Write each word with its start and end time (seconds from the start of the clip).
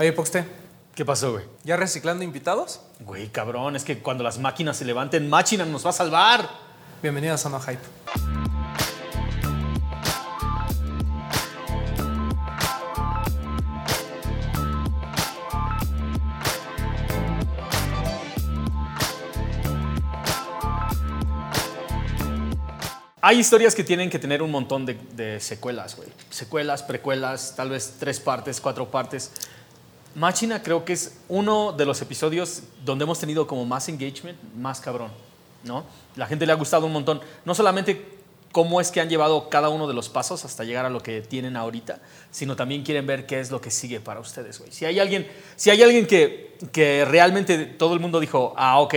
Oye, 0.00 0.12
Poxte, 0.12 0.44
¿Qué 0.94 1.04
pasó, 1.04 1.32
güey? 1.32 1.44
¿ya 1.64 1.76
reciclando 1.76 2.22
invitados? 2.22 2.80
Güey, 3.00 3.30
cabrón, 3.30 3.74
es 3.74 3.82
que 3.82 3.98
cuando 3.98 4.22
las 4.22 4.38
máquinas 4.38 4.76
se 4.76 4.84
levanten, 4.84 5.28
Máquina 5.28 5.64
nos 5.64 5.84
va 5.84 5.90
a 5.90 5.92
salvar. 5.92 6.48
Bienvenidos 7.02 7.44
a 7.46 7.48
No 7.48 7.58
Hype. 7.58 7.80
Hay 23.20 23.40
historias 23.40 23.74
que 23.74 23.82
tienen 23.82 24.10
que 24.10 24.20
tener 24.20 24.42
un 24.42 24.52
montón 24.52 24.86
de, 24.86 24.94
de 24.94 25.40
secuelas, 25.40 25.96
güey. 25.96 26.08
Secuelas, 26.30 26.84
precuelas, 26.84 27.54
tal 27.56 27.70
vez 27.70 27.96
tres 27.98 28.20
partes, 28.20 28.60
cuatro 28.60 28.92
partes. 28.92 29.32
Máquina 30.14 30.62
creo 30.62 30.84
que 30.84 30.94
es 30.94 31.18
uno 31.28 31.72
de 31.72 31.84
los 31.86 32.00
episodios 32.02 32.62
donde 32.84 33.04
hemos 33.04 33.20
tenido 33.20 33.46
como 33.46 33.64
más 33.64 33.88
engagement, 33.88 34.38
más 34.56 34.80
cabrón, 34.80 35.10
¿no? 35.64 35.84
La 36.16 36.26
gente 36.26 36.46
le 36.46 36.52
ha 36.52 36.56
gustado 36.56 36.86
un 36.86 36.92
montón. 36.92 37.20
No 37.44 37.54
solamente 37.54 38.18
cómo 38.52 38.80
es 38.80 38.90
que 38.90 39.00
han 39.00 39.08
llevado 39.08 39.48
cada 39.48 39.68
uno 39.68 39.86
de 39.86 39.94
los 39.94 40.08
pasos 40.08 40.44
hasta 40.44 40.64
llegar 40.64 40.84
a 40.84 40.90
lo 40.90 41.02
que 41.02 41.20
tienen 41.20 41.56
ahorita, 41.56 42.00
sino 42.30 42.56
también 42.56 42.82
quieren 42.82 43.06
ver 43.06 43.26
qué 43.26 43.40
es 43.40 43.50
lo 43.50 43.60
que 43.60 43.70
sigue 43.70 44.00
para 44.00 44.20
ustedes, 44.20 44.58
güey. 44.58 44.72
Si 44.72 44.84
hay 44.84 44.98
alguien, 44.98 45.26
si 45.56 45.70
hay 45.70 45.82
alguien 45.82 46.06
que, 46.06 46.56
que 46.72 47.04
realmente 47.04 47.66
todo 47.66 47.94
el 47.94 48.00
mundo 48.00 48.20
dijo, 48.20 48.54
ah, 48.56 48.80
ok, 48.80 48.94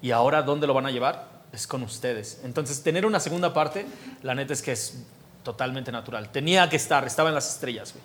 ¿y 0.00 0.10
ahora 0.10 0.42
dónde 0.42 0.66
lo 0.66 0.74
van 0.74 0.86
a 0.86 0.90
llevar? 0.90 1.42
Es 1.52 1.66
con 1.66 1.82
ustedes. 1.82 2.40
Entonces, 2.44 2.82
tener 2.82 3.04
una 3.04 3.20
segunda 3.20 3.52
parte, 3.52 3.84
la 4.22 4.34
neta 4.34 4.52
es 4.52 4.62
que 4.62 4.72
es 4.72 5.02
totalmente 5.42 5.92
natural. 5.92 6.30
Tenía 6.30 6.68
que 6.70 6.76
estar, 6.76 7.04
estaba 7.06 7.28
en 7.28 7.34
las 7.34 7.50
estrellas, 7.50 7.92
güey. 7.92 8.02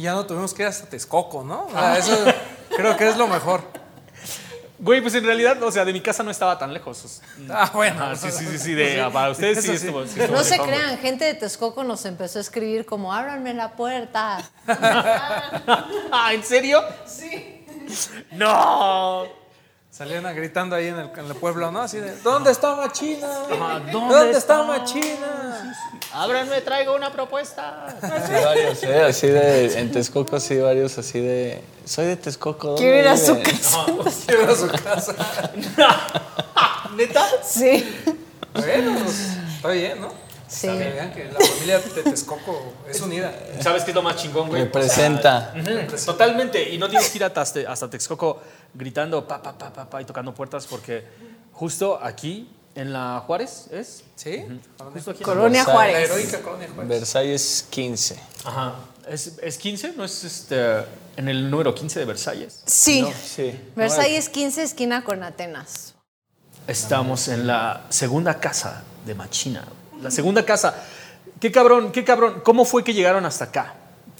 Y 0.00 0.04
ya 0.04 0.14
no 0.14 0.24
tuvimos 0.24 0.54
que 0.54 0.62
ir 0.62 0.68
hasta 0.68 0.88
Texcoco, 0.88 1.44
¿no? 1.44 1.66
O 1.66 1.70
sea, 1.72 1.98
eso 1.98 2.16
creo 2.74 2.96
que 2.96 3.06
es 3.06 3.18
lo 3.18 3.26
mejor. 3.26 3.60
Güey, 4.78 5.02
pues 5.02 5.14
en 5.14 5.26
realidad, 5.26 5.62
o 5.62 5.70
sea, 5.70 5.84
de 5.84 5.92
mi 5.92 6.00
casa 6.00 6.22
no 6.22 6.30
estaba 6.30 6.58
tan 6.58 6.72
lejos. 6.72 7.20
Ah, 7.50 7.70
bueno. 7.74 8.02
Ah, 8.02 8.16
sí, 8.16 8.30
sí, 8.30 8.46
sí, 8.46 8.58
sí, 8.58 8.72
de, 8.72 8.98
ah, 8.98 9.10
para 9.10 9.30
ustedes 9.30 9.62
sí 9.62 9.72
estuvo. 9.72 10.06
sí 10.06 10.18
estuvo 10.18 10.38
No 10.38 10.42
se 10.42 10.58
crean, 10.58 10.96
gente 10.96 11.26
de 11.26 11.34
Texcoco 11.34 11.84
nos 11.84 12.06
empezó 12.06 12.38
a 12.38 12.40
escribir 12.40 12.86
como, 12.86 13.12
ábranme 13.12 13.52
la 13.52 13.72
puerta. 13.72 14.38
Ah, 16.10 16.32
¿En 16.32 16.44
serio? 16.44 16.82
Sí. 17.04 17.66
No. 18.32 19.26
Salían 19.90 20.22
gritando 20.36 20.76
ahí 20.76 20.86
en 20.86 20.98
el, 20.98 21.10
en 21.16 21.26
el 21.26 21.34
pueblo, 21.34 21.72
¿no? 21.72 21.82
Así 21.82 21.98
de, 21.98 22.16
¿dónde 22.20 22.52
está 22.52 22.76
Machina? 22.76 23.26
Ajá, 23.26 23.80
¿Dónde, 23.80 23.92
¿dónde 23.92 24.38
está, 24.38 24.60
está? 24.60 24.62
Machina? 24.62 25.76
Ábranme, 26.12 26.60
traigo 26.60 26.94
una 26.94 27.10
propuesta. 27.12 27.86
Sí, 28.00 28.32
varios, 28.44 28.82
¿eh? 28.84 29.02
Así 29.02 29.26
de. 29.26 29.80
En 29.80 29.90
Texcoco, 29.90 30.38
sí, 30.38 30.58
varios 30.58 30.96
así 30.96 31.18
de. 31.18 31.60
Soy 31.84 32.06
de 32.06 32.16
Texcoco. 32.16 32.68
¿dónde 32.68 32.82
Quiero 32.82 32.98
ir 33.00 33.08
a 33.08 33.16
su 33.16 33.34
vive?" 33.34 33.50
casa. 33.50 33.84
Quiero 34.26 34.42
ir 34.44 34.48
a 34.48 34.56
su 34.56 34.68
casa. 34.68 35.14
¿Neta? 36.96 37.26
Sí. 37.44 38.02
Bueno, 38.54 38.96
pues, 39.04 39.36
está 39.56 39.68
bien, 39.70 40.00
¿no? 40.00 40.12
Sí. 40.50 40.68
Bien, 40.68 41.12
que 41.14 41.30
la 41.32 41.38
familia 41.38 41.78
de 41.78 42.02
Texcoco 42.02 42.74
es 42.88 43.00
unida. 43.00 43.32
¿Sabes 43.60 43.84
qué 43.84 43.92
es 43.92 43.94
lo 43.94 44.02
más 44.02 44.16
chingón, 44.16 44.48
güey? 44.48 44.62
Representa. 44.64 45.54
O 45.56 45.62
sea, 45.62 46.06
totalmente. 46.06 46.70
Y 46.70 46.76
no 46.76 46.88
tienes 46.88 47.08
que 47.08 47.18
ir 47.18 47.24
hasta, 47.24 47.42
hasta 47.42 47.88
Texcoco 47.88 48.40
gritando 48.74 49.26
pa, 49.26 49.40
pa, 49.40 49.56
pa, 49.56 49.72
pa, 49.72 49.88
pa, 49.88 50.02
y 50.02 50.04
tocando 50.04 50.34
puertas 50.34 50.66
porque 50.66 51.04
justo 51.52 52.00
aquí 52.02 52.50
en 52.74 52.92
la 52.92 53.22
Juárez 53.24 53.68
es. 53.70 54.02
¿Sí? 54.16 54.44
Justo 54.92 55.12
aquí. 55.12 55.22
en 55.22 55.28
la 55.28 55.34
Colonia 55.34 55.64
La 55.64 55.72
Juárez. 55.72 56.10
heroica 56.10 56.40
colonia 56.42 56.68
Juárez. 56.74 56.88
Versalles 56.88 57.66
15. 57.70 58.20
Ajá. 58.44 58.74
¿Es, 59.08 59.38
¿Es 59.40 59.56
15? 59.56 59.94
¿No 59.96 60.04
es 60.04 60.24
este, 60.24 60.84
en 61.16 61.28
el 61.28 61.48
número 61.48 61.74
15 61.74 62.00
de 62.00 62.04
Versalles? 62.06 62.62
Sí. 62.66 63.06
Sí. 63.24 63.58
Versalles 63.76 64.28
15, 64.28 64.64
esquina 64.64 65.04
con 65.04 65.22
Atenas. 65.22 65.94
Estamos 66.66 67.28
en 67.28 67.46
la 67.46 67.86
segunda 67.88 68.38
casa 68.38 68.82
de 69.06 69.14
Machina. 69.14 69.64
La 70.02 70.10
segunda 70.10 70.44
casa. 70.44 70.74
Qué 71.40 71.50
cabrón, 71.50 71.92
qué 71.92 72.04
cabrón. 72.04 72.40
¿Cómo 72.44 72.64
fue 72.64 72.84
que 72.84 72.94
llegaron 72.94 73.24
hasta 73.26 73.46
acá? 73.46 73.74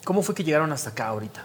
¿Cómo 0.04 0.22
fue 0.22 0.34
que 0.34 0.44
llegaron 0.44 0.72
hasta 0.72 0.90
acá 0.90 1.08
ahorita? 1.08 1.44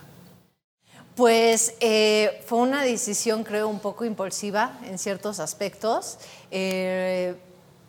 Pues 1.16 1.75
eh, 1.79 2.44
fue 2.45 2.59
una 2.59 2.84
decisión, 2.84 3.44
creo, 3.44 3.69
un 3.69 3.79
poco 3.79 4.03
impulsiva 4.03 4.78
en 4.85 4.97
ciertos 4.97 5.40
aspectos. 5.40 6.18
Eh, 6.51 7.35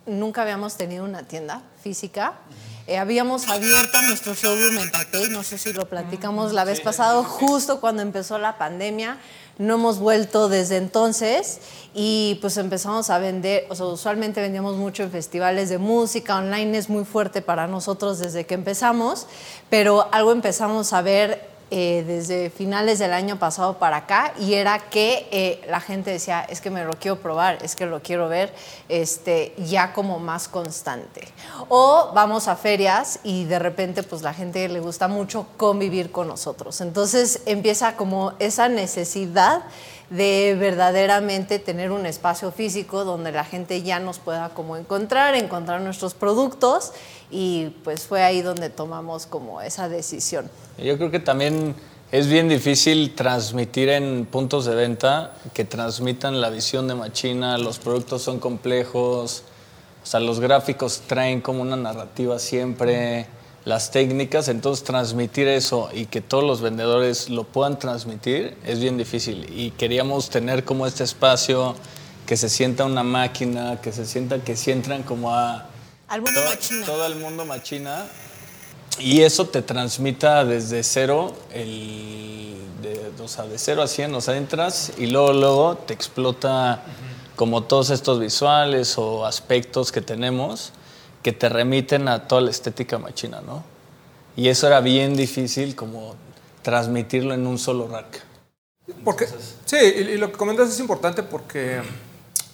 nunca 0.07 0.43
habíamos 0.43 0.77
tenido 0.77 1.05
una 1.05 1.25
tienda 1.25 1.63
física. 1.83 2.35
Eh, 2.87 2.99
habíamos 2.99 3.49
abierto 3.49 4.01
nuestro 4.03 4.35
showroom 4.35 4.79
en 4.79 4.93
Taipei, 4.93 5.29
no 5.29 5.43
sé 5.43 5.59
si 5.59 5.73
lo 5.73 5.89
platicamos 5.89 6.53
la 6.53 6.65
vez 6.65 6.81
pasada, 6.81 7.21
justo 7.25 7.81
cuando 7.81 8.03
empezó 8.03 8.39
la 8.39 8.59
pandemia. 8.59 9.19
No 9.59 9.75
hemos 9.75 9.99
vuelto 9.99 10.49
desde 10.49 10.77
entonces 10.77 11.61
y 11.95 12.39
pues 12.43 12.59
empezamos 12.59 13.09
a 13.09 13.19
vender, 13.19 13.65
o 13.71 13.75
sea, 13.75 13.87
usualmente 13.87 14.43
vendíamos 14.43 14.77
mucho 14.77 15.03
en 15.03 15.11
festivales 15.11 15.71
de 15.71 15.79
música, 15.79 16.37
online 16.37 16.77
es 16.77 16.91
muy 16.91 17.05
fuerte 17.05 17.41
para 17.41 17.67
nosotros 17.67 18.19
desde 18.19 18.45
que 18.45 18.55
empezamos, 18.55 19.27
pero 19.71 20.09
algo 20.13 20.33
empezamos 20.33 20.93
a 20.93 21.01
ver 21.01 21.56
eh, 21.71 22.05
desde 22.07 22.49
finales 22.51 23.01
del 23.01 23.13
año 23.13 23.41
pasado 23.41 23.79
para 23.79 23.97
acá 23.97 24.33
y 24.39 24.55
era 24.55 24.79
que 24.79 25.27
eh, 25.33 25.61
la 25.69 25.81
gente 25.81 26.13
decía, 26.13 26.43
es 26.49 26.61
que 26.61 26.71
me 26.71 26.85
lo 26.85 26.93
quiero 26.93 27.19
probar, 27.19 27.59
es 27.61 27.75
que 27.75 27.87
lo 27.87 28.01
quiero 28.03 28.29
ver 28.29 28.55
este, 28.89 29.53
ya 29.59 29.93
como 29.93 30.21
más 30.21 30.47
constante. 30.47 31.27
O 31.69 32.13
vamos 32.15 32.47
a 32.47 32.55
ferias 32.55 33.19
y 33.25 33.47
de 33.47 33.59
repente 33.59 34.05
pues 34.05 34.23
la 34.23 34.33
gente 34.33 34.69
le 34.69 34.79
gusta 34.79 35.09
mucho 35.09 35.47
convivir 35.57 36.13
con 36.13 36.29
nosotros. 36.29 36.81
Entonces 36.81 37.41
empieza 37.47 37.97
como 37.97 38.35
esa 38.39 38.69
necesidad 38.69 39.65
de 40.11 40.57
verdaderamente 40.59 41.59
tener 41.59 41.91
un 41.91 42.07
espacio 42.07 42.53
físico 42.53 43.05
donde 43.05 43.33
la 43.33 43.45
gente 43.45 43.83
ya 43.83 43.99
nos 43.99 44.19
pueda 44.19 44.51
como 44.51 44.77
encontrar, 44.77 45.35
encontrar 45.35 45.81
nuestros 45.81 46.15
productos 46.15 46.93
y 47.31 47.71
pues 47.83 48.07
fue 48.07 48.23
ahí 48.23 48.41
donde 48.41 48.71
tomamos 48.71 49.27
como 49.27 49.61
esa 49.61 49.89
decisión. 49.89 50.49
Yo 50.79 50.97
creo 50.97 51.11
que 51.11 51.19
también 51.19 51.75
es 52.13 52.29
bien 52.29 52.49
difícil 52.49 53.15
transmitir 53.17 53.89
en 53.89 54.27
puntos 54.27 54.65
de 54.65 54.77
venta 54.77 55.35
que 55.53 55.65
transmitan 55.65 56.41
la 56.41 56.51
visión 56.51 56.87
de 56.87 56.95
Machina, 56.95 57.59
los 57.59 57.81
productos 57.81 58.23
son 58.23 58.39
complejos, 58.39 59.43
o 60.05 60.07
sea, 60.07 60.21
los 60.21 60.39
gráficos 60.39 61.03
traen 61.09 61.41
como 61.41 61.63
una 61.63 61.75
narrativa 61.75 62.39
siempre, 62.39 63.27
las 63.67 63.91
técnicas, 63.91 64.47
entonces 64.47 64.85
transmitir 64.85 65.49
eso 65.49 65.91
y 65.93 66.07
que 66.07 66.21
todos 66.21 66.45
los 66.45 66.61
vendedores 66.61 67.29
lo 67.29 67.43
puedan 67.43 67.81
transmitir 67.81 68.57
es 68.65 68.79
bien 68.79 68.97
difícil. 68.97 69.45
Y 69.51 69.73
queríamos 69.73 70.31
tener 70.31 70.65
como 70.65 70.87
este 70.87 71.03
espacio, 71.03 71.75
que 72.27 72.37
se 72.37 72.49
sienta 72.49 72.85
una 72.85 73.03
máquina, 73.03 73.81
que 73.81 73.93
se 73.93 74.07
sienta 74.07 74.39
que 74.39 74.55
si 74.55 74.71
entran 74.71 75.03
como 75.03 75.35
a 75.35 75.67
Al 76.07 76.23
mundo 76.23 76.41
todo, 76.41 76.51
machina. 76.51 76.87
todo 76.87 77.07
el 77.07 77.17
mundo 77.17 77.45
machina 77.45 78.07
y 79.01 79.23
eso 79.23 79.49
te 79.49 79.63
transmita 79.63 80.45
desde 80.45 80.85
cero, 80.85 81.35
el, 81.53 82.55
de, 82.83 83.11
o 83.21 83.27
sea, 83.27 83.47
de 83.47 83.59
cero 83.59 83.83
a 83.83 83.89
100, 83.89 84.15
o 84.15 84.21
sea, 84.21 84.37
entras 84.37 84.93
y 84.97 85.09
luego, 85.09 85.33
luego 85.33 85.77
te 85.77 85.93
explota 85.93 86.85
como 87.35 87.65
todos 87.65 87.91
estos 87.91 88.21
visuales 88.21 88.97
o 88.97 89.27
aspectos 89.27 89.91
que 89.91 90.03
tenemos 90.03 90.73
que 91.27 91.33
te 91.33 91.49
remiten 91.49 92.07
a 92.07 92.29
toda 92.29 92.41
la 92.41 92.53
estética 92.53 92.99
machina, 92.99 93.41
¿no? 93.41 93.65
Y 94.37 94.47
eso 94.47 94.69
era 94.69 94.79
bien 94.79 95.17
difícil 95.17 95.75
como 95.75 96.15
transmitirlo 96.63 97.35
en 97.35 97.49
un 97.49 97.59
solo 97.59 97.89
rack. 97.89 98.23
Porque, 99.03 99.27
sí, 99.65 99.77
y, 99.77 100.03
y 100.03 100.19
lo 100.19 100.31
que 100.31 100.39
comentas 100.39 100.69
es 100.69 100.79
importante 100.79 101.25
porque 101.25 101.81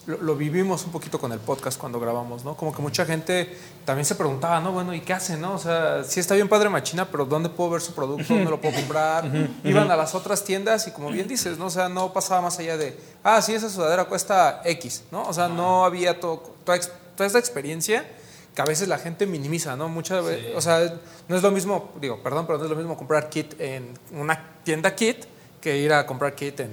lo, 0.06 0.22
lo 0.22 0.36
vivimos 0.36 0.86
un 0.86 0.90
poquito 0.90 1.20
con 1.20 1.32
el 1.32 1.38
podcast 1.38 1.78
cuando 1.78 2.00
grabamos, 2.00 2.46
¿no? 2.46 2.56
Como 2.56 2.74
que 2.74 2.80
mucha 2.80 3.04
gente 3.04 3.54
también 3.84 4.06
se 4.06 4.14
preguntaba, 4.14 4.58
¿no? 4.58 4.72
Bueno, 4.72 4.94
¿y 4.94 5.02
qué 5.02 5.12
hacen, 5.12 5.42
no? 5.42 5.52
O 5.52 5.58
sea, 5.58 6.02
sí 6.02 6.18
está 6.18 6.34
bien 6.34 6.48
padre 6.48 6.70
Machina, 6.70 7.10
pero 7.10 7.26
¿dónde 7.26 7.50
puedo 7.50 7.72
ver 7.72 7.82
su 7.82 7.92
producto? 7.92 8.32
¿Dónde 8.32 8.48
lo 8.48 8.58
puedo 8.58 8.74
comprar? 8.74 9.30
Iban 9.64 9.90
a 9.90 9.96
las 9.96 10.14
otras 10.14 10.44
tiendas 10.44 10.88
y 10.88 10.92
como 10.92 11.10
bien 11.10 11.28
dices, 11.28 11.58
¿no? 11.58 11.66
O 11.66 11.70
sea, 11.70 11.90
no 11.90 12.10
pasaba 12.14 12.40
más 12.40 12.58
allá 12.58 12.78
de, 12.78 12.98
ah, 13.22 13.42
sí, 13.42 13.52
esa 13.52 13.68
sudadera 13.68 14.06
cuesta 14.06 14.62
X, 14.64 15.02
¿no? 15.10 15.24
O 15.24 15.34
sea, 15.34 15.48
no 15.48 15.84
había 15.84 16.18
todo, 16.18 16.54
toda, 16.64 16.80
toda 17.14 17.26
esta 17.26 17.38
experiencia 17.38 18.06
que 18.54 18.62
a 18.62 18.64
veces 18.66 18.88
la 18.88 18.98
gente 18.98 19.26
minimiza, 19.26 19.76
¿no? 19.76 19.88
Muchas 19.88 20.24
veces, 20.24 20.52
o 20.56 20.60
sea, 20.60 20.94
no 21.28 21.36
es 21.36 21.42
lo 21.42 21.50
mismo, 21.50 21.92
digo, 22.00 22.22
perdón, 22.22 22.46
pero 22.46 22.58
no 22.58 22.64
es 22.64 22.70
lo 22.70 22.76
mismo 22.76 22.96
comprar 22.96 23.28
kit 23.30 23.54
en 23.58 23.94
una 24.12 24.56
tienda 24.64 24.94
kit 24.94 25.24
que 25.60 25.78
ir 25.78 25.92
a 25.92 26.04
comprar 26.06 26.34
kit 26.34 26.60
en, 26.60 26.70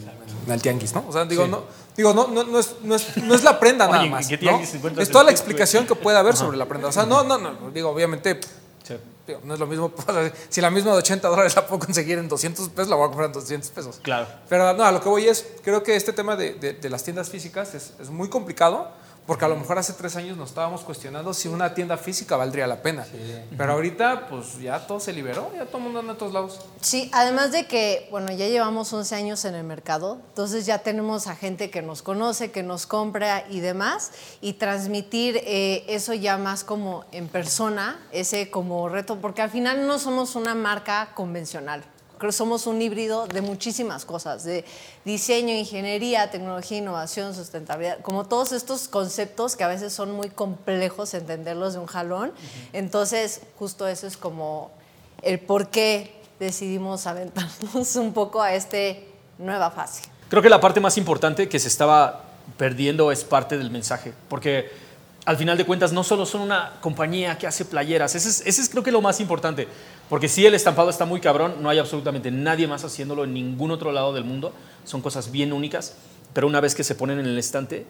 en 0.47 0.51
el 0.51 0.61
tianguis, 0.61 0.93
¿no? 0.93 1.05
O 1.07 1.13
sea, 1.13 1.23
digo, 1.25 1.47
no, 1.47 1.63
digo, 1.95 2.13
no, 2.13 2.27
no, 2.27 2.43
no, 2.43 2.59
es, 2.59 2.75
no, 2.83 2.95
es, 2.95 3.17
no 3.17 3.33
es 3.35 3.43
la 3.43 3.59
prenda 3.59 3.85
nada 3.85 3.99
Oye, 3.99 4.07
¿en 4.07 4.11
más, 4.11 4.29
¿no? 4.29 4.59
Es 5.01 5.09
toda 5.09 5.23
la 5.23 5.29
güey? 5.31 5.35
explicación 5.35 5.85
que 5.87 5.95
puede 5.95 6.17
haber 6.17 6.35
sobre 6.35 6.57
la 6.57 6.65
prenda. 6.65 6.87
O 6.87 6.91
sea, 6.91 7.05
no, 7.05 7.23
no, 7.23 7.37
no, 7.37 7.71
digo, 7.71 7.89
obviamente, 7.91 8.39
digo, 9.27 9.41
no 9.43 9.53
es 9.53 9.59
lo 9.59 9.67
mismo, 9.67 9.93
si 10.49 10.59
la 10.59 10.71
misma 10.71 10.91
de 10.93 10.97
80 10.97 11.27
dólares 11.27 11.55
la 11.55 11.67
puedo 11.67 11.79
conseguir 11.85 12.17
en 12.17 12.27
200 12.27 12.69
pesos, 12.69 12.89
la 12.89 12.95
voy 12.95 13.05
a 13.05 13.07
comprar 13.09 13.27
en 13.27 13.33
200 13.33 13.69
pesos. 13.69 13.99
Claro. 14.01 14.27
Pero 14.49 14.73
no, 14.73 14.83
a 14.83 14.91
lo 14.91 15.01
que 15.01 15.07
voy 15.07 15.27
es, 15.27 15.45
creo 15.63 15.83
que 15.83 15.95
este 15.95 16.11
tema 16.11 16.35
de, 16.35 16.55
de- 16.55 16.73
de 16.73 16.89
las 16.89 17.03
tiendas 17.03 17.29
físicas 17.29 17.75
es, 17.75 17.93
es 18.01 18.09
muy 18.09 18.27
complicado 18.27 18.89
Porque 19.29 19.45
a 19.45 19.47
lo 19.47 19.55
mejor 19.55 19.77
hace 19.77 19.93
tres 19.93 20.15
años 20.15 20.37
nos 20.37 20.49
estábamos 20.49 20.81
cuestionando 20.81 21.35
si 21.35 21.47
una 21.47 21.75
tienda 21.75 21.97
física 21.97 22.35
valdría 22.35 22.65
la 22.65 22.81
pena. 22.81 23.05
Pero 23.55 23.73
ahorita, 23.73 24.27
pues 24.27 24.57
ya 24.59 24.87
todo 24.87 24.99
se 24.99 25.13
liberó, 25.13 25.51
ya 25.53 25.67
todo 25.67 25.77
el 25.77 25.83
mundo 25.83 25.99
anda 25.99 26.13
a 26.13 26.17
todos 26.17 26.33
lados. 26.33 26.61
Sí, 26.81 27.11
además 27.13 27.51
de 27.51 27.67
que, 27.67 28.07
bueno, 28.09 28.31
ya 28.31 28.47
llevamos 28.47 28.91
11 28.91 29.13
años 29.13 29.45
en 29.45 29.53
el 29.53 29.63
mercado, 29.63 30.17
entonces 30.29 30.65
ya 30.65 30.79
tenemos 30.79 31.27
a 31.27 31.35
gente 31.35 31.69
que 31.69 31.83
nos 31.83 32.01
conoce, 32.01 32.49
que 32.49 32.63
nos 32.63 32.87
compra 32.87 33.45
y 33.51 33.59
demás, 33.59 34.13
y 34.41 34.53
transmitir 34.53 35.39
eh, 35.43 35.85
eso 35.87 36.15
ya 36.15 36.39
más 36.39 36.63
como 36.63 37.05
en 37.11 37.27
persona, 37.27 37.99
ese 38.11 38.49
como 38.49 38.89
reto, 38.89 39.19
porque 39.21 39.43
al 39.43 39.51
final 39.51 39.85
no 39.85 39.99
somos 39.99 40.33
una 40.33 40.55
marca 40.55 41.11
convencional 41.13 41.83
creo 42.19 42.29
que 42.29 42.37
somos 42.37 42.67
un 42.67 42.81
híbrido 42.81 43.25
de 43.25 43.41
muchísimas 43.41 44.05
cosas, 44.05 44.43
de 44.43 44.65
diseño, 45.05 45.55
ingeniería, 45.55 46.29
tecnología, 46.29 46.77
innovación, 46.77 47.33
sustentabilidad, 47.33 48.01
como 48.01 48.25
todos 48.25 48.51
estos 48.51 48.87
conceptos 48.87 49.55
que 49.55 49.63
a 49.63 49.67
veces 49.67 49.93
son 49.93 50.11
muy 50.11 50.29
complejos 50.29 51.13
entenderlos 51.15 51.73
de 51.73 51.79
un 51.79 51.87
jalón. 51.87 52.31
Entonces, 52.73 53.41
justo 53.57 53.87
eso 53.87 54.05
es 54.05 54.17
como 54.17 54.71
el 55.23 55.39
por 55.39 55.69
qué 55.69 56.13
decidimos 56.39 57.07
aventarnos 57.07 57.95
un 57.95 58.13
poco 58.13 58.41
a 58.41 58.53
esta 58.53 58.77
nueva 59.37 59.71
fase. 59.71 60.03
Creo 60.29 60.43
que 60.43 60.49
la 60.49 60.61
parte 60.61 60.79
más 60.79 60.97
importante 60.97 61.49
que 61.49 61.57
se 61.57 61.67
estaba 61.67 62.25
perdiendo 62.57 63.11
es 63.11 63.23
parte 63.23 63.57
del 63.57 63.71
mensaje, 63.71 64.13
porque 64.27 64.69
al 65.25 65.37
final 65.37 65.57
de 65.57 65.65
cuentas 65.65 65.91
no 65.91 66.03
solo 66.03 66.25
son 66.25 66.41
una 66.41 66.73
compañía 66.81 67.37
que 67.37 67.45
hace 67.45 67.65
playeras, 67.65 68.15
ese 68.15 68.29
es, 68.29 68.41
ese 68.45 68.61
es 68.61 68.69
creo 68.69 68.83
que 68.83 68.91
lo 68.91 69.01
más 69.01 69.19
importante. 69.19 69.67
Porque 70.09 70.27
si 70.27 70.45
el 70.45 70.55
estampado 70.55 70.89
está 70.89 71.05
muy 71.05 71.19
cabrón, 71.19 71.55
no 71.61 71.69
hay 71.69 71.77
absolutamente 71.77 72.31
nadie 72.31 72.67
más 72.67 72.83
haciéndolo 72.83 73.23
en 73.23 73.33
ningún 73.33 73.71
otro 73.71 73.91
lado 73.91 74.11
del 74.13 74.23
mundo. 74.23 74.53
Son 74.85 75.01
cosas 75.01 75.31
bien 75.31 75.53
únicas, 75.53 75.95
pero 76.33 76.47
una 76.47 76.59
vez 76.59 76.73
que 76.73 76.83
se 76.83 76.95
ponen 76.95 77.19
en 77.19 77.27
el 77.27 77.37
estante, 77.37 77.85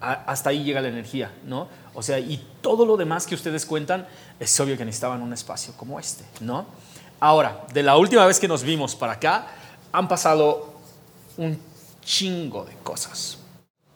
hasta 0.00 0.50
ahí 0.50 0.64
llega 0.64 0.80
la 0.80 0.88
energía, 0.88 1.30
¿no? 1.44 1.68
O 1.94 2.02
sea, 2.02 2.18
y 2.18 2.44
todo 2.60 2.86
lo 2.86 2.96
demás 2.96 3.26
que 3.26 3.34
ustedes 3.34 3.66
cuentan, 3.66 4.06
es 4.40 4.58
obvio 4.58 4.76
que 4.76 4.84
necesitaban 4.84 5.22
un 5.22 5.32
espacio 5.32 5.74
como 5.76 6.00
este, 6.00 6.24
¿no? 6.40 6.66
Ahora, 7.20 7.66
de 7.72 7.82
la 7.82 7.96
última 7.98 8.24
vez 8.24 8.40
que 8.40 8.48
nos 8.48 8.62
vimos 8.62 8.96
para 8.96 9.12
acá, 9.12 9.48
han 9.92 10.08
pasado 10.08 10.74
un 11.36 11.58
chingo 12.02 12.64
de 12.64 12.74
cosas. 12.82 13.39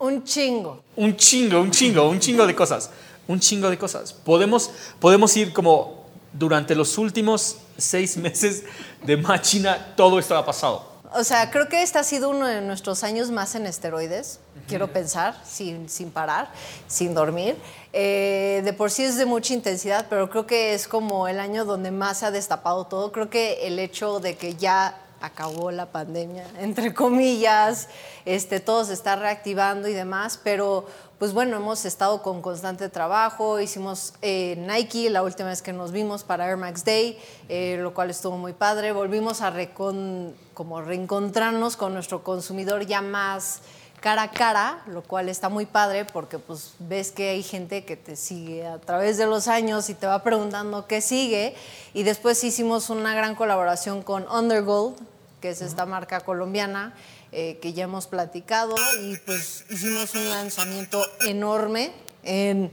Un 0.05 0.23
chingo. 0.23 0.83
Un 0.95 1.17
chingo, 1.17 1.59
un 1.59 1.71
chingo, 1.71 2.07
un 2.07 2.19
chingo 2.19 2.45
de 2.45 2.53
cosas. 2.53 2.91
Un 3.27 3.39
chingo 3.39 3.71
de 3.71 3.77
cosas. 3.79 4.13
Podemos, 4.13 4.69
podemos 4.99 5.35
ir 5.35 5.51
como 5.51 6.05
durante 6.31 6.75
los 6.75 6.99
últimos 6.99 7.57
seis 7.75 8.15
meses 8.25 8.65
de 9.03 9.17
máquina 9.17 9.95
todo 9.95 10.19
esto 10.19 10.37
ha 10.37 10.45
pasado. 10.45 10.93
O 11.15 11.23
sea, 11.23 11.49
creo 11.49 11.69
que 11.69 11.81
este 11.81 11.97
ha 11.97 12.03
sido 12.03 12.29
uno 12.29 12.45
de 12.45 12.61
nuestros 12.61 13.03
años 13.03 13.31
más 13.31 13.55
en 13.55 13.65
esteroides, 13.65 14.39
quiero 14.67 14.91
pensar, 14.91 15.41
sin, 15.43 15.89
sin 15.89 16.11
parar, 16.11 16.51
sin 16.87 17.15
dormir. 17.15 17.55
Eh, 17.91 18.61
de 18.63 18.73
por 18.73 18.91
sí 18.91 19.03
es 19.03 19.17
de 19.17 19.25
mucha 19.25 19.53
intensidad, 19.53 20.05
pero 20.07 20.29
creo 20.29 20.45
que 20.45 20.75
es 20.75 20.87
como 20.87 21.27
el 21.27 21.39
año 21.39 21.65
donde 21.65 21.89
más 21.89 22.19
se 22.19 22.27
ha 22.27 22.31
destapado 22.31 22.85
todo. 22.85 23.11
Creo 23.11 23.31
que 23.31 23.65
el 23.65 23.79
hecho 23.79 24.19
de 24.19 24.35
que 24.35 24.55
ya 24.55 25.04
acabó 25.21 25.71
la 25.71 25.91
pandemia, 25.91 26.45
entre 26.59 26.93
comillas, 26.93 27.89
este, 28.25 28.59
todo 28.59 28.85
se 28.85 28.93
está 28.93 29.15
reactivando 29.15 29.87
y 29.87 29.93
demás, 29.93 30.39
pero 30.43 30.85
pues 31.17 31.33
bueno, 31.33 31.55
hemos 31.55 31.85
estado 31.85 32.21
con 32.21 32.41
constante 32.41 32.89
trabajo, 32.89 33.61
hicimos 33.61 34.13
eh, 34.21 34.55
Nike 34.67 35.09
la 35.09 35.23
última 35.23 35.49
vez 35.49 35.61
que 35.61 35.71
nos 35.71 35.91
vimos 35.91 36.23
para 36.23 36.47
Air 36.47 36.57
Max 36.57 36.83
Day, 36.83 37.17
eh, 37.47 37.77
lo 37.79 37.93
cual 37.93 38.09
estuvo 38.09 38.37
muy 38.37 38.53
padre, 38.53 38.91
volvimos 38.91 39.41
a 39.41 39.53
como 39.73 40.81
reencontrarnos 40.81 41.77
con 41.77 41.93
nuestro 41.93 42.23
consumidor 42.23 42.85
ya 42.85 43.01
más 43.01 43.61
cara 44.05 44.21
a 44.21 44.29
cara, 44.29 44.83
lo 44.85 45.01
cual 45.01 45.29
está 45.29 45.49
muy 45.49 45.65
padre 45.65 46.05
porque 46.05 46.37
pues 46.37 46.73
ves 46.77 47.11
que 47.11 47.29
hay 47.29 47.41
gente 47.41 47.85
que 47.85 47.97
te 47.97 48.15
sigue 48.15 48.63
a 48.67 48.77
través 48.77 49.17
de 49.17 49.25
los 49.25 49.47
años 49.47 49.89
y 49.89 49.95
te 49.95 50.05
va 50.05 50.21
preguntando 50.21 50.85
qué 50.85 51.01
sigue. 51.01 51.55
Y 51.95 52.03
después 52.03 52.43
hicimos 52.43 52.91
una 52.91 53.15
gran 53.15 53.33
colaboración 53.33 54.03
con 54.03 54.27
Undergold, 54.31 54.95
que 55.41 55.49
es 55.49 55.61
esta 55.61 55.87
marca 55.87 56.19
colombiana 56.19 56.93
eh, 57.31 57.57
que 57.63 57.73
ya 57.73 57.85
hemos 57.85 58.05
platicado. 58.05 58.75
Y 59.01 59.17
pues 59.25 59.65
hicimos 59.71 60.13
un 60.13 60.29
lanzamiento 60.29 61.03
enorme 61.21 61.91
en 62.21 62.69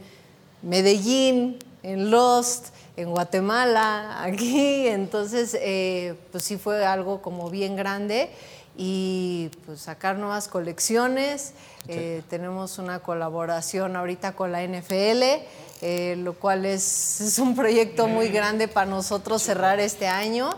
Medellín, 0.60 1.58
en 1.82 2.10
Lost, 2.10 2.74
en 2.98 3.08
Guatemala, 3.10 4.22
aquí, 4.22 4.86
entonces 4.86 5.56
eh, 5.58 6.14
pues 6.30 6.44
sí 6.44 6.58
fue 6.58 6.84
algo 6.84 7.22
como 7.22 7.48
bien 7.48 7.74
grande 7.74 8.28
y 8.76 9.50
pues 9.66 9.80
sacar 9.80 10.18
nuevas 10.18 10.48
colecciones. 10.48 11.52
Eh, 11.88 12.22
tenemos 12.30 12.78
una 12.78 13.00
colaboración 13.00 13.96
ahorita 13.96 14.32
con 14.32 14.52
la 14.52 14.62
NFL, 14.62 16.22
lo 16.22 16.34
cual 16.34 16.64
es, 16.64 17.20
es, 17.20 17.38
un 17.38 17.56
proyecto 17.56 18.06
muy 18.06 18.28
grande 18.28 18.68
para 18.68 18.86
nosotros 18.86 19.42
cerrar 19.42 19.80
este 19.80 20.06
año 20.06 20.50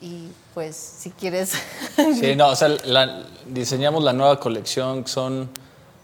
y 0.00 0.28
pues 0.54 0.76
si 0.76 1.10
quieres... 1.10 1.52
Sí, 2.20 2.36
no, 2.36 2.48
o 2.48 2.56
sea, 2.56 2.76
diseñamos 3.46 4.04
la 4.04 4.12
nueva 4.12 4.38
colección, 4.38 5.06
son 5.06 5.48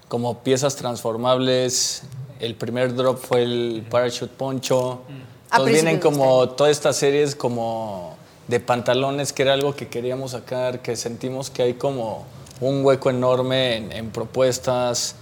como 0.08 0.42
piezas 0.42 0.76
transformables. 0.76 2.02
El 2.40 2.56
primer 2.56 2.94
drop 2.94 3.18
fue 3.18 3.42
el 3.42 3.86
Parachute 3.88 4.32
Poncho. 4.36 5.02
Entonces 5.50 5.74
vienen 5.74 6.00
como 6.00 6.48
todas 6.50 6.72
estas 6.72 6.96
series 6.96 7.36
como 7.36 8.16
de 8.48 8.60
pantalones, 8.60 9.32
que 9.32 9.42
era 9.42 9.54
algo 9.54 9.74
que 9.74 9.88
queríamos 9.88 10.32
sacar, 10.32 10.80
que 10.82 10.96
sentimos 10.96 11.50
que 11.50 11.62
hay 11.62 11.74
como 11.74 12.26
un 12.60 12.84
hueco 12.84 13.10
enorme 13.10 13.96
en, 13.96 14.10
propuestas 14.10 15.16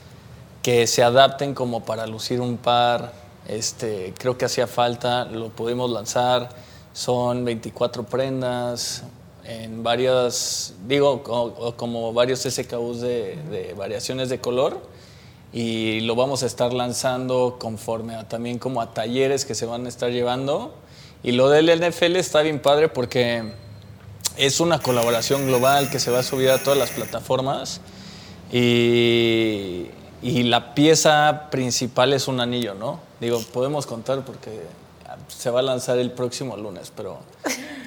que 0.62 0.86
se 0.86 1.02
adapten 1.02 1.54
como 1.54 1.84
para 1.84 2.06
lucir 2.06 2.40
un 2.40 2.56
par. 2.56 3.12
Este, 3.48 4.14
creo 4.18 4.38
que 4.38 4.44
hacía 4.44 4.66
falta, 4.66 5.24
lo 5.24 5.48
pudimos 5.50 5.90
lanzar 5.90 6.50
son 6.92 7.44
24 7.44 8.04
prendas 8.04 9.02
en 9.44 9.82
varias, 9.82 10.74
digo, 10.86 11.22
como, 11.76 12.12
varios 12.12 12.40
SKUs 12.40 13.00
de, 13.00 13.74
variaciones 13.76 14.28
de 14.28 14.40
color 14.40 14.78
y 15.52 16.00
lo 16.00 16.14
vamos 16.14 16.42
a 16.42 16.46
estar 16.46 16.72
lanzando 16.72 17.56
conforme 17.58 18.22
también 18.24 18.58
como 18.58 18.80
a 18.80 18.94
talleres 18.94 19.44
que 19.44 19.54
se 19.54 19.66
van 19.66 19.86
a 19.86 19.88
estar 19.88 20.10
llevando. 20.10 20.74
Y 21.22 21.32
lo 21.32 21.48
del 21.48 21.66
NFL 21.66 22.16
está 22.16 22.42
bien 22.42 22.60
padre 22.60 22.88
porque 22.88 23.42
es 24.36 24.60
una 24.60 24.80
colaboración 24.80 25.46
global 25.46 25.90
que 25.90 26.00
se 26.00 26.10
va 26.10 26.20
a 26.20 26.22
subir 26.22 26.50
a 26.50 26.58
todas 26.58 26.78
las 26.78 26.90
plataformas 26.90 27.80
y, 28.50 29.86
y 30.22 30.42
la 30.44 30.74
pieza 30.74 31.48
principal 31.50 32.12
es 32.12 32.28
un 32.28 32.40
anillo, 32.40 32.74
¿no? 32.74 33.00
Digo, 33.20 33.40
podemos 33.52 33.86
contar 33.86 34.24
porque 34.24 34.62
se 35.28 35.50
va 35.50 35.60
a 35.60 35.62
lanzar 35.62 35.98
el 35.98 36.10
próximo 36.10 36.56
lunes, 36.56 36.92
pero 36.94 37.18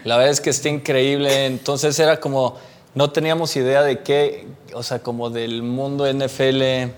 la 0.03 0.17
verdad 0.17 0.31
es 0.31 0.41
que 0.41 0.49
está 0.49 0.69
increíble. 0.69 1.45
Entonces 1.45 1.97
era 1.99 2.19
como, 2.19 2.55
no 2.93 3.11
teníamos 3.11 3.55
idea 3.55 3.83
de 3.83 3.99
qué, 3.99 4.47
o 4.73 4.83
sea, 4.83 4.99
como 4.99 5.29
del 5.29 5.63
mundo 5.63 6.11
NFL. 6.11 6.91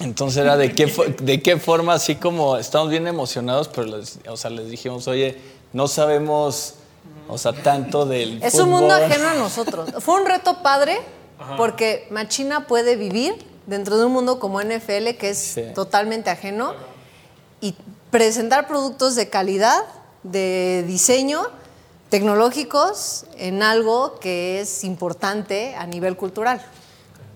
Entonces 0.00 0.38
era 0.38 0.56
de 0.56 0.72
qué, 0.72 0.86
de 1.20 1.42
qué 1.42 1.56
forma, 1.56 1.94
así 1.94 2.14
como 2.14 2.56
estamos 2.56 2.90
bien 2.90 3.06
emocionados, 3.06 3.68
pero 3.68 4.00
o 4.28 4.36
sea, 4.36 4.50
les 4.50 4.70
dijimos, 4.70 5.08
oye, 5.08 5.36
no 5.72 5.88
sabemos, 5.88 6.74
o 7.28 7.38
sea, 7.38 7.52
tanto 7.52 8.06
del. 8.06 8.42
Es 8.42 8.54
un 8.54 8.70
mundo 8.70 8.94
ajeno 8.94 9.28
a 9.28 9.34
nosotros. 9.34 9.90
Fue 10.00 10.20
un 10.20 10.26
reto 10.26 10.62
padre, 10.62 10.98
porque 11.56 12.06
Machina 12.10 12.66
puede 12.66 12.96
vivir 12.96 13.34
dentro 13.66 13.98
de 13.98 14.06
un 14.06 14.12
mundo 14.12 14.38
como 14.38 14.60
NFL, 14.62 15.10
que 15.18 15.30
es 15.30 15.60
totalmente 15.74 16.30
ajeno, 16.30 16.74
y 17.60 17.74
presentar 18.10 18.66
productos 18.66 19.14
de 19.14 19.28
calidad, 19.28 19.84
de 20.22 20.84
diseño, 20.86 21.42
tecnológicos, 22.08 23.26
en 23.36 23.62
algo 23.62 24.18
que 24.18 24.60
es 24.60 24.84
importante 24.84 25.74
a 25.74 25.86
nivel 25.86 26.16
cultural. 26.16 26.64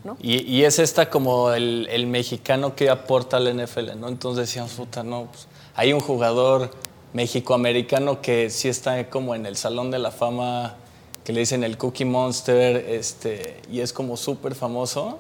¿no? 0.05 0.17
Y, 0.21 0.65
es 0.65 0.79
esta 0.79 1.11
como 1.11 1.53
el, 1.53 2.07
mexicano 2.07 2.75
que 2.75 2.91
aporta 2.91 3.37
al 3.37 3.55
NFL, 3.57 4.01
¿no? 4.01 4.09
Entonces 4.09 4.49
decíamos, 4.49 4.73
puta, 4.73 5.05
no, 5.05 5.27
pues, 5.27 5.47
hay 5.77 5.93
un 5.93 6.01
jugador 6.01 6.71
mexicoamericano 7.12 8.21
que 8.21 8.50
sí 8.50 8.69
está 8.69 9.09
como 9.11 9.35
en 9.35 9.47
el 9.47 9.57
Salón 9.57 9.90
de 9.90 9.99
la 9.99 10.11
Fama, 10.11 10.76
que 11.25 11.33
le 11.33 11.40
dicen 11.40 11.62
el 11.64 11.76
Cookie 11.76 12.04
Monster, 12.04 12.76
este, 12.88 13.61
y 13.71 13.81
es 13.81 13.92
como 13.92 14.16
súper 14.16 14.54
famoso, 14.54 15.19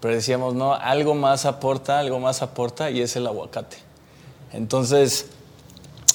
pero 0.00 0.14
decíamos, 0.14 0.54
no, 0.54 0.74
algo 0.74 1.14
más 1.14 1.44
aporta, 1.44 1.98
algo 1.98 2.20
más 2.20 2.42
aporta, 2.42 2.90
y 2.90 3.00
es 3.00 3.16
el 3.16 3.26
aguacate. 3.26 3.76
Entonces, 4.52 5.26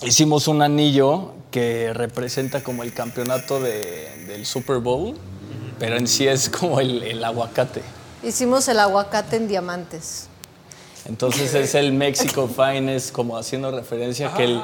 hicimos 0.04 0.48
un 0.48 0.62
anillo 0.62 1.34
que 1.52 1.94
representa 1.94 2.64
como 2.64 2.84
el 2.84 2.94
campeonato 2.94 3.60
del 3.60 4.46
Super 4.46 4.78
Bowl, 4.78 5.16
pero 5.80 5.98
en 5.98 6.08
sí 6.08 6.28
es 6.28 6.50
como 6.50 6.80
el, 6.80 7.24
aguacate. 7.24 7.82
Hicimos 8.24 8.68
el 8.68 8.80
aguacate 8.80 9.36
en 9.36 9.48
diamantes. 9.48 10.28
Entonces 11.06 11.54
es 11.56 11.76
el 11.76 11.94
Mexico 11.94 12.48
Finest, 12.56 13.12
como 13.12 13.38
haciendo 13.38 13.72
referencia 13.72 14.34
que 14.34 14.44
el, 14.44 14.62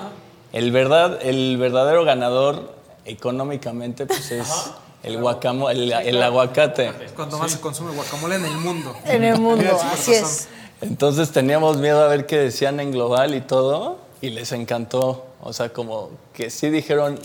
el, 0.53 0.71
verdad, 0.71 1.19
el 1.21 1.57
verdadero 1.57 2.03
ganador 2.05 2.73
económicamente 3.05 4.05
pues 4.05 4.31
es 4.31 4.71
el, 5.03 5.19
guacamo, 5.19 5.69
el, 5.69 6.21
aguacate. 6.21 6.91
Cuando 7.15 7.37
más 7.37 7.51
se 7.51 7.59
consume 7.59 7.91
guacamole 7.91 8.35
en 8.35 8.45
el 8.45 8.57
mundo. 8.57 8.95
En 9.05 9.23
el 9.23 9.39
mundo, 9.39 9.79
así 9.91 10.13
es. 10.13 10.49
Entonces 10.81 11.31
teníamos 11.31 11.77
miedo 11.77 12.03
a 12.03 12.07
ver 12.07 12.25
qué 12.25 12.37
decían 12.37 12.79
en 12.79 12.91
global 12.91 13.33
y 13.33 13.41
todo, 13.41 13.99
y 14.21 14.29
les 14.29 14.51
encantó. 14.51 15.25
O 15.41 15.53
sea, 15.53 15.69
como 15.69 16.11
que 16.33 16.49
sí 16.49 16.69
dijeron, 16.69 17.19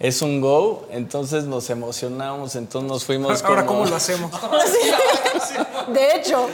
es 0.00 0.22
un 0.22 0.40
go, 0.40 0.86
entonces 0.90 1.44
nos 1.44 1.68
emocionamos, 1.68 2.56
entonces 2.56 2.90
nos 2.90 3.04
fuimos. 3.04 3.42
Ahora, 3.44 3.66
¿cómo 3.66 3.84
lo 3.84 3.94
hacemos? 3.94 4.32
De 5.92 6.16
hecho, 6.16 6.46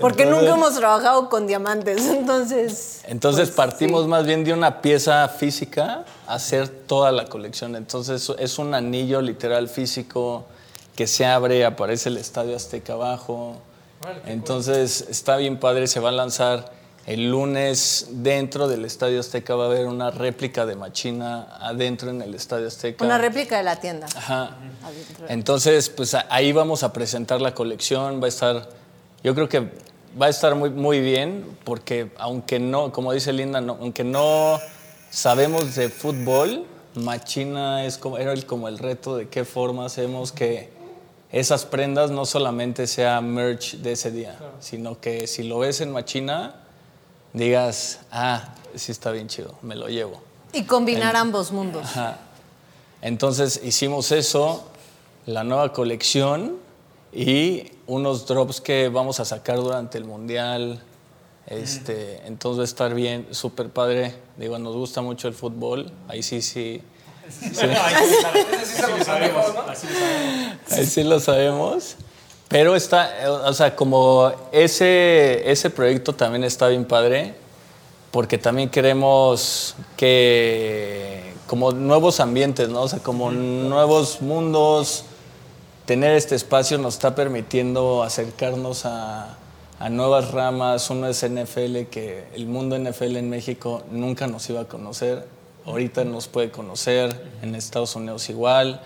porque 0.00 0.24
nunca 0.24 0.54
hemos 0.54 0.74
trabajado 0.74 1.28
con 1.28 1.46
diamantes, 1.46 2.06
entonces. 2.06 3.02
Entonces 3.06 3.48
pues, 3.48 3.56
partimos 3.56 4.06
más 4.06 4.24
bien 4.24 4.42
de 4.42 4.54
una 4.54 4.80
pieza 4.80 5.28
física 5.28 6.04
a 6.26 6.34
hacer 6.34 6.68
toda 6.68 7.12
la 7.12 7.26
colección. 7.26 7.76
Entonces 7.76 8.32
es 8.38 8.58
un 8.58 8.74
anillo 8.74 9.20
literal 9.20 9.68
físico 9.68 10.46
que 10.94 11.06
se 11.06 11.26
abre, 11.26 11.64
aparece 11.66 12.08
el 12.08 12.16
Estadio 12.16 12.56
Azteca 12.56 12.94
abajo. 12.94 13.56
Entonces 14.26 15.06
está 15.10 15.36
bien 15.36 15.58
padre, 15.58 15.88
se 15.88 16.00
va 16.00 16.08
a 16.08 16.12
lanzar 16.12 16.72
el 17.06 17.30
lunes 17.30 18.08
dentro 18.10 18.66
del 18.66 18.84
Estadio 18.84 19.20
Azteca 19.20 19.54
va 19.54 19.64
a 19.64 19.66
haber 19.68 19.86
una 19.86 20.10
réplica 20.10 20.66
de 20.66 20.74
Machina 20.74 21.56
adentro 21.60 22.10
en 22.10 22.20
el 22.20 22.34
Estadio 22.34 22.66
Azteca. 22.66 23.04
Una 23.04 23.16
réplica 23.16 23.56
de 23.56 23.62
la 23.62 23.76
tienda. 23.76 24.08
Ajá. 24.16 24.56
Entonces, 25.28 25.88
pues 25.88 26.14
ahí 26.14 26.50
vamos 26.50 26.82
a 26.82 26.92
presentar 26.92 27.40
la 27.40 27.54
colección, 27.54 28.20
va 28.20 28.26
a 28.26 28.28
estar, 28.28 28.68
yo 29.22 29.36
creo 29.36 29.48
que 29.48 29.70
va 30.20 30.26
a 30.26 30.28
estar 30.30 30.56
muy, 30.56 30.70
muy 30.70 30.98
bien, 30.98 31.44
porque 31.62 32.10
aunque 32.18 32.58
no, 32.58 32.90
como 32.90 33.12
dice 33.12 33.32
Linda, 33.32 33.60
no, 33.60 33.78
aunque 33.80 34.02
no 34.02 34.58
sabemos 35.08 35.76
de 35.76 35.88
fútbol, 35.90 36.66
Machina 36.96 37.84
es 37.84 37.98
como, 37.98 38.18
era 38.18 38.32
el, 38.32 38.46
como 38.46 38.66
el 38.66 38.78
reto 38.78 39.16
de 39.16 39.28
qué 39.28 39.44
forma 39.44 39.86
hacemos 39.86 40.32
que 40.32 40.70
esas 41.30 41.66
prendas 41.66 42.10
no 42.10 42.26
solamente 42.26 42.88
sea 42.88 43.20
merch 43.20 43.76
de 43.76 43.92
ese 43.92 44.10
día, 44.10 44.36
sino 44.58 45.00
que 45.00 45.28
si 45.28 45.44
lo 45.44 45.60
ves 45.60 45.80
en 45.80 45.92
Machina 45.92 46.65
digas, 47.36 48.00
ah, 48.10 48.54
sí 48.74 48.92
está 48.92 49.10
bien 49.10 49.28
chido, 49.28 49.54
me 49.62 49.76
lo 49.76 49.88
llevo. 49.88 50.20
Y 50.52 50.64
combinar 50.64 51.16
ambos 51.16 51.52
mundos. 51.52 51.84
Ajá. 51.84 52.18
Entonces 53.02 53.60
hicimos 53.62 54.10
eso, 54.10 54.64
la 55.26 55.44
nueva 55.44 55.72
colección 55.72 56.56
y 57.12 57.70
unos 57.86 58.26
drops 58.26 58.60
que 58.60 58.88
vamos 58.88 59.20
a 59.20 59.24
sacar 59.24 59.56
durante 59.58 59.98
el 59.98 60.04
mundial. 60.04 60.82
Este, 61.46 62.26
entonces 62.26 62.58
va 62.58 62.62
a 62.62 62.64
estar 62.64 62.94
bien, 62.94 63.28
súper 63.30 63.68
padre. 63.70 64.14
Digo, 64.36 64.58
nos 64.58 64.74
gusta 64.74 65.02
mucho 65.02 65.28
el 65.28 65.34
fútbol. 65.34 65.92
Ahí 66.08 66.22
sí, 66.22 66.42
sí. 66.42 66.82
sí. 67.28 67.48
Ahí 70.70 70.86
sí 70.86 71.04
lo 71.04 71.20
sabemos. 71.20 71.96
Pero 72.48 72.76
está, 72.76 73.10
o 73.44 73.52
sea, 73.52 73.74
como 73.74 74.32
ese, 74.52 75.50
ese 75.50 75.68
proyecto 75.68 76.12
también 76.12 76.44
está 76.44 76.68
bien 76.68 76.84
padre, 76.84 77.34
porque 78.12 78.38
también 78.38 78.70
queremos 78.70 79.74
que, 79.96 81.34
como 81.48 81.72
nuevos 81.72 82.20
ambientes, 82.20 82.68
¿no? 82.68 82.82
O 82.82 82.88
sea, 82.88 83.00
como 83.00 83.32
nuevos 83.32 84.22
mundos, 84.22 85.04
tener 85.86 86.14
este 86.14 86.36
espacio 86.36 86.78
nos 86.78 86.94
está 86.94 87.16
permitiendo 87.16 88.04
acercarnos 88.04 88.86
a, 88.86 89.36
a 89.80 89.88
nuevas 89.90 90.30
ramas. 90.30 90.88
Uno 90.88 91.08
es 91.08 91.28
NFL, 91.28 91.82
que 91.90 92.26
el 92.34 92.46
mundo 92.46 92.78
NFL 92.78 93.16
en 93.16 93.28
México 93.28 93.82
nunca 93.90 94.28
nos 94.28 94.48
iba 94.50 94.62
a 94.62 94.64
conocer, 94.66 95.26
ahorita 95.64 96.04
nos 96.04 96.28
puede 96.28 96.52
conocer, 96.52 97.28
en 97.42 97.56
Estados 97.56 97.96
Unidos 97.96 98.28
igual. 98.30 98.80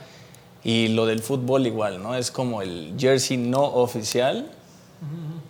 Y 0.63 0.89
lo 0.89 1.07
del 1.07 1.21
fútbol 1.21 1.67
igual, 1.67 2.03
¿no? 2.03 2.15
Es 2.15 2.31
como 2.31 2.63
el 2.63 2.95
jersey 2.99 3.37
no 3.37 3.65
oficial 3.65 4.51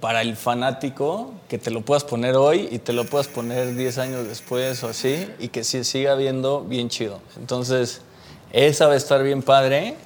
para 0.00 0.22
el 0.22 0.36
fanático, 0.36 1.32
que 1.48 1.58
te 1.58 1.70
lo 1.70 1.82
puedas 1.82 2.04
poner 2.04 2.36
hoy 2.36 2.68
y 2.70 2.78
te 2.78 2.92
lo 2.92 3.04
puedas 3.04 3.28
poner 3.28 3.74
10 3.74 3.98
años 3.98 4.26
después 4.26 4.82
o 4.84 4.88
así, 4.88 5.28
y 5.38 5.48
que 5.48 5.64
se 5.64 5.84
siga 5.84 6.14
viendo 6.14 6.62
bien 6.62 6.88
chido. 6.88 7.20
Entonces, 7.36 8.00
esa 8.52 8.86
va 8.86 8.94
a 8.94 8.96
estar 8.96 9.22
bien 9.22 9.42
padre. 9.42 9.96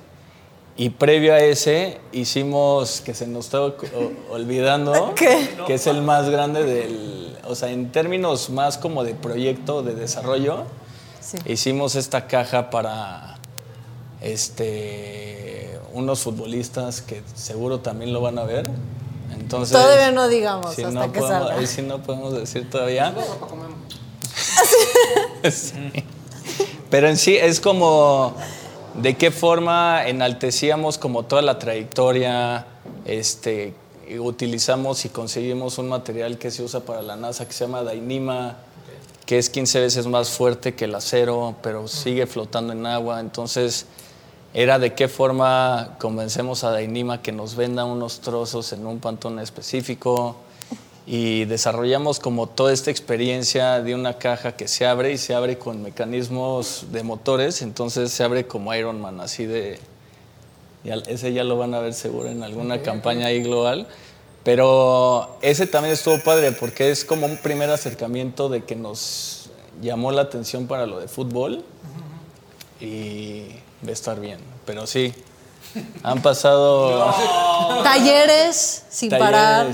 Y 0.76 0.90
previo 0.90 1.34
a 1.34 1.38
ese, 1.38 2.00
hicimos, 2.11 3.00
que 3.00 3.14
se 3.14 3.28
nos 3.28 3.44
estaba 3.44 3.75
olvidando, 4.30 5.14
que 5.66 5.75
es 5.75 5.87
el 5.87 6.02
más 6.02 6.28
grande 6.30 6.64
del, 6.64 7.38
o 7.46 7.54
sea, 7.54 7.70
en 7.70 7.92
términos 7.92 8.50
más 8.50 8.76
como 8.76 9.04
de 9.04 9.14
proyecto, 9.14 9.84
de 9.84 9.94
desarrollo, 9.94 10.64
hicimos 11.46 11.94
esta 11.94 12.26
caja 12.26 12.70
para 12.70 13.33
este, 14.24 15.78
unos 15.92 16.20
futbolistas 16.20 17.02
que 17.02 17.22
seguro 17.34 17.80
también 17.80 18.12
lo 18.12 18.20
van 18.20 18.38
a 18.38 18.44
ver. 18.44 18.68
Entonces, 19.38 19.76
todavía 19.76 20.10
no 20.10 20.28
digamos 20.28 20.66
hasta 20.66 20.90
no 20.90 21.12
que 21.12 21.20
salga. 21.20 21.54
Ahí 21.54 21.66
sí 21.66 21.82
no 21.82 22.02
podemos 22.02 22.32
decir 22.34 22.68
todavía. 22.70 23.14
Pero 26.90 27.08
en 27.08 27.16
sí 27.18 27.36
es 27.36 27.60
como 27.60 28.34
de 28.94 29.14
qué 29.16 29.30
forma 29.30 30.06
enaltecíamos 30.06 30.96
como 30.96 31.24
toda 31.24 31.42
la 31.42 31.58
trayectoria, 31.58 32.66
este, 33.04 33.74
utilizamos 34.18 35.04
y 35.04 35.10
conseguimos 35.10 35.76
un 35.78 35.88
material 35.88 36.38
que 36.38 36.50
se 36.50 36.62
usa 36.62 36.80
para 36.80 37.02
la 37.02 37.16
NASA 37.16 37.46
que 37.46 37.52
se 37.52 37.64
llama 37.66 37.82
Dainima, 37.82 38.56
que 39.26 39.38
es 39.38 39.50
15 39.50 39.80
veces 39.80 40.06
más 40.06 40.30
fuerte 40.30 40.74
que 40.74 40.86
el 40.86 40.94
acero, 40.94 41.56
pero 41.62 41.88
sigue 41.88 42.26
flotando 42.26 42.72
en 42.72 42.86
agua. 42.86 43.20
Entonces, 43.20 43.86
era 44.54 44.78
de 44.78 44.94
qué 44.94 45.08
forma 45.08 45.96
convencemos 45.99 46.62
a 46.62 46.70
Dainima 46.70 47.20
que 47.20 47.32
nos 47.32 47.56
venda 47.56 47.84
unos 47.84 48.20
trozos 48.20 48.73
en 48.73 48.87
un 48.87 49.00
pantón 49.00 49.40
específico 49.40 50.37
y 51.06 51.44
desarrollamos 51.44 52.20
como 52.20 52.49
toda 52.49 52.73
esta 52.73 52.92
experiencia 52.92 53.82
de 53.82 53.96
una 53.96 54.16
caja 54.16 54.52
que 54.52 54.68
se 54.68 54.87
abre 54.87 55.12
y 55.12 55.18
se 55.18 55.34
abre 55.34 55.58
con 55.58 55.82
mecanismos 55.82 56.87
de 56.92 57.02
motores, 57.02 57.62
entonces 57.62 58.12
se 58.12 58.23
abre 58.23 58.46
como 58.46 58.73
Iron 58.73 59.00
Man, 59.00 59.20
así 59.20 59.44
de... 59.44 59.80
ese 60.84 61.32
ya 61.32 61.42
lo 61.42 61.58
van 61.58 61.75
a 61.75 61.80
ver 61.80 61.92
seguro 61.92 62.28
en 62.28 62.44
alguna 62.44 62.80
campaña 62.80 63.26
ahí 63.26 63.42
global. 63.42 63.88
Pero 64.44 65.38
ese 65.40 65.66
también 65.66 65.94
estuvo 65.94 66.18
padre 66.20 66.52
porque 66.52 66.90
es 66.90 67.04
como 67.04 67.26
un 67.26 67.38
primer 67.38 67.70
acercamiento 67.70 68.50
de 68.50 68.62
que 68.62 68.76
nos 68.76 69.50
llamó 69.80 70.12
la 70.12 70.23
atención 70.23 70.66
para 70.66 70.87
lo 70.87 71.00
de 71.00 71.08
fútbol. 71.08 71.64
Y 72.80 73.46
de 73.84 73.92
estar 73.92 74.20
bien. 74.20 74.38
Pero 74.64 74.86
sí, 74.86 75.14
han 76.02 76.22
pasado... 76.22 77.14
Talleres 77.82 78.84
sin 78.88 79.10
parar. 79.10 79.66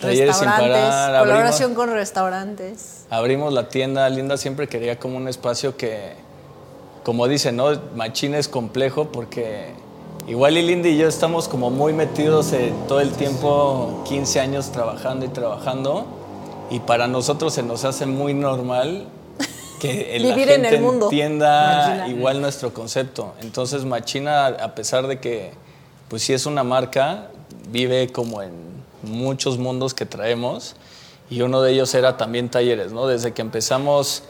Talleres 0.00 0.36
sin 0.36 0.48
parar. 0.48 1.20
Colaboración 1.20 1.74
con 1.74 1.90
restaurantes. 1.90 3.06
Abrimos 3.10 3.52
la 3.52 3.68
tienda. 3.68 4.08
Linda 4.08 4.36
siempre 4.36 4.68
quería 4.68 4.98
como 4.98 5.16
un 5.16 5.28
espacio 5.28 5.76
que, 5.76 6.14
como 7.04 7.26
dice, 7.26 7.52
¿no? 7.52 7.70
Machín 7.94 8.34
es 8.34 8.48
complejo 8.48 9.10
porque 9.10 9.72
igual 10.26 10.56
y 10.56 10.62
Linda 10.62 10.88
y 10.88 10.96
yo 10.96 11.08
estamos 11.08 11.48
como 11.48 11.70
muy 11.70 11.92
metidos 11.92 12.52
en 12.52 12.86
todo 12.86 13.00
el 13.00 13.12
tiempo, 13.12 14.04
15 14.08 14.40
años 14.40 14.70
trabajando 14.70 15.26
y 15.26 15.28
trabajando. 15.28 16.06
Y 16.70 16.80
para 16.80 17.08
nosotros 17.08 17.54
se 17.54 17.62
nos 17.62 17.84
hace 17.84 18.06
muy 18.06 18.34
normal 18.34 19.08
que 19.78 20.16
el, 20.16 20.24
Vivir 20.24 20.50
en 20.50 20.64
el 20.64 20.80
mundo. 20.80 21.06
entienda 21.06 22.06
igual 22.08 22.40
nuestro 22.40 22.72
concepto. 22.72 23.34
Entonces 23.40 23.84
Machina, 23.84 24.46
a 24.46 24.74
pesar 24.74 25.06
de 25.06 25.20
que 25.20 25.52
pues 26.08 26.22
sí 26.22 26.32
es 26.32 26.46
una 26.46 26.64
marca, 26.64 27.30
vive 27.70 28.10
como 28.12 28.42
en 28.42 28.52
muchos 29.02 29.58
mundos 29.58 29.94
que 29.94 30.06
traemos 30.06 30.74
y 31.30 31.42
uno 31.42 31.62
de 31.62 31.72
ellos 31.72 31.94
era 31.94 32.16
también 32.16 32.48
talleres, 32.48 32.92
¿no? 32.92 33.06
Desde 33.06 33.32
que 33.32 33.42
empezamos 33.42 34.24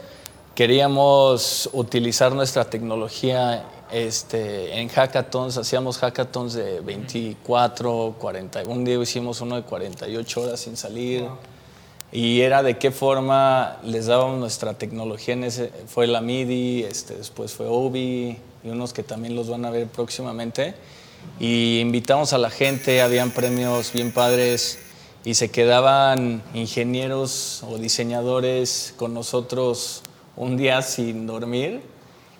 queríamos 0.59 1.69
utilizar 1.71 2.33
nuestra 2.33 2.65
tecnología 2.65 3.63
este, 3.93 4.77
en 4.77 4.89
hackathons, 4.89 5.57
hacíamos 5.57 5.97
hackathons 5.99 6.53
de 6.53 6.81
24, 6.81 8.15
40, 8.19 8.63
un 8.67 8.83
día 8.83 9.01
hicimos 9.01 9.39
uno 9.39 9.55
de 9.55 9.63
48 9.63 10.41
horas 10.41 10.59
sin 10.59 10.75
salir 10.75 11.25
y 12.11 12.41
era 12.41 12.63
de 12.63 12.77
qué 12.77 12.91
forma 12.91 13.77
les 13.83 14.07
dábamos 14.07 14.39
nuestra 14.39 14.73
tecnología. 14.73 15.37
Fue 15.87 16.07
la 16.07 16.21
MIDI, 16.21 16.83
este, 16.83 17.15
después 17.15 17.53
fue 17.53 17.67
Obi 17.67 18.37
y 18.63 18.69
unos 18.69 18.93
que 18.93 19.03
también 19.03 19.35
los 19.35 19.49
van 19.49 19.65
a 19.65 19.69
ver 19.69 19.87
próximamente. 19.87 20.73
Y 21.39 21.79
invitamos 21.79 22.33
a 22.33 22.37
la 22.37 22.49
gente, 22.49 23.01
habían 23.01 23.31
premios 23.31 23.93
bien 23.93 24.11
padres 24.11 24.79
y 25.23 25.35
se 25.35 25.51
quedaban 25.51 26.41
ingenieros 26.53 27.63
o 27.69 27.77
diseñadores 27.77 28.93
con 28.97 29.13
nosotros 29.13 30.01
un 30.35 30.57
día 30.57 30.81
sin 30.81 31.27
dormir 31.27 31.81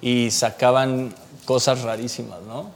y 0.02 0.32
sacaban 0.32 1.14
cosas 1.46 1.82
rarísimas, 1.82 2.42
¿no? 2.48 2.72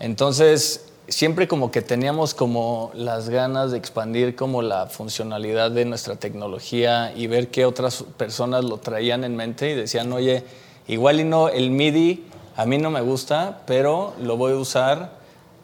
Entonces, 0.00 0.86
siempre 1.08 1.48
como 1.48 1.70
que 1.70 1.82
teníamos 1.82 2.34
como 2.34 2.90
las 2.94 3.28
ganas 3.28 3.72
de 3.72 3.78
expandir 3.78 4.36
como 4.36 4.62
la 4.62 4.86
funcionalidad 4.86 5.70
de 5.70 5.84
nuestra 5.84 6.16
tecnología 6.16 7.12
y 7.14 7.26
ver 7.26 7.48
que 7.48 7.66
otras 7.66 8.04
personas 8.16 8.64
lo 8.64 8.78
traían 8.78 9.24
en 9.24 9.36
mente 9.36 9.70
y 9.70 9.74
decían, 9.74 10.12
oye, 10.12 10.44
igual 10.86 11.20
y 11.20 11.24
no, 11.24 11.48
el 11.48 11.70
MIDI 11.70 12.24
a 12.56 12.66
mí 12.66 12.78
no 12.78 12.90
me 12.90 13.00
gusta, 13.00 13.62
pero 13.66 14.14
lo 14.20 14.36
voy 14.36 14.52
a 14.52 14.56
usar 14.56 15.12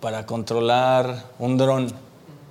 para 0.01 0.27
controlar 0.27 1.25
un 1.39 1.57
dron. 1.57 1.93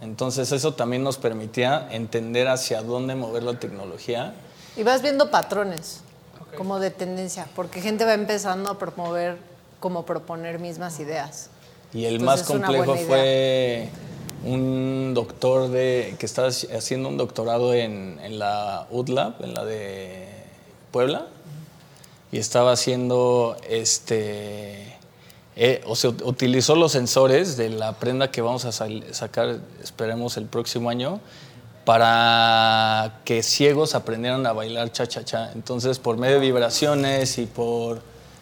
Entonces 0.02 0.52
eso 0.52 0.74
también 0.74 1.04
nos 1.04 1.18
permitía 1.18 1.90
entender 1.92 2.48
hacia 2.48 2.82
dónde 2.82 3.16
mover 3.16 3.44
la 3.44 3.60
tecnología. 3.60 4.34
Y 4.78 4.84
vas 4.84 5.02
viendo 5.02 5.30
patrones, 5.30 6.02
como 6.58 6.80
de 6.80 6.90
tendencia, 6.90 7.48
porque 7.56 7.82
gente 7.82 8.06
va 8.06 8.14
empezando 8.14 8.70
a 8.70 8.80
promover, 8.80 9.38
como 9.80 10.06
proponer 10.06 10.60
mismas 10.60 11.00
ideas. 11.00 11.50
Y 11.94 12.06
el 12.06 12.20
más 12.20 12.44
complejo 12.44 12.96
fue 12.96 13.90
un 14.46 15.14
doctor 15.14 15.70
de, 15.70 16.16
que 16.20 16.26
estaba 16.26 16.48
haciendo 16.48 17.10
un 17.10 17.18
doctorado 17.18 17.74
en, 17.74 18.20
en 18.24 18.40
la 18.40 18.88
UDLAB, 18.92 19.44
en 19.44 19.54
la 19.54 19.66
de 19.66 20.28
Puebla, 20.92 21.28
y 22.32 22.38
estaba 22.38 22.72
haciendo 22.72 23.58
este 23.68 25.00
eh, 25.62 25.82
o 25.86 25.96
sea, 25.98 26.12
utilizó 26.24 26.78
los 26.78 26.94
sensores 26.94 27.58
de 27.58 27.70
la 27.70 27.92
prenda 27.92 28.32
que 28.32 28.40
vamos 28.40 28.64
a 28.64 28.72
sacar, 28.72 29.60
esperemos, 29.84 30.38
el 30.38 30.46
próximo 30.46 30.90
año, 30.90 31.20
para 31.84 33.20
que 33.26 33.44
ciegos 33.44 33.94
aprendieran 33.94 34.48
a 34.48 34.54
bailar 34.54 34.94
cha-cha-cha. 34.94 35.52
Entonces, 35.52 36.00
por 36.00 36.16
medio 36.16 36.36
de 36.36 36.42
vibraciones 36.42 37.38
y 37.40 37.46
por 37.46 38.02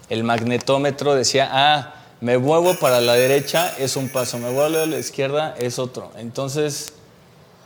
el 0.10 0.24
magnetómetro, 0.24 1.16
decía, 1.16 1.50
ah, 1.52 1.96
me 2.22 2.38
muevo 2.38 2.74
para 2.76 3.00
la 3.02 3.14
derecha, 3.14 3.76
es 3.78 3.96
un 3.96 4.10
paso, 4.10 4.40
me 4.40 4.52
vuelvo 4.52 4.80
a 4.80 4.86
la 4.86 4.98
izquierda, 4.98 5.56
es 5.60 5.78
otro. 5.78 6.12
Entonces, 6.18 6.94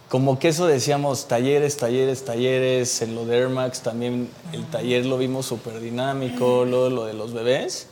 como 0.10 0.40
que 0.40 0.50
eso 0.50 0.68
decíamos, 0.68 1.30
talleres, 1.30 1.78
talleres, 1.78 2.26
talleres, 2.26 3.02
en 3.02 3.16
lo 3.16 3.26
de 3.26 3.38
Air 3.38 3.50
Max 3.50 3.80
también 3.80 4.30
el 4.52 4.66
taller 4.66 5.06
lo 5.06 5.18
vimos 5.18 5.46
súper 5.46 5.80
dinámico, 5.80 6.66
luego 6.66 6.90
lo 6.90 7.06
de 7.06 7.14
los 7.14 7.34
bebés. 7.34 7.88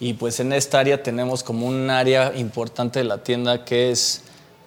Y 0.00 0.14
pues 0.14 0.40
en 0.40 0.54
esta 0.54 0.78
área 0.78 1.02
tenemos 1.02 1.42
como 1.42 1.66
un 1.66 1.90
área 1.90 2.32
importante 2.36 3.00
de 3.00 3.04
la 3.04 3.18
tienda 3.22 3.66
que 3.66 3.90
es 3.90 4.22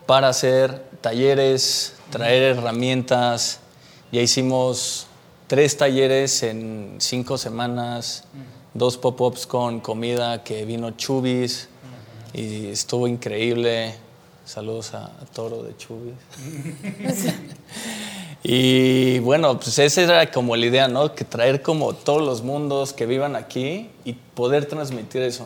para 0.06 0.30
hacer 0.30 0.84
talleres, 1.02 1.94
traer 2.12 2.58
herramientas. 2.58 3.62
Ya 4.12 4.22
hicimos 4.22 5.08
tres 5.48 5.78
talleres 5.78 6.44
en 6.44 6.98
cinco 7.00 7.38
semanas, 7.40 8.26
dos 8.74 8.98
pop-ups 8.98 9.46
con 9.46 9.80
comida 9.80 10.44
que 10.44 10.66
vino 10.66 10.92
Chubis 10.92 11.70
y 12.34 12.68
estuvo 12.68 13.08
increíble. 13.08 13.96
Saludos 14.46 14.94
a, 14.94 15.12
Toro 15.34 15.64
de 15.64 15.76
Chubis. 15.78 16.14
Y 18.44 19.20
bueno, 19.20 19.60
pues 19.60 19.78
esa 19.78 20.02
era 20.02 20.32
como 20.32 20.56
la 20.56 20.66
idea, 20.66 20.88
¿no? 20.88 21.14
Que 21.14 21.24
traer 21.24 21.62
como 21.62 21.94
todos 21.94 22.24
los 22.24 22.42
mundos 22.42 22.92
que 22.92 23.06
vivan 23.06 23.36
aquí 23.36 23.90
y 24.04 24.14
poder 24.14 24.66
transmitir 24.66 25.22
eso, 25.22 25.46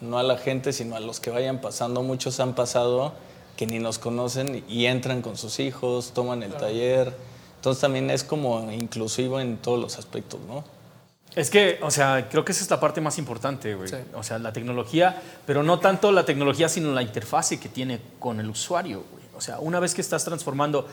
no 0.00 0.18
a 0.18 0.24
la 0.24 0.36
gente, 0.36 0.72
sino 0.72 0.96
a 0.96 1.00
los 1.00 1.20
que 1.20 1.30
vayan 1.30 1.60
pasando. 1.60 2.02
Muchos 2.02 2.40
han 2.40 2.54
pasado 2.56 3.12
que 3.56 3.66
ni 3.66 3.78
nos 3.78 4.00
conocen 4.00 4.64
y 4.68 4.86
entran 4.86 5.22
con 5.22 5.36
sus 5.36 5.60
hijos, 5.60 6.10
toman 6.14 6.42
el 6.42 6.52
taller. 6.54 7.14
Entonces 7.56 7.80
también 7.80 8.10
es 8.10 8.24
como 8.24 8.72
inclusivo 8.72 9.38
en 9.38 9.56
todos 9.56 9.78
los 9.78 9.98
aspectos, 9.98 10.40
¿no? 10.48 10.64
Es 11.34 11.48
que, 11.48 11.78
o 11.82 11.90
sea, 11.90 12.28
creo 12.30 12.44
que 12.44 12.52
esa 12.52 12.62
es 12.62 12.70
la 12.70 12.78
parte 12.78 13.00
más 13.00 13.18
importante, 13.18 13.74
güey. 13.74 13.90
O 14.14 14.22
sea, 14.22 14.38
la 14.38 14.52
tecnología, 14.52 15.20
pero 15.46 15.62
no 15.62 15.78
tanto 15.78 16.12
la 16.12 16.24
tecnología, 16.24 16.68
sino 16.68 16.92
la 16.92 17.02
interfase 17.02 17.58
que 17.58 17.68
tiene 17.68 18.00
con 18.18 18.38
el 18.38 18.50
usuario, 18.50 19.04
güey. 19.10 19.24
O 19.34 19.40
sea, 19.40 19.58
una 19.58 19.80
vez 19.80 19.94
que 19.94 20.02
estás 20.02 20.24
transformando 20.24 20.86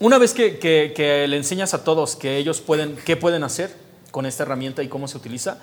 una 0.00 0.18
vez 0.18 0.34
que, 0.34 1.24
le 1.28 1.36
enseñas 1.36 1.74
a 1.74 1.84
todos 1.84 2.16
que 2.16 2.36
ellos 2.36 2.60
pueden, 2.60 2.96
qué 3.04 3.16
pueden 3.16 3.44
hacer 3.44 3.72
con 4.10 4.26
esta 4.26 4.42
herramienta 4.42 4.82
y 4.82 4.88
cómo 4.88 5.06
se 5.06 5.16
utiliza, 5.16 5.58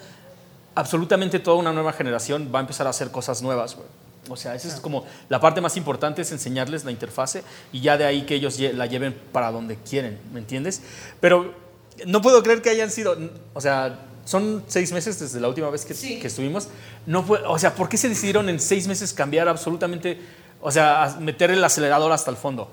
absolutamente 0.76 1.40
toda 1.40 1.58
una 1.58 1.74
nueva 1.74 1.92
generación 1.92 2.50
va 2.54 2.60
a 2.60 2.62
empezar 2.62 2.88
a 2.88 2.92
hacer 2.92 3.12
cosas 3.12 3.42
nuevas, 3.42 3.76
O 4.30 4.38
sea, 4.38 4.56
esa 4.56 4.70
es 4.70 4.80
como 4.80 5.06
la 5.28 5.42
parte 5.42 5.60
más 5.60 5.76
importante 5.76 6.22
es 6.22 6.32
enseñarles 6.32 6.86
la 6.86 6.92
interfase 6.92 7.44
y 7.74 7.82
ya 7.82 7.98
de 7.98 8.06
ahí 8.06 8.22
que 8.22 8.36
ellos 8.36 8.58
la 8.60 8.86
lleven 8.86 9.14
para 9.34 9.52
donde 9.52 9.76
quieren, 9.76 10.18
¿me 10.32 10.40
entiendes? 10.40 10.82
Pero 11.20 11.54
no 12.06 12.22
puedo 12.22 12.42
creer 12.44 12.62
que 12.62 12.70
hayan 12.70 12.92
sido, 12.92 13.18
o 13.54 13.62
sea, 13.62 14.00
son 14.26 14.64
seis 14.68 14.92
meses 14.92 15.20
desde 15.20 15.40
la 15.40 15.48
última 15.48 15.70
vez 15.70 15.86
que, 15.86 15.94
que 15.94 16.28
estuvimos. 16.28 16.68
No 17.06 17.26
o 17.48 17.58
sea, 17.58 17.74
¿por 17.74 17.90
qué 17.90 17.98
se 17.98 18.10
decidieron 18.10 18.48
en 18.50 18.60
seis 18.60 18.88
meses 18.88 19.14
cambiar 19.14 19.48
absolutamente, 19.48 20.20
o 20.62 20.72
sea, 20.72 21.18
meter 21.20 21.52
el 21.52 21.64
acelerador 21.64 22.12
hasta 22.12 22.30
el 22.30 22.38
fondo? 22.38 22.70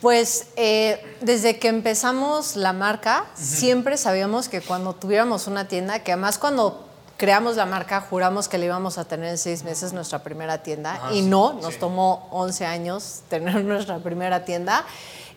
Pues 0.00 0.46
eh, 0.56 1.02
desde 1.20 1.58
que 1.58 1.68
empezamos 1.68 2.56
la 2.56 2.72
marca, 2.72 3.26
siempre 3.34 3.96
sabíamos 3.96 4.48
que 4.48 4.60
cuando 4.60 4.94
tuviéramos 4.94 5.46
una 5.46 5.68
tienda, 5.68 6.02
que 6.02 6.12
además 6.12 6.38
cuando 6.38 6.89
creamos 7.20 7.56
la 7.56 7.66
marca 7.66 8.00
juramos 8.00 8.48
que 8.48 8.56
le 8.56 8.64
íbamos 8.64 8.96
a 8.96 9.04
tener 9.04 9.28
en 9.28 9.36
seis 9.36 9.62
meses 9.62 9.92
nuestra 9.92 10.20
primera 10.22 10.62
tienda 10.62 10.98
ah, 11.02 11.12
y 11.12 11.20
no, 11.20 11.52
nos 11.52 11.78
tomó 11.78 12.26
11 12.30 12.64
años 12.64 13.20
tener 13.28 13.62
nuestra 13.64 13.98
primera 13.98 14.46
tienda. 14.46 14.86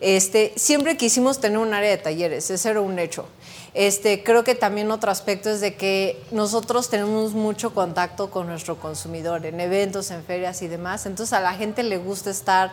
Este, 0.00 0.54
siempre 0.56 0.96
quisimos 0.96 1.40
tener 1.40 1.58
un 1.58 1.74
área 1.74 1.90
de 1.90 1.98
talleres, 1.98 2.48
ese 2.48 2.70
era 2.70 2.80
un 2.80 2.98
hecho. 2.98 3.26
Este, 3.74 4.24
creo 4.24 4.44
que 4.44 4.54
también 4.54 4.90
otro 4.90 5.10
aspecto 5.10 5.50
es 5.50 5.60
de 5.60 5.74
que 5.74 6.24
nosotros 6.30 6.88
tenemos 6.88 7.34
mucho 7.34 7.74
contacto 7.74 8.30
con 8.30 8.46
nuestro 8.46 8.76
consumidor 8.76 9.44
en 9.44 9.60
eventos, 9.60 10.10
en 10.10 10.24
ferias 10.24 10.62
y 10.62 10.68
demás, 10.68 11.04
entonces 11.04 11.34
a 11.34 11.40
la 11.40 11.52
gente 11.52 11.82
le 11.82 11.98
gusta 11.98 12.30
estar 12.30 12.72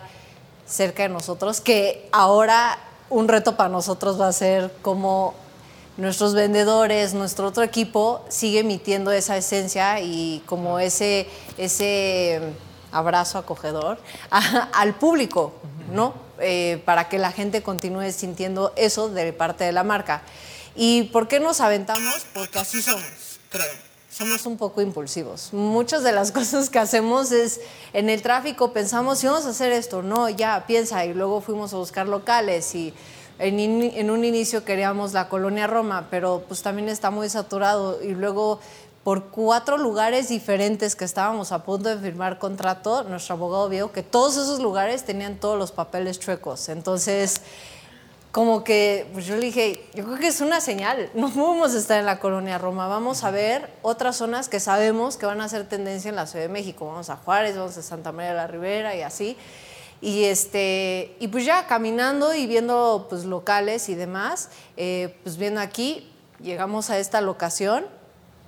cerca 0.65 1.04
de 1.04 1.10
nosotros, 1.10 1.60
que 1.60 2.08
ahora 2.13 2.80
un 3.10 3.28
reto 3.28 3.58
para 3.58 3.67
nosotros 3.67 4.19
va 4.21 4.30
a 4.30 4.34
ser 4.34 4.71
cómo 4.82 5.34
nuestros 5.97 6.34
vendedores, 6.34 7.13
nuestro 7.13 7.47
otro 7.47 7.63
equipo 7.63 8.25
sigue 8.30 8.60
emitiendo 8.60 9.12
esa 9.12 9.38
esencia 9.38 9.99
y 9.99 10.41
como 10.45 10.80
ese, 10.80 11.27
ese 11.58 12.41
abrazo 12.91 13.38
acogedor 13.38 13.99
al 14.30 14.95
público, 14.95 15.54
¿no? 15.91 16.13
Eh, 16.39 16.82
para 16.86 17.08
que 17.08 17.19
la 17.19 17.32
gente 17.32 17.62
continúe 17.62 18.12
sintiendo 18.12 18.73
eso 18.75 19.10
de 19.10 19.32
parte 19.34 19.63
de 19.63 19.71
la 19.71 19.84
marca. 19.84 20.23
¿Y 20.75 21.04
por 21.04 21.27
qué 21.27 21.39
nos 21.39 21.62
aventamos? 21.62 22.25
Porque 22.34 22.60
así 22.60 22.82
somos, 22.82 23.04
creo 23.49 23.91
somos 24.12 24.45
un 24.45 24.58
poco 24.58 24.82
impulsivos. 24.82 25.54
Muchas 25.54 26.04
de 26.04 26.12
las 26.12 26.32
cosas 26.34 26.69
que 26.69 26.80
hacemos 26.80 27.32
es 27.32 27.62
en 27.93 28.10
el 28.10 28.21
tráfico 28.21 28.73
pensamos 28.73 29.19
si 29.19 29.27
vamos 29.27 29.45
a 29.45 29.49
hacer 29.49 29.71
esto, 29.71 30.04
no, 30.04 30.30
ya 30.30 30.65
piensa 30.67 31.06
y 31.06 31.13
luego 31.13 31.41
fuimos 31.41 31.73
a 31.73 31.77
buscar 31.77 32.08
locales 32.08 32.75
y 32.75 32.93
en, 33.41 34.12
un 34.12 34.23
inicio 34.25 34.63
queríamos 34.63 35.13
la 35.13 35.27
colonia 35.27 35.65
Roma, 35.67 36.08
pero 36.12 36.43
pues 36.47 36.62
también 36.62 36.89
está 36.89 37.10
muy 37.10 37.27
saturado 37.27 38.01
y 38.04 38.10
luego 38.10 38.60
por 39.04 39.30
cuatro 39.30 39.77
lugares 39.77 40.30
diferentes 40.30 40.95
que 40.95 41.06
estábamos 41.06 41.51
a 41.51 41.63
punto 41.63 41.89
de 41.89 41.97
firmar 41.97 42.38
contrato, 42.38 43.04
nuestro 43.04 43.34
abogado 43.34 43.67
vio 43.67 43.91
que 43.91 44.04
todos 44.04 44.38
esos 44.38 44.60
lugares 44.60 45.06
tenían 45.06 45.38
todos 45.38 45.58
los 45.58 45.71
papeles 45.71 46.19
chuecos. 46.19 46.69
Entonces, 46.69 47.41
como 48.32 48.63
que, 48.63 49.10
pues 49.12 49.25
yo 49.25 49.36
le 49.36 49.47
dije, 49.47 49.89
yo 49.95 50.06
creo 50.06 50.17
que 50.17 50.27
es 50.27 50.39
una 50.39 50.62
señal, 50.62 51.10
no 51.15 51.32
podemos 51.32 51.73
estar 51.73 51.99
en 51.99 52.06
la 52.06 52.19
colonia 52.19 52.60
Roma, 52.60 52.88
vamos 52.88 53.23
a 53.23 53.32
ver 53.32 53.71
otras 53.82 54.17
zonas 54.17 54.49
que 54.49 54.60
sabemos 54.60 55.17
que 55.17 55.25
van 55.25 55.41
a 55.41 55.45
hacer 55.45 55.67
tendencia 55.67 56.10
en 56.10 56.15
la 56.15 56.27
Ciudad 56.27 56.45
de 56.45 56.49
México, 56.49 56.86
vamos 56.86 57.10
a 57.10 57.17
Juárez, 57.17 57.58
vamos 57.58 57.75
a 57.75 57.82
Santa 57.82 58.12
María 58.12 58.32
de 58.32 58.38
la 58.38 58.47
Ribera 58.47 58.95
y 58.95 59.01
así. 59.01 59.36
Y, 60.02 60.24
este, 60.24 61.16
y 61.20 61.28
pues 61.28 61.46
ya 61.46 61.68
caminando 61.68 62.34
y 62.34 62.48
viendo 62.48 63.06
pues 63.10 63.24
locales 63.26 63.88
y 63.88 63.96
demás, 63.96 64.50
eh, 64.76 65.16
pues 65.24 65.38
viendo 65.38 65.62
aquí, 65.62 66.12
llegamos 66.42 66.90
a 66.90 66.98
esta 66.98 67.22
locación 67.22 67.86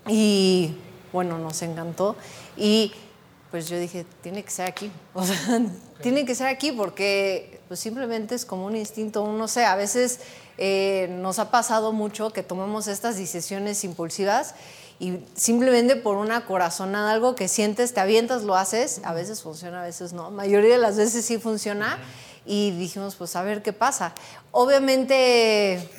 y 0.07 0.75
bueno, 1.11 1.37
nos 1.37 1.61
encantó. 1.61 2.15
Y 2.57 2.91
pues 3.51 3.69
yo 3.69 3.77
dije, 3.77 4.03
tiene 4.21 4.43
que 4.43 4.49
ser 4.49 4.65
aquí. 4.65 4.91
O 5.13 5.23
sea, 5.23 5.37
tiene 6.01 6.25
que 6.25 6.33
ser 6.33 6.47
aquí 6.47 6.71
porque 6.71 7.61
pues 7.67 7.79
simplemente 7.79 8.33
es 8.33 8.45
como 8.45 8.65
un 8.65 8.75
instinto, 8.75 9.25
no 9.31 9.47
sé, 9.47 9.63
a 9.63 9.75
veces 9.75 10.21
eh, 10.57 11.07
nos 11.19 11.37
ha 11.37 11.51
pasado 11.51 11.93
mucho 11.93 12.31
que 12.31 12.41
tomamos 12.41 12.87
estas 12.87 13.15
decisiones 13.15 13.83
impulsivas 13.83 14.55
y 14.99 15.19
simplemente 15.35 15.95
por 15.95 16.17
una 16.17 16.45
corazonada, 16.45 17.11
algo 17.11 17.35
que 17.35 17.47
sientes, 17.47 17.93
te 17.93 17.99
avientas, 17.99 18.43
lo 18.43 18.55
haces, 18.55 19.01
a 19.03 19.13
veces 19.13 19.41
funciona, 19.41 19.81
a 19.81 19.85
veces 19.85 20.13
no, 20.13 20.23
la 20.23 20.29
mayoría 20.29 20.73
de 20.73 20.77
las 20.77 20.97
veces 20.97 21.25
sí 21.25 21.37
funciona 21.37 21.99
y 22.45 22.71
dijimos, 22.71 23.15
pues 23.15 23.35
a 23.35 23.43
ver 23.43 23.61
qué 23.61 23.73
pasa. 23.73 24.13
Obviamente 24.51 25.89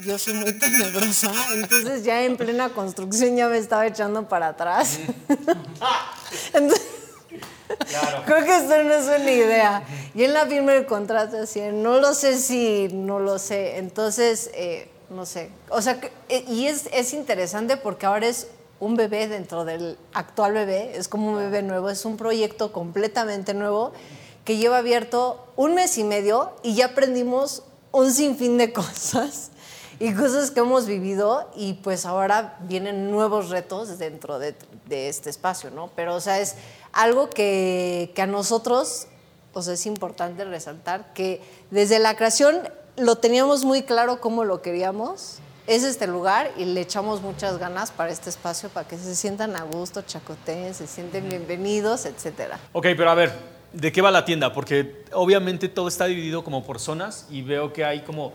yo 0.00 0.18
soy 0.18 0.34
muy 0.34 0.52
tenebrosa, 0.58 1.32
entonces 1.54 2.04
ya 2.04 2.22
en 2.22 2.36
plena 2.36 2.70
construcción 2.70 3.36
ya 3.36 3.48
me 3.48 3.58
estaba 3.58 3.86
echando 3.86 4.28
para 4.28 4.48
atrás. 4.48 4.98
entonces, 6.52 7.00
Creo 8.26 8.44
que 8.44 8.56
esto 8.56 8.82
no 8.84 8.94
es 8.94 9.04
una 9.06 9.30
idea. 9.30 9.82
Y 10.14 10.24
en 10.24 10.32
la 10.32 10.46
firma 10.46 10.72
del 10.72 10.86
contrato 10.86 11.38
así, 11.38 11.60
no 11.72 11.98
lo 11.98 12.14
sé 12.14 12.38
si, 12.38 12.88
no 12.92 13.20
lo 13.20 13.38
sé. 13.38 13.78
Entonces, 13.78 14.50
eh, 14.54 14.89
no 15.10 15.26
sé. 15.26 15.50
O 15.68 15.82
sea, 15.82 16.00
eh, 16.28 16.44
y 16.48 16.66
es, 16.66 16.88
es 16.92 17.12
interesante 17.12 17.76
porque 17.76 18.06
ahora 18.06 18.28
es 18.28 18.48
un 18.78 18.94
bebé 18.96 19.28
dentro 19.28 19.64
del 19.64 19.98
actual 20.14 20.54
bebé, 20.54 20.96
es 20.96 21.08
como 21.08 21.32
un 21.32 21.36
bebé 21.36 21.62
nuevo, 21.62 21.90
es 21.90 22.04
un 22.04 22.16
proyecto 22.16 22.72
completamente 22.72 23.52
nuevo 23.52 23.92
que 24.44 24.56
lleva 24.56 24.78
abierto 24.78 25.52
un 25.56 25.74
mes 25.74 25.98
y 25.98 26.04
medio 26.04 26.52
y 26.62 26.74
ya 26.74 26.86
aprendimos 26.86 27.64
un 27.92 28.10
sinfín 28.10 28.56
de 28.56 28.72
cosas 28.72 29.50
y 29.98 30.14
cosas 30.14 30.50
que 30.50 30.60
hemos 30.60 30.86
vivido 30.86 31.50
y 31.54 31.74
pues 31.74 32.06
ahora 32.06 32.56
vienen 32.62 33.10
nuevos 33.10 33.50
retos 33.50 33.98
dentro 33.98 34.38
de, 34.38 34.54
de 34.86 35.10
este 35.10 35.28
espacio, 35.28 35.70
¿no? 35.70 35.90
Pero, 35.94 36.14
o 36.14 36.20
sea, 36.20 36.40
es 36.40 36.54
algo 36.92 37.28
que, 37.28 38.12
que, 38.14 38.22
a 38.22 38.26
nosotros 38.26 39.08
o 39.52 39.62
sea, 39.62 39.74
es 39.74 39.86
importante 39.86 40.44
resaltar 40.44 41.12
que 41.12 41.40
desde 41.70 41.98
la 41.98 42.16
creación 42.16 42.68
lo 42.96 43.16
teníamos 43.16 43.64
muy 43.64 43.82
claro 43.82 44.20
cómo 44.20 44.44
lo 44.44 44.62
queríamos. 44.62 45.38
Es 45.66 45.84
este 45.84 46.06
lugar 46.06 46.50
y 46.56 46.64
le 46.64 46.80
echamos 46.80 47.22
muchas 47.22 47.58
ganas 47.58 47.90
para 47.90 48.10
este 48.10 48.28
espacio, 48.28 48.68
para 48.70 48.88
que 48.88 48.96
se 48.96 49.14
sientan 49.14 49.54
a 49.54 49.62
gusto, 49.62 50.02
chacoteen, 50.02 50.74
se 50.74 50.86
sienten 50.86 51.28
bienvenidos, 51.28 52.06
etcétera. 52.06 52.58
Ok, 52.72 52.86
pero 52.96 53.10
a 53.10 53.14
ver, 53.14 53.32
¿de 53.72 53.92
qué 53.92 54.02
va 54.02 54.10
la 54.10 54.24
tienda? 54.24 54.52
Porque 54.52 55.04
obviamente 55.12 55.68
todo 55.68 55.86
está 55.86 56.06
dividido 56.06 56.42
como 56.42 56.64
por 56.64 56.80
zonas 56.80 57.26
y 57.30 57.42
veo 57.42 57.72
que 57.72 57.84
hay 57.84 58.00
como, 58.00 58.32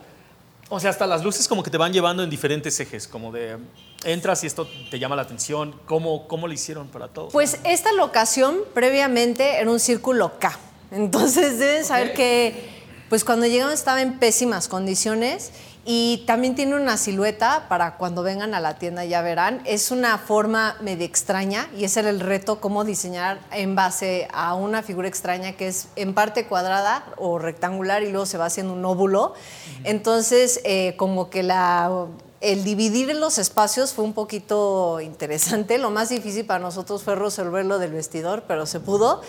o 0.69 0.79
sea, 0.79 0.91
hasta 0.91 1.05
las 1.07 1.23
luces 1.23 1.47
como 1.47 1.61
que 1.61 1.69
te 1.69 1.77
van 1.77 1.91
llevando 1.91 2.23
en 2.23 2.29
diferentes 2.29 2.79
ejes, 2.79 3.07
como 3.07 3.33
de 3.33 3.57
entras 4.05 4.43
y 4.45 4.47
esto 4.47 4.67
te 4.89 4.97
llama 4.97 5.17
la 5.17 5.23
atención. 5.23 5.75
¿Cómo, 5.87 6.27
cómo 6.27 6.47
lo 6.47 6.53
hicieron 6.53 6.87
para 6.87 7.09
todo? 7.09 7.29
Pues 7.29 7.59
esta 7.65 7.91
locación 7.91 8.59
previamente 8.73 9.57
era 9.57 9.69
un 9.69 9.79
círculo 9.79 10.39
K. 10.39 10.57
Entonces 10.91 11.59
deben 11.59 11.83
saber 11.83 12.13
que 12.13 12.74
pues 13.09 13.23
cuando 13.23 13.45
llegamos 13.45 13.73
estaba 13.73 14.01
en 14.01 14.19
pésimas 14.19 14.67
condiciones 14.67 15.51
y 15.87 16.23
también 16.25 16.55
tiene 16.55 16.75
una 16.75 16.97
silueta 16.97 17.67
para 17.69 17.97
cuando 17.97 18.23
vengan 18.23 18.55
a 18.55 18.59
la 18.59 18.79
tienda 18.79 19.05
ya 19.05 19.21
verán. 19.21 19.61
Es 19.65 19.91
una 19.91 20.17
forma 20.17 20.75
medio 20.81 21.05
extraña 21.05 21.69
y 21.77 21.83
ese 21.83 21.99
era 21.99 22.09
el 22.09 22.19
reto, 22.19 22.59
cómo 22.59 22.83
diseñar 22.83 23.39
en 23.51 23.75
base 23.75 24.27
a 24.33 24.55
una 24.55 24.81
figura 24.81 25.07
extraña 25.07 25.53
que 25.53 25.67
es 25.67 25.89
en 25.95 26.15
parte 26.15 26.47
cuadrada 26.47 27.05
o 27.17 27.37
rectangular 27.37 28.01
y 28.01 28.09
luego 28.09 28.25
se 28.25 28.39
va 28.39 28.45
haciendo 28.45 28.73
un 28.73 28.83
óvulo. 28.83 29.35
Entonces, 29.83 30.59
eh, 30.63 30.95
como 30.97 31.29
que 31.29 31.43
la 31.43 32.07
el 32.41 32.63
dividir 32.63 33.15
los 33.15 33.39
espacios 33.39 33.93
fue 33.93 34.05
un 34.05 34.13
poquito 34.13 35.01
interesante. 35.01 35.77
Lo 35.77 35.89
más 35.89 36.09
difícil 36.09 36.45
para 36.45 36.59
nosotros 36.59 37.01
fue 37.01 37.15
resolver 37.15 37.65
lo 37.65 37.79
del 37.79 37.91
vestidor, 37.91 38.43
pero 38.47 38.65
se 38.65 38.79
pudo. 38.79 39.21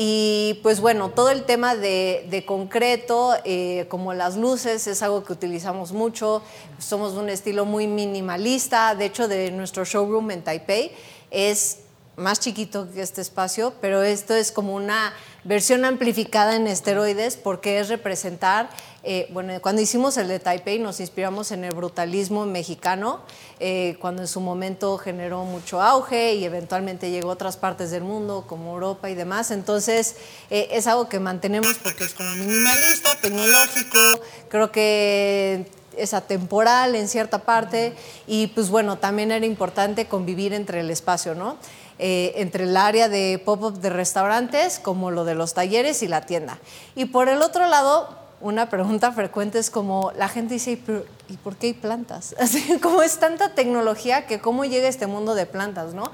Y 0.00 0.60
pues 0.62 0.80
bueno, 0.80 1.10
todo 1.10 1.30
el 1.30 1.42
tema 1.42 1.74
de, 1.74 2.44
concreto, 2.46 3.34
eh, 3.44 3.86
como 3.88 4.14
las 4.14 4.36
luces, 4.36 4.86
es 4.86 5.02
algo 5.02 5.24
que 5.24 5.32
utilizamos 5.32 5.90
mucho. 5.90 6.40
Somos 6.78 7.14
un 7.14 7.28
estilo 7.28 7.64
muy 7.64 7.88
minimalista. 7.88 8.94
De 8.94 9.06
hecho, 9.06 9.26
de 9.26 9.50
nuestro 9.50 9.84
showroom 9.84 10.30
en 10.30 10.44
Taipei 10.44 10.92
es 11.32 11.78
más 12.14 12.38
chiquito 12.38 12.88
que 12.92 13.02
este 13.02 13.22
espacio, 13.22 13.74
pero 13.80 14.04
esto 14.04 14.36
es 14.36 14.52
como 14.52 14.72
una 14.76 15.12
versión 15.42 15.84
amplificada 15.84 16.54
en 16.54 16.68
esteroides 16.68 17.36
porque 17.36 17.80
es 17.80 17.88
representar, 17.88 18.70
eh, 19.10 19.26
bueno, 19.30 19.58
cuando 19.62 19.80
hicimos 19.80 20.18
el 20.18 20.28
de 20.28 20.38
Taipei 20.38 20.78
nos 20.78 21.00
inspiramos 21.00 21.50
en 21.50 21.64
el 21.64 21.72
brutalismo 21.72 22.44
mexicano, 22.44 23.20
eh, 23.58 23.96
cuando 24.02 24.20
en 24.20 24.28
su 24.28 24.38
momento 24.38 24.98
generó 24.98 25.44
mucho 25.44 25.80
auge 25.80 26.34
y 26.34 26.44
eventualmente 26.44 27.10
llegó 27.10 27.30
a 27.30 27.32
otras 27.32 27.56
partes 27.56 27.90
del 27.90 28.02
mundo 28.04 28.44
como 28.46 28.74
Europa 28.74 29.08
y 29.08 29.14
demás, 29.14 29.50
entonces 29.50 30.16
eh, 30.50 30.68
es 30.72 30.86
algo 30.86 31.08
que 31.08 31.20
mantenemos 31.20 31.78
porque 31.82 32.04
es 32.04 32.12
como 32.12 32.28
minimalista, 32.32 33.18
tecnológico, 33.22 34.20
creo 34.50 34.70
que 34.70 35.70
es 35.96 36.12
atemporal 36.12 36.94
en 36.94 37.08
cierta 37.08 37.38
parte 37.38 37.94
y 38.26 38.48
pues 38.48 38.68
bueno, 38.68 38.98
también 38.98 39.32
era 39.32 39.46
importante 39.46 40.06
convivir 40.06 40.52
entre 40.52 40.80
el 40.80 40.90
espacio, 40.90 41.34
¿no? 41.34 41.56
Eh, 41.98 42.34
entre 42.36 42.64
el 42.64 42.76
área 42.76 43.08
de 43.08 43.42
pop-up 43.42 43.80
de 43.80 43.88
restaurantes 43.88 44.78
como 44.78 45.10
lo 45.10 45.24
de 45.24 45.34
los 45.34 45.54
talleres 45.54 46.02
y 46.02 46.08
la 46.08 46.26
tienda. 46.26 46.58
Y 46.94 47.06
por 47.06 47.30
el 47.30 47.40
otro 47.40 47.66
lado, 47.66 48.27
una 48.40 48.68
pregunta 48.70 49.12
frecuente 49.12 49.58
es 49.58 49.70
como 49.70 50.12
la 50.16 50.28
gente 50.28 50.54
dice, 50.54 50.80
¿y 51.28 51.36
por 51.36 51.56
qué 51.56 51.68
hay 51.68 51.74
plantas? 51.74 52.34
Así 52.40 52.78
como 52.80 53.02
es 53.02 53.18
tanta 53.18 53.54
tecnología 53.54 54.26
que 54.26 54.40
cómo 54.40 54.64
llega 54.64 54.88
este 54.88 55.06
mundo 55.06 55.34
de 55.34 55.46
plantas, 55.46 55.94
¿no? 55.94 56.10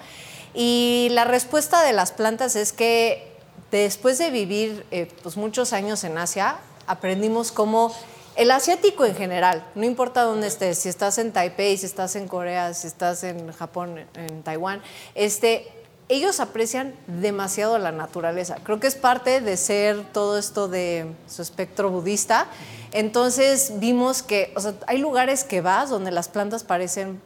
Y 0.55 1.09
la 1.11 1.25
respuesta 1.25 1.83
de 1.83 1.93
las 1.93 2.13
plantas 2.13 2.57
es 2.57 2.73
que 2.73 3.33
después 3.71 4.19
de 4.19 4.31
vivir 4.31 4.87
eh, 4.91 5.09
pues 5.23 5.37
muchos 5.37 5.73
años 5.73 6.05
en 6.05 6.17
Asia, 6.17 6.59
aprendimos 6.87 7.51
cómo 7.51 7.93
el 8.37 8.51
asiático 8.51 9.05
en 9.05 9.15
general, 9.15 9.65
no 9.75 9.85
importa 9.85 10.23
dónde 10.23 10.49
estés, 10.49 10.79
si 10.79 10.89
estás 10.89 11.19
en 11.19 11.33
Taipei, 11.33 11.77
si 11.77 11.87
estás 11.87 12.17
en 12.17 12.27
Corea, 12.27 12.75
si 12.75 12.87
estás 12.87 13.23
en 13.23 13.53
Japón, 13.53 14.05
en 14.15 14.43
Taiwán, 14.43 14.83
este, 15.15 15.69
ellos 16.09 16.41
aprecian 16.41 16.95
demasiado 17.07 17.79
la 17.79 17.93
naturaleza. 17.93 18.57
Creo 18.63 18.79
que 18.79 18.87
es 18.87 18.95
parte 18.95 19.41
de 19.41 19.57
ser 19.57 20.05
todo 20.13 20.39
esto 20.39 20.69
de 20.69 21.07
su 21.27 21.43
espectro 21.43 21.91
budista. 21.91 22.47
Entonces 22.93 23.73
vimos 23.77 24.23
que, 24.23 24.53
o 24.57 24.61
sea, 24.61 24.75
hay 24.87 24.99
lugares 24.99 25.45
que 25.45 25.61
vas 25.61 25.91
donde 25.91 26.11
las 26.11 26.29
plantas 26.29 26.63
parecen 26.63 27.21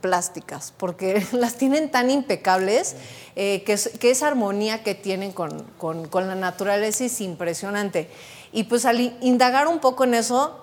plásticas, 0.00 0.72
porque 0.76 1.26
las 1.32 1.56
tienen 1.56 1.90
tan 1.90 2.10
impecables 2.10 2.96
eh, 3.34 3.62
que, 3.64 4.10
esa 4.10 4.28
armonía 4.28 4.82
que 4.82 4.94
tienen 4.94 5.32
con, 5.32 5.64
con 5.78 6.28
la 6.28 6.34
naturaleza 6.34 7.04
es 7.04 7.20
impresionante. 7.20 8.08
Y 8.52 8.64
pues 8.64 8.84
al 8.84 9.00
indagar 9.20 9.66
un 9.66 9.80
poco 9.80 10.04
en 10.04 10.14
eso, 10.14 10.62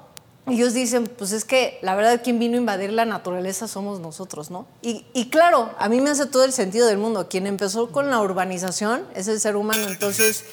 ellos 0.49 0.73
dicen, 0.73 1.05
pues 1.05 1.31
es 1.31 1.45
que 1.45 1.79
la 1.81 1.95
verdad 1.95 2.21
quien 2.23 2.39
vino 2.39 2.55
a 2.55 2.57
invadir 2.57 2.91
la 2.91 3.05
naturaleza 3.05 3.67
somos 3.67 3.99
nosotros, 3.99 4.51
¿no? 4.51 4.65
Y, 4.81 5.05
y, 5.13 5.29
claro, 5.29 5.71
a 5.77 5.89
mí 5.89 6.01
me 6.01 6.09
hace 6.09 6.25
todo 6.25 6.43
el 6.43 6.53
sentido 6.53 6.87
del 6.87 6.97
mundo. 6.97 7.27
Quien 7.29 7.47
empezó 7.47 7.91
con 7.91 8.09
la 8.09 8.19
urbanización 8.21 9.05
es 9.15 9.27
el 9.27 9.39
ser 9.39 9.55
humano. 9.55 9.87
Entonces, 9.87 10.45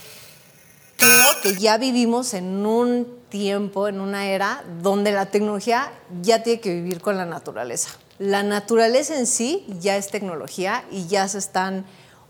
creo 0.96 1.26
que 1.42 1.54
ya 1.54 1.78
vivimos 1.78 2.34
en 2.34 2.66
un 2.66 3.06
tiempo, 3.28 3.88
en 3.88 4.00
una 4.00 4.26
era, 4.26 4.64
donde 4.82 5.12
la 5.12 5.26
tecnología 5.26 5.92
ya 6.22 6.42
tiene 6.42 6.60
que 6.60 6.74
vivir 6.74 7.00
con 7.00 7.16
la 7.16 7.26
naturaleza. 7.26 7.90
La 8.18 8.42
naturaleza 8.42 9.18
en 9.18 9.26
sí 9.26 9.66
ya 9.80 9.96
es 9.96 10.08
tecnología 10.08 10.84
y 10.90 11.06
ya 11.06 11.28
se 11.28 11.38
están 11.38 11.84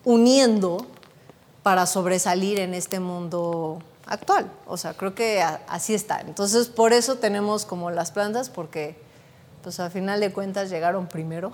uniendo 0.04 0.86
para 1.62 1.86
sobresalir 1.86 2.60
en 2.60 2.74
este 2.74 3.00
mundo 3.00 3.82
actual. 4.06 4.50
O 4.66 4.76
sea, 4.76 4.94
creo 4.94 5.14
que 5.14 5.42
así 5.42 5.94
está. 5.94 6.20
Entonces, 6.20 6.68
por 6.68 6.92
eso 6.92 7.16
tenemos 7.16 7.66
como 7.66 7.90
las 7.90 8.12
plantas, 8.12 8.48
porque 8.48 8.96
pues 9.62 9.80
a 9.80 9.90
final 9.90 10.20
de 10.20 10.32
cuentas 10.32 10.70
llegaron 10.70 11.08
primero. 11.08 11.52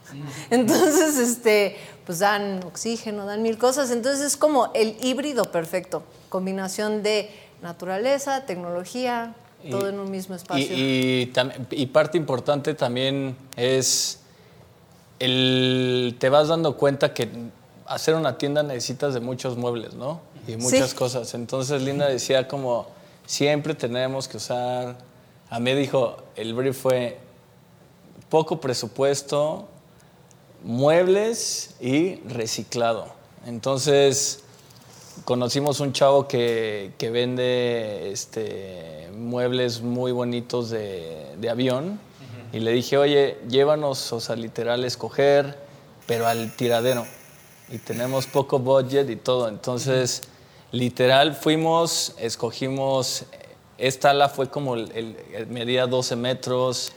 Entonces, 0.50 1.18
este, 1.18 1.76
pues 2.04 2.18
dan 2.18 2.62
oxígeno, 2.64 3.24
dan 3.26 3.42
mil 3.42 3.58
cosas. 3.58 3.90
Entonces 3.90 4.24
es 4.24 4.36
como 4.36 4.70
el 4.74 4.96
híbrido 5.02 5.50
perfecto, 5.50 6.02
combinación 6.28 7.02
de 7.02 7.30
naturaleza, 7.62 8.44
tecnología, 8.44 9.34
todo 9.70 9.88
en 9.88 9.98
un 9.98 10.10
mismo 10.10 10.34
espacio. 10.34 10.76
Y, 10.76 11.32
y, 11.70 11.86
parte 11.86 12.18
importante 12.18 12.74
también 12.74 13.34
es 13.56 14.20
el, 15.18 16.16
te 16.18 16.28
vas 16.28 16.48
dando 16.48 16.76
cuenta 16.76 17.14
que 17.14 17.30
hacer 17.86 18.14
una 18.14 18.36
tienda 18.36 18.62
necesitas 18.62 19.14
de 19.14 19.20
muchos 19.20 19.56
muebles, 19.56 19.94
¿no? 19.94 20.20
Y 20.46 20.56
muchas 20.56 20.94
cosas. 20.94 21.34
Entonces 21.34 21.82
Linda 21.82 22.08
decía 22.08 22.48
como, 22.48 22.86
siempre 23.26 23.74
tenemos 23.74 24.28
que 24.28 24.36
usar, 24.36 24.96
a 25.48 25.60
mí 25.60 25.74
dijo, 25.74 26.16
el 26.36 26.54
brief 26.54 26.80
fue 26.80 27.18
poco 28.28 28.60
presupuesto, 28.60 29.68
muebles 30.62 31.74
y 31.80 32.16
reciclado. 32.26 33.06
Entonces 33.46 34.40
conocimos 35.24 35.80
un 35.80 35.92
chavo 35.92 36.26
que, 36.26 36.92
que 36.98 37.10
vende 37.10 38.10
este, 38.10 39.08
muebles 39.14 39.80
muy 39.80 40.12
bonitos 40.12 40.70
de, 40.70 41.34
de 41.38 41.50
avión 41.50 42.00
y 42.52 42.60
le 42.60 42.70
dije, 42.70 42.96
oye, 42.96 43.38
llévanos, 43.48 44.12
o 44.12 44.20
sea, 44.20 44.36
literal, 44.36 44.84
escoger, 44.84 45.58
pero 46.06 46.26
al 46.26 46.54
tiradero. 46.54 47.04
Y 47.68 47.78
tenemos 47.78 48.26
poco 48.26 48.58
budget 48.58 49.08
y 49.10 49.16
todo. 49.16 49.48
Entonces... 49.48 50.22
Literal, 50.74 51.36
fuimos, 51.36 52.16
escogimos, 52.18 53.26
esta 53.78 54.10
ala 54.10 54.28
fue 54.28 54.50
como, 54.50 54.74
el, 54.74 55.46
medía 55.48 55.86
12 55.86 56.16
metros, 56.16 56.90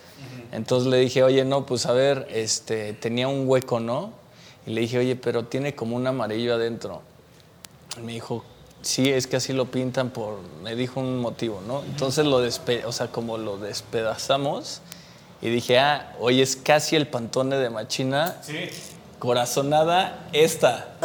entonces 0.52 0.90
le 0.90 0.98
dije, 0.98 1.22
oye, 1.22 1.46
no, 1.46 1.68
pues 1.68 1.86
a 1.86 1.92
ver, 1.92 2.28
este, 2.32 2.94
tenía 2.94 3.28
un 3.28 3.48
hueco, 3.48 3.80
¿no? 3.80 4.14
Y 4.66 4.72
le 4.72 4.82
dije, 4.82 4.98
oye, 4.98 5.16
pero 5.16 5.46
tiene 5.46 5.76
como 5.76 5.96
un 5.96 6.08
amarillo 6.08 6.56
adentro. 6.56 7.04
me 8.04 8.14
dijo, 8.14 8.44
sí, 8.82 9.12
es 9.12 9.28
que 9.28 9.36
así 9.36 9.54
lo 9.54 9.66
pintan 9.66 10.10
por, 10.10 10.40
me 10.64 10.76
dijo 10.76 11.00
un 11.00 11.20
motivo, 11.20 11.62
¿no? 11.68 11.84
Entonces 11.84 12.26
lo 12.26 12.40
despe 12.40 12.84
o 12.84 12.92
sea, 12.92 13.12
como 13.12 13.38
lo 13.38 13.60
despedazamos 13.60 14.82
y 15.40 15.50
dije, 15.50 15.78
ah, 15.78 16.16
oye, 16.20 16.42
es 16.42 16.56
casi 16.56 16.96
el 16.96 17.08
pantone 17.08 17.58
de 17.58 17.70
Machina. 17.70 18.38
Sí. 18.42 18.56
Corazonada 19.20 20.28
esta. 20.34 20.96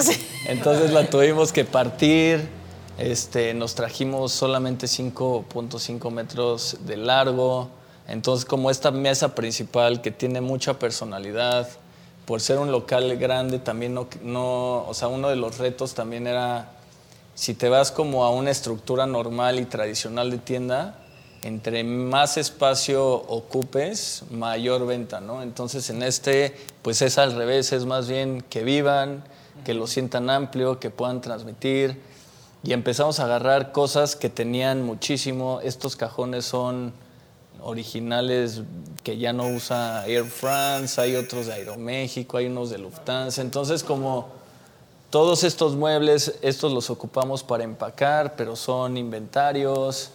Entonces 0.47 0.91
la 0.91 1.11
tuvimos 1.11 1.53
que 1.53 1.67
partir 1.67 2.62
este, 2.99 3.55
nos 3.55 3.75
trajimos 3.75 4.33
solamente 4.33 4.87
5.5 4.87 6.11
metros 6.11 6.77
de 6.87 6.97
largo. 6.97 7.69
Entonces, 8.09 8.45
como 8.45 8.71
esta 8.71 8.91
mesa 8.91 9.35
principal 9.35 10.01
que 10.03 10.11
tiene 10.11 10.41
mucha 10.41 10.79
personalidad, 10.79 11.69
por 12.27 12.41
ser 12.41 12.59
un 12.59 12.71
local 12.71 13.17
grande, 13.17 13.59
también 13.59 13.95
no, 13.95 14.09
no, 14.23 14.87
o 14.87 14.95
sea, 14.95 15.09
uno 15.09 15.29
de 15.29 15.37
los 15.37 15.59
retos 15.59 15.95
también 15.95 16.27
era, 16.27 16.71
si 17.35 17.55
te 17.55 17.69
vas 17.69 17.91
como 17.91 18.25
a 18.25 18.31
una 18.31 18.51
estructura 18.51 19.07
normal 19.07 19.59
y 19.59 19.65
tradicional 19.65 20.31
de 20.31 20.39
tienda, 20.39 20.99
entre 21.43 21.83
más 21.83 22.37
espacio 22.37 23.05
ocupes, 23.05 24.23
mayor 24.31 24.87
venta, 24.87 25.21
¿no? 25.21 25.43
Entonces 25.43 25.91
en 25.91 26.03
este, 26.03 26.55
pues 26.83 27.03
es 27.03 27.19
al 27.19 27.35
revés, 27.35 27.73
es 27.73 27.85
más 27.85 28.09
bien 28.09 28.43
que 28.49 28.63
vivan, 28.63 29.25
que 29.65 29.75
lo 29.75 29.87
sientan 29.87 30.31
amplio, 30.31 30.79
que 30.79 30.91
puedan 30.91 31.21
transmitir. 31.21 32.01
Y 32.65 32.73
empezamos 32.73 33.19
a 33.19 33.25
agarrar 33.25 33.73
cosas 33.73 34.15
que 34.15 34.29
tenían 34.29 34.83
muchísimo. 34.83 35.61
Estos 35.63 35.97
cajones 35.97 36.45
son 36.45 36.93
originales 37.61 38.63
que 39.03 39.19
ya 39.19 39.33
no 39.33 39.47
usa 39.49 40.07
Air 40.07 40.25
France, 40.25 41.01
hay 41.01 41.17
otros 41.17 41.47
de 41.47 41.55
Aeroméxico, 41.55 42.37
hay 42.37 42.47
unos 42.47 42.71
de 42.71 42.79
Lufthansa. 42.79 43.43
Entonces, 43.43 43.83
como 43.83 44.29
todos 45.11 45.45
estos 45.45 45.75
muebles, 45.75 46.39
estos 46.43 46.73
los 46.73 46.89
ocupamos 46.91 47.43
para 47.43 47.65
empacar, 47.65 48.35
pero 48.37 48.57
son 48.57 48.97
inventarios. 48.97 50.11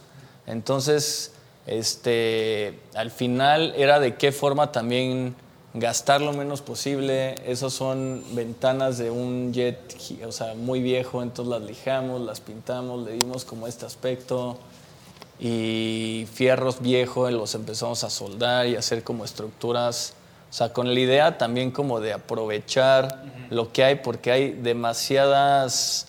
Entonces, 0.45 1.33
este, 1.65 2.79
al 2.95 3.11
final 3.11 3.73
era 3.75 3.99
de 3.99 4.15
qué 4.15 4.31
forma 4.31 4.71
también 4.71 5.35
gastar 5.73 6.21
lo 6.21 6.33
menos 6.33 6.61
posible. 6.61 7.35
Esos 7.45 7.73
son 7.73 8.23
ventanas 8.31 8.97
de 8.97 9.11
un 9.11 9.53
jet, 9.53 9.95
o 10.25 10.31
sea, 10.31 10.53
muy 10.55 10.81
viejo, 10.81 11.21
entonces 11.21 11.51
las 11.51 11.61
lijamos, 11.61 12.21
las 12.21 12.39
pintamos, 12.39 13.05
le 13.05 13.13
dimos 13.13 13.45
como 13.45 13.67
este 13.67 13.85
aspecto. 13.85 14.57
Y 15.39 16.27
fierros 16.33 16.81
viejos 16.81 17.31
los 17.31 17.53
empezamos 17.53 18.03
a 18.03 18.09
soldar 18.09 18.65
y 18.67 18.75
hacer 18.75 19.03
como 19.03 19.23
estructuras, 19.23 20.13
o 20.49 20.53
sea, 20.53 20.73
con 20.73 20.93
la 20.93 20.99
idea 20.99 21.37
también 21.37 21.69
como 21.71 21.99
de 21.99 22.13
aprovechar 22.13 23.23
lo 23.49 23.71
que 23.71 23.83
hay, 23.83 23.95
porque 23.95 24.31
hay 24.31 24.51
demasiadas 24.51 26.07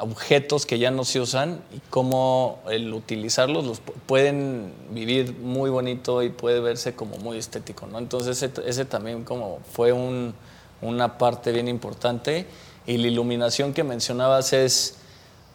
objetos 0.00 0.66
que 0.66 0.78
ya 0.78 0.90
no 0.90 1.04
se 1.04 1.20
usan 1.20 1.60
y 1.74 1.80
cómo 1.90 2.60
el 2.70 2.92
utilizarlos 2.92 3.64
los 3.64 3.80
pueden 4.06 4.72
vivir 4.90 5.34
muy 5.34 5.70
bonito 5.70 6.22
y 6.22 6.30
puede 6.30 6.60
verse 6.60 6.94
como 6.94 7.16
muy 7.18 7.38
estético, 7.38 7.86
¿no? 7.86 7.98
Entonces 7.98 8.42
ese, 8.42 8.84
también 8.84 9.24
como 9.24 9.58
fue 9.72 9.92
una 9.92 11.18
parte 11.18 11.52
bien 11.52 11.68
importante 11.68 12.46
y 12.86 12.96
la 12.98 13.08
iluminación 13.08 13.74
que 13.74 13.82
mencionabas 13.82 14.52
es 14.52 14.98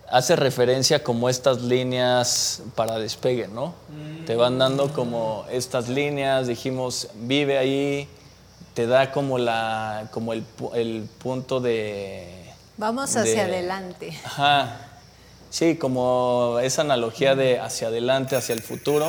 hace 0.10 0.36
referencia 0.36 1.04
como 1.04 1.30
estas 1.30 1.62
líneas 1.62 2.64
para 2.76 3.00
despegue, 3.00 3.48
¿no? 3.48 3.74
Te 4.26 4.36
van 4.36 4.60
dando 4.60 4.94
como 4.94 5.46
estas 5.50 5.88
líneas, 5.90 6.48
dijimos, 6.48 7.10
vive 7.16 7.58
ahí, 7.58 8.08
te 8.74 8.88
da 8.88 9.12
como 9.12 9.38
la 9.38 10.10
como 10.12 10.34
el, 10.34 10.44
el 10.76 11.08
punto 11.20 11.62
de 11.62 12.43
Vamos 12.78 13.16
hacia 13.16 13.46
adelante. 13.46 14.18
Ajá. 14.26 14.80
Sí, 15.50 15.76
como 15.76 16.58
esa 16.64 16.82
analogía 16.82 17.36
de 17.36 17.60
hacia 17.60 17.90
adelante, 17.90 18.36
hacia 18.36 18.54
el 18.54 18.62
futuro. 18.62 19.08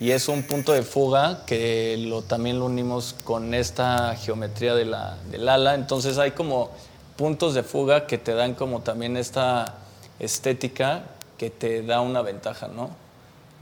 Y 0.00 0.10
es 0.10 0.28
un 0.28 0.42
punto 0.42 0.72
de 0.72 0.82
fuga 0.82 1.44
que 1.46 1.96
lo, 1.98 2.22
también 2.22 2.58
lo 2.58 2.66
unimos 2.66 3.14
con 3.24 3.54
esta 3.54 4.14
geometría 4.16 4.74
de 4.74 4.86
la, 4.86 5.16
del 5.30 5.48
ala. 5.48 5.74
Entonces 5.74 6.18
hay 6.18 6.32
como 6.32 6.70
puntos 7.16 7.54
de 7.54 7.62
fuga 7.62 8.06
que 8.06 8.18
te 8.18 8.34
dan 8.34 8.54
como 8.54 8.80
también 8.80 9.16
esta 9.16 9.74
estética 10.18 11.04
que 11.38 11.50
te 11.50 11.82
da 11.82 12.00
una 12.00 12.22
ventaja, 12.22 12.68
¿no? 12.68 12.90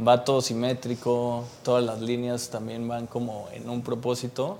Va 0.04 0.24
todo 0.24 0.42
simétrico, 0.42 1.44
todas 1.62 1.84
las 1.84 2.00
líneas 2.00 2.50
también 2.50 2.86
van 2.88 3.06
como 3.06 3.48
en 3.52 3.68
un 3.68 3.82
propósito 3.82 4.58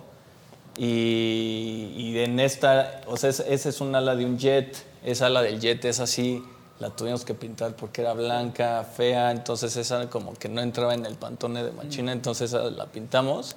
y, 0.77 2.19
en 2.19 2.41
esta, 2.41 3.03
o 3.07 3.17
sea, 3.17 3.31
esa 3.31 3.69
es 3.69 3.81
un 3.81 3.95
ala 3.95 4.17
de 4.17 4.25
un 4.25 4.39
jet, 4.39 4.77
esa 5.05 5.27
ala 5.27 5.43
del 5.43 5.61
jet 5.61 5.85
es 5.85 6.01
así, 6.01 6.43
la 6.81 6.91
tuvimos 6.91 7.25
que 7.25 7.35
pintar 7.35 7.77
porque 7.77 8.01
era 8.01 8.13
blanca, 8.13 8.85
fea, 8.85 9.31
entonces 9.31 9.77
esa 9.77 10.11
como 10.11 10.35
que 10.35 10.49
no 10.49 10.61
entraba 10.61 10.95
en 10.95 11.07
el 11.07 11.15
pantone 11.15 11.63
de 11.63 11.73
machina, 11.73 12.13
mm. 12.13 12.17
entonces 12.17 12.53
la 12.53 12.87
pintamos. 12.87 13.57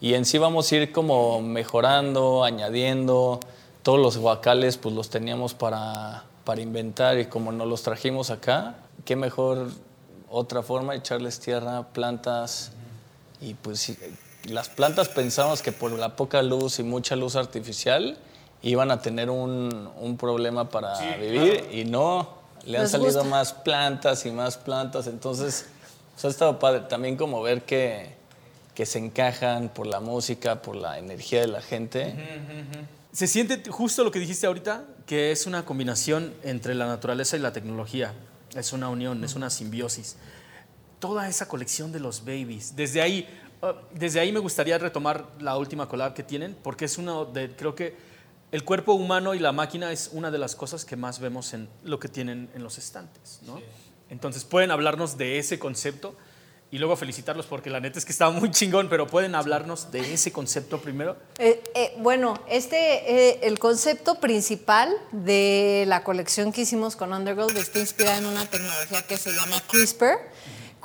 Y 0.00 0.14
en 0.14 0.24
sí 0.24 0.38
vamos 0.38 0.70
a 0.70 0.76
ir 0.76 0.92
como 0.92 1.40
mejorando, 1.40 2.44
añadiendo, 2.44 3.40
todos 3.82 3.98
los 3.98 4.16
guacales 4.18 4.76
pues 4.76 4.94
los 4.94 5.10
teníamos 5.10 5.54
para, 5.54 6.24
para 6.44 6.60
inventar 6.60 7.18
y 7.18 7.26
como 7.26 7.52
nos 7.52 7.66
los 7.66 7.82
trajimos 7.82 8.30
acá, 8.30 8.76
qué 9.04 9.16
mejor 9.16 9.68
otra 10.30 10.62
forma 10.62 10.92
de 10.92 11.00
echarles 11.00 11.40
tierra, 11.40 11.88
plantas 11.92 12.72
y 13.40 13.54
pues 13.54 13.92
las 14.46 14.68
plantas 14.68 15.08
pensamos 15.08 15.62
que 15.62 15.72
por 15.72 15.92
la 15.92 16.16
poca 16.16 16.42
luz 16.42 16.78
y 16.78 16.82
mucha 16.82 17.16
luz 17.16 17.36
artificial 17.36 18.18
iban 18.62 18.90
a 18.90 19.00
tener 19.00 19.30
un, 19.30 19.90
un 20.00 20.16
problema 20.16 20.68
para 20.68 20.98
vivir 21.16 21.68
y 21.70 21.84
no, 21.84 22.28
le 22.64 22.78
han 22.78 22.88
salido 22.88 23.24
más 23.24 23.52
plantas 23.52 24.24
y 24.26 24.30
más 24.30 24.56
plantas, 24.56 25.06
entonces 25.06 25.66
pues, 26.14 26.24
ha 26.24 26.28
estado 26.28 26.58
padre. 26.58 26.80
También 26.88 27.16
como 27.16 27.42
ver 27.42 27.62
que, 27.62 28.14
que, 28.74 28.86
se 28.86 28.98
encajan 28.98 29.68
por 29.68 29.86
la 29.86 30.00
música, 30.00 30.62
por 30.62 30.76
la 30.76 30.98
energía 30.98 31.40
de 31.40 31.48
la 31.48 31.60
gente. 31.60 32.14
Se 33.12 33.26
siente 33.26 33.62
justo 33.70 34.02
lo 34.02 34.10
que 34.10 34.18
dijiste 34.18 34.46
ahorita, 34.46 34.84
que 35.06 35.30
es 35.30 35.46
una 35.46 35.64
combinación 35.64 36.34
entre 36.42 36.74
la 36.74 36.86
naturaleza 36.86 37.36
y 37.36 37.40
la 37.40 37.52
tecnología, 37.52 38.14
es 38.56 38.72
una 38.72 38.88
unión, 38.88 39.22
es 39.24 39.34
una 39.34 39.50
simbiosis. 39.50 40.16
Toda 40.98 41.28
esa 41.28 41.46
colección 41.46 41.92
de 41.92 42.00
los 42.00 42.24
babies, 42.24 42.76
desde 42.76 43.02
ahí, 43.02 43.28
Ah, 43.43 43.43
desde 43.92 44.20
ahí 44.20 44.32
me 44.32 44.40
gustaría 44.40 44.78
retomar 44.78 45.26
la 45.38 45.56
última 45.56 45.88
collab 45.88 46.14
que 46.14 46.22
tienen, 46.22 46.56
porque 46.62 46.84
es 46.84 46.98
uno 46.98 47.24
de, 47.24 47.54
creo 47.54 47.74
que 47.74 47.96
el 48.52 48.64
cuerpo 48.64 48.92
humano 48.94 49.34
y 49.34 49.38
la 49.38 49.52
máquina 49.52 49.90
es 49.90 50.10
una 50.12 50.30
de 50.30 50.38
las 50.38 50.54
cosas 50.54 50.84
que 50.84 50.96
más 50.96 51.18
vemos 51.18 51.54
en 51.54 51.68
lo 51.82 51.98
que 51.98 52.08
tienen 52.08 52.50
en 52.54 52.62
los 52.62 52.78
estantes, 52.78 53.40
¿no? 53.46 53.60
Entonces, 54.10 54.44
pueden 54.44 54.70
hablarnos 54.70 55.16
de 55.16 55.38
ese 55.38 55.58
concepto 55.58 56.14
y 56.70 56.78
luego 56.78 56.96
felicitarlos 56.96 57.46
porque 57.46 57.70
la 57.70 57.78
neta 57.78 57.98
es 57.98 58.04
que 58.04 58.10
estaba 58.10 58.32
muy 58.32 58.50
chingón, 58.50 58.88
pero 58.88 59.06
pueden 59.06 59.36
hablarnos 59.36 59.92
de 59.92 60.12
ese 60.12 60.32
concepto 60.32 60.80
primero. 60.80 61.16
Eh, 61.38 61.62
eh, 61.74 61.94
bueno, 61.98 62.34
este, 62.48 63.30
eh, 63.30 63.38
el 63.42 63.58
concepto 63.60 64.20
principal 64.20 64.92
de 65.12 65.84
la 65.86 66.02
colección 66.02 66.52
que 66.52 66.62
hicimos 66.62 66.96
con 66.96 67.12
Underworld 67.12 67.56
está 67.56 67.78
inspirada 67.78 68.18
en 68.18 68.26
una 68.26 68.44
tecnología 68.46 69.02
que 69.02 69.16
se 69.16 69.30
llama 69.32 69.62
CRISPR. 69.68 70.18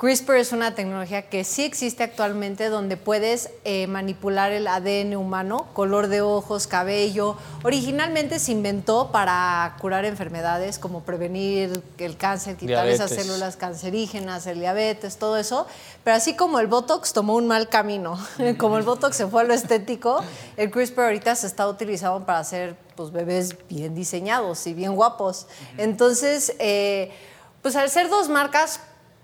CRISPR 0.00 0.36
es 0.36 0.52
una 0.52 0.74
tecnología 0.74 1.28
que 1.28 1.44
sí 1.44 1.62
existe 1.62 2.02
actualmente 2.02 2.70
donde 2.70 2.96
puedes 2.96 3.50
eh, 3.64 3.86
manipular 3.86 4.50
el 4.50 4.66
ADN 4.66 5.14
humano, 5.14 5.66
color 5.74 6.08
de 6.08 6.22
ojos, 6.22 6.66
cabello. 6.66 7.36
Originalmente 7.64 8.38
se 8.38 8.52
inventó 8.52 9.12
para 9.12 9.76
curar 9.78 10.06
enfermedades 10.06 10.78
como 10.78 11.02
prevenir 11.02 11.82
el 11.98 12.16
cáncer, 12.16 12.56
quitar 12.56 12.88
esas 12.88 13.10
células 13.10 13.56
cancerígenas, 13.56 14.46
el 14.46 14.60
diabetes, 14.60 15.18
todo 15.18 15.36
eso. 15.36 15.66
Pero 16.02 16.16
así 16.16 16.34
como 16.34 16.60
el 16.60 16.66
Botox 16.66 17.12
tomó 17.12 17.34
un 17.36 17.46
mal 17.46 17.68
camino, 17.68 18.18
como 18.56 18.78
el 18.78 18.84
Botox 18.84 19.14
se 19.14 19.26
fue 19.26 19.42
a 19.42 19.44
lo 19.44 19.52
estético, 19.52 20.24
el 20.56 20.70
CRISPR 20.70 21.02
ahorita 21.02 21.36
se 21.36 21.46
está 21.46 21.68
utilizando 21.68 22.24
para 22.24 22.38
hacer 22.38 22.74
pues, 22.96 23.12
bebés 23.12 23.54
bien 23.68 23.94
diseñados 23.94 24.66
y 24.66 24.72
bien 24.72 24.94
guapos. 24.94 25.46
Entonces, 25.76 26.54
eh, 26.58 27.12
pues 27.60 27.76
al 27.76 27.90
ser 27.90 28.08
dos 28.08 28.30
marcas 28.30 28.80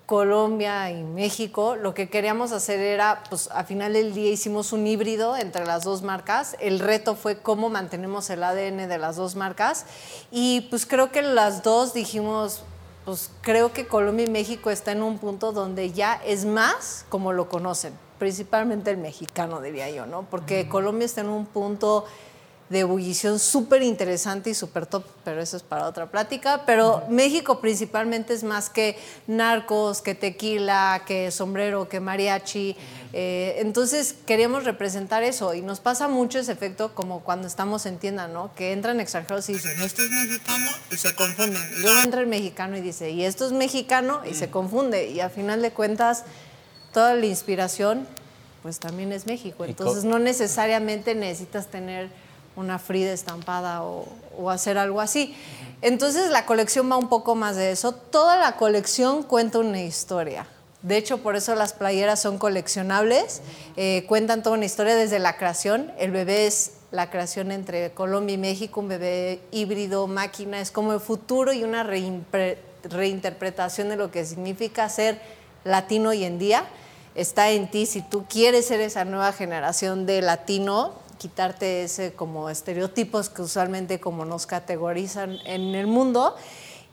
Colombia 0.06 0.92
y 0.92 1.02
México, 1.02 1.74
lo 1.74 1.92
que 1.92 2.08
queríamos 2.08 2.52
hacer 2.52 2.78
era, 2.78 3.24
pues 3.28 3.50
a 3.52 3.64
final 3.64 3.92
del 3.92 4.14
día 4.14 4.30
hicimos 4.30 4.72
un 4.72 4.86
híbrido 4.86 5.36
entre 5.36 5.66
las 5.66 5.82
dos 5.82 6.02
marcas. 6.02 6.56
El 6.60 6.78
reto 6.78 7.16
fue 7.16 7.38
cómo 7.38 7.68
mantenemos 7.68 8.30
el 8.30 8.44
ADN 8.44 8.88
de 8.88 8.98
las 8.98 9.16
dos 9.16 9.34
marcas. 9.34 9.84
Y 10.30 10.62
pues 10.70 10.86
creo 10.86 11.10
que 11.10 11.22
las 11.22 11.64
dos 11.64 11.92
dijimos, 11.92 12.62
pues 13.04 13.30
creo 13.40 13.72
que 13.72 13.88
Colombia 13.88 14.26
y 14.26 14.30
México 14.30 14.70
está 14.70 14.92
en 14.92 15.02
un 15.02 15.18
punto 15.18 15.50
donde 15.50 15.90
ya 15.90 16.14
es 16.24 16.44
más 16.44 17.04
como 17.08 17.32
lo 17.32 17.48
conocen, 17.48 17.92
principalmente 18.20 18.92
el 18.92 18.98
mexicano, 18.98 19.60
diría 19.60 19.90
yo, 19.90 20.06
¿no? 20.06 20.22
Porque 20.30 20.68
Colombia 20.68 21.06
está 21.06 21.22
en 21.22 21.30
un 21.30 21.46
punto 21.46 22.04
de 22.68 22.80
ebullición 22.80 23.38
súper 23.38 23.82
interesante 23.82 24.50
y 24.50 24.54
súper 24.54 24.86
top, 24.86 25.04
pero 25.24 25.40
eso 25.40 25.56
es 25.56 25.62
para 25.62 25.86
otra 25.86 26.10
plática. 26.10 26.64
Pero 26.66 27.04
México 27.08 27.60
principalmente 27.60 28.34
es 28.34 28.42
más 28.42 28.70
que 28.70 28.98
narcos, 29.26 30.02
que 30.02 30.14
tequila, 30.14 31.02
que 31.06 31.30
sombrero, 31.30 31.88
que 31.88 32.00
mariachi. 32.00 32.76
Eh, 33.12 33.56
entonces 33.58 34.16
queríamos 34.26 34.64
representar 34.64 35.22
eso 35.22 35.54
y 35.54 35.62
nos 35.62 35.80
pasa 35.80 36.08
mucho 36.08 36.40
ese 36.40 36.52
efecto 36.52 36.94
como 36.94 37.20
cuando 37.20 37.46
estamos 37.46 37.86
en 37.86 37.98
tienda, 37.98 38.26
¿no? 38.26 38.52
Que 38.54 38.72
entran 38.72 39.00
extranjeros 39.00 39.48
y 39.48 39.54
dicen, 39.54 39.80
esto 39.80 40.02
es 40.02 40.10
mexicano 40.10 40.70
y 40.90 40.96
se 40.96 41.14
confunden. 41.14 41.62
Y 41.78 41.82
luego 41.82 42.00
entra 42.00 42.20
el 42.20 42.26
mexicano 42.26 42.76
y 42.76 42.80
dice, 42.80 43.10
y 43.10 43.24
esto 43.24 43.46
es 43.46 43.52
mexicano 43.52 44.22
y 44.28 44.34
se 44.34 44.50
confunde. 44.50 45.08
Y 45.10 45.20
a 45.20 45.30
final 45.30 45.62
de 45.62 45.70
cuentas, 45.70 46.24
toda 46.92 47.14
la 47.14 47.26
inspiración 47.26 48.06
pues 48.62 48.80
también 48.80 49.12
es 49.12 49.26
México. 49.26 49.64
Entonces 49.64 50.02
no 50.02 50.18
necesariamente 50.18 51.14
necesitas 51.14 51.68
tener 51.68 52.10
una 52.56 52.78
Frida 52.78 53.12
estampada 53.12 53.82
o, 53.82 54.06
hacer 54.50 54.78
algo 54.78 55.00
así. 55.00 55.34
Entonces 55.82 56.30
la 56.30 56.46
colección 56.46 56.90
va 56.90 56.96
un 56.96 57.08
poco 57.08 57.34
más 57.34 57.56
de 57.56 57.70
eso. 57.70 57.92
Toda 57.92 58.36
la 58.36 58.56
colección 58.56 59.22
cuenta 59.22 59.58
una 59.58 59.82
historia. 59.82 60.46
De 60.82 60.96
hecho, 60.96 61.18
por 61.18 61.36
eso 61.36 61.54
las 61.54 61.72
playeras 61.72 62.20
son 62.20 62.38
coleccionables. 62.38 63.42
Eh, 63.76 64.04
cuentan 64.08 64.42
toda 64.42 64.56
una 64.56 64.66
historia 64.66 64.94
desde 64.94 65.18
la 65.18 65.36
creación. 65.36 65.92
El 65.98 66.10
bebé 66.10 66.46
es 66.46 66.72
la 66.90 67.10
creación 67.10 67.50
entre 67.50 67.90
Colombia 67.92 68.34
y 68.34 68.38
México, 68.38 68.80
un 68.80 68.88
bebé 68.88 69.40
híbrido, 69.50 70.06
máquina. 70.06 70.60
Es 70.60 70.70
como 70.70 70.92
el 70.92 71.00
futuro 71.00 71.52
y 71.52 71.64
una 71.64 71.82
reinterpretación 71.82 73.88
de 73.88 73.96
lo 73.96 74.10
que 74.10 74.24
significa 74.24 74.88
ser 74.88 75.20
latino 75.64 76.10
hoy 76.10 76.24
en 76.24 76.38
día. 76.38 76.64
Está 77.14 77.50
en 77.50 77.70
ti 77.70 77.86
si 77.86 78.02
tú 78.02 78.26
quieres 78.28 78.66
ser 78.66 78.80
esa 78.80 79.04
nueva 79.04 79.32
generación 79.32 80.06
de 80.06 80.22
latino 80.22 81.05
quitarte 81.18 81.84
ese 81.84 82.12
como 82.12 82.48
estereotipos 82.50 83.28
que 83.28 83.42
usualmente 83.42 84.00
como 84.00 84.24
nos 84.24 84.46
categorizan 84.46 85.38
en 85.44 85.74
el 85.74 85.86
mundo. 85.86 86.34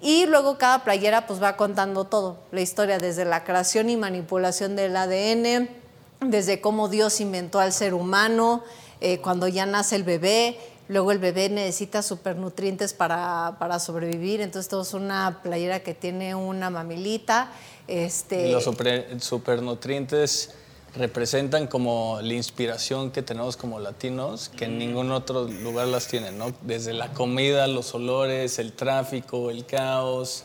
Y 0.02 0.26
luego 0.26 0.58
cada 0.58 0.84
playera 0.84 1.28
pues 1.28 1.42
va 1.42 1.56
contando 1.56 2.04
todo, 2.06 2.38
la 2.52 2.60
historia 2.62 2.98
desde 2.98 3.24
la 3.24 3.44
creación 3.46 3.90
y 3.90 3.96
manipulación 3.96 4.76
del 4.76 4.96
ADN, 4.98 5.70
desde 6.20 6.60
cómo 6.60 6.90
Dios 6.90 7.22
inventó 7.22 7.60
al 7.60 7.72
ser 7.72 7.94
humano, 7.94 8.64
eh, 9.00 9.20
cuando 9.20 9.48
ya 9.48 9.66
nace 9.66 9.96
el 9.96 10.04
bebé, 10.04 10.60
luego 10.90 11.14
el 11.14 11.20
bebé 11.20 11.48
necesita 11.50 12.02
supernutrientes 12.02 12.94
para, 12.94 13.56
para 13.60 13.80
sobrevivir, 13.80 14.42
entonces 14.42 14.70
todo 14.70 14.82
es 14.82 14.94
una 14.94 15.40
playera 15.42 15.82
que 15.82 15.94
tiene 15.94 16.36
una 16.36 16.70
mamilita. 16.70 17.50
Este, 17.88 18.52
los 18.52 18.64
super- 18.66 19.22
supernutrientes 19.22 20.54
representan 20.96 21.68
como 21.68 22.20
la 22.22 22.34
inspiración 22.34 23.12
que 23.12 23.22
tenemos 23.22 23.58
como 23.58 23.80
latinos, 23.80 24.50
que 24.50 24.66
en 24.66 24.78
ningún 24.78 25.12
otro 25.12 25.46
lugar 25.46 25.88
las 25.88 26.08
tienen, 26.08 26.38
¿no? 26.38 26.54
Desde 26.62 26.94
la 26.94 27.14
comida, 27.14 27.68
los 27.68 27.94
olores, 27.96 28.60
el 28.60 28.74
tráfico, 28.74 29.50
el 29.50 29.66
caos, 29.66 30.44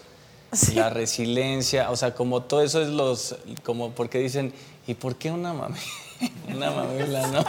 la 0.74 0.88
resiliencia, 0.88 1.90
o 1.90 1.96
sea, 1.96 2.14
como 2.14 2.42
todo 2.42 2.62
eso 2.62 2.80
es 2.80 2.88
los, 2.88 3.36
como 3.62 3.90
porque 3.90 4.18
dicen, 4.18 4.54
¿y 4.86 4.94
por 4.94 5.16
qué 5.16 5.30
una 5.30 5.52
mami? 5.52 5.78
una 6.48 6.70
mamila, 6.70 7.26
¿no? 7.26 7.44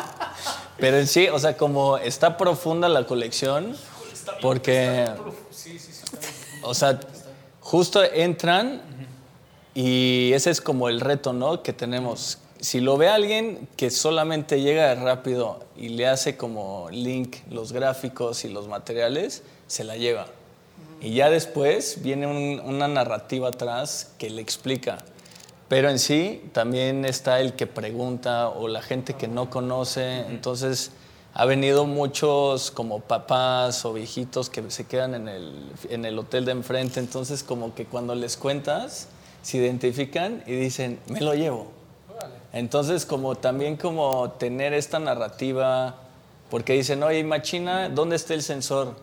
Pero 0.77 0.97
en 0.97 1.07
sí, 1.07 1.27
o 1.29 1.39
sea, 1.39 1.55
como 1.55 1.97
está 1.97 2.37
profunda 2.37 2.89
la 2.89 3.05
colección, 3.05 3.75
porque, 4.41 5.05
o 6.63 6.73
sea, 6.73 6.99
justo 7.61 8.03
entran 8.03 8.81
y 9.73 10.31
ese 10.33 10.49
es 10.49 10.59
como 10.59 10.89
el 10.89 10.99
reto, 10.99 11.33
¿no? 11.33 11.63
Que 11.63 11.73
tenemos. 11.73 12.39
Si 12.61 12.81
lo 12.81 12.97
ve 12.97 13.07
alguien 13.07 13.67
que 13.77 13.89
solamente 13.89 14.61
llega 14.61 14.93
rápido 14.95 15.61
y 15.77 15.89
le 15.89 16.07
hace 16.07 16.35
como 16.35 16.89
link 16.91 17.37
los 17.49 17.71
gráficos 17.71 18.43
y 18.43 18.49
los 18.49 18.67
materiales, 18.67 19.43
se 19.67 19.83
la 19.85 19.95
lleva. 19.95 20.27
Y 21.01 21.13
ya 21.13 21.29
después 21.29 22.01
viene 22.01 22.27
un- 22.27 22.59
una 22.59 22.89
narrativa 22.89 23.47
atrás 23.49 24.11
que 24.17 24.29
le 24.29 24.41
explica. 24.41 24.97
Pero 25.69 25.89
en 25.89 25.99
sí 25.99 26.41
también 26.51 27.05
está 27.05 27.39
el 27.39 27.53
que 27.53 27.65
pregunta 27.67 28.49
o 28.49 28.67
la 28.67 28.81
gente 28.81 29.13
que 29.13 29.27
no 29.29 29.49
conoce. 29.49 30.21
Entonces 30.27 30.91
ha 31.33 31.45
venido 31.45 31.85
muchos 31.85 32.71
como 32.71 32.99
papás 32.99 33.85
o 33.85 33.93
viejitos 33.93 34.49
que 34.49 34.69
se 34.69 34.85
quedan 34.85 35.15
en 35.15 35.27
el, 35.29 35.71
en 35.89 36.03
el 36.03 36.19
hotel 36.19 36.43
de 36.43 36.51
enfrente. 36.51 36.99
Entonces 36.99 37.43
como 37.43 37.73
que 37.73 37.85
cuando 37.85 38.15
les 38.15 38.35
cuentas, 38.35 39.07
se 39.43 39.57
identifican 39.57 40.43
y 40.45 40.51
dicen, 40.53 40.99
me 41.07 41.21
lo 41.21 41.33
llevo. 41.35 41.78
Entonces 42.53 43.05
como 43.05 43.35
también 43.35 43.77
como 43.77 44.31
tener 44.31 44.73
esta 44.73 44.99
narrativa, 44.99 45.95
porque 46.49 46.73
dicen, 46.73 47.03
oye, 47.03 47.23
machina, 47.23 47.89
¿dónde 47.89 48.15
está 48.15 48.33
el 48.33 48.41
sensor? 48.41 48.95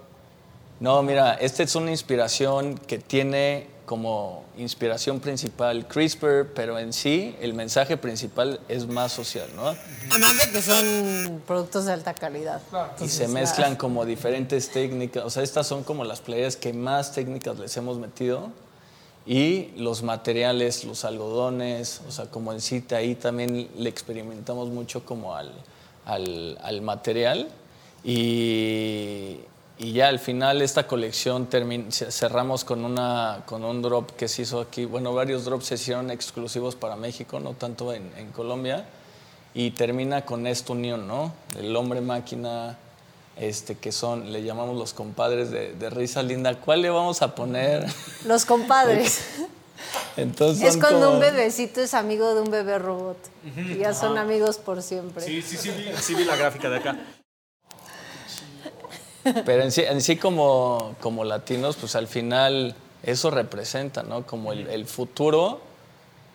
No, 0.81 1.03
mira, 1.03 1.35
esta 1.35 1.63
es 1.63 1.75
una 1.75 1.91
inspiración 1.91 2.77
que 2.77 2.99
tiene 2.99 3.69
como 3.87 4.45
inspiración 4.59 5.21
principal 5.21 5.87
CRISPR, 5.87 6.53
pero 6.55 6.79
en 6.79 6.93
sí 6.93 7.37
el 7.41 7.55
mensaje 7.55 7.97
principal 7.97 8.61
es 8.69 8.87
más 8.87 9.13
social, 9.13 9.49
¿no? 9.55 9.75
Además 10.11 10.39
de 10.39 10.51
que 10.51 10.61
son 10.61 11.43
productos 11.47 11.87
de 11.87 11.93
alta 11.93 12.13
calidad. 12.13 12.61
Y 12.73 12.77
Entonces, 12.77 13.13
se 13.13 13.29
mezclan 13.29 13.77
como 13.77 14.05
diferentes 14.05 14.71
técnicas, 14.71 15.25
o 15.25 15.31
sea, 15.31 15.45
estas 15.45 15.67
son 15.67 15.85
como 15.85 16.05
las 16.05 16.21
playas 16.21 16.57
que 16.57 16.73
más 16.73 17.13
técnicas 17.13 17.59
les 17.59 17.77
hemos 17.77 17.99
metido. 17.99 18.51
Y 19.27 19.73
los 19.77 20.05
materiales, 20.05 20.85
los 20.85 21.05
algodones, 21.05 22.01
o 22.07 22.13
sea, 22.13 22.27
como 22.27 22.53
en 22.53 22.61
sí 22.61 22.85
ahí 22.93 23.17
también 23.17 23.69
le 23.77 23.91
experimentamos 23.91 24.69
mucho 24.69 25.05
como 25.05 25.35
al, 25.35 25.51
al, 26.05 26.57
al 26.63 26.81
material. 26.81 27.49
Y, 28.05 29.41
y 29.79 29.93
ya 29.93 30.07
al 30.07 30.21
final 30.21 30.63
esta 30.63 30.87
colección 30.87 31.49
cerramos 31.91 32.65
con, 32.65 32.85
una, 32.85 33.43
con 33.47 33.65
un 33.65 33.83
drop 33.83 34.13
que 34.13 34.29
se 34.29 34.43
hizo 34.43 34.61
aquí. 34.61 34.85
Bueno, 34.85 35.13
varios 35.13 35.45
drops 35.45 35.67
se 35.67 35.75
hicieron 35.75 36.13
exclusivos 36.13 36.77
para 36.77 36.95
México, 36.95 37.41
no 37.41 37.55
tanto 37.55 37.93
en, 37.93 38.13
en 38.17 38.31
Colombia. 38.31 38.87
Y 39.55 39.73
termina 39.73 40.25
con 40.25 40.47
esta 40.47 40.73
unión, 40.73 41.09
¿no? 41.09 41.33
El 41.59 41.75
hombre 41.75 42.01
máquina, 42.01 42.79
este, 43.37 43.75
que 43.77 43.93
son, 43.93 44.33
le 44.33 44.43
llamamos 44.43 44.77
los 44.77 44.93
compadres 44.95 45.51
de, 45.51 45.75
de 45.75 45.91
Risa 45.91 46.23
Linda. 46.23 46.59
¿Cuál 46.59 46.83
le 46.83 46.91
vamos 46.91 47.23
a 47.23 47.35
poner? 47.35 47.87
Los 48.25 48.45
compadres. 48.45 49.21
Entonces 50.17 50.75
es 50.75 50.81
cuando 50.81 51.01
como- 51.07 51.13
un 51.15 51.21
bebecito 51.21 51.81
es 51.83 51.93
amigo 51.95 52.35
de 52.35 52.41
un 52.41 52.51
bebé 52.51 52.79
robot. 52.79 53.19
Y 53.57 53.77
ya 53.77 53.93
son 53.95 54.17
amigos 54.19 54.57
por 54.59 54.83
siempre. 54.83 55.23
Sí, 55.25 55.43
sí, 55.43 55.57
sí, 55.57 55.71
vi, 55.71 55.91
sí 56.01 56.15
vi 56.15 56.25
la 56.25 56.37
gráfica 56.37 56.71
de 56.71 56.77
acá. 56.79 56.97
Pero 59.45 59.63
en 59.65 59.73
sí, 59.73 59.83
en 59.83 60.01
sí 60.01 60.17
como, 60.17 60.95
como 61.01 61.25
latinos, 61.25 61.77
pues 61.77 61.97
al 61.97 62.07
final 62.07 62.75
eso 63.03 63.31
representa, 63.31 64.03
¿no? 64.05 64.25
Como 64.25 64.53
el, 64.53 64.69
el 64.69 64.87
futuro, 64.87 65.61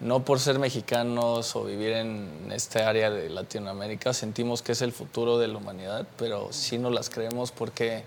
no 0.02 0.26
por 0.26 0.40
ser 0.40 0.58
mexicanos 0.58 1.56
o 1.56 1.64
vivir 1.64 1.94
en 1.94 2.52
este 2.52 2.82
área 2.82 3.12
de 3.12 3.30
Latinoamérica, 3.30 4.14
sentimos 4.14 4.64
que 4.64 4.72
es 4.72 4.82
el 4.82 4.92
futuro 4.92 5.38
de 5.38 5.48
la 5.48 5.58
humanidad, 5.58 6.08
pero 6.18 6.50
sí 6.52 6.80
no 6.80 6.90
las 6.90 7.10
creemos 7.10 7.52
porque 7.52 8.04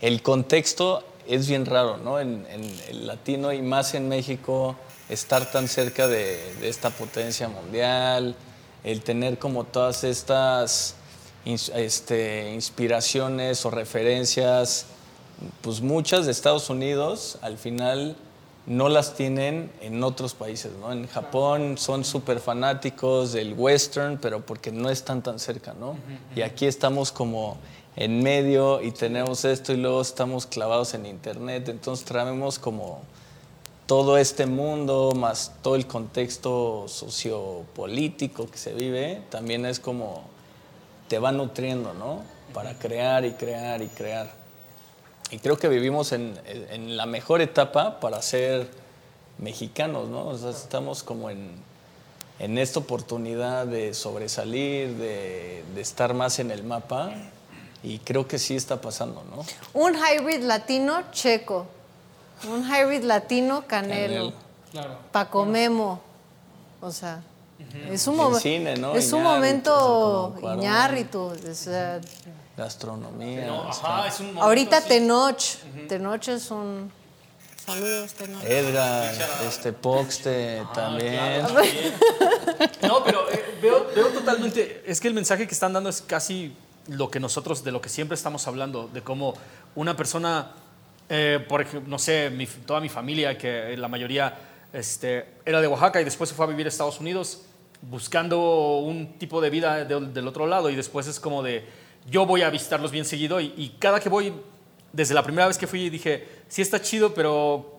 el 0.00 0.22
contexto 0.22 1.04
es 1.28 1.48
bien 1.48 1.64
raro, 1.64 1.98
¿no? 1.98 2.18
En, 2.18 2.46
el 2.88 3.06
latino 3.06 3.52
y 3.52 3.62
más 3.62 3.94
en 3.94 4.08
México, 4.08 4.76
estar 5.08 5.50
tan 5.50 5.68
cerca 5.68 6.08
de, 6.08 6.68
esta 6.68 6.90
potencia 6.90 7.48
mundial, 7.48 8.34
el 8.82 9.02
tener 9.02 9.38
como 9.38 9.64
todas 9.64 10.02
estas 10.02 10.96
este, 11.44 12.52
inspiraciones 12.52 13.64
o 13.64 13.70
referencias, 13.70 14.86
pues 15.60 15.80
muchas 15.80 16.26
de 16.26 16.32
Estados 16.32 16.70
Unidos 16.70 17.38
al 17.42 17.56
final 17.56 18.16
no 18.66 18.88
las 18.88 19.14
tienen 19.14 19.70
en 19.80 20.02
otros 20.02 20.34
países, 20.34 20.72
¿no? 20.80 20.92
En 20.92 21.06
Japón 21.06 21.78
son 21.78 22.04
súper 22.04 22.40
fanáticos 22.40 23.32
del 23.32 23.54
western, 23.54 24.18
pero 24.20 24.44
porque 24.44 24.72
no 24.72 24.90
están 24.90 25.22
tan 25.22 25.38
cerca, 25.38 25.72
¿no? 25.78 25.96
Y 26.34 26.42
aquí 26.42 26.66
estamos 26.66 27.12
como 27.12 27.56
en 27.94 28.22
medio 28.22 28.82
y 28.82 28.90
tenemos 28.90 29.44
esto 29.44 29.72
y 29.72 29.76
luego 29.76 30.02
estamos 30.02 30.46
clavados 30.46 30.94
en 30.94 31.06
internet, 31.06 31.68
entonces 31.68 32.04
traemos 32.04 32.58
como 32.58 33.02
todo 33.86 34.18
este 34.18 34.46
mundo, 34.46 35.12
más 35.16 35.52
todo 35.62 35.76
el 35.76 35.86
contexto 35.86 36.86
sociopolítico 36.88 38.50
que 38.50 38.58
se 38.58 38.74
vive, 38.74 39.22
también 39.30 39.64
es 39.64 39.78
como 39.78 40.24
te 41.08 41.20
va 41.20 41.30
nutriendo, 41.30 41.94
¿no? 41.94 42.22
Para 42.52 42.74
crear 42.74 43.24
y 43.24 43.32
crear 43.32 43.80
y 43.80 43.86
crear. 43.86 44.45
Y 45.30 45.38
creo 45.38 45.58
que 45.58 45.68
vivimos 45.68 46.12
en, 46.12 46.38
en 46.46 46.96
la 46.96 47.06
mejor 47.06 47.40
etapa 47.40 47.98
para 48.00 48.22
ser 48.22 48.68
mexicanos, 49.38 50.08
¿no? 50.08 50.28
O 50.28 50.38
sea, 50.38 50.50
estamos 50.50 51.02
como 51.02 51.30
en, 51.30 51.50
en 52.38 52.58
esta 52.58 52.78
oportunidad 52.78 53.66
de 53.66 53.94
sobresalir, 53.94 54.96
de, 54.96 55.64
de 55.74 55.80
estar 55.80 56.14
más 56.14 56.38
en 56.38 56.50
el 56.50 56.62
mapa, 56.62 57.12
y 57.82 57.98
creo 57.98 58.26
que 58.26 58.38
sí 58.38 58.56
está 58.56 58.80
pasando, 58.80 59.22
¿no? 59.30 59.44
Un 59.72 59.94
hybrid 59.94 60.42
latino 60.42 61.02
checo. 61.12 61.66
Un 62.48 62.64
hybrid 62.64 63.04
latino 63.04 63.64
canelo. 63.66 64.32
Canelo. 64.72 64.98
Paco 65.12 65.44
Memo. 65.44 66.00
O 66.80 66.90
sea, 66.90 67.22
es 67.90 68.06
un, 68.06 68.34
cine, 68.40 68.76
¿no? 68.76 68.94
es 68.94 69.12
un 69.12 69.20
Iñárritu, 69.20 69.70
momento 69.70 70.24
o 70.26 70.40
sea. 70.40 70.54
Iñárritu, 70.54 71.20
o 71.20 71.54
sea, 71.54 72.00
Gastronomía. 72.56 73.46
No, 73.46 73.68
ajá, 73.68 74.08
es 74.08 74.20
un 74.20 74.36
ahorita 74.38 74.78
así. 74.78 74.88
Tenoch. 74.88 75.40
Tenoch 75.88 76.28
es 76.28 76.50
un... 76.50 76.90
Saludos, 77.64 78.12
Tenoch. 78.14 78.42
Edgar, 78.44 79.14
este 79.46 79.72
Poxte 79.72 80.62
también. 80.74 81.42
No, 82.82 83.02
pero 83.04 83.28
eh, 83.30 83.58
veo, 83.60 83.86
veo 83.94 84.06
totalmente. 84.08 84.82
Es 84.86 85.00
que 85.00 85.08
el 85.08 85.14
mensaje 85.14 85.46
que 85.46 85.52
están 85.54 85.72
dando 85.72 85.90
es 85.90 86.00
casi 86.00 86.54
lo 86.88 87.10
que 87.10 87.18
nosotros, 87.18 87.64
de 87.64 87.72
lo 87.72 87.80
que 87.80 87.88
siempre 87.88 88.14
estamos 88.14 88.46
hablando, 88.46 88.88
de 88.88 89.02
cómo 89.02 89.34
una 89.74 89.96
persona, 89.96 90.52
eh, 91.08 91.44
por 91.48 91.60
ejemplo, 91.60 91.90
no 91.90 91.98
sé, 91.98 92.30
mi- 92.30 92.46
toda 92.46 92.80
mi 92.80 92.88
familia, 92.88 93.36
que 93.36 93.76
la 93.76 93.88
mayoría 93.88 94.34
este, 94.72 95.26
era 95.44 95.60
de 95.60 95.66
Oaxaca 95.66 96.00
y 96.00 96.04
después 96.04 96.30
se 96.30 96.36
fue 96.36 96.44
a 96.46 96.48
vivir 96.48 96.66
a 96.66 96.68
Estados 96.68 97.00
Unidos 97.00 97.42
buscando 97.82 98.78
un 98.78 99.18
tipo 99.18 99.40
de 99.40 99.50
vida 99.50 99.84
de- 99.84 100.00
del 100.00 100.28
otro 100.28 100.46
lado 100.46 100.70
y 100.70 100.76
después 100.76 101.08
es 101.08 101.18
como 101.18 101.42
de, 101.42 101.66
yo 102.08 102.26
voy 102.26 102.42
a 102.42 102.50
visitarlos 102.50 102.90
bien 102.90 103.04
seguido 103.04 103.40
y, 103.40 103.52
y 103.56 103.76
cada 103.78 104.00
que 104.00 104.08
voy, 104.08 104.32
desde 104.92 105.14
la 105.14 105.22
primera 105.22 105.46
vez 105.46 105.58
que 105.58 105.66
fui, 105.66 105.90
dije, 105.90 106.26
sí 106.48 106.62
está 106.62 106.80
chido, 106.80 107.14
pero, 107.14 107.78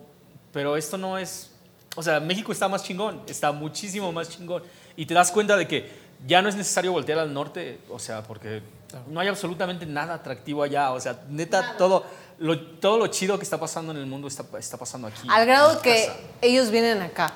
pero 0.52 0.76
esto 0.78 0.98
no 0.98 1.18
es, 1.18 1.52
o 1.96 2.04
sea, 2.04 2.20
México 2.20 2.52
está 2.52 2.68
más 2.68 2.84
chingón, 2.84 3.22
está 3.28 3.52
muchísimo 3.52 4.12
más 4.12 4.30
chingón. 4.30 4.64
Y 4.96 5.06
te 5.06 5.14
das 5.14 5.32
cuenta 5.32 5.56
de 5.56 5.68
que 5.68 5.90
ya 6.26 6.42
no 6.42 6.50
es 6.50 6.56
necesario 6.56 6.92
voltear 6.92 7.20
al 7.20 7.34
norte, 7.34 7.80
o 7.90 8.00
sea, 8.00 8.24
porque 8.24 8.62
no 9.08 9.20
hay 9.20 9.28
absolutamente 9.28 9.86
nada 9.86 10.16
atractivo 10.16 10.64
allá, 10.64 10.92
o 10.92 11.00
sea, 11.00 11.22
neta, 11.30 11.76
todo 11.78 12.06
lo, 12.40 12.60
todo 12.60 12.98
lo 12.98 13.08
chido 13.08 13.38
que 13.38 13.44
está 13.44 13.60
pasando 13.60 13.92
en 13.92 14.00
el 14.00 14.06
mundo 14.06 14.28
está, 14.28 14.46
está 14.58 14.78
pasando 14.78 15.08
aquí. 15.08 15.28
Al 15.30 15.46
grado 15.46 15.82
que 15.82 16.06
casa. 16.08 16.18
ellos 16.42 16.70
vienen 16.70 17.02
acá. 17.02 17.34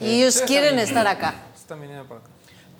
Y 0.00 0.20
ellos 0.22 0.34
Sí, 0.34 0.44
quieren 0.46 0.78
estar 0.78 1.06
acá. 1.06 1.34
Están 1.54 1.80
viniendo 1.80 2.06
para 2.06 2.20
acá. 2.20 2.31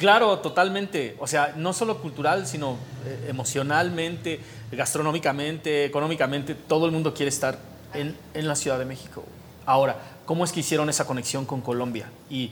Claro, 0.03 0.40
totalmente. 0.40 1.14
O 1.20 1.28
sea, 1.28 1.55
no 1.57 1.72
solo 1.72 1.98
cultural, 1.98 2.44
sino 2.48 2.76
eh, 3.07 3.26
emocionalmente, 3.28 4.40
gastronómicamente, 4.72 5.84
económicamente, 5.84 6.57
todo 6.57 6.86
el 6.86 6.90
mundo 6.90 7.14
quiere 7.14 7.28
estar 7.28 7.57
en, 7.94 8.16
en 8.34 8.48
la 8.48 8.57
Ciudad 8.57 8.80
de 8.80 8.84
México. 8.84 9.22
Ahora, 9.64 9.94
¿cómo 10.26 10.44
es 10.44 10.50
que 10.50 10.59
hicieron 10.59 10.90
esa 10.90 11.07
conexión 11.07 11.46
con 11.46 11.61
Colombia? 11.61 12.11
¿Y 12.28 12.50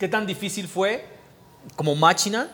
qué 0.00 0.08
tan 0.08 0.26
difícil 0.26 0.66
fue 0.66 1.06
como 1.76 1.94
máquina 1.94 2.50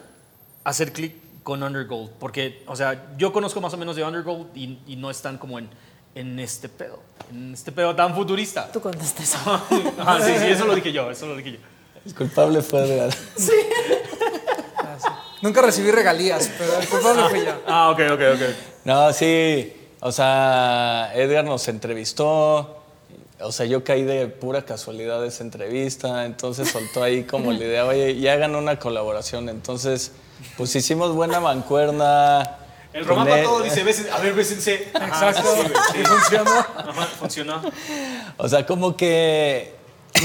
hacer 0.65 0.93
clic 0.93 1.15
con 1.43 1.63
Undergold? 1.63 2.11
Porque, 2.19 2.63
o 2.67 2.77
sea, 2.77 3.17
yo 3.17 3.33
conozco 3.33 3.63
más 3.63 3.73
o 3.73 3.79
menos 3.79 3.97
de 3.97 4.05
Undergold 4.05 4.55
y, 4.55 4.81
y 4.87 4.97
no 4.97 5.11
están 5.11 5.39
como 5.39 5.59
en, 5.59 5.71
en 6.15 6.39
este 6.39 6.69
pedo, 6.69 7.01
en 7.31 7.55
este 7.55 7.73
pedo 7.73 7.97
tan 7.97 8.15
futurista. 8.15 8.71
Tú 8.71 8.83
contestas 8.83 9.31
eso. 9.31 9.39
Ah, 9.99 10.19
sí, 10.23 10.33
sí, 10.39 10.45
eso 10.45 10.67
lo 10.67 10.75
dije 10.75 10.93
yo, 10.93 11.11
eso 11.11 11.27
lo 11.27 11.37
dije 11.37 11.53
yo. 11.53 11.59
El 12.07 12.15
culpable 12.15 12.63
fue 12.63 12.85
Edgar. 12.85 13.11
Nunca 15.43 15.63
recibí 15.63 15.91
regalías, 15.91 16.51
pero 16.59 16.79
el 16.79 16.89
culpable 16.89 17.23
fui 17.31 17.45
yo. 17.45 17.53
Ah, 17.67 17.91
ok, 17.91 18.01
ok, 18.13 18.21
ok. 18.35 18.43
No, 18.85 19.13
sí, 19.13 19.73
o 20.01 20.13
sea, 20.13 21.11
Edgar 21.15 21.45
nos 21.45 21.67
entrevistó, 21.69 22.83
o 23.41 23.53
sea, 23.53 23.65
yo 23.65 23.83
caí 23.83 24.03
de 24.03 24.27
pura 24.27 24.63
casualidad 24.67 25.23
de 25.23 25.29
esa 25.29 25.43
entrevista, 25.43 26.27
entonces 26.27 26.69
soltó 26.71 27.03
ahí 27.03 27.25
como 27.25 27.53
la 27.53 27.59
idea, 27.59 27.87
oye, 27.87 28.11
y 28.11 28.29
hagan 28.29 28.55
una 28.55 28.79
colaboración, 28.79 29.49
entonces, 29.49 30.13
pues 30.59 30.77
hicimos 30.77 31.15
buena 31.15 31.41
mancuerna. 31.41 32.57
El 32.93 33.07
Román 33.07 33.27
para 33.29 33.39
él. 33.41 33.45
todo 33.47 33.63
dice, 33.63 33.83
"Bésen- 33.85 34.11
a 34.11 34.19
ver, 34.19 34.35
bésense. 34.35 34.75
Exacto. 34.93 35.43
sí, 35.55 35.61
güey, 35.63 35.73
sí. 35.93 35.99
Y 36.01 36.05
funcionó. 36.05 36.51
Ajá, 36.51 37.07
funcionó. 37.19 37.63
O 38.37 38.49
sea, 38.49 38.67
como 38.67 38.95
que 38.97 39.75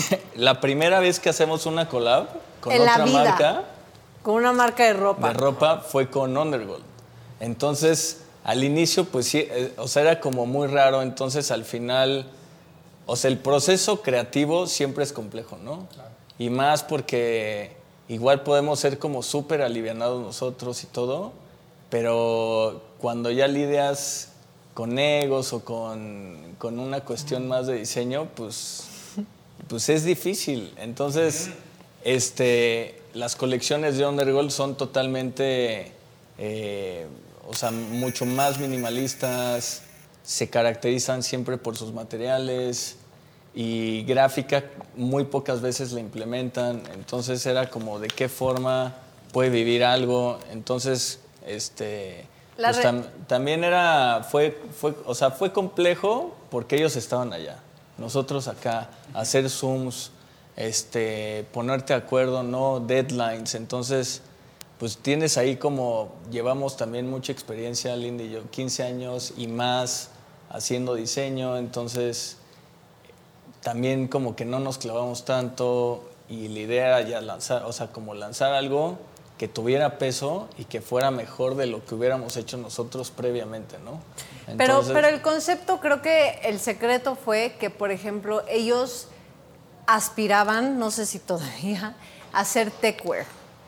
la 0.35 0.59
primera 0.61 0.99
vez 0.99 1.19
que 1.19 1.29
hacemos 1.29 1.65
una 1.65 1.87
collab 1.87 2.27
con 2.61 2.73
En 2.73 2.85
la 2.85 2.93
otra 2.93 3.05
vida. 3.05 3.23
marca 3.23 3.63
Con 4.23 4.35
una 4.35 4.51
marca 4.53 4.85
de 4.85 4.93
ropa. 4.93 5.27
de 5.29 5.33
ropa 5.33 5.79
fue 5.79 6.09
con 6.09 6.37
Undergold. 6.37 6.83
Entonces, 7.39 8.23
al 8.43 8.63
inicio, 8.63 9.05
pues 9.05 9.27
sí, 9.27 9.39
eh, 9.39 9.73
o 9.77 9.87
sea, 9.87 10.03
era 10.03 10.19
como 10.19 10.45
muy 10.45 10.67
raro. 10.67 11.01
Entonces, 11.01 11.51
al 11.51 11.65
final, 11.65 12.25
o 13.05 13.15
sea, 13.15 13.29
el 13.29 13.37
proceso 13.37 14.01
creativo 14.01 14.67
siempre 14.67 15.03
es 15.03 15.13
complejo, 15.13 15.57
¿no? 15.63 15.87
Y 16.37 16.49
más 16.49 16.83
porque 16.83 17.75
igual 18.07 18.41
podemos 18.41 18.79
ser 18.79 18.99
como 18.99 19.23
súper 19.23 19.61
alivianados 19.61 20.21
nosotros 20.21 20.83
y 20.83 20.87
todo, 20.87 21.33
pero 21.89 22.81
cuando 22.99 23.31
ya 23.31 23.47
lidias 23.47 24.29
con 24.73 24.99
egos 24.99 25.53
o 25.53 25.63
con, 25.63 26.55
con 26.57 26.79
una 26.79 27.01
cuestión 27.01 27.47
más 27.47 27.67
de 27.67 27.75
diseño, 27.75 28.27
pues, 28.35 28.87
pues 29.67 29.89
es 29.89 30.03
difícil. 30.03 30.73
Entonces, 30.77 31.49
este, 32.03 32.99
las 33.13 33.35
colecciones 33.35 33.97
de 33.97 34.05
Undergold 34.05 34.51
son 34.51 34.75
totalmente, 34.77 35.91
eh, 36.37 37.07
o 37.47 37.53
sea, 37.53 37.71
mucho 37.71 38.25
más 38.25 38.59
minimalistas, 38.59 39.81
se 40.23 40.49
caracterizan 40.49 41.23
siempre 41.23 41.57
por 41.57 41.77
sus 41.77 41.93
materiales 41.93 42.97
y 43.53 44.03
gráfica 44.03 44.63
muy 44.95 45.23
pocas 45.25 45.61
veces 45.61 45.91
la 45.93 45.99
implementan. 45.99 46.81
Entonces 46.93 47.45
era 47.45 47.69
como 47.69 47.99
de 47.99 48.07
qué 48.07 48.27
forma 48.29 48.95
puede 49.31 49.49
vivir 49.49 49.83
algo. 49.83 50.39
Entonces, 50.51 51.19
este, 51.45 52.25
pues 52.71 52.85
tam- 52.85 53.05
también 53.27 53.63
era, 53.63 54.27
fue, 54.29 54.57
fue, 54.79 54.93
o 55.05 55.13
sea, 55.15 55.31
fue 55.31 55.51
complejo 55.53 56.35
porque 56.49 56.75
ellos 56.77 56.95
estaban 56.95 57.33
allá. 57.33 57.59
Nosotros 57.97 58.47
acá, 58.47 58.89
hacer 59.13 59.49
zooms, 59.49 60.11
este, 60.55 61.45
ponerte 61.53 61.93
de 61.93 61.99
acuerdo, 61.99 62.43
no 62.43 62.79
deadlines. 62.79 63.55
Entonces, 63.55 64.21
pues 64.79 64.97
tienes 64.97 65.37
ahí 65.37 65.55
como, 65.57 66.13
llevamos 66.31 66.77
también 66.77 67.09
mucha 67.09 67.31
experiencia, 67.31 67.95
Linda 67.95 68.23
y 68.23 68.31
yo, 68.31 68.49
15 68.49 68.83
años 68.83 69.33
y 69.37 69.47
más 69.47 70.09
haciendo 70.49 70.95
diseño. 70.95 71.57
Entonces, 71.57 72.37
también 73.61 74.07
como 74.07 74.35
que 74.35 74.45
no 74.45 74.59
nos 74.59 74.77
clavamos 74.77 75.25
tanto 75.25 76.03
y 76.29 76.47
la 76.49 76.59
idea 76.59 76.87
era 76.87 77.01
ya 77.01 77.21
lanzar, 77.21 77.63
o 77.63 77.73
sea, 77.73 77.87
como 77.87 78.13
lanzar 78.13 78.53
algo 78.53 78.97
que 79.37 79.47
tuviera 79.47 79.97
peso 79.97 80.47
y 80.57 80.63
que 80.65 80.79
fuera 80.81 81.11
mejor 81.11 81.55
de 81.55 81.65
lo 81.65 81.83
que 81.85 81.95
hubiéramos 81.95 82.37
hecho 82.37 82.57
nosotros 82.57 83.11
previamente, 83.11 83.77
¿no? 83.79 83.99
Pero, 84.57 84.73
Entonces- 84.75 84.93
pero 84.93 85.07
el 85.09 85.21
concepto, 85.21 85.79
creo 85.81 86.01
que 86.01 86.39
el 86.43 86.59
secreto 86.59 87.15
fue 87.15 87.55
que, 87.59 87.69
por 87.69 87.91
ejemplo, 87.91 88.43
ellos 88.47 89.07
aspiraban, 89.87 90.79
no 90.79 90.91
sé 90.91 91.05
si 91.05 91.19
todavía, 91.19 91.95
a 92.33 92.39
hacer 92.39 92.71
techwear. 92.71 93.25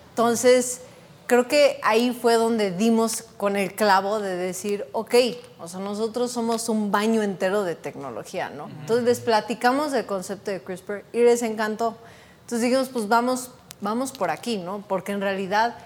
Entonces, 0.10 0.82
creo 1.28 1.48
que 1.48 1.80
ahí 1.84 2.18
fue 2.20 2.36
donde 2.36 2.72
dimos 2.72 3.24
con 3.38 3.56
el 3.56 3.76
clavo 3.76 4.20
de 4.20 4.36
decir, 4.36 4.86
ok, 4.94 5.14
o 5.60 5.68
sea, 5.68 5.80
nosotros 5.80 6.32
somos 6.32 6.70
un 6.70 6.92
baño 6.92 7.22
entero 7.22 7.64
de 7.64 7.76
tecnología, 7.76 8.50
¿no? 8.50 8.68
Entonces 8.80 9.06
les 9.06 9.20
platicamos 9.20 9.92
del 9.92 10.06
concepto 10.06 10.50
de 10.52 10.62
CRISPR 10.64 11.04
y 11.14 11.20
les 11.20 11.42
encantó. 11.44 11.98
Entonces 12.44 12.62
dijimos, 12.62 12.90
pues 12.90 13.08
vamos, 13.10 13.52
vamos 13.82 14.12
por 14.12 14.30
aquí, 14.30 14.58
¿no? 14.58 14.84
Porque 14.88 15.12
en 15.12 15.22
realidad 15.22 15.78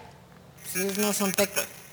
pues, 0.63 0.75
ellos 0.75 0.97
no 0.97 1.13
son 1.13 1.31
tech. 1.31 1.51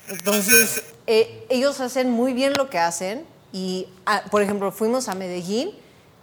Entonces, 0.09 0.83
eh, 1.07 1.47
ellos 1.51 1.81
hacen 1.81 2.11
muy 2.11 2.33
bien 2.33 2.55
lo 2.57 2.71
que 2.71 2.79
hacen 2.79 3.27
y, 3.53 3.89
ah, 4.07 4.23
por 4.31 4.43
ejemplo, 4.43 4.73
fuimos 4.73 5.09
a 5.09 5.15
Medellín 5.15 5.73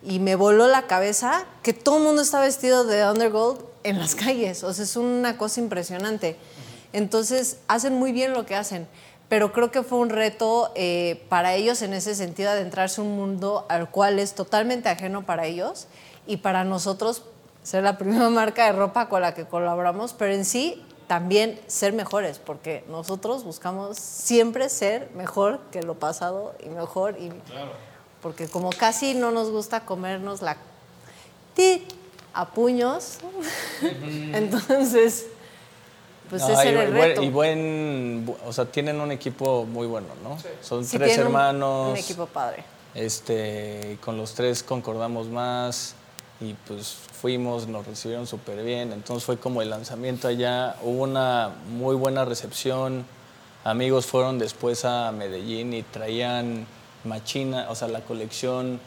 y 0.03 0.19
me 0.19 0.36
voló 0.36 0.67
la 0.67 0.88
cabeza 0.88 1.45
que 1.63 1.73
todo 1.73 1.97
el 1.97 2.03
mundo 2.03 2.21
está 2.21 2.39
vestido 2.41 2.84
de 2.84 3.07
Undergold 3.07 3.61
en 3.84 3.99
las 3.99 4.15
calles. 4.15 4.63
O 4.63 4.73
sea, 4.73 4.84
es 4.84 4.95
una 4.95 5.38
cosa 5.38 5.59
impresionante. 5.59 6.38
Entonces, 6.93 7.57
hacen 7.67 7.93
muy 7.93 8.11
bien 8.11 8.34
lo 8.34 8.45
que 8.45 8.55
hacen. 8.55 8.88
Pero 9.28 9.51
creo 9.51 9.71
que 9.71 9.82
fue 9.82 9.97
un 9.97 10.09
reto 10.09 10.71
eh, 10.76 11.26
para 11.30 11.55
ellos 11.55 11.82
en 11.82 11.93
ese 11.93 12.13
sentido, 12.13 12.51
adentrarse 12.51 13.01
en 13.01 13.07
un 13.07 13.15
mundo 13.15 13.65
al 13.69 13.89
cual 13.89 14.19
es 14.19 14.36
totalmente 14.36 14.88
ajeno 14.88 15.26
para 15.26 15.47
ellos 15.47 15.88
y 16.28 16.38
para 16.38 16.63
nosotros 16.63 17.23
ser 17.66 17.84
la 17.84 17.97
primera 17.99 18.30
marca 18.30 18.66
de 18.68 18.72
ropa 18.72 19.09
con 19.09 19.22
la 19.22 19.34
que 19.34 19.45
colaboramos, 19.45 20.13
pero 20.13 20.34
en 20.34 20.45
sí 20.45 20.82
también 21.07 21.59
ser 21.68 21.91
mejores, 21.93 22.39
porque 22.39 22.84
nosotros 22.88 23.43
buscamos 23.43 23.97
siempre 23.97 24.70
ser 24.70 25.09
mejor 25.16 25.59
que 25.72 25.84
lo 25.84 25.95
pasado 25.95 26.55
y 26.66 26.70
mejor. 26.70 27.18
Y, 27.20 27.30
Porque 28.22 28.47
como 28.47 28.70
casi 28.72 29.13
no 29.13 29.30
nos 29.32 29.49
gusta 29.51 29.82
comernos 29.86 30.41
la 30.41 30.57
ti 31.53 31.84
a 32.34 32.47
puños, 32.49 33.20
entonces, 34.34 35.28
pues 36.30 36.41
No, 36.41 36.49
ese 36.49 36.66
y, 36.66 36.68
era 36.70 36.84
el 36.84 36.91
reto. 36.91 37.22
y 37.22 37.30
buen, 37.30 38.26
bu- 38.28 38.36
o 38.47 38.51
sea, 38.53 38.66
tienen 38.66 38.99
un 38.99 39.11
equipo 39.11 39.66
muy 39.66 39.86
bueno, 39.88 40.07
¿no? 40.24 40.38
Son 40.61 40.84
Sí, 40.84 40.97
tres 40.97 41.09
tienen 41.13 41.28
un- 41.28 41.34
hermanos. 41.34 41.89
Un 41.91 41.97
equipo 41.97 42.26
padre. 42.26 42.63
Este, 42.95 43.97
con 44.03 44.18
los 44.18 44.34
tres 44.34 44.63
concordamos 44.63 45.28
más 45.28 45.93
y 46.41 46.53
pues 46.67 46.95
fuimos, 47.21 47.67
nos 47.67 47.86
recibieron 47.86 48.27
súper 48.27 48.63
bien. 48.63 48.91
Entonces 48.91 49.23
fue 49.23 49.38
como 49.38 49.61
el 49.61 49.69
lanzamiento 49.69 50.27
allá. 50.27 50.75
Hubo 50.81 51.03
una 51.03 51.51
muy 51.69 51.95
buena 51.95 52.25
recepción. 52.25 53.05
Amigos 53.63 54.05
fueron 54.05 54.38
después 54.38 54.86
a 54.86 55.11
Medellín 55.11 55.73
y 55.73 55.83
traían 55.83 56.67
machina, 57.03 57.67
o 57.69 57.75
sea, 57.75 57.88
la 57.88 58.01
colección 58.01 58.79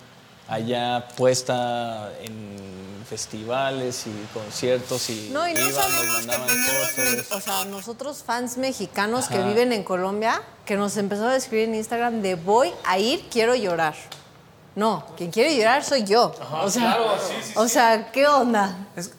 allá 0.48 1.08
puesta 1.16 2.10
en 2.22 2.56
festivales 3.08 4.06
y 4.06 4.26
conciertos 4.34 5.08
y, 5.10 5.30
No, 5.32 5.48
y 5.48 5.54
no 5.54 5.60
iban, 5.60 5.72
sabemos 5.72 6.26
que 6.94 7.34
o 7.34 7.40
sea, 7.40 7.64
nosotros 7.64 8.22
fans 8.22 8.56
mexicanos 8.58 9.28
que 9.28 9.38
Ajá. 9.38 9.48
viven 9.48 9.72
en 9.72 9.82
Colombia, 9.82 10.42
que 10.66 10.76
nos 10.76 10.96
empezó 10.96 11.26
a 11.26 11.36
escribir 11.36 11.68
en 11.68 11.74
Instagram 11.76 12.20
de 12.22 12.34
voy 12.34 12.70
a 12.84 12.98
ir, 12.98 13.24
quiero 13.30 13.54
llorar. 13.54 13.94
No, 14.78 15.04
quien 15.16 15.30
quiere 15.32 15.56
llorar 15.56 15.82
soy 15.82 16.04
yo. 16.04 16.32
o 16.62 16.70
sea, 16.70 16.98
o 17.56 17.66
sea, 17.66 18.12
¿qué 18.12 18.28
onda? 18.28 18.86
Es, 18.94 19.10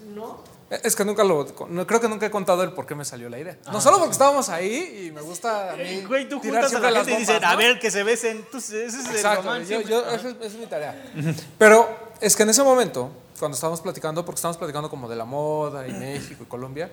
es 0.84 0.95
que 0.95 1.03
nunca 1.03 1.24
lo. 1.24 1.45
no, 1.68 1.86
creo 1.86 1.99
que 1.99 2.07
nunca 2.07 2.26
he 2.28 2.32
contado 2.32 2.64
el 2.64 2.72
por 2.72 2.86
qué 2.86 2.95
me 2.95 3.03
salió 3.03 3.28
la 3.28 3.39
idea. 3.39 3.57
No 3.72 3.82
solo 3.82 3.97
porque 3.97 4.12
estábamos 4.14 4.47
ahí 4.49 5.07
y 5.07 5.12
me 5.12 5.20
gusta 5.22 5.74
a 5.74 5.76
mí. 5.76 6.01
Güey, 6.07 6.30
tú 6.30 6.39
tirar 6.39 6.64
juntas 6.64 6.82
a 6.84 6.91
la 6.91 6.99
gente 7.03 7.14
y 7.14 7.18
dicen, 7.26 7.43
a 7.43 7.51
¿no? 7.53 7.57
ver, 7.57 7.78
que 7.80 7.91
se 7.91 8.03
besen. 8.03 8.45
Tú, 8.51 8.57
ese 8.60 8.86
es 8.86 8.93
el 8.93 9.16
Exacto, 9.16 9.41
román 9.41 9.62
yo, 9.62 9.68
siempre. 9.68 9.91
yo- 9.91 10.05
esa, 10.05 10.16
es, 10.30 10.36
esa 10.36 10.45
es 10.45 10.53
mi 10.53 10.66
tarea. 10.68 11.12
Pero 11.57 11.89
es 12.22 12.36
que 12.38 12.43
en 12.43 12.49
ese 12.51 12.64
momento, 12.64 13.10
cuando 13.38 13.55
estábamos 13.55 13.82
platicando, 13.82 14.24
porque 14.24 14.38
estábamos 14.38 14.57
platicando 14.57 14.89
como 14.89 15.10
de 15.10 15.16
la 15.18 15.26
moda 15.26 15.88
y 15.88 15.91
México 15.91 16.43
y 16.43 16.45
Colombia, 16.45 16.89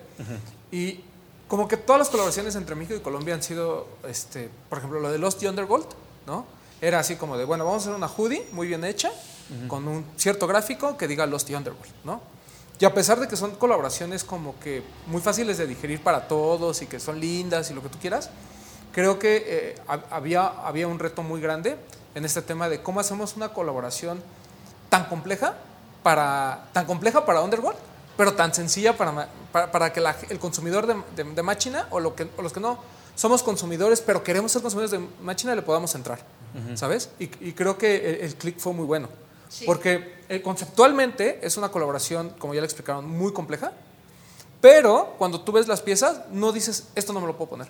y 0.71 0.99
como 1.47 1.67
que 1.69 1.77
todas 1.77 1.99
las 1.99 2.09
colaboraciones 2.09 2.55
entre 2.55 2.75
México 2.75 2.97
y 2.97 3.01
Colombia 3.01 3.33
han 3.35 3.43
sido, 3.43 3.87
este, 4.09 4.49
por 4.67 4.79
ejemplo, 4.79 4.99
lo 4.99 5.09
de 5.11 5.19
Lost 5.19 5.41
y 5.43 5.47
Undergold, 5.47 5.85
¿no? 6.25 6.56
Era 6.81 6.99
así 6.99 7.15
como 7.15 7.37
de, 7.37 7.45
bueno, 7.45 7.65
vamos 7.65 7.83
a 7.83 7.89
hacer 7.89 7.95
una 7.95 8.07
hoodie 8.07 8.47
muy 8.51 8.67
bien 8.67 8.83
hecha, 8.83 9.11
con 9.69 9.87
un 9.87 10.05
cierto 10.17 10.45
gráfico 10.45 10.97
que 10.97 11.07
diga 11.07 11.25
Lost 11.25 11.49
y 11.49 11.55
Underworld, 11.55 11.91
¿no? 12.03 12.19
Y 12.79 12.85
a 12.85 12.93
pesar 12.93 13.19
de 13.19 13.27
que 13.27 13.35
son 13.37 13.51
colaboraciones 13.55 14.23
como 14.23 14.59
que 14.59 14.83
muy 15.07 15.21
fáciles 15.21 15.57
de 15.57 15.65
digerir 15.65 16.03
para 16.03 16.27
todos 16.27 16.81
y 16.81 16.85
que 16.85 16.99
son 16.99 17.19
lindas 17.19 17.71
y 17.71 17.73
lo 17.73 17.81
que 17.81 17.89
tú 17.89 17.97
quieras, 17.97 18.29
creo 18.91 19.17
que 19.17 19.43
eh, 19.47 19.75
hab- 19.87 20.03
había, 20.11 20.45
había 20.45 20.87
un 20.87 20.99
reto 20.99 21.23
muy 21.23 21.39
grande 21.41 21.77
en 22.13 22.25
este 22.25 22.41
tema 22.41 22.67
de 22.69 22.83
cómo 22.83 22.99
hacemos 22.99 23.35
una 23.37 23.49
colaboración 23.49 24.21
tan 24.89 25.05
compleja 25.05 25.55
para, 26.03 26.65
tan 26.73 26.85
compleja 26.85 27.25
para 27.25 27.41
Underworld, 27.41 27.79
pero 28.17 28.33
tan 28.33 28.53
sencilla 28.53 28.95
para, 28.97 29.29
para, 29.51 29.71
para 29.71 29.93
que 29.93 30.01
la- 30.01 30.15
el 30.29 30.37
consumidor 30.39 30.85
de, 30.85 30.95
de, 31.15 31.23
de 31.23 31.41
máquina 31.43 31.87
o, 31.89 31.99
lo 31.99 32.15
que, 32.15 32.29
o 32.37 32.41
los 32.41 32.51
que 32.53 32.59
no 32.59 32.77
somos 33.15 33.41
consumidores, 33.41 34.01
pero 34.01 34.23
queremos 34.23 34.51
ser 34.51 34.61
consumidores 34.61 34.91
de 34.91 35.07
máquina, 35.23 35.55
le 35.55 35.61
podamos 35.63 35.95
entrar. 35.95 36.19
¿Sabes? 36.75 37.09
Y, 37.19 37.27
creo 37.27 37.77
que 37.77 38.21
el, 38.21 38.35
click 38.35 38.59
fue 38.59 38.73
muy 38.73 38.85
bueno. 38.85 39.09
Porque 39.65 40.21
eh, 40.29 40.41
conceptualmente 40.41 41.39
es 41.41 41.57
una 41.57 41.69
colaboración, 41.69 42.31
como 42.37 42.53
ya 42.53 42.61
le 42.61 42.65
explicaron, 42.65 43.09
muy 43.09 43.31
compleja, 43.31 43.71
pero 44.59 45.15
cuando 45.17 45.41
tú 45.41 45.51
ves 45.51 45.67
las 45.67 45.81
piezas, 45.81 46.21
no 46.31 46.51
dices, 46.51 46.87
esto 46.95 47.13
no 47.13 47.21
me 47.21 47.27
lo 47.27 47.37
puedo 47.37 47.51
poner. 47.51 47.67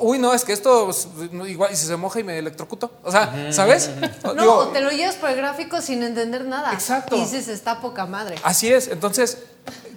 uy, 0.00 0.18
no, 0.18 0.32
es 0.32 0.44
que 0.44 0.52
esto 0.52 0.86
pues, 0.86 1.08
igual, 1.46 1.72
y 1.72 1.76
si 1.76 1.86
se 1.86 1.96
moja 1.96 2.20
y 2.20 2.24
me 2.24 2.38
electrocuto. 2.38 2.90
O 3.02 3.12
sea, 3.12 3.52
¿sabes? 3.52 3.90
No, 4.34 4.68
te 4.68 4.80
lo 4.80 4.90
llevas 4.90 5.16
por 5.16 5.30
el 5.30 5.36
gráfico 5.36 5.80
sin 5.80 6.02
entender 6.02 6.44
nada. 6.46 6.72
Exacto. 6.72 7.16
Y 7.16 7.20
dices, 7.20 7.48
está 7.48 7.80
poca 7.80 8.06
madre. 8.06 8.36
Así 8.42 8.72
es. 8.72 8.88
Entonces, 8.88 9.44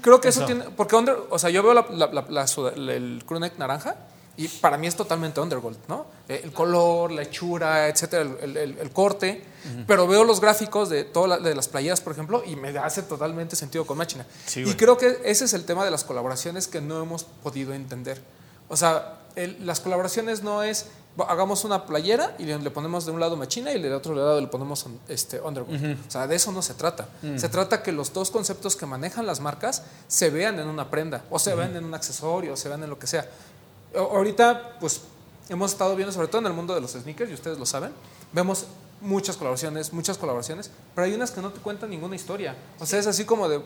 creo 0.01 0.21
que 0.21 0.27
eso, 0.27 0.45
tiene. 0.45 0.65
Porque, 0.75 0.95
o 1.29 1.39
sea, 1.39 1.49
yo 1.49 1.63
veo 1.63 1.71
el 1.71 3.23
crewneck 3.25 3.57
naranja 3.57 3.95
y 4.37 4.47
para 4.47 4.77
mí 4.77 4.85
es 4.85 4.95
totalmente 4.95 5.41
Undergold, 5.41 5.77
¿no? 5.87 6.05
El 6.27 6.53
color, 6.53 7.11
la 7.11 7.23
hechura, 7.23 7.87
etcétera, 7.87 8.21
el, 8.21 8.91
corte. 8.93 9.43
Pero 9.87 10.07
veo 10.07 10.23
los 10.23 10.39
gráficos 10.39 10.89
de 10.89 11.03
todas 11.03 11.43
de 11.43 11.55
las 11.55 11.67
playeras, 11.67 12.01
por 12.01 12.13
ejemplo, 12.13 12.43
y 12.45 12.55
me 12.55 12.69
hace 12.77 13.01
totalmente 13.01 13.55
sentido 13.55 13.85
con 13.85 13.97
Machina. 13.97 14.25
y 14.55 14.73
creo 14.75 14.97
que 14.97 15.19
ese 15.25 15.45
es 15.45 15.53
el 15.53 15.65
tema 15.65 15.83
de 15.83 15.91
las 15.91 16.03
colaboraciones 16.03 16.67
que 16.67 16.81
no 16.81 17.01
hemos 17.01 17.23
podido 17.23 17.73
entender. 17.73 18.21
O 18.69 18.77
sea, 18.77 19.19
las 19.59 19.79
colaboraciones 19.79 20.43
no 20.43 20.61
es 20.61 20.85
hagamos 21.27 21.63
una 21.63 21.85
playera 21.85 22.35
y 22.37 22.45
le, 22.45 22.69
ponemos 22.69 23.05
de 23.05 23.11
un 23.11 23.19
lado 23.19 23.35
Machina 23.35 23.71
y 23.71 23.81
del 23.81 23.93
otro 23.93 24.13
lado 24.13 24.39
le 24.39 24.47
ponemos 24.47 24.85
este, 25.07 25.41
Undergold. 25.41 25.97
O 26.07 26.11
sea, 26.11 26.27
de 26.27 26.35
eso 26.35 26.51
no 26.51 26.61
se 26.61 26.75
trata. 26.75 27.07
Se 27.37 27.49
trata 27.49 27.81
que 27.81 27.91
los 27.91 28.13
dos 28.13 28.29
conceptos 28.29 28.75
que 28.75 28.85
manejan 28.85 29.25
las 29.25 29.39
marcas 29.39 29.83
se 30.07 30.29
vean 30.29 30.59
en 30.59 30.67
una 30.67 30.91
prenda, 30.91 31.23
o 31.31 31.39
se 31.39 31.55
vean 31.55 31.75
en 31.75 31.85
un 31.85 31.95
accesorio, 31.95 32.53
o 32.53 32.57
se 32.57 32.69
vean 32.69 32.83
en 32.83 32.89
lo 32.89 32.99
que 32.99 33.07
sea 33.07 33.27
ahorita, 33.95 34.77
pues 34.79 35.01
hemos 35.49 35.71
estado 35.71 35.95
viendo, 35.95 36.11
sobre 36.11 36.27
todo 36.27 36.41
en 36.41 36.47
el 36.47 36.53
mundo 36.53 36.75
de 36.75 36.81
los 36.81 36.91
sneakers, 36.91 37.31
y 37.31 37.33
ustedes 37.33 37.57
lo 37.57 37.65
saben, 37.65 37.91
vemos 38.33 38.65
muchas 39.01 39.37
colaboraciones, 39.37 39.93
muchas 39.93 40.17
colaboraciones, 40.17 40.71
pero 40.95 41.05
hay 41.05 41.13
unas 41.13 41.31
que 41.31 41.41
no 41.41 41.51
te 41.51 41.59
cuentan 41.59 41.89
ninguna 41.89 42.15
historia. 42.15 42.55
O 42.79 42.85
sea, 42.85 42.99
es 42.99 43.07
así 43.07 43.25
como 43.25 43.47
de 43.47 43.61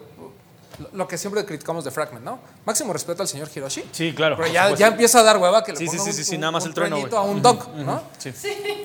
lo 0.94 1.08
que 1.08 1.18
siempre 1.18 1.46
criticamos 1.46 1.84
de 1.84 1.92
Fragment, 1.92 2.24
¿no? 2.24 2.40
Máximo 2.66 2.94
respeto 2.94 3.22
al 3.22 3.28
señor 3.28 3.50
Hiroshi. 3.54 3.84
Sí, 3.92 4.14
claro. 4.14 4.36
Pero 4.38 4.52
ya, 4.52 4.74
ya 4.76 4.88
empieza 4.88 5.20
a 5.20 5.24
dar 5.24 5.38
hueva 5.38 5.64
que 5.64 5.74
le 5.74 5.78
sí, 5.78 5.86
ponga 5.86 6.04
sí, 6.04 6.14
sí, 6.14 6.24
sí, 6.24 6.38
nada 6.38 6.52
más 6.52 6.66
el 6.66 6.74
trueno, 6.74 6.98
a 6.98 7.22
un 7.22 7.42
doc, 7.42 7.68
¿no? 7.76 8.02
Sí. 8.18 8.32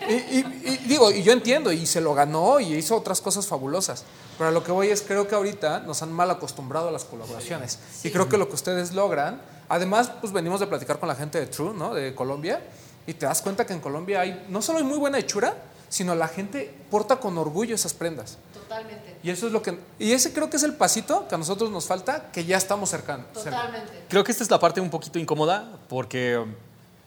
Y, 0.08 0.38
y, 0.38 0.82
digo, 0.86 1.10
y 1.10 1.22
yo 1.22 1.32
entiendo, 1.32 1.72
y 1.72 1.86
se 1.86 2.00
lo 2.00 2.14
ganó 2.14 2.60
y 2.60 2.74
hizo 2.74 2.96
otras 2.96 3.20
cosas 3.20 3.46
fabulosas. 3.46 4.04
Pero 4.36 4.48
a 4.50 4.52
lo 4.52 4.62
que 4.62 4.72
voy 4.72 4.88
es, 4.88 5.02
creo 5.02 5.26
que 5.26 5.34
ahorita 5.34 5.80
nos 5.80 6.02
han 6.02 6.12
mal 6.12 6.30
acostumbrado 6.30 6.88
a 6.88 6.92
las 6.92 7.04
colaboraciones. 7.04 7.78
Y 8.04 8.10
creo 8.10 8.28
que 8.28 8.36
lo 8.36 8.48
que 8.48 8.54
ustedes 8.54 8.92
logran 8.92 9.40
Además, 9.68 10.10
pues 10.20 10.32
venimos 10.32 10.60
de 10.60 10.66
platicar 10.66 10.98
con 10.98 11.08
la 11.08 11.14
gente 11.14 11.40
de 11.40 11.46
True, 11.46 11.74
¿no? 11.74 11.94
De 11.94 12.14
Colombia, 12.14 12.60
y 13.06 13.14
te 13.14 13.26
das 13.26 13.42
cuenta 13.42 13.64
que 13.66 13.72
en 13.72 13.80
Colombia 13.80 14.20
hay, 14.20 14.46
no 14.48 14.62
solo 14.62 14.78
hay 14.78 14.84
muy 14.84 14.98
buena 14.98 15.18
hechura, 15.18 15.54
sino 15.88 16.14
la 16.14 16.28
gente 16.28 16.72
porta 16.90 17.16
con 17.16 17.38
orgullo 17.38 17.74
esas 17.74 17.94
prendas. 17.94 18.38
Totalmente. 18.52 19.16
Y 19.22 19.30
eso 19.30 19.46
es 19.46 19.52
lo 19.52 19.62
que, 19.62 19.78
y 19.98 20.12
ese 20.12 20.32
creo 20.32 20.50
que 20.50 20.56
es 20.56 20.62
el 20.62 20.74
pasito 20.74 21.28
que 21.28 21.34
a 21.34 21.38
nosotros 21.38 21.70
nos 21.70 21.86
falta, 21.86 22.30
que 22.32 22.44
ya 22.44 22.56
estamos 22.56 22.90
cercanos. 22.90 23.32
Totalmente. 23.32 24.04
Creo 24.08 24.24
que 24.24 24.32
esta 24.32 24.42
es 24.42 24.50
la 24.50 24.58
parte 24.58 24.80
un 24.80 24.90
poquito 24.90 25.18
incómoda, 25.18 25.78
porque, 25.88 26.44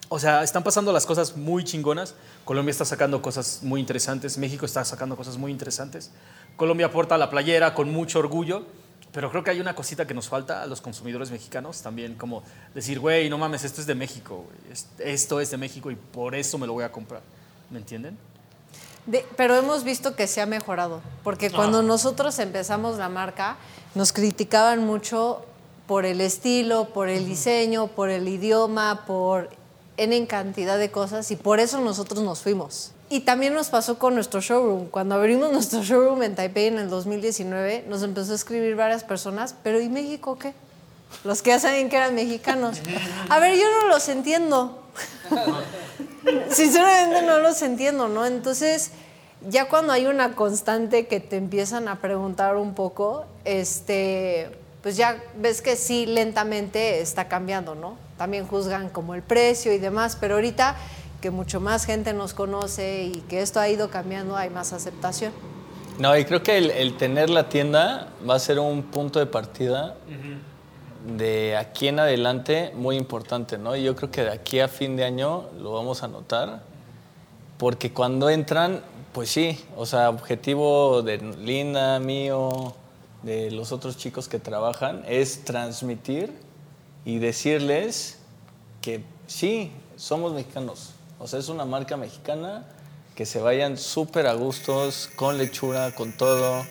o 0.08 0.18
sea, 0.18 0.42
están 0.42 0.62
pasando 0.62 0.92
las 0.92 1.04
cosas 1.04 1.36
muy 1.36 1.64
chingonas. 1.64 2.14
Colombia 2.44 2.70
está 2.70 2.84
sacando 2.84 3.20
cosas 3.20 3.60
muy 3.62 3.80
interesantes, 3.80 4.38
México 4.38 4.64
está 4.64 4.84
sacando 4.84 5.16
cosas 5.16 5.36
muy 5.36 5.52
interesantes. 5.52 6.10
Colombia 6.56 6.90
porta 6.90 7.18
la 7.18 7.30
playera 7.30 7.74
con 7.74 7.90
mucho 7.90 8.18
orgullo 8.18 8.64
pero 9.12 9.30
creo 9.30 9.42
que 9.42 9.50
hay 9.50 9.60
una 9.60 9.74
cosita 9.74 10.06
que 10.06 10.14
nos 10.14 10.28
falta 10.28 10.62
a 10.62 10.66
los 10.66 10.80
consumidores 10.80 11.30
mexicanos 11.30 11.82
también, 11.82 12.14
como 12.14 12.42
decir, 12.74 13.00
güey, 13.00 13.28
no 13.28 13.38
mames, 13.38 13.64
esto 13.64 13.80
es 13.80 13.86
de 13.86 13.94
México, 13.94 14.46
esto 14.98 15.40
es 15.40 15.50
de 15.50 15.56
México 15.56 15.90
y 15.90 15.96
por 15.96 16.34
eso 16.34 16.58
me 16.58 16.66
lo 16.66 16.72
voy 16.74 16.84
a 16.84 16.92
comprar. 16.92 17.22
¿Me 17.70 17.78
entienden? 17.78 18.16
pero 19.36 19.56
hemos 19.56 19.82
visto 19.82 20.14
que 20.14 20.26
se 20.28 20.40
ha 20.40 20.46
mejorado, 20.46 21.00
porque 21.24 21.50
cuando 21.50 21.80
ah. 21.80 21.82
nosotros 21.82 22.38
empezamos 22.38 22.98
la 22.98 23.08
marca, 23.08 23.56
nos 23.94 24.12
criticaban 24.12 24.84
mucho 24.86 25.44
por 25.88 26.04
el 26.04 26.20
estilo, 26.20 26.90
por 26.90 27.08
el 27.08 27.26
diseño, 27.26 27.88
por 27.88 28.10
el 28.10 28.28
idioma, 28.28 29.04
por 29.06 29.48
en 29.96 30.26
cantidad 30.26 30.78
de 30.78 30.90
cosas 30.90 31.30
y 31.30 31.36
por 31.36 31.60
eso 31.60 31.80
nosotros 31.80 32.22
nos 32.22 32.40
fuimos. 32.40 32.92
Y 33.12 33.20
también 33.20 33.54
nos 33.54 33.70
pasó 33.70 33.98
con 33.98 34.14
nuestro 34.14 34.40
showroom. 34.40 34.86
Cuando 34.86 35.16
abrimos 35.16 35.52
nuestro 35.52 35.82
showroom 35.82 36.22
en 36.22 36.36
Taipei 36.36 36.68
en 36.68 36.78
el 36.78 36.88
2019, 36.88 37.84
nos 37.88 38.02
empezó 38.04 38.32
a 38.32 38.36
escribir 38.36 38.76
varias 38.76 39.04
personas, 39.04 39.54
pero 39.62 39.80
¿y 39.80 39.88
México 39.88 40.38
qué? 40.38 40.54
Los 41.24 41.42
que 41.42 41.50
ya 41.50 41.58
saben 41.58 41.88
que 41.88 41.96
eran 41.96 42.14
mexicanos. 42.14 42.78
A 43.28 43.40
ver, 43.40 43.58
yo 43.58 43.64
no 43.80 43.88
los 43.88 44.08
entiendo. 44.08 44.80
Sinceramente 46.50 47.22
no 47.22 47.40
los 47.40 47.60
entiendo, 47.62 48.08
¿no? 48.08 48.24
Entonces, 48.26 48.92
ya 49.48 49.68
cuando 49.68 49.92
hay 49.92 50.06
una 50.06 50.36
constante 50.36 51.08
que 51.08 51.18
te 51.18 51.36
empiezan 51.36 51.88
a 51.88 52.00
preguntar 52.00 52.56
un 52.56 52.74
poco, 52.74 53.24
este, 53.44 54.50
pues 54.82 54.96
ya 54.96 55.20
ves 55.36 55.62
que 55.62 55.74
sí, 55.74 56.06
lentamente 56.06 57.00
está 57.00 57.26
cambiando, 57.26 57.74
¿no? 57.74 57.96
También 58.16 58.46
juzgan 58.46 58.88
como 58.88 59.16
el 59.16 59.22
precio 59.22 59.72
y 59.72 59.78
demás, 59.78 60.16
pero 60.20 60.36
ahorita 60.36 60.76
que 61.20 61.30
mucho 61.30 61.60
más 61.60 61.84
gente 61.84 62.12
nos 62.12 62.34
conoce 62.34 63.04
y 63.04 63.20
que 63.28 63.42
esto 63.42 63.60
ha 63.60 63.68
ido 63.68 63.90
cambiando, 63.90 64.36
hay 64.36 64.50
más 64.50 64.72
aceptación. 64.72 65.32
No, 65.98 66.16
y 66.16 66.24
creo 66.24 66.42
que 66.42 66.56
el, 66.56 66.96
tener 66.96 67.28
la 67.28 67.48
tienda 67.48 68.08
va 68.28 68.34
a 68.34 68.38
ser 68.38 68.58
un 68.58 68.84
punto 68.84 69.18
de 69.18 69.26
partida 69.26 69.96
de 71.16 71.56
aquí 71.56 71.88
en 71.88 71.98
adelante 71.98 72.72
muy 72.74 72.96
importante, 72.96 73.58
¿no? 73.58 73.76
Y 73.76 73.82
yo 73.82 73.96
creo 73.96 74.10
que 74.10 74.22
de 74.22 74.30
aquí 74.30 74.60
a 74.60 74.68
fin 74.68 74.96
de 74.96 75.04
año 75.04 75.48
lo 75.60 75.72
vamos 75.72 76.02
a 76.02 76.08
notar, 76.08 76.62
porque 77.58 77.92
cuando 77.92 78.30
entran, 78.30 78.82
pues 79.12 79.30
sí, 79.30 79.58
o 79.76 79.86
sea, 79.86 80.10
objetivo 80.10 81.02
de 81.02 81.18
Linda, 81.18 81.98
mío, 82.00 82.74
de 83.22 83.50
los 83.50 83.72
otros 83.72 83.96
chicos 83.96 84.28
que 84.28 84.38
trabajan, 84.38 85.04
es 85.06 85.44
transmitir 85.44 86.32
y 87.04 87.18
decirles 87.18 88.18
que 88.80 89.04
sí, 89.26 89.72
somos 89.96 90.32
mexicanos, 90.32 90.94
o 91.20 91.26
sea, 91.26 91.38
es 91.38 91.48
una 91.48 91.66
marca 91.66 91.96
mexicana 91.96 92.64
que 93.14 93.26
se 93.26 93.40
vayan 93.40 93.76
súper 93.76 94.26
a 94.26 94.32
gustos, 94.32 95.10
con 95.14 95.36
lechura, 95.36 95.94
con 95.94 96.16
todo, 96.16 96.64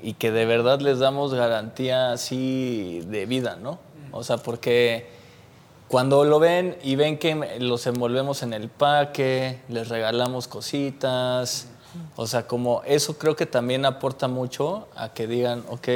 y 0.00 0.12
que 0.12 0.30
de 0.30 0.46
verdad 0.46 0.80
les 0.80 1.00
damos 1.00 1.34
garantía 1.34 2.12
así 2.12 3.02
de 3.06 3.26
vida, 3.26 3.56
¿no? 3.56 3.80
O 4.12 4.22
sea, 4.22 4.36
porque 4.36 5.08
cuando 5.88 6.24
lo 6.24 6.38
ven 6.38 6.76
y 6.84 6.94
ven 6.94 7.18
que 7.18 7.58
los 7.58 7.86
envolvemos 7.88 8.44
en 8.44 8.52
el 8.52 8.68
paque, 8.68 9.60
les 9.68 9.88
regalamos 9.88 10.46
cositas, 10.46 11.66
o 12.14 12.26
sea, 12.28 12.46
como 12.46 12.82
eso 12.84 13.18
creo 13.18 13.34
que 13.34 13.46
también 13.46 13.84
aporta 13.84 14.28
mucho 14.28 14.86
a 14.94 15.12
que 15.12 15.26
digan, 15.26 15.64
ok, 15.68 15.88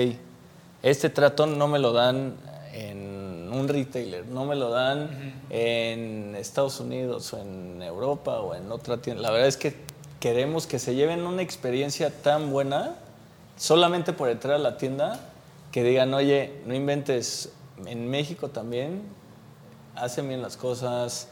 este 0.83 1.11
trato 1.11 1.47
no 1.47 1.69
me 1.69 1.79
lo 1.79 1.93
dan 1.93 2.35
en 2.73 3.20
un 3.53 3.69
retailer, 3.69 4.27
no 4.27 4.45
me 4.45 4.57
lo 4.57 4.71
dan 4.71 5.35
en 5.51 6.35
Estados 6.37 6.81
Unidos 6.81 7.33
o 7.33 7.39
en 7.39 7.83
Europa 7.83 8.41
o 8.41 8.55
en 8.55 8.71
otra 8.71 8.99
tienda. 8.99 9.23
La 9.23 9.31
verdad 9.31 9.49
es 9.49 9.57
que 9.57 9.75
queremos 10.21 10.67
que 10.67 10.79
se 10.79 10.95
lleven 10.95 11.27
una 11.27 11.43
experiencia 11.43 12.11
tan 12.11 12.51
buena 12.51 12.97
solamente 13.57 14.13
por 14.13 14.29
entrar 14.29 14.55
a 14.55 14.59
la 14.59 14.77
tienda 14.77 15.21
que 15.73 15.85
digan, 15.85 16.13
oye, 16.15 16.61
no 16.67 16.75
inventes, 16.75 17.51
en 17.87 18.09
México 18.09 18.49
también 18.49 19.03
hacen 19.95 20.29
bien 20.29 20.43
las 20.43 20.57
cosas, 20.57 21.29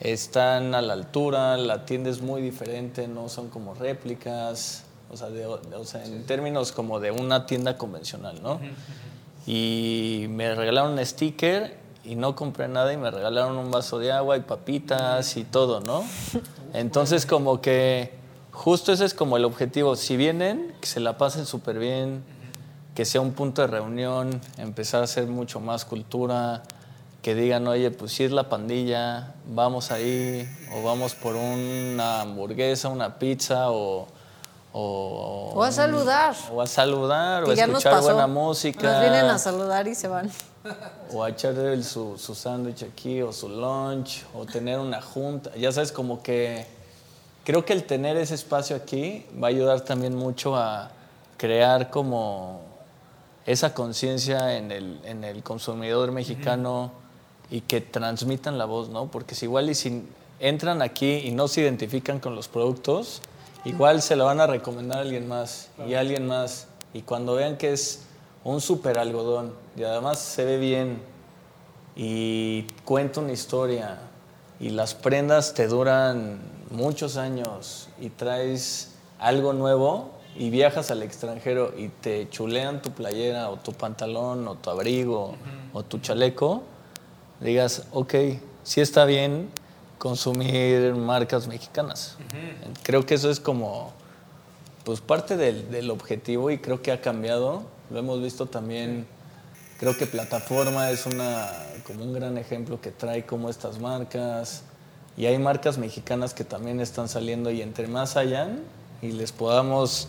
están 0.00 0.74
a 0.74 0.82
la 0.82 0.92
altura, 0.92 1.56
la 1.56 1.84
tienda 1.84 2.10
es 2.10 2.20
muy 2.20 2.42
diferente, 2.42 3.08
no 3.08 3.28
son 3.28 3.48
como 3.48 3.74
réplicas, 3.74 4.84
o 5.10 5.16
sea, 5.16 5.28
o 5.76 5.84
sea 5.84 6.04
en 6.04 6.24
términos 6.24 6.72
como 6.72 7.00
de 7.00 7.10
una 7.10 7.46
tienda 7.46 7.76
convencional, 7.76 8.42
¿no? 8.42 8.60
Y 9.48 10.26
me 10.28 10.54
regalaron 10.54 10.92
un 10.92 11.06
sticker 11.06 11.78
y 12.04 12.16
no 12.16 12.36
compré 12.36 12.68
nada 12.68 12.92
y 12.92 12.98
me 12.98 13.10
regalaron 13.10 13.56
un 13.56 13.70
vaso 13.70 13.98
de 13.98 14.12
agua 14.12 14.36
y 14.36 14.40
papitas 14.40 15.38
y 15.38 15.44
todo, 15.44 15.80
¿no? 15.80 16.04
Entonces 16.74 17.24
como 17.24 17.62
que 17.62 18.12
justo 18.52 18.92
ese 18.92 19.06
es 19.06 19.14
como 19.14 19.38
el 19.38 19.46
objetivo. 19.46 19.96
Si 19.96 20.18
vienen, 20.18 20.74
que 20.82 20.86
se 20.86 21.00
la 21.00 21.16
pasen 21.16 21.46
súper 21.46 21.78
bien, 21.78 22.22
que 22.94 23.06
sea 23.06 23.22
un 23.22 23.32
punto 23.32 23.62
de 23.62 23.68
reunión, 23.68 24.38
empezar 24.58 25.00
a 25.00 25.04
hacer 25.04 25.26
mucho 25.28 25.60
más 25.60 25.86
cultura, 25.86 26.62
que 27.22 27.34
digan, 27.34 27.66
oye, 27.68 27.90
pues 27.90 28.12
si 28.12 28.24
es 28.24 28.32
la 28.32 28.50
pandilla, 28.50 29.34
vamos 29.46 29.90
ahí, 29.92 30.46
o 30.74 30.82
vamos 30.82 31.14
por 31.14 31.36
una 31.36 32.20
hamburguesa, 32.20 32.90
una 32.90 33.18
pizza, 33.18 33.70
o 33.70 34.08
o, 34.72 35.62
a 35.62 35.72
saludar. 35.72 36.36
O 36.52 36.60
a 36.60 36.66
saludar, 36.66 37.44
o 37.44 37.50
a 37.50 37.54
escuchar 37.54 38.02
buena 38.02 38.26
música. 38.26 38.92
Nos 38.92 39.00
vienen 39.00 39.24
a 39.26 39.38
saludar 39.38 39.88
y 39.88 39.94
se 39.94 40.08
van. 40.08 40.30
O 41.12 41.24
a 41.24 41.30
echar 41.30 41.54
su, 41.82 42.18
su 42.18 42.34
sándwich 42.34 42.82
aquí, 42.82 43.22
o 43.22 43.32
su 43.32 43.48
lunch, 43.48 44.24
o 44.34 44.44
tener 44.44 44.78
una 44.78 45.00
junta. 45.00 45.54
Ya 45.56 45.72
sabes, 45.72 45.90
como 45.90 46.22
que 46.22 46.66
creo 47.44 47.64
que 47.64 47.72
el 47.72 47.84
tener 47.84 48.16
ese 48.16 48.34
espacio 48.34 48.76
aquí 48.76 49.24
va 49.42 49.48
a 49.48 49.50
ayudar 49.50 49.80
también 49.80 50.14
mucho 50.14 50.54
a 50.54 50.90
crear 51.38 51.88
como 51.90 52.60
esa 53.46 53.72
conciencia 53.72 54.56
en 54.56 54.70
el, 54.70 55.00
en 55.04 55.24
el 55.24 55.42
consumidor 55.42 56.12
mexicano 56.12 56.92
y 57.50 57.62
que 57.62 57.80
transmitan 57.80 58.58
la 58.58 58.66
voz, 58.66 58.90
¿no? 58.90 59.06
Porque 59.06 59.34
si 59.34 59.46
igual 59.46 59.70
y 59.70 59.74
sin 59.74 60.08
entran 60.40 60.82
aquí 60.82 61.22
y 61.24 61.30
no 61.30 61.48
se 61.48 61.62
identifican 61.62 62.20
con 62.20 62.34
los 62.34 62.48
productos, 62.48 63.22
igual 63.64 64.02
se 64.02 64.16
lo 64.16 64.24
van 64.24 64.40
a 64.40 64.46
recomendar 64.46 64.98
a 64.98 65.02
alguien 65.02 65.28
más 65.28 65.70
y 65.86 65.94
a 65.94 66.00
alguien 66.00 66.26
más. 66.26 66.68
Y 66.94 67.02
cuando 67.02 67.34
vean 67.34 67.56
que 67.56 67.72
es 67.72 68.04
un 68.44 68.60
super 68.60 68.98
algodón 68.98 69.52
y 69.76 69.84
además 69.84 70.18
se 70.18 70.44
ve 70.44 70.58
bien 70.58 71.02
y 71.96 72.62
cuenta 72.84 73.20
una 73.20 73.32
historia 73.32 73.98
y 74.60 74.70
las 74.70 74.94
prendas 74.94 75.54
te 75.54 75.66
duran 75.66 76.40
muchos 76.70 77.16
años 77.16 77.88
y 78.00 78.10
traes 78.10 78.94
algo 79.18 79.52
nuevo 79.52 80.10
y 80.36 80.50
viajas 80.50 80.90
al 80.90 81.02
extranjero 81.02 81.72
y 81.76 81.88
te 81.88 82.28
chulean 82.30 82.80
tu 82.80 82.90
playera 82.92 83.50
o 83.50 83.56
tu 83.56 83.72
pantalón 83.72 84.46
o 84.46 84.54
tu 84.54 84.70
abrigo 84.70 85.34
o 85.72 85.82
tu 85.82 85.98
chaleco, 85.98 86.62
digas, 87.40 87.86
ok, 87.92 88.14
sí 88.62 88.80
está 88.80 89.04
bien 89.04 89.48
consumir 89.98 90.94
marcas 90.94 91.46
mexicanas. 91.46 92.16
Creo 92.82 93.04
que 93.04 93.14
eso 93.14 93.30
es 93.30 93.40
como 93.40 93.92
pues 94.84 95.00
parte 95.00 95.36
del, 95.36 95.70
del, 95.70 95.90
objetivo 95.90 96.50
y 96.50 96.58
creo 96.58 96.80
que 96.80 96.92
ha 96.92 97.00
cambiado. 97.00 97.62
Lo 97.90 97.98
hemos 97.98 98.22
visto 98.22 98.46
también, 98.46 99.06
creo 99.78 99.96
que 99.96 100.06
Plataforma 100.06 100.90
es 100.90 101.04
una, 101.04 101.50
como 101.86 102.04
un 102.04 102.14
gran 102.14 102.38
ejemplo 102.38 102.80
que 102.80 102.90
trae 102.90 103.26
como 103.26 103.50
estas 103.50 103.78
marcas. 103.78 104.62
Y 105.16 105.26
hay 105.26 105.38
marcas 105.38 105.78
mexicanas 105.78 106.32
que 106.32 106.44
también 106.44 106.80
están 106.80 107.08
saliendo 107.08 107.50
y 107.50 107.60
entre 107.60 107.88
más 107.88 108.16
hayan 108.16 108.60
y 109.02 109.12
les 109.12 109.32
podamos 109.32 110.08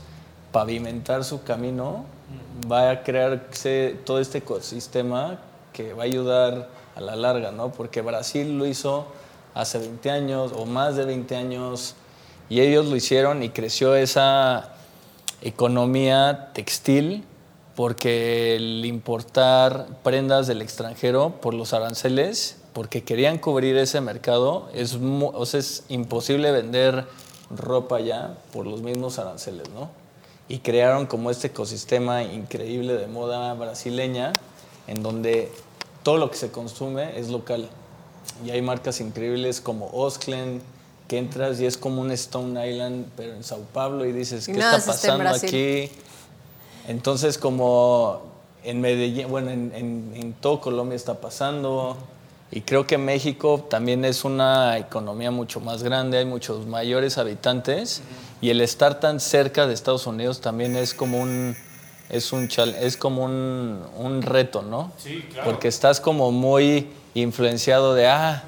pavimentar 0.52 1.24
su 1.24 1.44
camino, 1.44 2.06
va 2.72 2.92
a 2.92 3.04
crearse 3.04 3.98
todo 4.06 4.20
este 4.20 4.40
ecosistema 4.40 5.40
que 5.74 5.94
va 5.94 6.04
a 6.04 6.06
ayudar 6.06 6.70
a 6.96 7.02
la 7.02 7.16
larga, 7.16 7.52
¿no? 7.52 7.72
Porque 7.72 8.02
Brasil 8.02 8.58
lo 8.58 8.66
hizo 8.66 9.08
hace 9.54 9.80
20 9.80 10.12
años 10.12 10.52
o 10.56 10.66
más 10.66 10.96
de 10.96 11.06
20 11.06 11.36
años 11.36 11.96
y 12.50 12.62
ellos 12.62 12.88
lo 12.88 12.96
hicieron 12.96 13.44
y 13.44 13.50
creció 13.50 13.96
esa 13.96 14.74
economía 15.42 16.50
textil 16.54 17.24
porque 17.76 18.58
el 18.58 18.84
importar 18.86 19.88
prendas 20.04 20.48
del 20.48 20.62
extranjero 20.62 21.40
por 21.40 21.54
los 21.54 21.72
aranceles, 21.72 22.58
porque 22.74 23.06
querían 23.06 23.38
cubrir 23.38 23.78
ese 23.78 24.02
mercado, 24.02 24.68
es, 24.74 24.98
o 25.00 25.46
sea, 25.46 25.62
es 25.62 25.86
imposible 25.88 26.52
vender 26.52 27.06
ropa 27.50 28.02
ya 28.02 28.36
por 28.52 28.68
los 28.68 28.82
mismos 28.82 29.18
aranceles, 29.18 29.70
¿no? 29.70 29.90
Y 30.50 30.60
crearon 30.60 31.06
como 31.06 31.32
este 31.32 31.48
ecosistema 31.48 32.24
increíble 32.24 32.96
de 32.96 33.08
moda 33.08 33.54
brasileña, 33.54 34.34
en 34.88 35.02
donde 35.02 35.50
todo 36.04 36.18
lo 36.18 36.30
que 36.30 36.36
se 36.36 36.52
consume 36.52 37.18
es 37.18 37.30
local. 37.30 37.70
Y 38.46 38.52
hay 38.52 38.62
marcas 38.62 39.02
increíbles 39.02 39.62
como 39.62 39.90
Osklen, 39.92 40.62
que 41.08 41.18
entras 41.18 41.60
y 41.60 41.66
es 41.66 41.78
como 41.78 42.02
un 42.02 42.12
Stone 42.12 42.70
Island, 42.70 43.08
pero 43.18 43.34
en 43.34 43.44
Sao 43.44 43.62
Paulo, 43.74 44.06
y 44.06 44.12
dices, 44.12 44.46
¿qué 44.46 44.54
está 44.54 44.80
pasando 44.86 45.28
aquí? 45.30 45.90
Entonces, 46.88 47.38
como 47.38 48.22
en 48.64 48.80
Medellín, 48.80 49.28
bueno, 49.30 49.50
en, 49.50 49.74
en, 49.74 50.34
todo 50.40 50.62
Colombia 50.62 50.96
está 50.96 51.16
pasando, 51.16 51.98
y 52.52 52.62
creo 52.62 52.86
que 52.86 52.98
México 52.98 53.66
también 53.70 54.06
es 54.06 54.24
una 54.24 54.78
economía 54.78 55.32
mucho 55.32 55.60
más 55.60 55.84
grande, 55.84 56.20
hay 56.20 56.26
muchos 56.26 56.68
mayores 56.68 57.18
habitantes, 57.18 58.02
y 58.40 58.52
el 58.52 58.62
estar 58.62 59.00
tan 59.00 59.20
cerca 59.20 59.68
de 59.68 59.74
Estados 59.74 60.08
Unidos 60.08 60.42
también 60.42 60.76
es 60.76 60.94
como 60.94 61.20
un 61.20 61.56
es 62.10 62.34
un 62.34 62.50
es 62.80 62.98
como 62.98 63.24
un, 63.24 63.82
un 63.98 64.22
reto, 64.22 64.62
¿no? 64.62 64.92
Sí, 64.98 65.26
claro. 65.32 65.50
Porque 65.50 65.68
estás 65.68 66.02
como 66.02 66.32
muy 66.32 66.90
influenciado 67.14 67.94
de, 67.94 68.08
ah, 68.08 68.44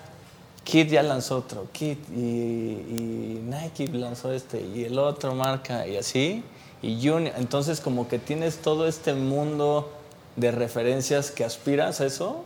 Kit 0.64 0.90
ya 0.90 1.04
lanzó 1.04 1.38
otro, 1.38 1.68
Kit 1.72 2.00
y, 2.10 3.40
Nike 3.44 3.88
lanzó 3.88 4.32
este 4.32 4.62
y 4.62 4.86
el 4.86 4.98
otro 5.00 5.36
marca 5.36 5.88
y 5.88 5.98
así. 5.98 6.44
Y 6.82 6.96
Junior, 7.08 7.34
entonces 7.38 7.80
como 7.80 8.08
que 8.08 8.20
tienes 8.20 8.58
todo 8.58 8.88
este 8.88 9.14
mundo 9.14 9.92
de 10.36 10.52
referencias 10.52 11.30
que 11.30 11.44
aspiras 11.44 12.02
a 12.02 12.06
eso, 12.06 12.44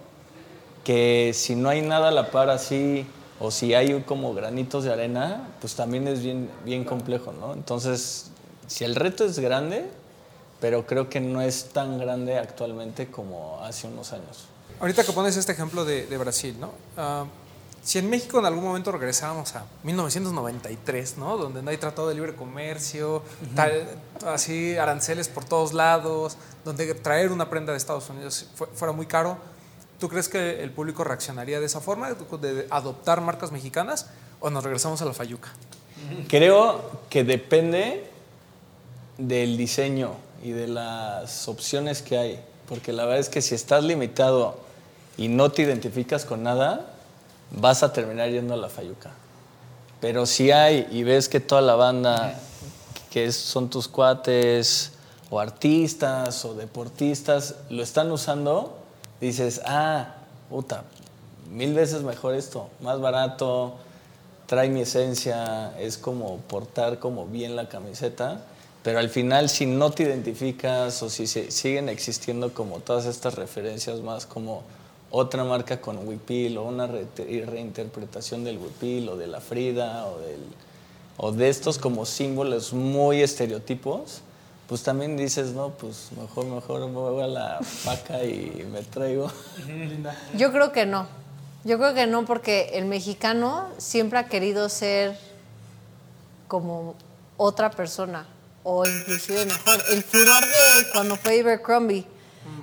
que 0.83 1.31
si 1.33 1.55
no 1.55 1.69
hay 1.69 1.81
nada 1.81 2.09
a 2.09 2.11
la 2.11 2.31
par 2.31 2.49
así, 2.49 3.05
o 3.39 3.51
si 3.51 3.73
hay 3.73 4.01
como 4.01 4.33
granitos 4.33 4.83
de 4.83 4.93
arena, 4.93 5.49
pues 5.59 5.75
también 5.75 6.07
es 6.07 6.21
bien, 6.21 6.49
bien 6.63 6.83
complejo, 6.83 7.33
¿no? 7.33 7.53
Entonces, 7.53 8.31
si 8.67 8.83
el 8.83 8.95
reto 8.95 9.25
es 9.25 9.39
grande, 9.39 9.85
pero 10.65 10.83
creo 10.83 11.07
que 11.07 11.19
no 11.19 11.41
es 11.41 11.65
tan 11.73 11.99
grande 11.99 12.39
actualmente 12.39 13.11
como 13.11 13.63
hace 13.63 13.85
unos 13.85 14.13
años. 14.13 14.47
Ahorita 14.79 15.03
que 15.03 15.11
pones 15.11 15.37
este 15.37 15.51
ejemplo 15.51 15.85
de, 15.85 16.17
Brasil, 16.17 16.57
¿no? 16.59 16.71
Ah, 16.97 17.25
si 17.83 17.99
en 17.99 18.09
México 18.09 18.39
en 18.39 18.47
algún 18.47 18.63
momento 18.63 18.91
regresáramos 18.91 19.55
a 19.55 19.67
1993, 19.83 21.19
¿no? 21.19 21.37
Donde 21.37 21.61
no 21.61 21.69
hay 21.69 21.77
tratado 21.77 22.09
de 22.09 22.15
libre 22.15 22.33
comercio, 22.33 23.21
así 24.25 24.75
aranceles 24.75 25.27
por 25.27 25.45
todos 25.45 25.71
lados, 25.71 26.35
donde 26.63 26.95
traer 26.95 27.31
una 27.31 27.47
prenda 27.47 27.71
de 27.71 27.77
Estados 27.77 28.09
Unidos 28.09 28.47
fuera 28.73 28.91
muy 28.91 29.05
caro, 29.05 29.37
¿tú 29.99 30.09
crees 30.09 30.27
que 30.27 30.63
el 30.63 30.71
público 30.71 31.03
reaccionaría 31.03 31.59
de 31.59 31.67
esa 31.67 31.79
forma, 31.79 32.11
de 32.11 32.65
adoptar 32.71 33.21
marcas 33.21 33.51
mexicanas, 33.51 34.07
o 34.39 34.49
nos 34.49 34.63
regresamos 34.63 34.99
a 35.03 35.05
la 35.05 35.13
fayuca? 35.13 35.49
Creo 36.27 37.01
que 37.11 37.23
depende 37.23 38.09
del 39.19 39.57
diseño 39.57 40.24
y 40.43 40.51
de 40.51 40.67
las 40.67 41.47
opciones 41.47 42.01
que 42.01 42.17
hay, 42.17 42.39
porque 42.67 42.93
la 42.93 43.03
verdad 43.03 43.19
es 43.19 43.29
que 43.29 43.41
si 43.41 43.55
estás 43.55 43.83
limitado 43.83 44.57
y 45.17 45.27
no 45.27 45.51
te 45.51 45.61
identificas 45.61 46.25
con 46.25 46.43
nada, 46.43 46.85
vas 47.51 47.83
a 47.83 47.93
terminar 47.93 48.29
yendo 48.29 48.53
a 48.53 48.57
la 48.57 48.69
Fayuca. 48.69 49.11
Pero 50.01 50.25
si 50.25 50.51
hay 50.51 50.87
y 50.91 51.03
ves 51.03 51.29
que 51.29 51.39
toda 51.39 51.61
la 51.61 51.75
banda 51.75 52.39
que 53.09 53.31
son 53.31 53.69
tus 53.69 53.87
cuates 53.87 54.91
o 55.29 55.39
artistas 55.39 56.43
o 56.45 56.53
deportistas 56.53 57.55
lo 57.69 57.81
están 57.81 58.11
usando, 58.11 58.77
dices, 59.21 59.61
ah, 59.65 60.15
puta, 60.49 60.83
mil 61.49 61.73
veces 61.73 62.03
mejor 62.03 62.35
esto, 62.35 62.69
más 62.81 62.99
barato, 62.99 63.75
trae 64.45 64.69
mi 64.69 64.81
esencia, 64.81 65.77
es 65.79 65.97
como 65.97 66.37
portar 66.37 66.99
como 66.99 67.25
bien 67.25 67.55
la 67.55 67.67
camiseta, 67.69 68.41
pero 68.85 68.99
al 68.99 69.09
final 69.09 69.49
si 69.49 69.65
no 69.65 69.89
te 69.89 70.03
identificas 70.03 71.01
o 71.01 71.09
si 71.09 71.25
siguen 71.25 71.89
existiendo 71.89 72.53
como 72.53 72.81
todas 72.81 73.07
estas 73.07 73.33
referencias 73.33 74.01
más 74.01 74.27
como 74.27 74.61
otra 75.09 75.43
marca 75.43 75.81
con 75.81 76.07
Wipil 76.07 76.55
o 76.59 76.65
una 76.65 76.85
reinterpretación 76.85 78.43
del 78.43 78.59
Wipil 78.59 79.09
o 79.09 79.17
de 79.17 79.25
la 79.25 79.41
Frida 79.41 80.05
o, 80.05 80.19
del, 80.19 80.39
o 81.17 81.31
de 81.31 81.49
estos 81.49 81.79
como 81.79 82.05
símbolos 82.05 82.73
muy 82.73 83.23
estereotipos, 83.23 84.21
pues 84.67 84.83
también 84.83 85.17
dices, 85.17 85.53
no, 85.53 85.69
pues 85.69 86.11
mejor, 86.21 86.45
mejor 86.45 86.81
me 86.81 86.93
voy 86.93 87.23
a 87.23 87.27
la 87.27 87.59
vaca 87.85 88.23
y 88.23 88.67
me 88.71 88.83
traigo. 88.83 89.31
Yo 90.37 90.51
creo 90.51 90.71
que 90.71 90.85
no. 90.85 91.07
Yo 91.63 91.79
creo 91.79 91.95
que 91.95 92.05
no 92.05 92.23
porque 92.25 92.69
el 92.73 92.85
mexicano 92.85 93.65
siempre 93.79 94.19
ha 94.19 94.25
querido 94.25 94.69
ser 94.69 95.17
como 96.47 96.93
otra 97.37 97.71
persona 97.71 98.27
o 98.65 98.85
inclusive 98.85 99.45
mejor. 99.45 99.81
El 99.91 100.03
furor 100.03 100.41
de 100.41 100.89
cuando 100.91 101.15
fue 101.15 101.39
Abercrombie 101.39 102.05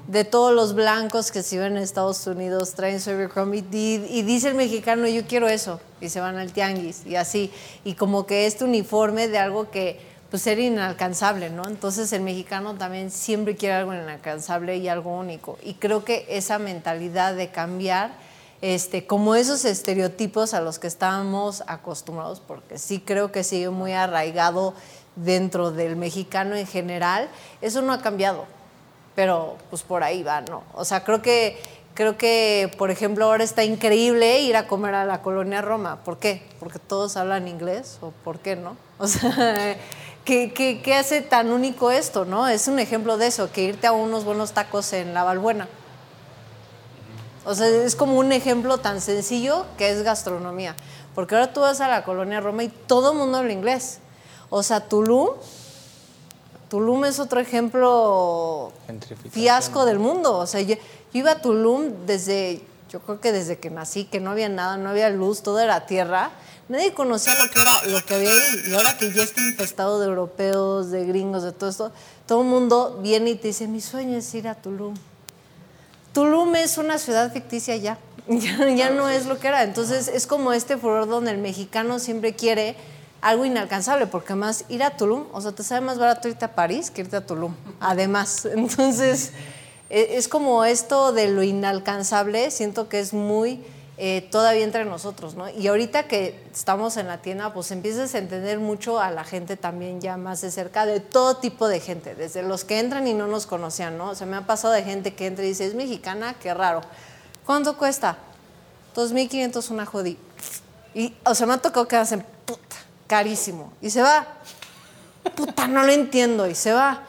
de 0.09 0.25
todos 0.25 0.55
los 0.55 0.75
blancos 0.75 1.31
que 1.31 1.43
se 1.43 1.59
ven 1.59 1.77
en 1.77 1.83
Estados 1.83 2.27
Unidos 2.27 2.75
traen 2.75 3.01
su 3.01 3.11
Abercrombie 3.11 3.65
y, 3.73 4.23
dice 4.23 4.49
el 4.49 4.55
mexicano 4.55 5.07
yo 5.09 5.27
quiero 5.27 5.49
eso 5.49 5.81
y 6.01 6.09
se 6.09 6.21
van 6.21 6.37
al 6.37 6.53
tianguis 6.53 7.07
y 7.07 7.17
así 7.17 7.51
y 7.85 7.95
como 7.95 8.27
que 8.27 8.47
este 8.47 8.65
uniforme 8.65 9.29
de 9.29 9.39
algo 9.39 9.71
que 9.71 10.13
pues 10.31 10.47
era 10.47 10.63
inalcanzable, 10.63 11.51
¿no? 11.51 11.69
Entonces 11.69 12.11
el 12.15 12.23
mexicano 12.23 12.75
también 12.75 13.11
siempre 13.11 13.55
quiere 13.55 13.75
algo 13.75 13.93
inalcanzable 13.93 14.77
y 14.77 14.89
algo 14.89 15.17
único 15.17 15.59
y 15.63 15.75
creo 15.75 16.05
que 16.05 16.27
esa 16.29 16.59
mentalidad 16.59 17.35
de 17.35 17.51
cambiar 17.51 18.13
este, 18.61 19.07
como 19.07 19.35
esos 19.35 19.65
estereotipos 19.65 20.55
a 20.55 20.61
los 20.61 20.79
que 20.79 20.87
estábamos 20.87 21.65
acostumbrados, 21.67 22.41
porque 22.41 22.79
sí 22.79 23.01
creo 23.05 23.33
que 23.33 23.43
sigue 23.43 23.71
muy 23.71 23.93
arraigado 23.93 24.75
dentro 25.17 25.71
del 25.71 25.97
mexicano 25.97 26.57
en 26.57 26.67
general, 26.67 27.29
eso 27.61 27.83
no 27.83 27.93
ha 27.93 28.01
cambiado 28.01 28.47
pero 29.15 29.57
pues 29.71 29.83
por 29.83 30.03
ahí 30.03 30.23
va, 30.23 30.41
¿no? 30.43 30.63
O 30.75 30.85
sea, 30.85 31.05
creo 31.05 31.23
que, 31.23 31.61
creo 31.95 32.17
que, 32.17 32.71
por 32.79 32.91
ejemplo, 32.91 33.27
ahora 33.27 33.45
está 33.45 33.65
increíble 33.65 34.41
ir 34.41 34.57
a 34.57 34.67
comer 34.67 34.95
a 34.95 35.05
la 35.05 35.23
colonia 35.23 35.61
Roma. 35.61 36.01
¿Por 36.05 36.19
qué? 36.19 36.43
Porque 36.59 36.79
todos 36.79 37.17
hablan 37.17 37.49
inglés 37.49 37.99
o 38.01 38.13
por 38.25 38.39
qué 38.39 38.57
no? 38.57 38.77
O 39.03 39.09
sea, 39.09 39.77
¿qué, 40.25 40.53
qué, 40.53 40.95
hace 40.95 41.23
tan 41.23 41.51
único 41.51 41.91
esto, 41.91 42.25
no? 42.25 42.47
Es 42.47 42.69
un 42.69 42.79
ejemplo 42.79 43.19
de 43.19 43.27
eso, 43.27 43.51
que 43.51 43.65
irte 43.65 43.89
a 43.89 43.93
unos 43.93 44.25
buenos 44.25 44.53
tacos 44.53 44.93
en 44.93 45.13
La 45.13 45.25
Valbuena. 45.25 45.67
O 47.45 47.57
sea, 47.57 47.67
es 47.67 47.97
como 47.97 48.17
un 48.17 48.31
ejemplo 48.31 48.79
tan 48.79 49.01
sencillo 49.01 49.67
que 49.77 49.91
es 49.91 50.05
gastronomía. 50.05 50.77
Porque 51.17 51.35
ahora 51.35 51.53
tú 51.53 51.63
vas 51.63 51.81
a 51.81 51.89
la 51.89 52.05
colonia 52.05 52.41
Roma 52.41 52.63
y 52.63 52.69
todo 52.69 53.11
el 53.11 53.19
mundo 53.19 53.39
habla 53.39 53.53
inglés. 53.53 53.99
O 54.55 54.63
sea, 54.63 54.81
Tulum 54.81 55.31
Tulum 56.73 57.05
es 57.05 57.19
otro 57.21 57.39
ejemplo 57.39 58.73
fiasco 59.31 59.85
del 59.85 59.99
mundo. 59.99 60.39
O 60.39 60.47
sea, 60.47 60.63
yo, 60.63 60.77
iba 61.13 61.33
a 61.33 61.43
Tulum 61.43 62.07
desde, 62.07 62.63
yo 62.89 63.01
creo 63.01 63.21
que 63.21 63.31
desde 63.31 63.59
que 63.59 63.69
nací, 63.69 64.07
que 64.07 64.21
no 64.21 64.31
había 64.31 64.49
nada, 64.49 64.79
no 64.79 64.89
había 64.89 65.11
luz, 65.11 65.43
todo 65.43 65.61
era 65.61 65.85
tierra, 65.85 66.31
nadie 66.71 66.95
conocía 66.95 67.35
lo 67.35 67.51
que 67.51 67.61
era, 67.61 67.83
lo 67.85 68.03
que 68.07 68.15
había 68.15 68.31
ahí. 68.31 68.63
Y 68.71 68.75
ahora 68.75 68.97
que 68.97 69.13
ya 69.13 69.23
está 69.23 69.43
infestado 69.43 70.01
de 70.01 70.07
europeos, 70.07 70.91
de 70.91 71.05
gringos, 71.05 71.43
de 71.43 71.53
todo 71.53 71.69
esto, 71.69 71.93
todo 72.27 72.41
el 72.41 72.49
mundo 72.49 73.01
viene 73.03 73.29
y 73.29 73.35
te 73.35 73.49
dice, 73.49 73.69
mi 73.69 73.83
sueño 73.83 74.17
es 74.17 74.35
ir 74.35 74.49
a 74.49 74.55
Tulum. 74.55 74.95
Tulum 76.15 76.55
es 76.55 76.79
una 76.79 76.97
ciudad 76.97 77.31
ficticia 77.35 77.77
ya, 77.77 77.99
ya, 78.29 78.89
no 78.89 79.11
es 79.11 79.27
lo 79.27 79.39
que 79.39 79.49
era. 79.49 79.63
Entonces 79.63 80.09
es 80.09 80.27
como 80.27 80.55
este 80.55 80.79
furor 80.79 81.07
donde 81.07 81.33
el 81.33 81.39
mexicano 81.39 81.99
siempre 81.99 82.35
quiere 82.35 82.77
algo 83.23 83.45
inalcanzable, 83.45 84.07
porque 84.07 84.33
además 84.33 84.65
ir 84.69 84.83
a 84.83 84.97
Tulum, 84.97 85.27
o 85.33 85.41
sea, 85.41 85.53
te 85.53 85.63
sale 85.63 85.81
más 85.81 85.99
barato 85.99 86.29
irte 86.29 86.45
a 86.45 86.55
París 86.55 86.91
que 86.91 87.01
irte 87.03 87.17
a 87.17 87.25
Tulum, 87.25 87.55
además. 87.81 88.45
Entonces 88.55 89.33
e, 89.89 90.19
es 90.19 90.29
como 90.29 90.65
esto 90.65 91.13
de 91.13 91.29
lo 91.29 91.43
inalcanzable, 91.43 92.51
siento 92.51 92.89
que 92.89 92.99
es 92.99 93.15
muy 93.15 93.65
eh, 93.97 94.27
todavía 94.33 94.65
entre 94.65 94.85
nosotros, 94.85 95.37
¿no? 95.37 95.49
Y 95.49 95.69
ahorita 95.69 96.09
que 96.09 96.43
estamos 96.53 96.97
en 96.97 97.07
la 97.07 97.19
tienda, 97.19 97.55
pues 97.55 97.71
empiezas 97.71 98.13
a 98.17 98.19
entender 98.19 98.59
mucho 98.59 98.99
a 98.99 99.13
la 99.13 99.23
gente 99.23 99.57
también 99.57 100.01
ya 100.01 100.17
más 100.17 100.41
de 100.41 100.51
cerca, 100.51 100.85
de 100.85 100.99
todo 100.99 101.37
tipo 101.37 101.69
de 101.69 101.79
gente, 101.79 102.17
desde 102.17 102.43
los 102.43 102.65
que 102.65 102.81
entran 102.81 103.07
y 103.07 103.15
no 103.15 103.29
nos 103.29 103.47
conocían, 103.47 103.97
¿no? 103.97 104.11
O 104.11 104.15
sea, 104.17 104.27
me 104.27 104.37
ha 104.37 104.47
pasado 104.47 104.75
de 104.75 104.83
gente 104.83 105.15
que 105.15 105.27
entra 105.27 105.45
y 105.45 105.49
dice, 105.49 105.67
es 105.67 105.75
mexicana, 105.75 106.35
qué 106.43 106.53
raro. 106.53 106.81
¿Cuánto 107.47 107.79
cuesta? 107.79 108.19
2.500 108.97 109.71
una 109.71 109.87
jodí. 109.87 110.19
Y, 110.95 111.15
o 111.25 111.35
sea, 111.37 111.47
me 111.47 111.55
ha 111.55 111.59
tocado 111.59 111.87
que 111.87 111.97
hacen, 111.97 112.25
puta, 112.45 112.77
carísimo. 113.13 113.75
Y 113.83 113.91
se 113.91 114.01
va, 114.01 114.27
puta, 115.37 115.69
no 115.69 115.83
lo 115.83 115.93
entiendo, 115.93 116.47
y 116.47 116.55
se 116.55 116.73
va. 116.73 117.03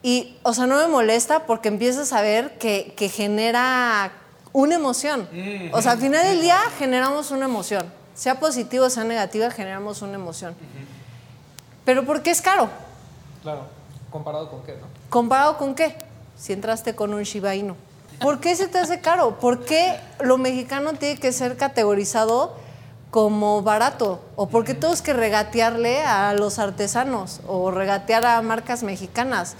Y, 0.00 0.38
o 0.44 0.54
sea, 0.54 0.68
no 0.68 0.76
me 0.76 0.86
molesta 0.86 1.44
porque 1.44 1.66
empiezas 1.66 2.12
a 2.12 2.22
ver 2.22 2.56
que, 2.58 2.94
que 2.96 3.08
genera 3.08 4.12
una 4.52 4.76
emoción. 4.76 5.28
O 5.72 5.82
sea, 5.82 5.92
al 5.92 5.98
final 5.98 6.22
del 6.24 6.40
día 6.40 6.56
generamos 6.78 7.32
una 7.32 7.46
emoción. 7.46 7.84
Sea 8.14 8.38
positiva 8.38 8.86
o 8.86 8.90
sea 8.90 9.02
negativa, 9.02 9.50
generamos 9.50 10.02
una 10.02 10.14
emoción. 10.14 10.54
Pero 11.84 12.06
¿por 12.06 12.22
qué 12.22 12.30
es 12.30 12.40
caro? 12.40 12.70
Claro. 13.42 13.62
¿Comparado 14.08 14.50
con 14.50 14.62
qué, 14.62 14.74
no? 14.74 14.86
¿Comparado 15.08 15.58
con 15.58 15.74
qué? 15.74 15.96
Si 16.38 16.52
entraste 16.52 16.94
con 16.94 17.12
un 17.12 17.24
Shiba 17.24 17.56
Inu. 17.56 17.74
¿Por 18.20 18.38
qué 18.38 18.54
se 18.54 18.68
te 18.68 18.78
hace 18.78 19.00
caro? 19.00 19.40
¿Por 19.40 19.64
qué 19.64 19.98
lo 20.20 20.38
mexicano 20.38 20.92
tiene 20.92 21.18
que 21.18 21.32
ser 21.32 21.56
categorizado 21.56 22.54
como 23.10 23.62
barato? 23.62 24.20
¿O 24.36 24.48
por 24.48 24.64
qué 24.64 24.74
tenemos 24.74 25.02
que 25.02 25.12
regatearle 25.12 26.02
a 26.02 26.32
los 26.34 26.58
artesanos 26.58 27.40
o 27.46 27.70
regatear 27.70 28.24
a 28.24 28.40
marcas 28.42 28.82
mexicanas? 28.82 29.56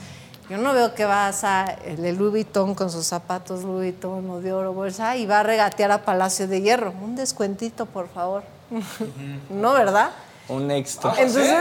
Yo 0.49 0.59
no 0.59 0.73
veo 0.73 0.95
que 0.95 1.05
vas 1.05 1.45
a 1.45 1.77
el 1.85 2.17
Louis 2.17 2.33
Vuitton 2.33 2.75
con 2.75 2.91
sus 2.91 3.07
zapatos 3.07 3.63
Louis 3.63 3.93
Vuitton 3.93 4.29
o 4.31 4.41
de 4.41 4.53
oro 4.53 4.73
bolsa 4.73 5.17
y 5.17 5.27
va 5.27 5.41
a 5.41 5.43
regatear 5.45 5.93
a 5.93 6.03
Palacio 6.05 6.49
de 6.49 6.61
Hierro. 6.61 6.93
Un 7.01 7.15
descuentito, 7.15 7.87
por 7.87 8.09
favor. 8.09 8.43
no, 9.49 9.73
¿verdad? 9.75 10.11
Un 10.49 10.71
extra. 10.73 11.13
Ah, 11.13 11.15
Entonces, 11.19 11.55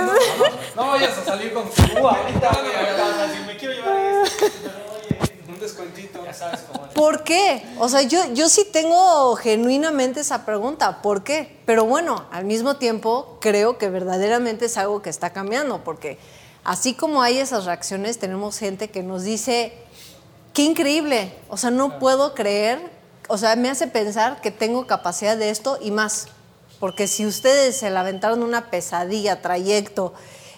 no, 0.76 0.88
vayas 0.88 1.16
a 1.20 1.24
salir 1.24 1.54
con 1.54 1.70
tu 1.70 1.76
Si 1.76 1.84
me 3.46 3.58
quiero 3.58 3.74
llevar 3.76 4.26
esto, 4.26 4.46
sabes 6.34 6.62
cómo 6.72 6.88
¿Por 6.90 7.24
qué? 7.24 7.64
O 7.80 7.88
sea, 7.88 8.02
yo, 8.02 8.20
yo 8.34 8.50
sí 8.50 8.68
tengo 8.72 9.36
genuinamente 9.36 10.20
esa 10.20 10.46
pregunta. 10.46 11.02
¿Por 11.02 11.24
qué? 11.24 11.60
Pero 11.66 11.86
bueno, 11.86 12.26
al 12.32 12.46
mismo 12.46 12.76
tiempo 12.76 13.38
creo 13.40 13.78
que 13.78 13.90
verdaderamente 13.90 14.66
es 14.66 14.78
algo 14.78 15.02
que 15.02 15.10
está 15.10 15.32
cambiando 15.32 15.84
porque 15.84 16.18
así 16.64 16.94
como 16.94 17.22
hay 17.22 17.40
esas 17.40 17.66
reacciones, 17.66 18.20
tenemos 18.20 18.58
gente 18.58 18.90
que 18.90 19.04
nos 19.04 19.24
dice, 19.24 19.74
qué 20.54 20.64
increíble, 20.64 21.34
o 21.50 21.58
sea, 21.58 21.72
no 21.72 22.00
puedo 22.00 22.34
creer, 22.34 22.80
o 23.28 23.38
sea, 23.38 23.56
me 23.56 23.70
hace 23.70 23.88
pensar 23.88 24.42
que 24.42 24.52
tengo 24.52 24.88
capacidad 24.88 25.38
de 25.38 25.50
esto 25.50 25.78
y 25.82 25.92
más, 25.92 26.28
porque 26.80 27.08
si 27.08 27.26
ustedes 27.26 27.78
se 27.78 27.90
la 27.90 28.02
aventaron 28.02 28.44
una 28.44 28.70
pesadilla, 28.70 29.42
trayecto, 29.42 30.14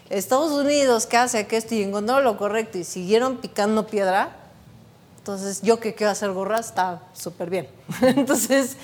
Estados 0.10 0.52
Unidos, 0.52 1.06
¿qué 1.06 1.18
hace? 1.18 1.48
Que 1.48 1.56
esto 1.56 1.74
y 1.74 1.84
encontraron 1.84 2.26
lo 2.26 2.38
correcto 2.38 2.78
y 2.78 2.84
siguieron 2.84 3.38
picando 3.38 3.88
piedra, 3.88 4.36
entonces 5.22 5.62
yo 5.62 5.80
que 5.80 5.94
quiero 5.94 6.10
hacer 6.10 6.32
gorra 6.32 6.60
está 6.60 7.04
súper 7.14 7.52
bien. 7.52 7.68
entonces, 8.02 8.76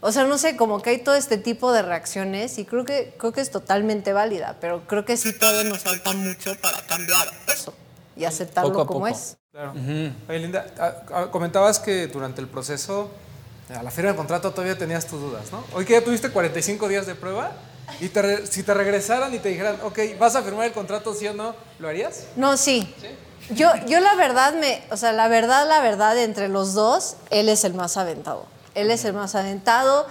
o 0.00 0.10
sea, 0.10 0.24
no 0.24 0.36
sé, 0.36 0.56
como 0.56 0.82
que 0.82 0.90
hay 0.90 0.98
todo 0.98 1.14
este 1.14 1.38
tipo 1.38 1.72
de 1.72 1.82
reacciones 1.82 2.58
y 2.58 2.64
creo 2.64 2.84
que, 2.84 3.14
creo 3.16 3.30
que 3.30 3.40
es 3.40 3.52
totalmente 3.52 4.12
válida, 4.12 4.56
pero 4.60 4.84
creo 4.88 5.04
que 5.04 5.16
sí 5.16 5.32
todavía 5.32 5.62
nos 5.62 5.84
falta 5.84 6.12
mucho 6.12 6.56
para 6.60 6.84
cambiar 6.86 7.28
eso 7.46 7.72
y 8.16 8.24
aceptarlo 8.24 8.84
como 8.84 9.06
es. 9.06 9.36
Claro. 9.52 9.74
Oye, 10.28 10.38
Linda, 10.40 10.66
ah, 10.76 10.92
ah, 11.14 11.28
comentabas 11.30 11.78
que 11.78 12.08
durante 12.08 12.40
el 12.40 12.48
proceso, 12.48 13.12
a 13.68 13.80
la 13.84 13.92
firma 13.92 14.08
del 14.08 14.16
contrato 14.16 14.50
todavía 14.50 14.76
tenías 14.76 15.06
tus 15.06 15.20
dudas, 15.20 15.52
¿no? 15.52 15.62
Hoy 15.72 15.84
que 15.84 15.92
ya 15.92 16.02
tuviste 16.02 16.30
45 16.30 16.88
días 16.88 17.06
de 17.06 17.14
prueba, 17.14 17.52
y 18.00 18.10
si 18.50 18.62
te 18.62 18.74
regresaran 18.74 19.34
y 19.34 19.38
te 19.38 19.48
dijeran, 19.48 19.78
ok, 19.82 19.98
vas 20.18 20.36
a 20.36 20.42
firmar 20.42 20.66
el 20.66 20.72
contrato, 20.72 21.14
sí 21.14 21.26
o 21.26 21.34
no, 21.34 21.54
¿lo 21.78 21.88
harías? 21.88 22.24
No, 22.36 22.56
sí. 22.56 22.92
Yo, 23.50 23.70
yo 23.86 24.00
la 24.00 24.14
verdad, 24.16 24.54
me, 24.54 24.82
o 24.90 24.96
sea, 24.96 25.12
la 25.12 25.28
verdad, 25.28 25.68
la 25.68 25.80
verdad, 25.80 26.18
entre 26.18 26.48
los 26.48 26.74
dos, 26.74 27.16
él 27.30 27.48
es 27.48 27.64
el 27.64 27.74
más 27.74 27.96
aventado 27.96 28.46
él 28.76 28.90
es 28.90 29.04
el 29.04 29.14
más 29.14 29.34
aventado 29.34 30.06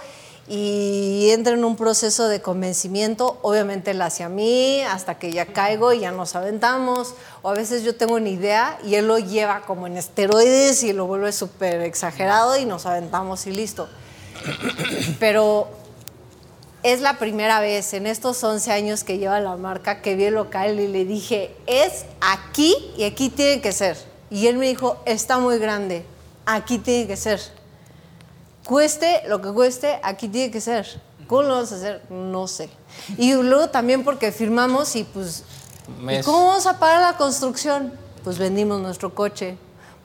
y 0.48 1.30
entra 1.30 1.54
en 1.54 1.64
un 1.64 1.76
proceso 1.76 2.28
de 2.28 2.40
convencimiento, 2.40 3.38
obviamente 3.42 3.92
él 3.92 4.02
hacia 4.02 4.28
mí, 4.28 4.80
hasta 4.82 5.18
que 5.18 5.32
ya 5.32 5.46
caigo 5.46 5.92
y 5.92 6.00
ya 6.00 6.12
nos 6.12 6.36
aventamos, 6.36 7.14
o 7.42 7.48
a 7.48 7.52
veces 7.52 7.82
yo 7.82 7.96
tengo 7.96 8.14
una 8.14 8.28
idea 8.28 8.78
y 8.84 8.94
él 8.94 9.08
lo 9.08 9.18
lleva 9.18 9.62
como 9.62 9.86
en 9.86 9.96
esteroides 9.96 10.84
y 10.84 10.92
lo 10.92 11.06
vuelve 11.06 11.32
súper 11.32 11.80
exagerado 11.80 12.56
y 12.56 12.64
nos 12.64 12.86
aventamos 12.86 13.46
y 13.46 13.52
listo. 13.52 13.88
Pero 15.18 15.68
es 16.92 17.00
la 17.00 17.18
primera 17.18 17.60
vez 17.60 17.92
en 17.94 18.06
estos 18.06 18.42
11 18.42 18.72
años 18.72 19.04
que 19.04 19.18
lleva 19.18 19.40
la 19.40 19.56
marca 19.56 20.02
que 20.02 20.16
vi 20.16 20.24
el 20.24 20.34
local 20.34 20.80
y 20.80 20.88
le 20.88 21.04
dije, 21.04 21.54
es 21.66 22.06
aquí 22.20 22.74
y 22.96 23.04
aquí 23.04 23.28
tiene 23.28 23.60
que 23.60 23.72
ser. 23.72 23.96
Y 24.30 24.46
él 24.46 24.56
me 24.56 24.66
dijo, 24.66 24.98
está 25.04 25.38
muy 25.38 25.58
grande, 25.58 26.04
aquí 26.46 26.78
tiene 26.78 27.06
que 27.06 27.16
ser 27.16 27.40
cueste 28.66 29.22
lo 29.28 29.40
que 29.40 29.50
cueste, 29.50 29.98
aquí 30.02 30.28
tiene 30.28 30.50
que 30.50 30.60
ser. 30.60 31.00
¿Cómo 31.26 31.42
lo 31.42 31.54
vamos 31.54 31.72
a 31.72 31.76
hacer? 31.76 32.02
No 32.10 32.46
sé. 32.46 32.68
Y 33.16 33.32
luego 33.32 33.70
también 33.70 34.04
porque 34.04 34.32
firmamos 34.32 34.94
y 34.96 35.04
pues, 35.04 35.44
¿cómo 36.24 36.48
vamos 36.48 36.66
a 36.66 36.78
pagar 36.78 37.00
la 37.12 37.16
construcción? 37.16 37.92
Pues 38.22 38.38
vendimos 38.38 38.80
nuestro 38.80 39.14
coche. 39.14 39.56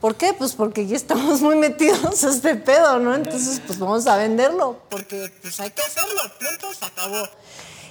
¿Por 0.01 0.15
qué? 0.15 0.33
Pues 0.33 0.53
porque 0.53 0.87
ya 0.87 0.95
estamos 0.95 1.41
muy 1.41 1.55
metidos 1.55 2.23
a 2.23 2.29
este 2.29 2.55
pedo, 2.55 2.97
¿no? 2.97 3.13
Entonces, 3.13 3.61
pues 3.65 3.77
vamos 3.77 4.07
a 4.07 4.17
venderlo, 4.17 4.81
porque 4.89 5.31
pues 5.41 5.59
hay 5.59 5.69
que 5.69 5.83
hacerlo, 5.83 6.19
punto, 6.39 6.73
se 6.73 6.85
acabó. 6.85 7.29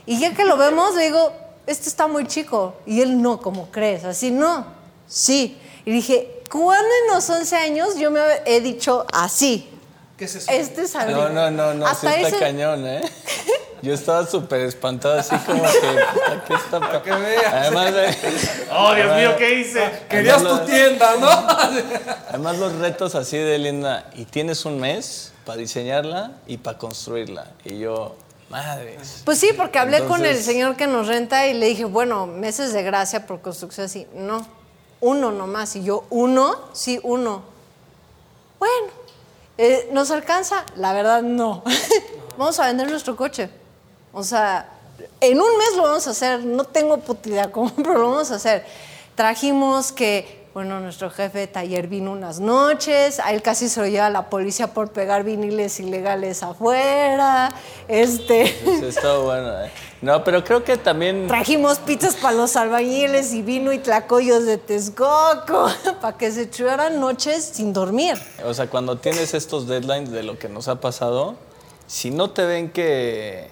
Y 0.07 0.19
ya 0.19 0.35
que 0.35 0.45
lo 0.45 0.57
vemos, 0.57 0.97
le 0.97 1.05
digo, 1.05 1.33
este 1.69 1.89
está 1.89 2.09
muy 2.09 2.27
chico. 2.27 2.75
Y 2.85 3.01
él, 3.01 3.23
no, 3.23 3.41
como 3.41 3.71
crees? 3.71 4.05
Así, 4.05 4.33
no, 4.33 4.67
sí. 5.07 5.57
Y 5.85 5.93
dije, 5.93 6.43
¿cuándo 6.51 6.91
en 7.07 7.15
los 7.15 7.31
11 7.31 7.57
años 7.57 7.97
yo 7.97 8.11
me 8.11 8.21
he 8.45 8.61
dicho 8.61 9.07
así? 9.13 9.71
¿Qué 10.17 10.25
es 10.25 10.35
eso? 10.35 10.51
Este 10.51 10.83
es 10.83 10.95
No, 10.95 11.29
no, 11.29 11.51
no, 11.51 11.75
no, 11.75 11.87
Hasta 11.87 12.13
sí 12.13 12.23
está 12.23 12.39
cañón, 12.41 12.87
¿eh? 12.87 13.03
Yo 13.83 13.95
estaba 13.95 14.27
súper 14.27 14.61
espantado, 14.61 15.19
así 15.19 15.37
como 15.47 15.63
que. 15.63 16.33
Aquí 16.33 16.53
está. 16.53 16.81
Para 16.81 17.03
que 17.03 17.13
veas. 17.13 17.53
Además 17.53 17.95
de. 17.95 18.17
Oh, 18.73 18.95
Dios 18.95 19.17
mío, 19.17 19.37
¿qué 19.39 19.61
hice? 19.61 19.91
Querías 20.09 20.43
tu 20.43 20.59
tienda, 20.61 21.17
¿no? 21.19 21.29
Además, 22.29 22.59
los 22.59 22.75
retos 22.77 23.15
así 23.15 23.39
de 23.39 23.59
linda. 23.59 24.11
Y 24.15 24.25
tienes 24.25 24.65
un 24.65 24.79
mes 24.79 25.33
para 25.45 25.59
diseñarla 25.59 26.33
y 26.47 26.59
para 26.59 26.79
construirla. 26.79 27.47
Y 27.65 27.79
yo. 27.79 28.17
Madre. 28.49 28.99
Pues 29.25 29.39
sí, 29.39 29.51
porque 29.57 29.79
hablé 29.79 30.05
con 30.07 30.25
el 30.27 30.43
señor 30.43 30.75
que 30.75 30.89
nos 30.89 31.07
renta 31.07 31.47
y 31.47 31.55
le 31.55 31.67
dije, 31.67 31.85
bueno, 31.85 32.27
meses 32.27 32.73
de 32.73 32.83
gracia 32.83 33.25
por 33.25 33.41
construcción 33.41 33.87
así. 33.87 34.09
No, 34.13 34.45
uno 35.01 35.31
nomás. 35.31 35.77
Y 35.77 35.85
yo, 35.85 36.05
¿uno? 36.11 36.57
Sí, 36.73 36.99
uno. 37.05 37.45
Bueno, 38.59 39.01
eh, 39.63 39.91
¿Nos 39.93 40.11
alcanza? 40.11 40.65
La 40.77 40.95
verdad, 40.95 41.21
no. 41.21 41.63
vamos 42.39 42.59
a 42.61 42.67
vender 42.67 42.91
nuestro 42.91 43.15
coche. 43.15 43.51
O 44.13 44.25
sea, 44.25 44.69
en 45.21 45.41
un 45.41 45.59
mes 45.59 45.77
lo 45.77 45.83
vamos 45.83 46.07
a 46.07 46.11
hacer. 46.11 46.45
No 46.45 46.65
tengo 46.65 46.99
putida 46.99 47.51
cómo, 47.53 47.73
pero 47.75 47.95
lo 47.95 48.11
vamos 48.11 48.31
a 48.31 48.37
hacer. 48.37 48.65
Trajimos 49.15 49.93
que, 49.93 50.47
bueno, 50.55 50.81
nuestro 50.81 51.11
jefe 51.11 51.41
de 51.41 51.47
taller 51.47 51.87
vino 51.87 52.13
unas 52.13 52.41
noches. 52.41 53.21
A 53.21 53.33
él 53.33 53.43
casi 53.43 53.69
se 53.69 53.81
lo 53.81 53.87
lleva 53.87 54.09
la 54.11 54.31
policía 54.31 54.73
por 54.73 54.91
pegar 54.91 55.25
viniles 55.25 55.79
ilegales 55.81 56.43
afuera. 56.43 57.51
Este. 57.87 58.43
Eso 58.43 58.87
está 58.87 59.19
bueno, 59.19 59.65
¿eh? 59.65 59.71
No, 60.03 60.25
pero 60.25 60.43
creo 60.43 60.65
que 60.65 60.79
también... 60.79 61.27
Trajimos 61.27 61.79
pizzas 61.79 62.17
para 62.17 62.35
los 62.35 62.57
albañiles 62.57 63.35
y 63.35 63.43
vino 63.43 63.71
y 63.71 63.81
tlacoyos 63.81 64.47
de 64.47 64.57
Texcoco 64.57 65.69
para 66.01 66.17
que 66.17 66.33
se 66.33 66.43
echaran 66.43 66.99
noches 66.99 67.45
sin 67.45 67.75
dormir. 67.75 68.15
O 68.47 68.55
sea, 68.55 68.69
cuando 68.69 68.97
tienes 68.97 69.35
estos 69.35 69.67
deadlines 69.67 70.11
de 70.11 70.23
lo 70.23 70.39
que 70.39 70.49
nos 70.49 70.69
ha 70.69 70.81
pasado, 70.81 71.35
si 71.87 72.11
no 72.11 72.31
te 72.31 72.47
ven 72.47 72.71
que 72.71 73.51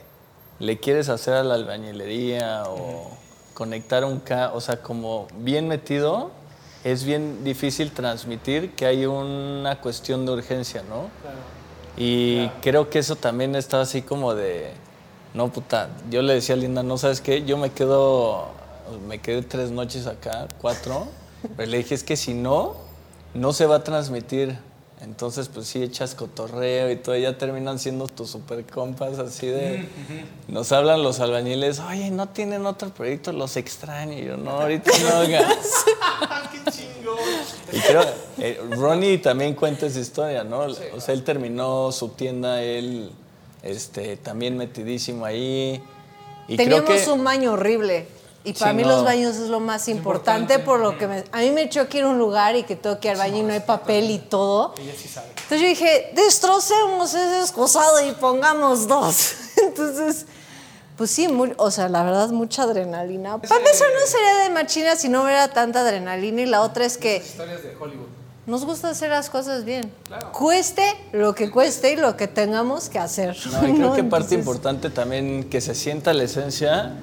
le 0.59 0.79
quieres 0.79 1.09
hacer 1.09 1.35
a 1.35 1.45
la 1.45 1.55
albañilería 1.55 2.65
o 2.67 3.11
conectar 3.55 4.05
un 4.05 4.21
K, 4.21 4.53
o 4.55 4.61
sea, 4.61 4.83
como 4.83 5.27
bien 5.39 5.69
metido, 5.69 6.31
es 6.85 7.05
bien 7.05 7.45
difícil 7.45 7.93
transmitir 7.93 8.75
que 8.75 8.87
hay 8.87 9.07
una 9.07 9.81
cuestión 9.81 10.27
de 10.27 10.33
urgencia, 10.33 10.83
¿no? 10.83 11.09
Claro. 11.23 11.39
Y 11.97 12.49
creo 12.63 12.91
que 12.91 13.01
eso 13.01 13.17
también 13.17 13.57
está 13.57 13.81
así 13.81 14.03
como 14.03 14.35
de, 14.35 14.71
no 15.35 15.49
puta, 15.53 15.89
yo 16.11 16.23
le 16.23 16.35
decía 16.35 16.55
a 16.55 16.59
Linda, 16.59 16.83
no 16.85 16.97
sabes 16.97 17.21
qué, 17.21 17.45
yo 17.45 17.59
me 17.59 17.71
quedo, 17.71 18.47
me 19.09 19.19
quedé 19.19 19.43
tres 19.43 19.73
noches 19.73 20.07
acá, 20.07 20.47
cuatro, 20.61 21.09
pero 21.57 21.69
le 21.69 21.79
dije, 21.79 21.95
es 21.95 22.05
que 22.05 22.17
si 22.17 22.35
no, 22.35 22.77
no 23.35 23.53
se 23.53 23.67
va 23.67 23.77
a 23.77 23.85
transmitir 23.85 24.57
entonces, 25.01 25.49
pues 25.49 25.69
sí, 25.69 25.83
echas 25.83 26.15
cotorreo 26.15 26.91
y 26.91 26.97
todo, 26.97 27.17
y 27.17 27.23
ya 27.23 27.39
terminan 27.39 27.79
siendo 27.79 28.09
tus 28.09 28.31
super 28.31 28.65
compas, 28.67 29.19
así 29.19 29.47
de. 29.47 29.89
Nos 30.49 30.73
hablan 30.73 31.03
los 31.03 31.21
albañiles, 31.21 31.79
oye, 31.79 32.11
no 32.11 32.29
tienen 32.31 32.67
otro 32.67 32.91
proyecto, 32.91 33.33
los 33.33 33.57
extraño. 33.57 34.19
Y 34.19 34.25
yo, 34.25 34.37
no, 34.37 34.51
ahorita 34.51 34.91
no 35.03 35.09
hagas. 35.19 35.85
¡Qué 36.51 36.71
chingón! 36.73 37.17
Y 37.73 37.79
creo, 37.81 38.03
eh, 38.39 38.61
Ronnie 38.71 39.19
también 39.19 39.55
cuenta 39.55 39.87
esa 39.87 40.01
historia, 40.01 40.43
¿no? 40.43 40.61
o 40.61 41.01
sea, 41.01 41.15
él 41.15 41.23
terminó 41.23 41.93
su 41.93 42.09
tienda, 42.09 42.63
él 42.63 43.13
este, 43.63 44.17
también 44.17 44.57
metidísimo 44.57 45.25
ahí. 45.25 45.81
Y 46.49 46.57
Teníamos 46.57 47.07
un 47.07 47.23
baño 47.23 47.53
horrible. 47.53 48.18
Y 48.45 48.53
para 48.53 48.73
mí 48.73 48.85
los 48.85 49.05
baños 49.05 49.37
es 49.37 49.49
lo 49.49 49.61
más 49.61 49.89
importante, 49.89 50.59
por 50.59 50.81
lo 50.81 50.97
que 50.97 51.05
a 51.05 51.39
mí 51.39 51.51
me 51.51 51.69
choca 51.69 51.99
ir 51.99 52.05
a 52.05 52.09
un 52.09 52.19
lugar 52.19 52.57
y 52.57 52.63
que 52.63 52.77
tengo 52.77 52.99
que 53.01 53.09
ir 53.09 53.13
al 53.13 53.19
baño 53.19 53.39
y 53.39 53.43
no 53.43 53.53
hay 53.53 53.61
papel 53.61 54.11
y 54.11 54.19
todo. 54.19 54.75
Entonces 54.77 55.61
yo 55.61 55.67
dije, 55.67 56.13
destrocemos 56.15 57.13
ese 57.15 57.41
excusado 57.41 58.07
y 58.07 58.13
pongamos 58.13 58.87
dos. 58.87 59.35
Entonces, 59.63 60.27
pues 60.97 61.11
sí, 61.11 61.29
o 61.57 61.71
sea, 61.71 61.89
la 61.89 62.03
verdad, 62.05 62.29
mucha 62.31 62.63
adrenalina. 62.63 63.39
Para 63.39 63.61
mí 63.61 63.67
eso 63.73 63.85
no 63.85 64.07
sería 64.07 64.45
de 64.45 64.51
machina 64.51 64.97
si 64.97 65.09
no 65.09 65.25
hubiera 65.25 65.49
tanta 65.49 65.81
adrenalina. 65.81 66.43
Y 66.43 66.47
la 66.47 66.63
otra 66.63 66.85
es 66.85 66.97
que... 66.97 67.19
Historias 67.19 67.63
de 67.63 67.77
Hollywood. 67.79 68.18
Nos 68.49 68.65
gusta 68.65 68.89
hacer 68.89 69.11
las 69.11 69.29
cosas 69.29 69.67
bien. 69.67 69.93
Cueste 70.33 70.83
lo 71.13 71.35
que 71.35 71.51
cueste 71.51 71.93
y 71.93 71.97
lo 71.97 72.17
que 72.17 72.29
tengamos 72.29 72.89
que 72.89 72.99
hacer. 72.99 73.37
No, 73.53 73.69
y 73.69 73.75
creo 73.75 73.93
que 73.95 74.05
parte 74.05 74.35
importante 74.35 74.89
también 74.89 75.51
que 75.51 75.61
se 75.61 75.75
sienta 75.75 76.15
la 76.15 76.23
esencia. 76.23 76.97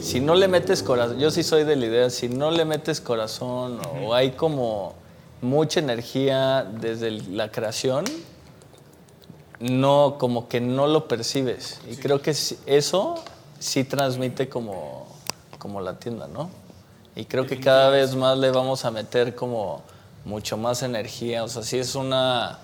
Si 0.00 0.20
no 0.20 0.36
le 0.36 0.46
metes 0.46 0.84
corazón, 0.84 1.18
yo 1.18 1.32
sí 1.32 1.42
soy 1.42 1.64
de 1.64 1.74
la 1.74 1.86
idea, 1.86 2.08
si 2.08 2.28
no 2.28 2.52
le 2.52 2.64
metes 2.64 3.00
corazón 3.00 3.80
o 4.00 4.14
hay 4.14 4.30
como 4.32 4.94
mucha 5.40 5.80
energía 5.80 6.62
desde 6.62 7.10
la 7.10 7.50
creación, 7.50 8.04
no, 9.58 10.18
como 10.20 10.46
que 10.46 10.60
no 10.60 10.86
lo 10.86 11.08
percibes. 11.08 11.80
Y 11.90 11.96
creo 11.96 12.22
que 12.22 12.32
eso 12.66 13.16
sí 13.58 13.82
transmite 13.82 14.48
como, 14.48 15.08
como 15.58 15.80
la 15.80 15.98
tienda, 15.98 16.28
¿no? 16.28 16.48
Y 17.16 17.24
creo 17.24 17.44
que 17.44 17.58
cada 17.58 17.90
vez 17.90 18.14
más 18.14 18.38
le 18.38 18.52
vamos 18.52 18.84
a 18.84 18.92
meter 18.92 19.34
como 19.34 19.82
mucho 20.24 20.56
más 20.56 20.82
energía. 20.82 21.44
O 21.44 21.48
sea, 21.48 21.62
sí 21.62 21.78
es 21.78 21.94
una... 21.94 22.58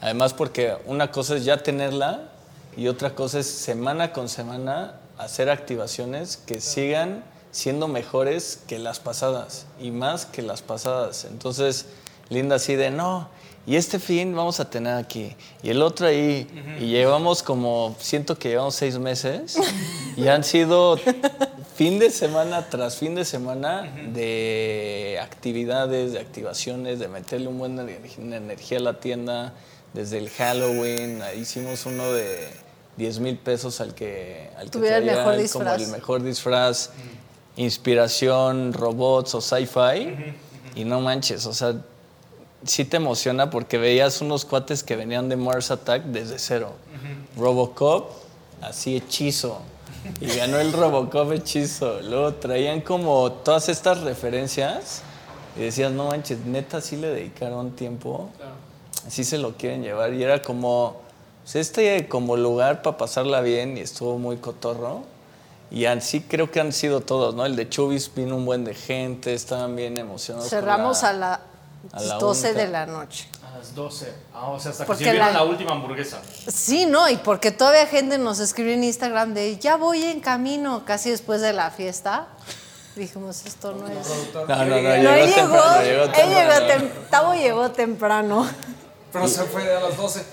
Además 0.00 0.34
porque 0.34 0.76
una 0.86 1.10
cosa 1.10 1.36
es 1.36 1.44
ya 1.44 1.62
tenerla 1.62 2.28
y 2.76 2.88
otra 2.88 3.14
cosa 3.14 3.38
es 3.38 3.46
semana 3.46 4.12
con 4.12 4.28
semana 4.28 4.96
hacer 5.16 5.48
activaciones 5.48 6.36
que 6.36 6.60
sigan 6.60 7.24
siendo 7.52 7.86
mejores 7.86 8.60
que 8.66 8.78
las 8.78 8.98
pasadas 8.98 9.66
y 9.80 9.92
más 9.92 10.26
que 10.26 10.42
las 10.42 10.60
pasadas. 10.60 11.24
Entonces, 11.24 11.86
Linda 12.28 12.56
así 12.56 12.74
de, 12.74 12.90
no, 12.90 13.28
y 13.66 13.76
este 13.76 13.98
fin 13.98 14.34
vamos 14.34 14.60
a 14.60 14.68
tener 14.68 14.94
aquí, 14.94 15.36
y 15.62 15.70
el 15.70 15.82
otro 15.82 16.06
ahí, 16.06 16.48
y 16.80 16.86
llevamos 16.86 17.42
como, 17.42 17.94
siento 17.98 18.38
que 18.38 18.50
llevamos 18.50 18.74
seis 18.74 18.98
meses, 18.98 19.56
y 20.16 20.28
han 20.28 20.42
sido 20.42 20.98
fin 21.74 21.98
de 21.98 22.10
semana 22.10 22.68
tras 22.68 22.96
fin 22.96 23.14
de 23.14 23.24
semana 23.24 23.82
de 24.12 25.18
actividades, 25.20 26.12
de 26.12 26.20
activaciones, 26.20 26.98
de 26.98 27.08
meterle 27.08 27.48
un 27.48 27.58
buen 27.58 27.78
energía 27.78 28.78
a 28.78 28.82
la 28.82 29.00
tienda. 29.00 29.52
Desde 29.92 30.18
el 30.18 30.28
Halloween, 30.30 31.22
hicimos 31.40 31.86
uno 31.86 32.12
de 32.12 32.48
10 32.96 33.20
mil 33.20 33.38
pesos 33.38 33.80
al 33.80 33.94
que, 33.94 34.50
al 34.56 34.70
que 34.70 34.78
traía 34.78 34.96
el 34.96 35.04
mejor 35.04 35.36
disfraz. 35.36 35.52
como 35.52 35.84
el 35.84 35.92
mejor 35.92 36.22
disfraz, 36.22 36.90
inspiración, 37.56 38.72
robots 38.72 39.34
o 39.34 39.40
sci-fi. 39.40 40.34
Y 40.74 40.84
no 40.84 41.00
manches, 41.00 41.46
o 41.46 41.54
sea, 41.54 41.76
sí 42.64 42.84
te 42.84 42.96
emociona 42.96 43.50
porque 43.50 43.78
veías 43.78 44.20
unos 44.20 44.44
cuates 44.44 44.82
que 44.82 44.96
venían 44.96 45.28
de 45.28 45.36
Mars 45.36 45.70
Attack 45.70 46.04
desde 46.06 46.40
cero. 46.40 46.72
Robocop, 47.36 48.10
así 48.60 48.96
hechizo 48.96 49.60
y 50.20 50.26
ganó 50.36 50.58
el 50.58 50.72
Robocop 50.72 51.32
hechizo. 51.32 52.00
Luego 52.02 52.34
traían 52.34 52.80
como 52.80 53.32
todas 53.32 53.68
estas 53.68 54.00
referencias 54.00 55.02
y 55.56 55.60
decías, 55.60 55.92
no 55.92 56.08
manches, 56.08 56.40
neta 56.40 56.80
sí 56.80 56.96
le 56.96 57.08
dedicaron 57.08 57.72
tiempo. 57.72 58.30
Así 59.06 59.24
se 59.24 59.38
lo 59.38 59.56
quieren 59.56 59.82
llevar. 59.82 60.12
Y 60.14 60.22
era 60.22 60.42
como, 60.42 61.00
pues, 61.42 61.56
este 61.56 62.08
como 62.08 62.36
lugar 62.36 62.82
para 62.82 62.96
pasarla 62.96 63.40
bien 63.40 63.76
y 63.76 63.80
estuvo 63.80 64.18
muy 64.18 64.36
cotorro. 64.36 65.02
Y 65.70 65.86
así 65.86 66.20
creo 66.20 66.50
que 66.50 66.60
han 66.60 66.72
sido 66.72 67.00
todos, 67.00 67.34
¿no? 67.34 67.44
El 67.46 67.56
de 67.56 67.68
Chubis 67.68 68.10
vino 68.14 68.36
un 68.36 68.46
buen 68.46 68.64
de 68.64 68.74
gente, 68.74 69.34
estaban 69.34 69.74
bien 69.74 69.98
emocionados. 69.98 70.48
Cerramos 70.48 71.02
a, 71.02 71.12
la, 71.12 71.40
a 71.92 72.02
las 72.02 72.20
12 72.20 72.54
de 72.54 72.68
la 72.68 72.86
noche. 72.86 73.28
12. 73.72 74.12
Ah, 74.34 74.50
o 74.50 74.58
sea, 74.58 74.72
hasta 74.72 74.84
que 74.84 74.96
sirvieron 74.96 75.32
la... 75.32 75.44
última 75.44 75.72
hamburguesa. 75.72 76.20
Sí, 76.48 76.86
no, 76.86 77.08
y 77.08 77.16
porque 77.18 77.52
todavía 77.52 77.86
gente 77.86 78.18
nos 78.18 78.40
escribe 78.40 78.74
en 78.74 78.84
Instagram 78.84 79.32
de 79.34 79.58
ya 79.58 79.76
voy 79.76 80.02
en 80.02 80.20
camino, 80.20 80.84
casi 80.84 81.10
después 81.10 81.40
de 81.40 81.52
la 81.52 81.70
fiesta. 81.70 82.28
Dijimos, 82.96 83.44
esto 83.46 83.72
no 83.72 83.88
es. 83.88 84.06
No, 84.34 84.46
no, 84.46 84.56
no, 84.56 84.66
no 84.66 84.76
llegó, 84.76 85.82
llegó, 85.82 86.10
temprano, 86.10 86.24
llegó 86.32 86.60
temprano. 86.66 86.80
Llegó 86.80 87.08
Tavo 87.10 87.34
llegó 87.34 87.70
temprano. 87.70 88.48
Pero 89.14 89.28
se 89.28 89.44
fue 89.44 89.72
a 89.72 89.80
las 89.80 89.96
12. 89.96 90.24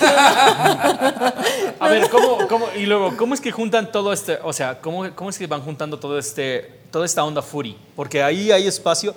a 1.78 1.88
ver, 1.88 2.10
¿cómo, 2.10 2.48
¿cómo, 2.48 2.66
y 2.74 2.84
luego, 2.84 3.16
¿cómo 3.16 3.32
es 3.32 3.40
que 3.40 3.52
juntan 3.52 3.92
todo 3.92 4.12
este, 4.12 4.40
o 4.42 4.52
sea, 4.52 4.80
cómo, 4.80 5.06
cómo 5.14 5.30
es 5.30 5.38
que 5.38 5.46
van 5.46 5.62
juntando 5.62 6.00
todo 6.00 6.18
este, 6.18 6.80
toda 6.90 7.06
esta 7.06 7.22
onda 7.22 7.42
Fury? 7.42 7.78
Porque 7.94 8.24
ahí 8.24 8.50
hay 8.50 8.66
espacio 8.66 9.14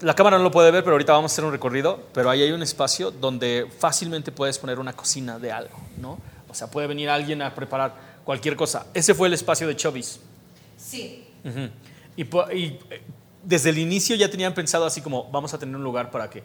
la 0.00 0.14
cámara 0.14 0.38
no 0.38 0.44
lo 0.44 0.50
puede 0.50 0.70
ver, 0.70 0.84
pero 0.84 0.94
ahorita 0.94 1.12
vamos 1.12 1.32
a 1.32 1.34
hacer 1.34 1.44
un 1.44 1.52
recorrido, 1.52 2.00
pero 2.12 2.30
ahí 2.30 2.42
hay 2.42 2.52
un 2.52 2.62
espacio 2.62 3.10
donde 3.10 3.68
fácilmente 3.78 4.30
puedes 4.32 4.58
poner 4.58 4.78
una 4.78 4.92
cocina 4.92 5.38
de 5.38 5.52
algo, 5.52 5.78
¿no? 5.96 6.18
O 6.48 6.54
sea, 6.54 6.70
puede 6.70 6.86
venir 6.86 7.10
alguien 7.10 7.42
a 7.42 7.54
preparar 7.54 7.94
cualquier 8.24 8.56
cosa. 8.56 8.86
Ese 8.94 9.14
fue 9.14 9.28
el 9.28 9.34
espacio 9.34 9.66
de 9.66 9.76
Chovis. 9.76 10.20
Sí. 10.76 11.26
y, 12.16 12.22
y, 12.22 12.78
eh, 12.90 13.02
desde 13.42 13.70
el 13.70 13.78
inicio 13.78 14.16
ya 14.16 14.30
tenían 14.30 14.54
pensado 14.54 14.86
así 14.86 15.00
como, 15.00 15.30
vamos 15.30 15.52
a 15.54 15.58
tener 15.58 15.74
un 15.76 15.82
lugar 15.82 16.10
para 16.10 16.30
que 16.30 16.42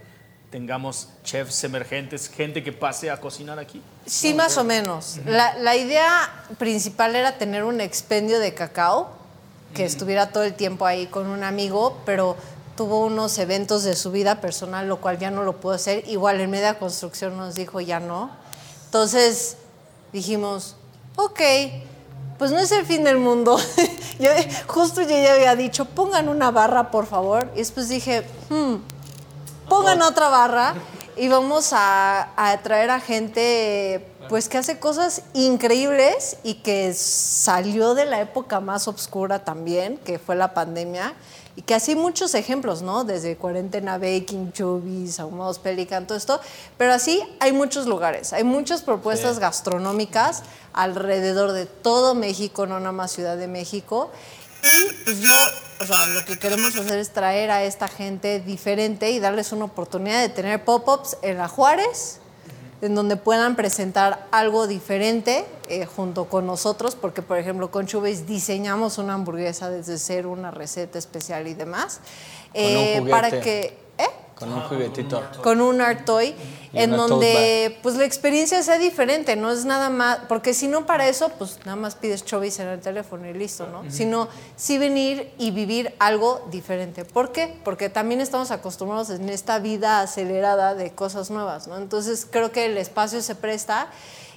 tengamos 0.49 1.09
chefs 1.23 1.63
emergentes, 1.63 2.29
gente 2.29 2.63
que 2.63 2.71
pase 2.71 3.09
a 3.09 3.19
cocinar 3.19 3.57
aquí. 3.59 3.81
Sí, 4.05 4.33
más 4.33 4.57
o 4.57 4.63
menos. 4.63 5.19
la, 5.25 5.57
la, 5.57 5.75
idea 5.75 6.45
principal 6.59 7.15
era 7.15 7.37
tener 7.37 7.63
un 7.63 7.81
expendio 7.81 8.39
de 8.39 8.53
cacao 8.53 9.09
que 9.73 9.83
estuviera 9.83 10.29
todo 10.29 10.43
el 10.43 10.53
tiempo 10.53 10.85
ahí 10.85 11.07
con 11.07 11.25
un 11.25 11.43
amigo, 11.43 11.99
pero 12.05 12.37
tuvo 12.75 13.05
unos 13.05 13.37
eventos 13.37 13.83
de 13.83 13.95
su 13.95 14.11
vida 14.11 14.41
personal, 14.41 14.87
lo 14.87 14.99
cual 14.99 15.19
ya 15.19 15.31
no 15.31 15.43
lo 15.43 15.59
pudo 15.59 15.73
hacer. 15.73 16.07
Igual 16.07 16.41
en 16.41 16.49
media 16.49 16.79
construcción 16.79 17.37
nos 17.37 17.55
dijo 17.55 17.81
ya 17.81 17.99
no. 17.99 18.31
Entonces 18.85 19.57
dijimos, 20.11 20.75
ok, 21.15 21.41
pues 22.37 22.51
no 22.51 22.59
es 22.59 22.71
el 22.71 22.85
fin 22.85 23.03
del 23.03 23.17
mundo. 23.17 23.59
yo, 24.19 24.29
justo 24.67 25.01
yo 25.01 25.09
ya 25.09 25.33
había 25.33 25.55
dicho, 25.55 25.85
pongan 25.85 26.29
una 26.29 26.51
barra, 26.51 26.89
por 26.89 27.05
favor. 27.05 27.51
Y 27.53 27.59
después 27.59 27.89
dije, 27.89 28.25
hmm, 28.49 28.75
pongan 29.69 30.01
otra 30.01 30.29
barra 30.29 30.73
y 31.15 31.27
vamos 31.27 31.73
a, 31.73 32.29
a 32.35 32.51
atraer 32.51 32.89
a 32.89 32.99
gente 32.99 34.09
pues 34.29 34.47
que 34.47 34.57
hace 34.57 34.79
cosas 34.79 35.21
increíbles 35.33 36.37
y 36.43 36.55
que 36.55 36.93
salió 36.93 37.93
de 37.93 38.05
la 38.05 38.21
época 38.21 38.61
más 38.61 38.87
oscura 38.87 39.43
también, 39.43 39.97
que 39.97 40.17
fue 40.17 40.35
la 40.35 40.53
pandemia 40.53 41.13
y 41.55 41.61
que 41.61 41.75
así 41.75 41.95
muchos 41.95 42.33
ejemplos, 42.33 42.81
¿no? 42.81 43.03
Desde 43.03 43.35
Cuarentena 43.35 43.97
Baking, 43.97 44.51
Chubis, 44.53 45.19
Ahumados 45.19 45.59
Pelican, 45.59 46.07
todo 46.07 46.17
esto. 46.17 46.39
Pero 46.77 46.93
así 46.93 47.21
hay 47.39 47.51
muchos 47.53 47.85
lugares, 47.85 48.33
hay 48.33 48.43
muchas 48.43 48.81
propuestas 48.81 49.39
gastronómicas 49.39 50.43
alrededor 50.73 51.51
de 51.51 51.65
todo 51.65 52.15
México, 52.15 52.65
no 52.65 52.79
nada 52.79 52.91
más 52.91 53.11
Ciudad 53.11 53.37
de 53.37 53.47
México. 53.47 54.11
Y 54.63 54.93
pues 55.03 55.19
yo, 55.19 55.33
o 55.81 55.85
sea, 55.85 56.07
lo 56.07 56.25
que 56.25 56.39
queremos 56.39 56.75
hacer 56.75 56.97
es 56.97 57.11
traer 57.11 57.51
a 57.51 57.63
esta 57.63 57.87
gente 57.87 58.39
diferente 58.39 59.11
y 59.11 59.19
darles 59.19 59.51
una 59.51 59.65
oportunidad 59.65 60.21
de 60.21 60.29
tener 60.29 60.63
pop-ups 60.63 61.17
en 61.21 61.37
la 61.37 61.49
Juárez, 61.49 62.19
en 62.83 62.95
donde 62.95 63.15
puedan 63.15 63.55
presentar 63.55 64.27
algo 64.31 64.67
diferente 64.67 65.45
eh, 65.69 65.85
junto 65.85 66.25
con 66.25 66.45
nosotros, 66.45 66.95
porque 66.95 67.21
por 67.21 67.37
ejemplo 67.37 67.71
con 67.71 67.87
Chubes 67.87 68.27
diseñamos 68.27 68.97
una 68.97 69.13
hamburguesa 69.13 69.69
desde 69.69 69.97
cero, 69.97 70.31
una 70.31 70.51
receta 70.51 70.99
especial 70.99 71.47
y 71.47 71.53
demás, 71.53 72.01
eh, 72.53 73.01
para 73.09 73.39
que... 73.39 73.77
¿eh? 73.97 74.09
Con 74.35 74.51
un 74.51 74.61
juguetito. 74.61 75.21
con 75.41 75.61
un 75.61 75.81
art 75.81 76.05
toy, 76.05 76.35
Y 76.73 76.79
en 76.79 76.91
donde 76.91 77.77
pues 77.83 77.95
la 77.95 78.05
experiencia 78.05 78.63
sea 78.63 78.79
diferente, 78.79 79.35
no 79.35 79.51
es 79.51 79.63
nada 79.63 79.89
más, 79.89 80.19
porque 80.27 80.53
si 80.53 80.67
no 80.67 80.85
para 80.85 81.07
eso, 81.07 81.29
pues 81.37 81.59
nada 81.65 81.75
más 81.75 81.95
pides 81.95 82.25
chovis 82.25 82.59
en 82.59 82.67
el 82.67 82.79
teléfono 82.79 83.27
y 83.27 83.33
listo, 83.33 83.67
¿no? 83.67 83.83
Sino 83.91 84.27
sí 84.55 84.77
venir 84.79 85.31
y 85.37 85.51
vivir 85.51 85.93
algo 85.99 86.47
diferente. 86.49 87.05
¿Por 87.05 87.31
qué? 87.31 87.55
Porque 87.63 87.89
también 87.89 88.21
estamos 88.21 88.49
acostumbrados 88.49 89.11
en 89.11 89.29
esta 89.29 89.59
vida 89.59 90.01
acelerada 90.01 90.73
de 90.73 90.91
cosas 90.91 91.29
nuevas, 91.29 91.67
¿no? 91.67 91.77
Entonces 91.77 92.27
creo 92.29 92.51
que 92.51 92.65
el 92.65 92.77
espacio 92.77 93.21
se 93.21 93.35
presta 93.35 93.87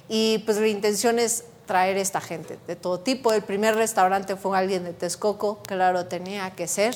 y 0.07 0.39
pues 0.39 0.57
la 0.57 0.67
intención 0.67 1.19
es 1.19 1.43
traer 1.67 1.97
esta 1.97 2.21
gente 2.21 2.57
de 2.65 2.75
todo 2.75 2.99
tipo. 2.99 3.33
El 3.33 3.43
primer 3.43 3.75
restaurante 3.75 4.35
fue 4.35 4.57
alguien 4.57 4.83
de 4.83 4.93
Texcoco, 4.93 5.61
claro, 5.63 6.05
tenía 6.05 6.51
que 6.51 6.67
ser, 6.67 6.95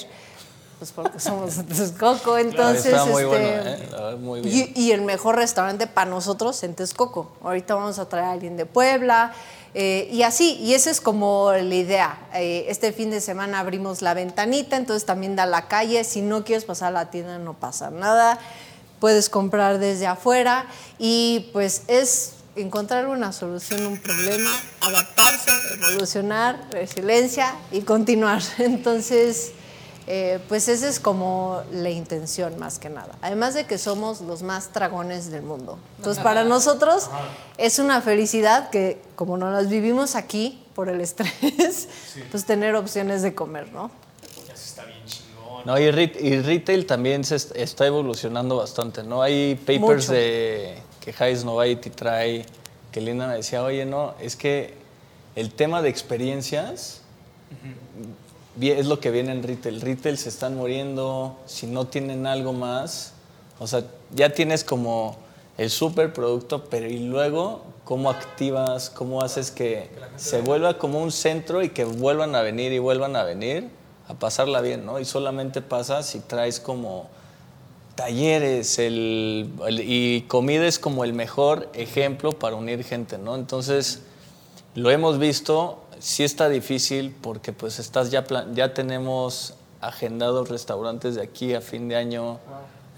pues 0.82 0.93
porque 0.93 1.19
somos 1.19 1.57
de 1.57 1.63
Texcoco, 1.75 2.39
entonces... 2.39 2.88
Está 2.88 3.05
muy 3.05 3.21
este, 3.21 3.25
bueno, 3.27 3.45
¿eh? 3.45 4.15
Muy 4.19 4.41
bien. 4.41 4.73
y, 4.75 4.86
y 4.86 4.91
el 4.93 5.03
mejor 5.03 5.36
restaurante 5.36 5.86
para 5.86 6.09
nosotros 6.09 6.63
en 6.63 6.73
Texcoco. 6.73 7.34
Ahorita 7.43 7.75
vamos 7.75 7.99
a 7.99 8.09
traer 8.09 8.25
a 8.25 8.32
alguien 8.32 8.57
de 8.57 8.65
Puebla. 8.65 9.32
eh, 9.75 10.09
y 10.11 10.23
así, 10.23 10.55
y 10.55 10.73
esa 10.73 10.89
es 10.89 10.99
como 10.99 11.51
la 11.51 11.75
idea. 11.75 12.17
Eh, 12.34 12.65
este 12.67 12.93
fin 12.93 13.11
de 13.11 13.21
semana 13.21 13.59
abrimos 13.59 14.01
la 14.01 14.15
ventanita, 14.15 14.75
entonces 14.75 15.05
también 15.05 15.36
da 15.36 15.45
la 15.45 15.67
calle. 15.67 16.03
Si 16.03 16.23
no 16.23 16.43
quieres 16.43 16.65
pasar 16.65 16.88
a 16.88 16.91
la 16.91 17.11
tienda, 17.11 17.38
no 17.38 17.53
pasa 17.53 17.91
nada. 17.91 18.39
Puedes 18.99 19.29
comprar 19.29 19.77
desde 19.77 20.07
afuera 20.07 20.65
y 20.97 21.51
pues 21.53 21.84
es 21.89 22.32
encontrar 22.55 23.07
una 23.07 23.34
solución 23.34 23.86
a 23.86 23.88
un 23.88 23.99
problema, 23.99 24.49
adaptarse, 24.82 25.51
evolucionar, 25.75 26.59
resiliencia 26.71 27.53
y 27.71 27.82
continuar. 27.82 28.41
Entonces, 28.57 29.51
eh, 30.08 30.39
pues 30.49 30.68
esa 30.68 30.88
es 30.89 30.99
como 30.99 31.62
la 31.72 31.89
intención 31.89 32.58
más 32.60 32.80
que 32.80 32.89
nada. 32.89 33.16
Además 33.22 33.54
de 33.54 33.66
que 33.66 33.78
somos 33.78 34.22
los 34.22 34.41
más 34.43 34.74
dragones 34.74 35.30
del 35.32 35.43
mundo. 35.43 35.78
Entonces 35.97 36.24
para 36.24 36.43
nosotros 36.43 37.10
es 37.58 37.80
una 37.80 38.02
felicidad 38.02 38.70
que 38.70 39.02
como 39.16 39.38
no 39.38 39.52
las 39.52 39.70
vivimos 39.70 40.16
aquí 40.16 40.64
por 40.76 40.89
el 40.89 41.02
estrés, 41.02 41.88
pues 42.32 42.45
tener 42.45 42.76
opciones 42.76 43.22
de 43.22 43.36
comer, 43.36 43.72
¿no? 43.72 43.91
No, 45.66 45.78
y, 45.80 45.91
re- 45.91 46.12
y 46.20 46.39
retail 46.41 46.86
también 46.88 47.24
se 47.24 47.36
est- 47.36 47.56
está 47.56 47.86
evolucionando 47.86 48.58
bastante, 48.58 49.04
¿no? 49.04 49.22
Hay 49.22 49.54
papers 49.56 49.80
Mucho. 50.08 50.14
de 50.14 50.78
que 50.99 51.12
Highs 51.12 51.43
Novaity 51.45 51.91
trae, 51.91 52.45
que 52.91 52.99
Linda 52.99 53.28
me 53.28 53.36
decía, 53.36 53.62
oye, 53.64 53.86
no, 53.86 54.16
es 54.20 54.36
que 54.36 54.74
el 55.36 55.54
tema 55.54 55.84
de 55.84 55.89
experiencias 55.89 57.02
vi- 57.64 57.76
es 58.70 58.86
lo 58.86 58.99
que 58.99 59.12
viene 59.12 59.32
en 59.32 59.43
retail. 59.43 59.82
Retail 59.82 60.18
se 60.18 60.30
están 60.30 60.55
muriendo, 60.55 61.36
si 61.45 61.68
no 61.68 61.88
tienen 61.88 62.28
algo 62.28 62.53
más, 62.53 63.14
o 63.59 63.68
sea, 63.68 63.84
ya 64.14 64.30
tienes 64.32 64.64
como 64.64 65.16
el 65.57 65.70
super 65.70 66.14
producto, 66.14 66.66
pero 66.66 66.88
y 66.88 66.99
luego 66.99 67.64
cómo 67.84 68.09
activas, 68.09 68.89
cómo 68.89 69.22
haces 69.22 69.51
que 69.51 69.89
se 70.16 70.41
vuelva 70.41 70.78
como 70.78 71.01
un 71.01 71.12
centro 71.12 71.62
y 71.64 71.70
que 71.70 71.84
vuelvan 71.84 72.36
a 72.36 72.41
venir 72.41 72.72
y 72.72 72.80
vuelvan 72.80 73.16
a 73.16 73.24
venir 73.24 73.70
a 74.07 74.14
pasarla 74.14 74.62
bien, 74.62 74.86
¿no? 74.86 74.99
Y 74.99 75.05
solamente 75.05 75.62
pasa 75.62 76.03
si 76.03 76.20
traes 76.20 76.59
como 76.59 77.09
talleres 77.95 78.80
el, 78.80 79.51
el- 79.68 79.82
y 79.82 80.22
comida 80.28 80.66
es 80.68 80.80
como 80.80 81.03
el 81.03 81.14
mejor 81.14 81.70
ejemplo 81.74 82.32
para 82.32 82.55
unir 82.55 82.84
gente, 82.84 83.18
¿no? 83.18 83.36
Entonces, 83.36 84.01
lo 84.76 84.89
hemos 84.89 85.20
visto, 85.20 85.80
sí 86.02 86.24
está 86.24 86.49
difícil 86.49 87.16
porque 87.22 87.54
pues 87.54 87.80
estás 87.80 88.12
ya, 88.12 88.26
ya 88.54 88.74
tenemos 88.74 89.54
agendados 89.80 90.49
restaurantes 90.49 91.16
de 91.16 91.22
aquí 91.22 91.54
a 91.54 91.62
fin 91.62 91.88
de 91.88 91.95
año. 91.95 92.39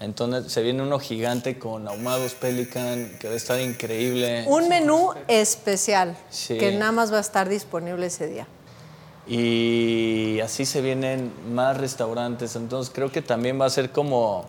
Entonces 0.00 0.52
se 0.52 0.62
viene 0.62 0.82
uno 0.82 0.98
gigante 0.98 1.58
con 1.58 1.86
ahumados 1.86 2.34
Pelican, 2.34 3.10
que 3.20 3.28
va 3.28 3.34
a 3.34 3.36
estar 3.36 3.60
increíble. 3.60 4.44
Un 4.48 4.68
menú 4.68 5.10
especial 5.28 6.16
Sí. 6.30 6.58
que 6.58 6.72
nada 6.72 6.92
más 6.92 7.12
va 7.12 7.18
a 7.18 7.20
estar 7.20 7.48
disponible 7.48 8.06
ese 8.06 8.26
día. 8.26 8.46
Y 9.26 10.40
así 10.40 10.66
se 10.66 10.80
vienen 10.82 11.32
más 11.54 11.76
restaurantes. 11.76 12.56
Entonces 12.56 12.92
creo 12.94 13.10
que 13.10 13.22
también 13.22 13.58
va 13.60 13.66
a 13.66 13.70
ser 13.70 13.90
como, 13.90 14.46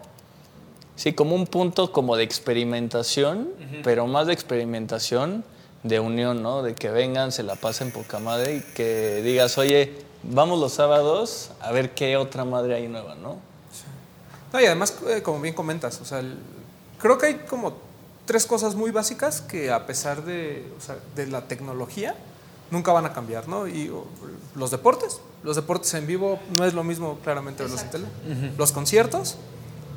sí, 0.95 1.14
como 1.14 1.36
un 1.36 1.47
punto 1.47 1.91
como 1.91 2.16
de 2.18 2.24
experimentación, 2.24 3.49
pero 3.84 4.08
más 4.08 4.28
de 4.28 4.34
experimentación, 4.34 5.43
de 5.86 5.99
unión, 5.99 6.41
¿no? 6.41 6.63
De 6.63 6.73
que 6.73 6.89
vengan, 6.89 7.31
se 7.31 7.43
la 7.43 7.55
pasen 7.55 7.91
poca 7.91 8.19
madre 8.19 8.55
y 8.57 8.61
que 8.73 9.21
digas, 9.23 9.57
oye, 9.57 9.93
vamos 10.23 10.59
los 10.59 10.73
sábados 10.73 11.51
a 11.61 11.71
ver 11.71 11.93
qué 11.93 12.17
otra 12.17 12.43
madre 12.43 12.73
hay 12.75 12.88
nueva, 12.88 13.13
¿no? 13.15 13.38
No, 14.51 14.61
y 14.61 14.65
además, 14.65 14.95
eh, 15.07 15.21
como 15.21 15.39
bien 15.41 15.53
comentas, 15.53 15.99
o 16.01 16.05
sea, 16.05 16.19
el- 16.19 16.38
creo 16.99 17.17
que 17.17 17.27
hay 17.27 17.33
como 17.47 17.73
tres 18.25 18.45
cosas 18.45 18.73
muy 18.75 18.89
básicas 18.91 19.41
que 19.41 19.71
a 19.71 19.86
pesar 19.86 20.23
de, 20.23 20.65
o 20.77 20.81
sea, 20.81 20.97
de 21.15 21.27
la 21.27 21.41
tecnología, 21.47 22.15
nunca 22.71 22.91
van 22.91 23.05
a 23.05 23.13
cambiar, 23.13 23.47
¿no? 23.47 23.67
Y 23.67 23.89
o, 23.89 24.05
los 24.55 24.71
deportes, 24.71 25.19
los 25.43 25.55
deportes 25.55 25.93
en 25.93 26.07
vivo 26.07 26.39
no 26.57 26.65
es 26.65 26.73
lo 26.73 26.83
mismo 26.83 27.19
claramente 27.23 27.61
verlos 27.61 27.81
en 27.83 27.89
tele, 27.91 28.05
los 28.57 28.71
conciertos 28.71 29.36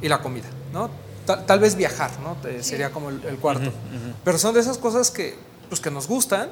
y 0.02 0.08
la 0.08 0.20
comida, 0.20 0.48
¿no? 0.72 0.90
Tal, 1.24 1.46
tal 1.46 1.60
vez 1.60 1.76
viajar, 1.76 2.10
¿no? 2.20 2.34
Te- 2.42 2.62
sería 2.62 2.90
como 2.90 3.08
el, 3.08 3.24
el 3.24 3.38
cuarto. 3.38 3.70
Pero 4.24 4.36
son 4.38 4.52
de 4.54 4.60
esas 4.60 4.76
cosas 4.76 5.10
que, 5.10 5.34
pues, 5.68 5.80
que 5.80 5.90
nos 5.90 6.08
gustan 6.08 6.50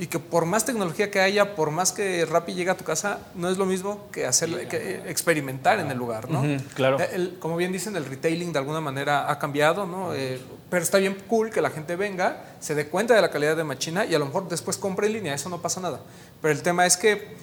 y 0.00 0.06
que 0.06 0.20
por 0.20 0.44
más 0.46 0.64
tecnología 0.64 1.10
que 1.10 1.20
haya, 1.20 1.56
por 1.56 1.72
más 1.72 1.90
que 1.90 2.24
Rappi 2.24 2.54
llegue 2.54 2.70
a 2.70 2.76
tu 2.76 2.84
casa, 2.84 3.18
no 3.34 3.48
es 3.50 3.58
lo 3.58 3.66
mismo 3.66 4.06
que 4.12 4.26
hacer, 4.26 4.68
que 4.68 5.02
experimentar 5.10 5.80
en 5.80 5.90
el 5.90 5.98
lugar, 5.98 6.30
¿no? 6.30 6.42
Claro. 6.74 7.00
Eh, 7.00 7.08
el- 7.14 7.38
como 7.40 7.56
bien 7.56 7.72
dicen, 7.72 7.96
el 7.96 8.04
retailing 8.04 8.52
de 8.52 8.60
alguna 8.60 8.80
manera 8.80 9.28
ha 9.28 9.38
cambiado, 9.40 9.86
¿no? 9.86 10.14
Eh, 10.14 10.40
pero 10.70 10.84
está 10.84 10.98
bien 10.98 11.16
cool 11.28 11.50
que 11.50 11.60
la 11.60 11.70
gente 11.70 11.96
venga, 11.96 12.44
se 12.60 12.76
dé 12.76 12.86
cuenta 12.88 13.14
de 13.14 13.20
la 13.22 13.30
calidad 13.30 13.56
de 13.56 13.64
machina 13.64 14.04
y 14.04 14.14
a 14.14 14.18
lo 14.20 14.26
mejor 14.26 14.48
después 14.48 14.76
compre 14.76 15.08
en 15.08 15.14
línea, 15.14 15.34
eso 15.34 15.48
no 15.48 15.60
pasa 15.60 15.80
nada. 15.80 15.98
Pero 16.40 16.52
el 16.52 16.62
tema 16.62 16.86
es 16.86 16.96
que 16.96 17.36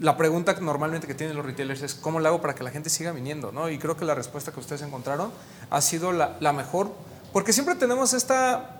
la 0.00 0.16
pregunta 0.16 0.54
normalmente 0.60 1.06
que 1.06 1.14
tienen 1.14 1.36
los 1.36 1.44
retailers 1.44 1.82
es 1.82 1.94
cómo 1.94 2.20
lo 2.20 2.28
hago 2.28 2.40
para 2.40 2.54
que 2.54 2.62
la 2.62 2.70
gente 2.70 2.88
siga 2.88 3.12
viniendo, 3.12 3.52
¿no? 3.52 3.68
Y 3.68 3.76
creo 3.78 3.98
que 3.98 4.06
la 4.06 4.14
respuesta 4.14 4.50
que 4.50 4.60
ustedes 4.60 4.80
encontraron 4.80 5.30
ha 5.68 5.80
sido 5.82 6.12
la, 6.12 6.36
la 6.40 6.54
mejor, 6.54 6.90
porque 7.34 7.52
siempre 7.52 7.74
tenemos 7.74 8.14
esta, 8.14 8.77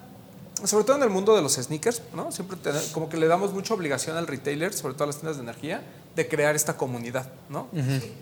sobre 0.65 0.85
todo 0.85 0.97
en 0.97 1.03
el 1.03 1.11
mundo 1.11 1.35
de 1.37 1.43
los 1.43 1.55
sneakers, 1.55 2.03
¿no? 2.15 2.33
Siempre 2.33 2.57
ten- 2.57 2.75
como 2.93 3.09
que 3.09 3.17
le 3.17 3.27
damos 3.29 3.53
mucha 3.53 3.75
obligación 3.75 4.17
al 4.17 4.27
retailer, 4.27 4.73
sobre 4.73 4.95
todo 4.95 5.05
a 5.05 5.07
las 5.09 5.17
tiendas 5.17 5.37
de 5.37 5.43
energía, 5.43 5.83
de 6.17 6.29
crear 6.29 6.57
esta 6.57 6.77
comunidad, 6.77 7.27
¿no? 7.49 7.69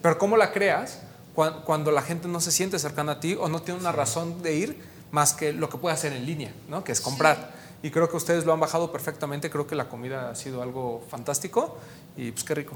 Pero 0.02 0.18
¿cómo 0.18 0.36
la 0.36 0.52
creas 0.52 1.00
cuan- 1.34 1.62
cuando 1.64 1.90
la 1.90 2.02
gente 2.02 2.28
no 2.28 2.40
se 2.40 2.50
siente 2.52 2.78
cercana 2.78 3.12
a 3.12 3.20
ti 3.20 3.36
o 3.38 3.48
no 3.48 3.62
tiene 3.62 3.80
una 3.80 3.92
razón 3.92 4.42
de 4.42 4.54
ir 4.54 4.96
más 5.10 5.32
que 5.32 5.52
lo 5.52 5.68
que 5.68 5.78
puede 5.78 5.94
hacer 5.94 6.12
en 6.12 6.26
línea, 6.26 6.52
¿no? 6.68 6.82
Que 6.84 6.92
es 6.92 7.00
comprar. 7.00 7.54
Y 7.86 7.90
creo 7.92 8.10
que 8.10 8.16
ustedes 8.16 8.44
lo 8.44 8.52
han 8.52 8.58
bajado 8.58 8.90
perfectamente, 8.90 9.48
creo 9.48 9.68
que 9.68 9.76
la 9.76 9.88
comida 9.88 10.30
ha 10.30 10.34
sido 10.34 10.60
algo 10.60 11.04
fantástico 11.08 11.76
y 12.16 12.32
pues 12.32 12.42
qué 12.42 12.56
rico. 12.56 12.74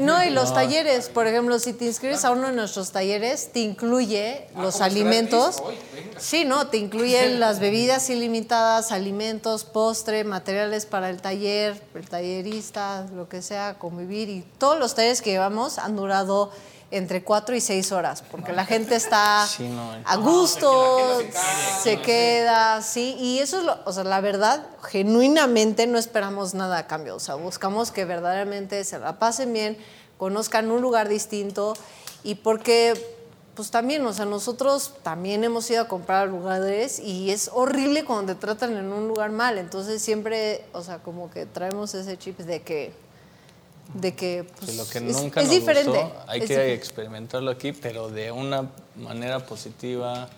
No, 0.00 0.22
y 0.22 0.28
los 0.28 0.52
talleres, 0.52 1.08
por 1.08 1.26
ejemplo, 1.26 1.58
si 1.58 1.72
te 1.72 1.86
inscribes 1.86 2.26
a 2.26 2.30
uno 2.30 2.48
de 2.48 2.52
nuestros 2.52 2.92
talleres, 2.92 3.52
te 3.52 3.60
incluye 3.60 4.48
los 4.56 4.74
Ah, 4.74 4.78
será 4.78 4.84
alimentos. 4.84 5.62
Hoy. 5.64 5.76
Sí, 6.18 6.44
no, 6.44 6.66
te 6.66 6.76
incluyen 6.76 7.40
las 7.40 7.58
bebidas 7.58 8.10
ilimitadas, 8.10 8.92
alimentos, 8.92 9.64
postre, 9.64 10.24
materiales 10.24 10.84
para 10.84 11.08
el 11.08 11.22
taller, 11.22 11.82
el 11.94 12.06
tallerista, 12.10 13.06
lo 13.14 13.30
que 13.30 13.40
sea, 13.40 13.78
convivir. 13.78 14.28
Y 14.28 14.44
todos 14.58 14.78
los 14.78 14.94
talleres 14.94 15.22
que 15.22 15.30
llevamos 15.30 15.78
han 15.78 15.96
durado 15.96 16.50
entre 16.90 17.22
cuatro 17.22 17.54
y 17.54 17.60
seis 17.60 17.92
horas, 17.92 18.24
porque 18.30 18.52
la 18.52 18.64
gente 18.64 18.96
está 18.96 19.46
Sí, 19.48 19.68
no, 19.68 19.94
eh. 19.94 20.02
a 20.04 20.16
gusto, 20.16 21.22
se 21.82 22.00
queda, 22.00 22.82
sí, 22.82 23.16
y 23.18 23.38
eso 23.38 23.58
es 23.58 23.64
lo, 23.64 23.78
o 23.84 23.92
sea, 23.92 24.04
la 24.04 24.20
verdad, 24.20 24.66
genuinamente 24.82 25.86
no 25.86 25.98
esperamos 25.98 26.54
nada 26.54 26.78
a 26.78 26.86
cambio, 26.86 27.16
o 27.16 27.20
sea, 27.20 27.36
buscamos 27.36 27.92
que 27.92 28.04
verdaderamente 28.04 28.82
se 28.84 28.98
la 28.98 29.18
pasen 29.18 29.52
bien, 29.52 29.78
conozcan 30.18 30.70
un 30.70 30.82
lugar 30.82 31.08
distinto 31.08 31.74
y 32.24 32.34
porque, 32.36 32.94
pues 33.54 33.70
también, 33.70 34.04
o 34.04 34.12
sea, 34.12 34.24
nosotros 34.24 34.94
también 35.02 35.44
hemos 35.44 35.70
ido 35.70 35.82
a 35.82 35.88
comprar 35.88 36.28
lugares 36.28 36.98
y 36.98 37.30
es 37.30 37.50
horrible 37.54 38.04
cuando 38.04 38.34
te 38.34 38.40
tratan 38.40 38.76
en 38.76 38.92
un 38.92 39.06
lugar 39.06 39.30
mal, 39.30 39.58
entonces 39.58 40.02
siempre, 40.02 40.64
o 40.72 40.82
sea, 40.82 40.98
como 40.98 41.30
que 41.30 41.46
traemos 41.46 41.94
ese 41.94 42.18
chip 42.18 42.38
de 42.40 42.62
que, 42.62 42.92
de 43.94 44.14
que, 44.14 44.44
pues, 44.58 44.70
Que 44.70 44.76
lo 44.76 44.88
que 44.88 44.98
es- 44.98 45.04
nunca 45.04 45.40
es, 45.40 45.46
nos 45.48 45.54
diferente. 45.56 45.90
gustó, 46.02 46.24
hay 46.28 46.40
es 46.40 46.46
que 46.46 46.52
diferente. 46.54 46.74
experimentarlo 46.74 47.50
aquí, 47.50 47.72
pero 47.72 48.08
de 48.08 48.30
una 48.32 48.68
manera 48.96 49.40
positiva 49.46 50.28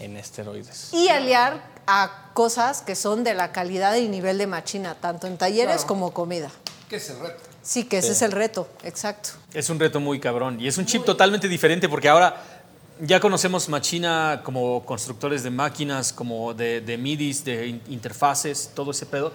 en 0.00 0.16
esteroides. 0.16 0.92
y 0.92 1.08
aliar 1.08 1.60
a 1.86 2.30
cosas 2.34 2.82
que 2.82 2.94
son 2.94 3.24
de 3.24 3.34
la 3.34 3.50
calidad 3.52 3.94
y 3.96 4.08
nivel 4.08 4.38
de 4.38 4.46
machina, 4.46 4.94
tanto 4.94 5.26
en 5.26 5.36
talleres 5.38 5.76
Claro. 5.76 5.86
como 5.88 6.12
comida. 6.12 6.50
¿Qué 6.88 6.96
es 6.96 7.10
el 7.10 7.18
reto? 7.20 7.40
Sí, 7.62 7.84
que 7.84 7.98
ese 7.98 8.12
es 8.12 8.22
el 8.22 8.32
reto, 8.32 8.68
exacto. 8.82 9.30
Es 9.52 9.68
un 9.70 9.78
reto 9.78 10.00
muy 10.00 10.20
cabrón. 10.20 10.58
Y 10.60 10.68
es 10.68 10.78
un 10.78 10.86
chip 10.86 11.04
totalmente 11.04 11.48
diferente 11.48 11.88
porque 11.88 12.08
ahora 12.08 12.36
ya 13.00 13.20
conocemos 13.20 13.68
Machina 13.68 14.40
como 14.44 14.84
constructores 14.86 15.42
de 15.42 15.50
máquinas, 15.50 16.12
como 16.12 16.54
de, 16.54 16.80
de 16.80 16.96
MIDIs, 16.96 17.44
de 17.44 17.66
in- 17.66 17.82
interfaces, 17.88 18.70
todo 18.74 18.92
ese 18.92 19.04
pedo. 19.06 19.32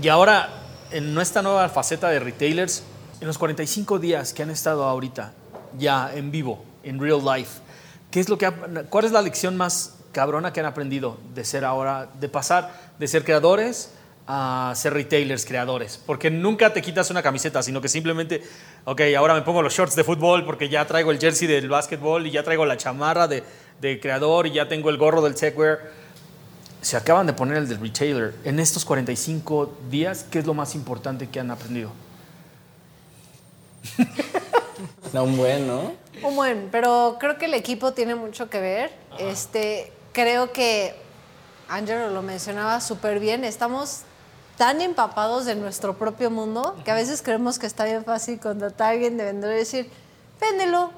Y 0.00 0.08
ahora, 0.08 0.48
en 0.90 1.14
nuestra 1.14 1.42
nueva 1.42 1.68
faceta 1.68 2.08
de 2.08 2.20
retailers, 2.20 2.82
en 3.20 3.26
los 3.26 3.38
45 3.38 3.98
días 3.98 4.32
que 4.32 4.42
han 4.42 4.50
estado 4.50 4.84
ahorita 4.84 5.32
ya 5.78 6.12
en 6.14 6.30
vivo, 6.30 6.64
en 6.82 7.00
real 7.00 7.22
life, 7.24 7.60
¿Qué 8.10 8.20
es 8.20 8.28
lo 8.28 8.38
que 8.38 8.50
¿Cuál 8.88 9.04
es 9.04 9.12
la 9.12 9.20
lección 9.20 9.56
más 9.56 9.98
cabrona 10.12 10.52
que 10.52 10.60
han 10.60 10.66
aprendido 10.66 11.18
de 11.34 11.44
ser 11.44 11.64
ahora, 11.64 12.08
de 12.18 12.28
pasar 12.28 12.94
de 12.98 13.06
ser 13.06 13.22
creadores 13.22 13.92
a 14.26 14.72
ser 14.74 14.94
retailers, 14.94 15.44
creadores? 15.44 16.02
Porque 16.06 16.30
nunca 16.30 16.72
te 16.72 16.80
quitas 16.80 17.10
una 17.10 17.22
camiseta, 17.22 17.62
sino 17.62 17.82
que 17.82 17.88
simplemente, 17.88 18.42
ok, 18.84 19.02
ahora 19.16 19.34
me 19.34 19.42
pongo 19.42 19.60
los 19.60 19.74
shorts 19.74 19.94
de 19.94 20.04
fútbol 20.04 20.46
porque 20.46 20.70
ya 20.70 20.86
traigo 20.86 21.10
el 21.10 21.18
jersey 21.18 21.46
del 21.46 21.68
básquetbol 21.68 22.26
y 22.26 22.30
ya 22.30 22.42
traigo 22.42 22.64
la 22.64 22.78
chamarra 22.78 23.28
de, 23.28 23.42
de 23.78 24.00
creador 24.00 24.46
y 24.46 24.52
ya 24.52 24.68
tengo 24.68 24.88
el 24.88 24.96
gorro 24.96 25.20
del 25.20 25.34
techwear. 25.34 25.78
Se 26.88 26.96
acaban 26.96 27.26
de 27.26 27.34
poner 27.34 27.58
el 27.58 27.68
del 27.68 27.80
retailer. 27.80 28.34
En 28.44 28.58
estos 28.58 28.82
45 28.86 29.74
días, 29.90 30.24
¿qué 30.30 30.38
es 30.38 30.46
lo 30.46 30.54
más 30.54 30.74
importante 30.74 31.28
que 31.28 31.38
han 31.38 31.50
aprendido? 31.50 31.90
no, 35.12 35.24
un 35.24 35.36
buen, 35.36 35.66
¿no? 35.66 35.92
Un 36.22 36.34
buen, 36.34 36.68
pero 36.72 37.18
creo 37.20 37.36
que 37.36 37.44
el 37.44 37.52
equipo 37.52 37.92
tiene 37.92 38.14
mucho 38.14 38.48
que 38.48 38.58
ver. 38.62 38.90
Este, 39.18 39.92
creo 40.12 40.50
que 40.50 40.94
Angelo 41.68 42.08
lo 42.08 42.22
mencionaba 42.22 42.80
súper 42.80 43.20
bien. 43.20 43.44
Estamos 43.44 44.04
tan 44.56 44.80
empapados 44.80 45.44
de 45.44 45.56
nuestro 45.56 45.98
propio 45.98 46.30
mundo 46.30 46.74
que 46.86 46.90
a 46.90 46.94
veces 46.94 47.20
creemos 47.20 47.58
que 47.58 47.66
está 47.66 47.84
bien 47.84 48.02
fácil 48.02 48.40
contratar 48.40 48.86
a 48.86 48.90
alguien 48.92 49.18
de 49.18 49.24
vender 49.26 49.52
y 49.52 49.58
decir, 49.58 49.90
véndelo. 50.40 50.90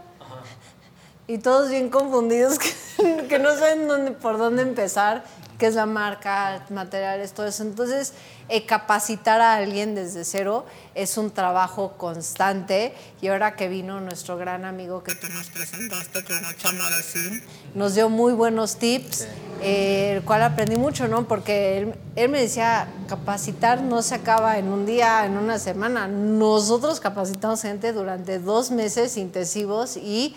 Y 1.26 1.38
todos 1.38 1.68
bien 1.68 1.90
confundidos 1.90 2.58
que, 2.96 3.26
que 3.26 3.40
no 3.40 3.52
saben 3.56 3.88
dónde, 3.88 4.12
por 4.12 4.38
dónde 4.38 4.62
empezar 4.62 5.24
qué 5.60 5.66
es 5.66 5.74
la 5.74 5.84
marca, 5.84 6.64
materiales, 6.70 7.32
todo 7.32 7.46
eso. 7.46 7.62
Entonces, 7.62 8.14
eh, 8.48 8.64
capacitar 8.64 9.42
a 9.42 9.56
alguien 9.56 9.94
desde 9.94 10.24
cero 10.24 10.64
es 10.94 11.18
un 11.18 11.30
trabajo 11.30 11.92
constante. 11.98 12.94
Y 13.20 13.28
ahora 13.28 13.54
que 13.56 13.68
vino 13.68 14.00
nuestro 14.00 14.38
gran 14.38 14.64
amigo 14.64 15.04
que 15.04 15.14
tú 15.14 15.28
nos 15.28 15.50
presentaste, 15.50 16.24
que 16.24 16.32
de 16.32 17.42
nos 17.74 17.94
dio 17.94 18.08
muy 18.08 18.32
buenos 18.32 18.76
tips, 18.76 19.26
eh, 19.60 20.14
el 20.16 20.22
cual 20.22 20.42
aprendí 20.42 20.76
mucho, 20.76 21.08
¿no? 21.08 21.28
Porque 21.28 21.76
él, 21.76 21.94
él 22.16 22.30
me 22.30 22.40
decía, 22.40 22.88
capacitar 23.06 23.82
no 23.82 24.00
se 24.00 24.14
acaba 24.14 24.56
en 24.56 24.68
un 24.68 24.86
día, 24.86 25.26
en 25.26 25.36
una 25.36 25.58
semana. 25.58 26.08
Nosotros 26.08 27.00
capacitamos 27.00 27.60
gente 27.60 27.92
durante 27.92 28.38
dos 28.38 28.70
meses 28.70 29.18
intensivos 29.18 29.98
y 29.98 30.34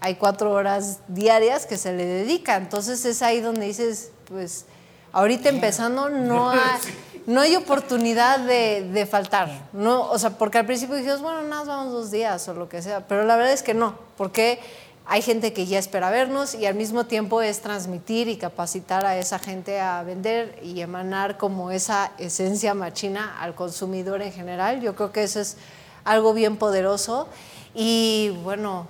hay 0.00 0.14
cuatro 0.14 0.52
horas 0.52 1.00
diarias 1.08 1.66
que 1.66 1.76
se 1.76 1.92
le 1.92 2.06
dedica. 2.06 2.56
Entonces 2.56 3.04
es 3.04 3.20
ahí 3.20 3.40
donde 3.40 3.66
dices, 3.66 4.12
pues 4.30 4.64
ahorita 5.12 5.48
empezando 5.48 6.08
no 6.08 6.50
hay, 6.50 6.58
no 7.26 7.40
hay 7.40 7.56
oportunidad 7.56 8.38
de, 8.38 9.06
faltar. 9.10 9.68
No, 9.72 10.08
o 10.08 10.18
sea, 10.18 10.30
porque 10.30 10.58
al 10.58 10.66
principio 10.66 10.94
dijimos, 10.94 11.20
bueno, 11.20 11.42
nada, 11.42 11.64
vamos 11.64 11.92
dos 11.92 12.10
días 12.10 12.46
o 12.48 12.54
lo 12.54 12.68
que 12.68 12.80
sea, 12.80 13.06
pero 13.06 13.24
la 13.24 13.36
verdad 13.36 13.52
es 13.52 13.62
que 13.62 13.74
no, 13.74 13.98
porque 14.16 14.60
hay 15.06 15.20
gente 15.22 15.52
que 15.52 15.66
ya 15.66 15.80
espera 15.80 16.10
vernos 16.10 16.54
y 16.54 16.66
al 16.66 16.76
mismo 16.76 17.06
tiempo 17.06 17.42
es 17.42 17.60
transmitir 17.60 18.28
y 18.28 18.36
capacitar 18.36 19.04
a 19.04 19.16
esa 19.16 19.40
gente 19.40 19.80
a 19.80 20.04
vender 20.04 20.56
y 20.62 20.80
emanar 20.80 21.36
como 21.36 21.72
esa 21.72 22.12
esencia 22.18 22.72
machina 22.74 23.36
al 23.40 23.56
consumidor 23.56 24.22
en 24.22 24.32
general. 24.32 24.80
Yo 24.80 24.94
creo 24.94 25.10
que 25.10 25.24
eso 25.24 25.40
es 25.40 25.56
algo 26.04 26.32
bien 26.32 26.56
poderoso 26.56 27.26
y 27.74 28.30
bueno, 28.44 28.86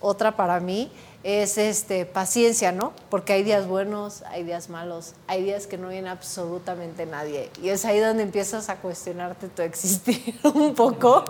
otra 0.00 0.32
para 0.32 0.58
mí 0.58 0.90
es 1.22 1.58
este, 1.58 2.06
paciencia, 2.06 2.72
¿no? 2.72 2.92
Porque 3.10 3.34
hay 3.34 3.42
días 3.42 3.66
buenos, 3.66 4.22
hay 4.22 4.42
días 4.42 4.68
malos, 4.70 5.14
hay 5.26 5.42
días 5.42 5.66
que 5.66 5.76
no 5.76 5.88
viene 5.88 6.08
absolutamente 6.08 7.04
nadie. 7.06 7.50
Y 7.62 7.68
es 7.68 7.84
ahí 7.84 7.98
donde 7.98 8.22
empiezas 8.22 8.68
a 8.68 8.76
cuestionarte 8.76 9.48
tu 9.48 9.62
existir 9.62 10.34
un 10.54 10.74
poco. 10.74 11.24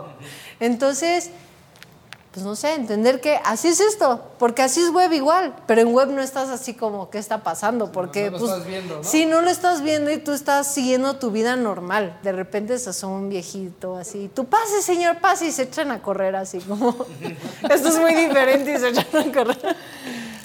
Entonces, 0.61 1.31
pues 2.33 2.47
no 2.47 2.55
sé, 2.55 2.75
entender 2.75 3.21
que 3.21 3.41
así 3.45 3.69
es 3.69 3.81
esto, 3.81 4.23
porque 4.39 4.63
así 4.63 4.81
es 4.81 4.91
web 4.91 5.13
igual, 5.13 5.53
pero 5.67 5.81
en 5.81 5.93
web 5.93 6.11
no 6.11 6.23
estás 6.23 6.49
así 6.49 6.75
como, 6.75 7.11
¿qué 7.11 7.19
está 7.19 7.43
pasando? 7.43 7.91
Porque, 7.91 8.31
no, 8.31 8.31
lo 8.31 8.39
pues, 8.39 8.51
estás 8.53 8.67
viendo, 8.69 8.97
¿no? 8.99 9.05
Sí, 9.05 9.27
no 9.27 9.41
lo 9.41 9.51
estás 9.51 9.83
viendo 9.83 10.13
y 10.13 10.19
tú 10.19 10.31
estás 10.33 10.73
siguiendo 10.73 11.17
tu 11.17 11.33
vida 11.33 11.57
normal. 11.57 12.21
De 12.23 12.31
repente 12.31 12.79
se 12.79 12.91
asoma 12.91 13.17
un 13.17 13.31
viejito 13.31 13.97
así, 13.97 14.31
tú 14.33 14.45
pase, 14.45 14.81
señor, 14.83 15.19
pase, 15.19 15.47
y 15.47 15.53
se 15.53 15.65
echan 15.65 15.91
a 15.91 16.03
correr 16.03 16.37
así 16.37 16.61
como, 16.61 16.95
esto 17.69 17.89
es 17.89 17.99
muy 17.99 18.15
diferente 18.15 18.75
y 18.75 18.79
se 18.79 18.89
echan 18.91 19.29
a 19.29 19.33
correr. 19.33 19.77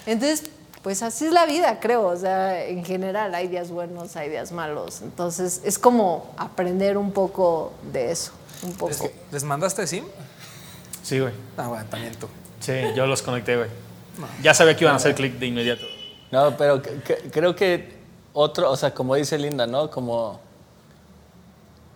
Entonces, 0.06 0.42
pues 0.82 1.04
así 1.04 1.26
es 1.26 1.32
la 1.32 1.46
vida, 1.46 1.78
creo, 1.78 2.08
o 2.08 2.16
sea, 2.16 2.64
en 2.64 2.84
general 2.84 3.32
hay 3.36 3.46
días 3.46 3.70
buenos, 3.70 4.16
hay 4.16 4.28
días 4.28 4.50
malos. 4.50 5.02
Entonces, 5.02 5.60
es 5.64 5.78
como 5.78 6.32
aprender 6.36 6.98
un 6.98 7.12
poco 7.12 7.72
de 7.92 8.10
eso, 8.10 8.32
un 8.64 8.72
poco. 8.72 9.08
¿Les 9.30 9.44
mandaste 9.44 9.86
SIM? 9.86 10.04
Sí, 11.06 11.20
güey. 11.20 11.32
Ah, 11.56 11.68
bueno, 11.68 11.84
también 11.88 12.16
tú. 12.16 12.26
Sí, 12.58 12.72
yo 12.96 13.06
los 13.06 13.22
conecté, 13.22 13.56
güey. 13.56 13.68
Ya 14.42 14.54
sabía 14.54 14.76
que 14.76 14.82
iban 14.82 14.94
a 14.94 14.96
hacer 14.96 15.14
clic 15.14 15.38
de 15.38 15.46
inmediato. 15.46 15.84
No, 16.32 16.56
pero 16.56 16.82
creo 17.30 17.54
que 17.54 17.96
otro, 18.32 18.68
o 18.72 18.76
sea, 18.76 18.92
como 18.92 19.14
dice 19.14 19.38
Linda, 19.38 19.68
¿no? 19.68 19.88
Como 19.88 20.40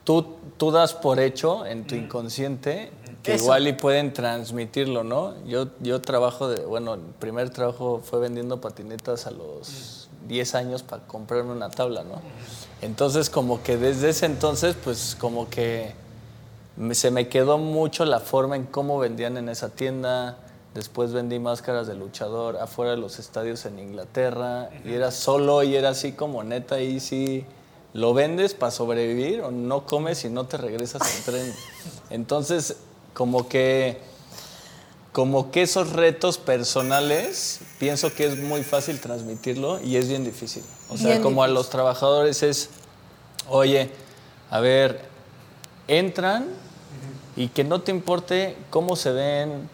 tú, 0.04 0.36
tú 0.56 0.70
das 0.70 0.94
por 0.94 1.18
hecho 1.18 1.66
en 1.66 1.88
tu 1.88 1.96
inconsciente 1.96 2.92
que 3.24 3.34
igual 3.34 3.66
y 3.66 3.72
pueden 3.72 4.12
transmitirlo, 4.12 5.02
¿no? 5.02 5.34
Yo, 5.44 5.66
yo 5.80 6.00
trabajo 6.00 6.48
de, 6.48 6.64
bueno, 6.64 6.94
el 6.94 7.00
primer 7.00 7.50
trabajo 7.50 8.00
fue 8.04 8.20
vendiendo 8.20 8.60
patinetas 8.60 9.26
a 9.26 9.32
los 9.32 10.08
10 10.28 10.54
años 10.54 10.84
para 10.84 11.02
comprarme 11.02 11.50
una 11.50 11.68
tabla, 11.68 12.04
¿no? 12.04 12.22
Entonces, 12.80 13.28
como 13.28 13.60
que 13.64 13.76
desde 13.76 14.10
ese 14.10 14.26
entonces, 14.26 14.76
pues 14.84 15.16
como 15.18 15.50
que 15.50 15.94
se 16.92 17.10
me 17.10 17.28
quedó 17.28 17.58
mucho 17.58 18.04
la 18.04 18.20
forma 18.20 18.56
en 18.56 18.64
cómo 18.64 18.98
vendían 18.98 19.36
en 19.36 19.48
esa 19.48 19.68
tienda. 19.68 20.38
Después 20.74 21.12
vendí 21.12 21.38
máscaras 21.38 21.86
de 21.86 21.94
luchador 21.94 22.56
afuera 22.56 22.92
de 22.92 22.96
los 22.96 23.18
estadios 23.18 23.66
en 23.66 23.78
Inglaterra. 23.78 24.70
Y 24.84 24.94
era 24.94 25.10
solo 25.10 25.62
y 25.62 25.76
era 25.76 25.90
así 25.90 26.12
como 26.12 26.42
neta. 26.42 26.80
Y 26.80 27.00
si 27.00 27.44
lo 27.92 28.14
vendes 28.14 28.54
para 28.54 28.70
sobrevivir 28.70 29.42
o 29.42 29.50
no 29.50 29.84
comes 29.84 30.24
y 30.24 30.30
no 30.30 30.46
te 30.46 30.56
regresas 30.56 31.02
en 31.16 31.24
tren. 31.24 31.54
Entonces, 32.10 32.76
como 33.12 33.48
que, 33.48 34.00
como 35.12 35.50
que 35.50 35.62
esos 35.62 35.92
retos 35.92 36.38
personales, 36.38 37.60
pienso 37.78 38.14
que 38.14 38.26
es 38.26 38.38
muy 38.38 38.62
fácil 38.62 39.00
transmitirlo 39.00 39.82
y 39.82 39.96
es 39.96 40.08
bien 40.08 40.24
difícil. 40.24 40.62
O 40.88 40.96
sea, 40.96 41.20
como 41.20 41.42
a 41.42 41.48
los 41.48 41.68
trabajadores 41.68 42.42
es, 42.42 42.70
oye, 43.48 43.90
a 44.50 44.60
ver, 44.60 45.02
entran 45.88 46.59
y 47.40 47.48
que 47.48 47.64
no 47.64 47.80
te 47.80 47.90
importe 47.90 48.54
cómo 48.68 48.96
se 48.96 49.12
ven, 49.12 49.66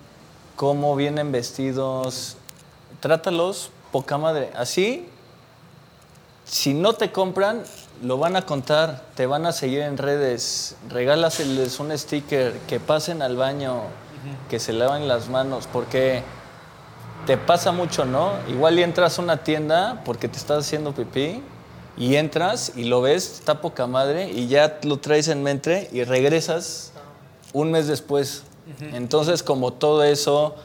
cómo 0.54 0.94
vienen 0.94 1.32
vestidos, 1.32 2.36
trátalos 3.00 3.72
poca 3.90 4.18
madre. 4.18 4.52
Así, 4.54 5.08
si 6.44 6.74
no 6.74 6.92
te 6.92 7.10
compran, 7.10 7.64
lo 8.04 8.18
van 8.18 8.36
a 8.36 8.42
contar, 8.42 9.02
te 9.16 9.26
van 9.26 9.46
a 9.46 9.52
seguir 9.52 9.80
en 9.80 9.98
redes, 9.98 10.76
regálaseles 10.88 11.80
un 11.80 11.90
sticker, 11.98 12.52
que 12.68 12.78
pasen 12.78 13.20
al 13.20 13.36
baño, 13.36 13.80
que 14.48 14.60
se 14.60 14.72
laven 14.72 15.08
las 15.08 15.28
manos, 15.28 15.68
porque 15.72 16.22
te 17.26 17.36
pasa 17.36 17.72
mucho, 17.72 18.04
¿no? 18.04 18.34
Igual 18.48 18.78
y 18.78 18.84
entras 18.84 19.18
a 19.18 19.22
una 19.22 19.38
tienda 19.38 20.02
porque 20.04 20.28
te 20.28 20.36
estás 20.36 20.64
haciendo 20.64 20.92
pipí 20.92 21.42
y 21.96 22.14
entras 22.14 22.74
y 22.76 22.84
lo 22.84 23.00
ves, 23.00 23.40
está 23.40 23.60
poca 23.60 23.88
madre 23.88 24.30
y 24.30 24.46
ya 24.46 24.78
lo 24.84 24.98
traes 24.98 25.26
en 25.26 25.42
mente 25.42 25.90
y 25.90 26.04
regresas 26.04 26.92
un 27.56 27.70
mes 27.70 27.86
después. 27.86 28.42
Entonces, 28.92 29.42
como 29.42 29.72
todo 29.72 30.04
eso, 30.04 30.56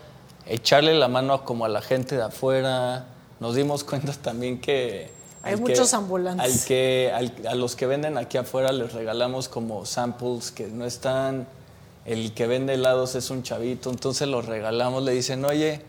echarle 0.46 0.94
la 0.94 1.08
mano 1.08 1.46
como 1.46 1.64
a 1.66 1.70
la 1.70 1.82
gente 1.82 2.18
de 2.18 2.24
afuera, 2.24 3.06
nos 3.40 3.56
dimos 3.56 3.84
cuenta 3.84 4.12
también 4.14 4.60
que... 4.60 5.10
Hay 5.44 5.56
muchos 5.56 5.94
ambulantes. 5.94 6.46
Al 6.46 6.66
que, 6.66 7.12
a 7.48 7.56
los 7.56 7.76
que 7.76 7.88
venden 7.88 8.18
aquí 8.18 8.38
afuera 8.38 8.72
les 8.72 8.94
regalamos 8.94 9.48
como 9.48 9.86
samples 9.86 10.52
que 10.52 10.68
no 10.68 10.86
están. 10.86 11.48
El 12.06 12.34
que 12.34 12.46
vende 12.46 12.74
helados 12.74 13.16
es 13.16 13.30
un 13.30 13.42
chavito, 13.42 13.90
entonces 13.90 14.28
los 14.28 14.46
regalamos, 14.46 15.04
le 15.04 15.14
dicen, 15.14 15.46
oye, 15.46 15.82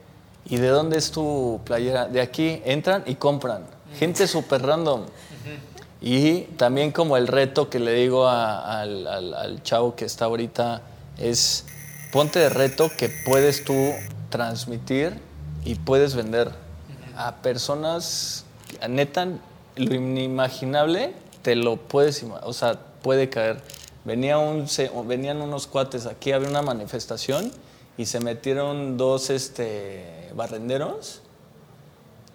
¿y 0.47 0.57
de 0.57 0.69
dónde 0.69 0.99
es 0.99 1.11
tu 1.11 1.61
playera? 1.65 2.07
De 2.07 2.21
aquí, 2.21 2.63
entran 2.65 3.03
y 3.07 3.17
compran. 3.17 3.65
Gente 3.99 4.27
súper 4.29 4.63
random. 4.63 5.03
Y 6.01 6.43
también 6.57 6.93
como 6.93 7.17
el 7.17 7.29
reto 7.29 7.71
que 7.71 7.79
le 7.79 7.93
digo 7.93 8.29
al, 8.29 9.07
al, 9.07 9.63
chavo 9.63 9.95
que 9.95 10.05
está 10.05 10.25
ahorita 10.27 10.83
es 11.19 11.65
ponte 12.13 12.39
de 12.39 12.49
reto 12.49 12.91
que 12.97 13.09
puedes 13.09 13.65
tú 13.65 13.93
transmitir 14.31 15.19
y 15.65 15.77
puedes 15.77 16.15
vender 16.15 16.53
a 17.17 17.37
personas, 17.37 18.45
neta, 18.89 19.27
lo 19.77 19.95
inimaginable 19.95 21.15
te 21.43 21.57
lo 21.57 21.77
puedes, 21.77 22.25
o 22.43 22.53
sea, 22.53 22.79
puede 23.03 23.29
caer. 23.29 23.61
Venía 24.05 24.39
un, 24.39 24.67
venían 25.07 25.41
unos 25.41 25.67
cuates 25.67 26.07
aquí, 26.07 26.33
había 26.33 26.49
una 26.49 26.63
manifestación 26.63 27.53
y 27.97 28.07
se 28.07 28.21
metieron 28.21 28.97
dos 28.97 29.31
este, 29.31 30.31
barrenderos 30.35 31.22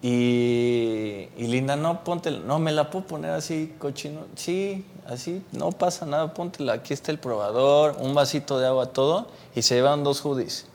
y, 0.00 1.28
Linda, 1.38 1.76
no, 1.76 2.04
póntela. 2.04 2.38
No, 2.38 2.58
me 2.58 2.72
la 2.72 2.90
puedo 2.90 3.06
poner 3.06 3.32
así, 3.32 3.74
cochino. 3.78 4.26
Sí, 4.36 4.86
así, 5.06 5.42
no 5.52 5.72
pasa 5.72 6.06
nada, 6.06 6.34
póntela. 6.34 6.74
Aquí 6.74 6.94
está 6.94 7.10
el 7.10 7.18
probador, 7.18 7.96
un 7.98 8.14
vasito 8.14 8.58
de 8.58 8.66
agua, 8.66 8.86
todo. 8.86 9.26
Y 9.54 9.62
se 9.62 9.74
llevan 9.74 10.04
dos 10.04 10.20
hoodies. 10.20 10.66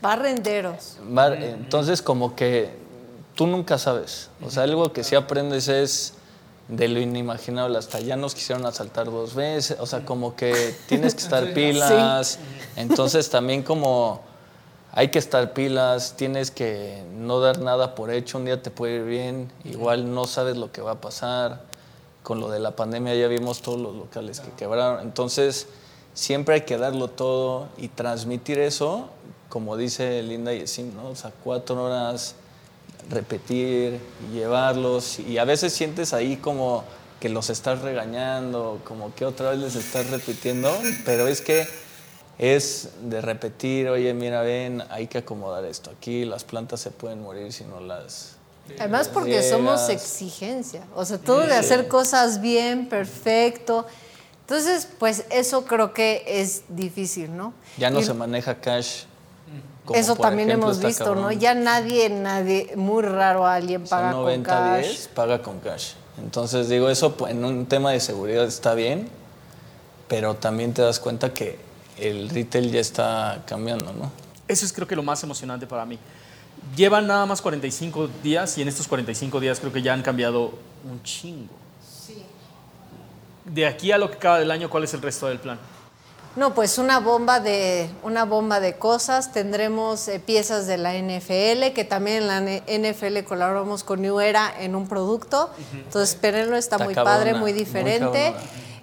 Barrenderos. 0.00 0.98
entonces, 1.40 2.00
como 2.00 2.34
que 2.34 2.70
tú 3.34 3.46
nunca 3.46 3.78
sabes. 3.78 4.30
O 4.42 4.50
sea, 4.50 4.62
algo 4.62 4.92
que 4.92 5.04
sí 5.04 5.14
aprendes 5.14 5.68
es 5.68 6.14
de 6.68 6.88
lo 6.88 7.00
inimaginable 7.00 7.78
hasta 7.78 8.00
ya 8.00 8.16
nos 8.16 8.34
quisieron 8.34 8.66
asaltar 8.66 9.06
dos 9.06 9.34
veces, 9.34 9.78
o 9.78 9.86
sea, 9.86 10.04
como 10.04 10.34
que 10.34 10.74
tienes 10.88 11.14
que 11.14 11.22
estar 11.22 11.54
pilas, 11.54 12.40
entonces 12.74 13.30
también 13.30 13.62
como 13.62 14.20
hay 14.96 15.08
que 15.08 15.18
estar 15.18 15.52
pilas, 15.52 16.14
tienes 16.16 16.50
que 16.50 17.02
no 17.18 17.38
dar 17.38 17.60
nada 17.60 17.94
por 17.94 18.10
hecho, 18.10 18.38
un 18.38 18.46
día 18.46 18.62
te 18.62 18.70
puede 18.70 18.96
ir 18.96 19.04
bien, 19.04 19.52
igual 19.64 20.14
no 20.14 20.26
sabes 20.26 20.56
lo 20.56 20.72
que 20.72 20.80
va 20.80 20.92
a 20.92 21.00
pasar, 21.02 21.64
con 22.22 22.40
lo 22.40 22.48
de 22.48 22.60
la 22.60 22.74
pandemia 22.74 23.14
ya 23.14 23.28
vimos 23.28 23.60
todos 23.60 23.78
los 23.78 23.94
locales 23.94 24.40
que 24.40 24.50
quebraron, 24.52 25.02
entonces 25.02 25.66
siempre 26.14 26.54
hay 26.54 26.60
que 26.62 26.78
darlo 26.78 27.08
todo 27.08 27.68
y 27.76 27.88
transmitir 27.88 28.58
eso, 28.58 29.10
como 29.50 29.76
dice 29.76 30.22
Linda 30.22 30.54
y 30.54 30.64
¿no? 30.94 31.10
O 31.10 31.14
sea, 31.14 31.30
cuatro 31.44 31.84
horas 31.84 32.34
repetir 33.10 34.00
llevarlos 34.32 35.18
y 35.18 35.36
a 35.36 35.44
veces 35.44 35.74
sientes 35.74 36.14
ahí 36.14 36.38
como 36.38 36.84
que 37.20 37.28
los 37.28 37.50
estás 37.50 37.82
regañando, 37.82 38.80
como 38.82 39.14
que 39.14 39.26
otra 39.26 39.50
vez 39.50 39.58
les 39.58 39.76
estás 39.76 40.08
repitiendo, 40.08 40.74
pero 41.04 41.28
es 41.28 41.42
que 41.42 41.66
es 42.38 42.90
de 43.02 43.20
repetir, 43.20 43.88
oye, 43.88 44.12
mira, 44.14 44.42
ven, 44.42 44.82
hay 44.90 45.06
que 45.06 45.18
acomodar 45.18 45.64
esto 45.64 45.90
aquí, 45.90 46.24
las 46.24 46.44
plantas 46.44 46.80
se 46.80 46.90
pueden 46.90 47.22
morir 47.22 47.52
si 47.52 47.64
no 47.64 47.80
las... 47.80 48.36
Además 48.78 49.08
porque 49.08 49.42
somos 49.42 49.88
exigencia, 49.88 50.82
o 50.94 51.04
sea, 51.04 51.18
todo 51.18 51.46
de 51.46 51.54
hacer 51.54 51.86
cosas 51.86 52.40
bien, 52.40 52.88
perfecto. 52.88 53.86
Entonces, 54.40 54.88
pues 54.98 55.24
eso 55.30 55.64
creo 55.64 55.92
que 55.94 56.24
es 56.26 56.62
difícil, 56.68 57.36
¿no? 57.36 57.52
Ya 57.78 57.90
no 57.90 58.02
se 58.02 58.12
maneja 58.12 58.60
cash 58.60 59.04
eso 59.94 60.16
también 60.16 60.50
hemos 60.50 60.80
visto, 60.80 61.14
¿no? 61.14 61.32
Ya 61.32 61.54
nadie, 61.54 62.08
nadie, 62.10 62.72
muy 62.76 63.02
raro 63.02 63.46
alguien 63.46 63.84
paga 63.84 64.12
con 64.12 64.42
cash. 64.42 64.86
10 64.86 65.08
paga 65.08 65.42
con 65.42 65.60
cash. 65.60 65.92
Entonces 66.18 66.68
digo, 66.68 66.88
eso 66.88 67.16
pues, 67.16 67.32
en 67.32 67.44
un 67.44 67.66
tema 67.66 67.92
de 67.92 68.00
seguridad 68.00 68.44
está 68.44 68.74
bien, 68.74 69.08
pero 70.08 70.34
también 70.34 70.72
te 70.72 70.82
das 70.82 70.98
cuenta 70.98 71.32
que 71.32 71.58
el 71.98 72.28
retail 72.28 72.70
ya 72.70 72.80
está 72.80 73.42
cambiando, 73.46 73.92
¿no? 73.92 74.10
Eso 74.48 74.64
es 74.64 74.72
creo 74.72 74.86
que 74.86 74.96
lo 74.96 75.02
más 75.02 75.22
emocionante 75.22 75.66
para 75.66 75.84
mí. 75.84 75.98
Llevan 76.76 77.06
nada 77.06 77.26
más 77.26 77.42
45 77.42 78.08
días 78.22 78.56
y 78.58 78.62
en 78.62 78.68
estos 78.68 78.88
45 78.88 79.40
días 79.40 79.60
creo 79.60 79.72
que 79.72 79.82
ya 79.82 79.92
han 79.92 80.02
cambiado 80.02 80.52
un 80.88 81.02
chingo. 81.02 81.54
Sí. 82.06 82.22
De 83.44 83.66
aquí 83.66 83.92
a 83.92 83.98
lo 83.98 84.10
que 84.10 84.16
acaba 84.16 84.38
del 84.38 84.50
año, 84.50 84.70
¿cuál 84.70 84.84
es 84.84 84.94
el 84.94 85.02
resto 85.02 85.28
del 85.28 85.38
plan? 85.38 85.58
No, 86.36 86.52
pues 86.52 86.76
una 86.76 87.00
bomba 87.00 87.40
de, 87.40 87.88
una 88.02 88.26
bomba 88.26 88.60
de 88.60 88.76
cosas. 88.76 89.32
Tendremos 89.32 90.06
eh, 90.06 90.20
piezas 90.20 90.66
de 90.66 90.76
la 90.76 90.92
NFL, 90.92 91.72
que 91.74 91.86
también 91.88 92.18
en 92.18 92.26
la 92.26 92.40
NFL 92.40 93.24
colaboramos 93.26 93.82
con 93.84 94.02
New 94.02 94.20
Era 94.20 94.52
en 94.60 94.76
un 94.76 94.86
producto. 94.86 95.50
Entonces, 95.72 96.10
espérenlo, 96.10 96.56
está, 96.56 96.76
muy 96.76 96.94
padre, 96.94 97.32
muy 97.32 97.54
diferente. 97.54 98.34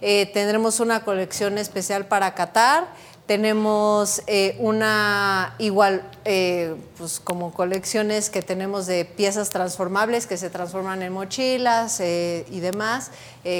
Eh, 0.05 0.29
tendremos 0.33 0.81
una 0.81 1.05
colección 1.05 1.57
especial 1.57 2.07
para 2.07 2.35
Qatar. 2.35 2.89
Tenemos 3.25 4.21
eh, 4.27 4.57
una 4.59 5.55
igual, 5.59 6.03
eh, 6.25 6.75
pues 6.97 7.21
como 7.21 7.53
colecciones 7.53 8.29
que 8.29 8.41
tenemos 8.41 8.85
de 8.85 9.05
piezas 9.05 9.49
transformables 9.49 10.27
que 10.27 10.35
se 10.35 10.49
transforman 10.49 11.03
en 11.03 11.13
mochilas 11.13 12.01
y 12.01 12.59
demás, 12.59 13.11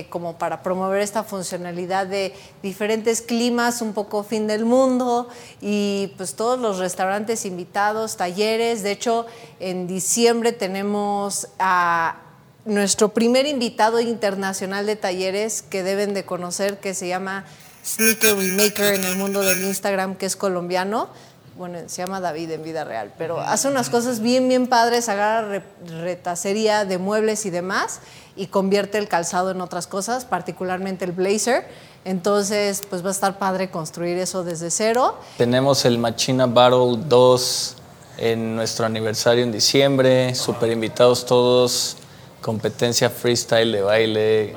como 0.10 0.38
para 0.38 0.62
promover 0.64 1.00
esta 1.00 1.24
funcionalidad 1.24 2.08
de 2.08 2.34
diferentes 2.62 3.22
climas, 3.22 3.82
un 3.82 3.94
poco 3.94 4.26
fin 4.26 4.46
del 4.46 4.66
mundo 4.66 5.30
y 5.62 6.12
pues 6.18 6.36
todos 6.36 6.60
los 6.60 6.78
restaurantes 6.78 7.46
invitados, 7.46 8.18
talleres. 8.18 8.84
De 8.84 8.92
hecho, 8.92 9.28
en 9.62 9.88
diciembre 9.88 10.52
tenemos 10.52 11.48
a 11.58 12.18
nuestro 12.66 13.10
primer 13.10 13.46
invitado 13.46 14.00
internacional 14.00 14.86
de 14.86 14.96
talleres 14.96 15.62
que 15.62 15.84
deben 15.84 16.14
de 16.14 16.26
conocer, 16.26 16.80
que 16.80 16.94
se 16.94 17.08
llama 17.08 17.46
sneaker 17.86 18.36
remaker 18.36 18.94
en 18.94 19.04
el 19.04 19.18
mundo 19.18 19.42
del 19.42 19.64
Instagram 19.64 20.16
que 20.16 20.26
es 20.26 20.36
colombiano. 20.36 21.10
Bueno, 21.58 21.78
se 21.86 22.02
llama 22.02 22.20
David 22.20 22.50
en 22.52 22.64
vida 22.64 22.84
real, 22.84 23.14
pero 23.16 23.40
hace 23.40 23.68
unas 23.68 23.92
cosas 23.92 24.22
bien, 24.22 24.48
bien 24.48 24.66
padres, 24.66 25.08
agarra 25.08 25.62
retacería 26.02 26.84
de 26.84 26.98
muebles 26.98 27.46
y 27.46 27.52
demás 27.52 28.00
y 28.36 28.48
convierte 28.48 28.98
el 28.98 29.08
calzado 29.08 29.52
en 29.52 29.62
otras 29.62 29.86
cosas, 29.86 30.26
particularmente 30.26 31.06
el 31.06 31.12
blazer. 31.12 31.68
Entonces, 32.06 32.82
pues 32.90 33.04
va 33.04 33.10
a 33.10 33.12
estar 33.12 33.38
padre 33.38 33.70
construir 33.70 34.18
eso 34.18 34.44
desde 34.44 34.72
cero. 34.72 35.20
Tenemos 35.38 35.86
el 35.86 36.00
Machina 36.00 36.48
Battle 36.48 36.98
2 37.06 37.76
en 38.18 38.56
nuestro 38.56 38.88
aniversario 38.88 39.44
en 39.44 39.52
diciembre, 39.52 40.34
super 40.34 40.72
invitados 40.72 41.24
todos, 41.26 41.98
competencia 42.44 43.10
freestyle 43.10 43.72
de 43.72 43.82
baile, 43.82 44.54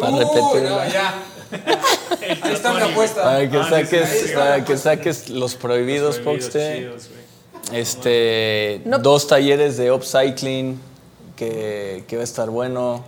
para 0.00 0.16
repetir. 0.16 0.66
Ahí 2.42 2.52
está 2.52 2.72
mi 2.72 2.82
apuesta. 2.82 3.22
Para 3.22 3.48
que, 3.48 3.56
ah, 3.58 3.68
saques, 3.68 4.32
para 4.34 4.64
que 4.64 4.76
saques 4.76 5.30
los 5.30 5.54
prohibidos, 5.54 6.18
Poxte. 6.18 6.90
Este, 7.72 8.80
dos 8.84 9.26
talleres 9.26 9.76
de 9.76 9.92
upcycling 9.92 10.80
que, 11.36 12.04
que 12.08 12.16
va 12.16 12.22
a 12.22 12.24
estar 12.24 12.50
bueno. 12.50 13.04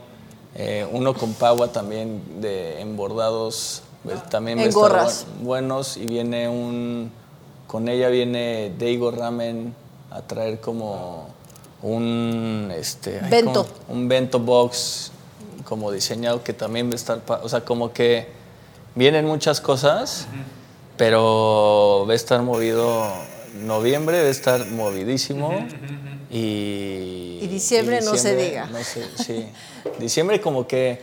Eh, 0.55 0.87
uno 0.93 1.15
con 1.15 1.33
Pagua 1.35 1.69
también 1.69 2.23
de 2.41 2.81
embordados. 2.81 3.83
Pues, 4.05 4.23
también 4.29 4.59
va 4.59 4.63
a 4.63 4.67
estar 4.67 5.09
buenos. 5.43 5.97
Y 5.97 6.07
viene 6.07 6.49
un. 6.49 7.11
Con 7.67 7.89
ella 7.89 8.09
viene 8.09 8.73
Deigo 8.79 9.11
Ramen 9.11 9.75
a 10.11 10.23
traer 10.23 10.61
como 10.61 11.29
un. 11.83 12.73
Este, 12.77 13.21
bento. 13.31 13.67
un 13.89 14.09
bento 14.09 14.39
box 14.39 15.13
como 15.65 15.93
diseñado 15.93 16.43
que 16.43 16.53
también 16.53 16.89
va 16.89 16.93
a 16.93 16.97
estar, 16.97 17.23
o 17.43 17.49
sea, 17.49 17.65
como 17.65 17.93
que 17.93 18.27
vienen 18.95 19.25
muchas 19.25 19.61
cosas, 19.61 20.27
pero 20.97 22.05
va 22.09 22.13
a 22.13 22.17
estar 22.17 22.43
movido 22.43 23.09
noviembre, 23.55 24.21
va 24.21 24.27
a 24.27 24.31
estar 24.31 24.67
movidísimo 24.67 25.53
y, 26.31 27.39
y, 27.41 27.47
diciembre 27.49 28.01
no 28.03 28.17
se 28.17 28.37
diga. 28.37 28.67
No 28.67 28.83
sé, 28.83 29.05
sí. 29.17 29.47
diciembre 30.01 30.41
como 30.41 30.67
que 30.67 31.01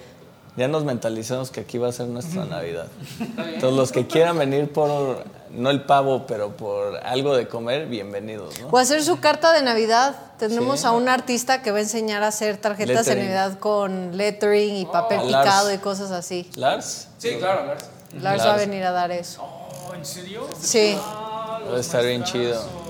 ya 0.58 0.68
nos 0.68 0.84
mentalizamos 0.84 1.52
que 1.52 1.60
aquí 1.62 1.78
va 1.78 1.90
a 1.90 1.92
ser 1.92 2.08
nuestra 2.08 2.46
Navidad. 2.46 2.88
Entonces 3.38 3.74
los 3.74 3.92
que 3.92 4.08
quieran 4.08 4.40
venir 4.40 4.74
por 4.74 5.24
no 5.52 5.70
el 5.70 5.84
pavo, 5.84 6.26
pero 6.26 6.58
por 6.58 6.98
algo 6.98 7.38
de 7.38 7.48
comer, 7.48 7.86
bienvenidos. 7.86 8.60
¿no? 8.60 8.70
O 8.70 8.78
hacer 8.80 9.04
su 9.04 9.20
carta 9.20 9.54
de 9.54 9.62
Navidad. 9.62 10.16
Tenemos 10.40 10.84
a 10.84 10.92
un 10.92 11.10
artista 11.10 11.62
que 11.62 11.72
va 11.72 11.78
a 11.78 11.82
enseñar 11.82 12.24
a 12.24 12.28
hacer 12.28 12.58
tarjetas 12.58 13.06
de 13.06 13.16
Navidad 13.16 13.60
con 13.60 14.18
lettering 14.18 14.76
y 14.76 14.86
papel 14.86 15.20
oh, 15.22 15.28
picado 15.28 15.72
y 15.72 15.78
cosas 15.78 16.12
así. 16.12 16.50
¿Lars? 16.56 17.08
Sí, 17.20 17.36
claro, 17.38 17.68
Lars. 17.68 17.86
Lars, 18.20 18.46
va 18.46 18.54
a 18.56 18.58
venir 18.58 18.84
a 18.84 18.92
dar 18.92 19.12
eso. 19.12 19.44
Oh, 19.44 19.94
¿En 19.94 20.06
serio? 20.06 20.48
Sí. 20.60 20.98
va 20.98 21.78
a 21.78 21.80
estar 21.80 22.04
bien 22.04 22.24
chido. 22.24 22.87